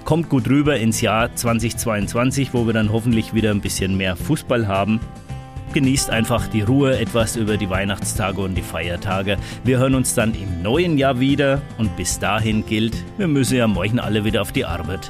Kommt 0.06 0.30
gut 0.30 0.48
rüber 0.48 0.77
ins 0.77 1.02
Jahr 1.02 1.36
2022, 1.36 2.53
wo 2.53 2.65
wir 2.65 2.73
dann 2.73 2.94
hoffentlich 2.94 3.34
wieder 3.34 3.52
ein 3.52 3.60
bisschen 3.60 3.98
mehr 3.98 4.15
Fußball 4.15 4.68
haben 4.68 5.02
genießt 5.73 6.10
einfach 6.10 6.48
die 6.48 6.61
Ruhe 6.61 6.98
etwas 6.98 7.36
über 7.36 7.57
die 7.57 7.69
Weihnachtstage 7.69 8.40
und 8.40 8.56
die 8.56 8.61
Feiertage. 8.61 9.36
Wir 9.65 9.77
hören 9.77 9.95
uns 9.95 10.14
dann 10.14 10.34
im 10.34 10.61
neuen 10.61 10.98
Jahr 10.98 11.19
wieder 11.19 11.61
und 11.77 11.98
bis 11.98 12.18
dahin 12.18 12.65
gilt, 12.65 12.95
wir 13.18 13.27
müssen 13.27 13.57
ja 13.57 13.68
morgen 13.68 13.99
alle 13.99 14.23
wieder 14.23 14.41
auf 14.41 14.53
die 14.53 14.64
Arbeit. 14.64 15.10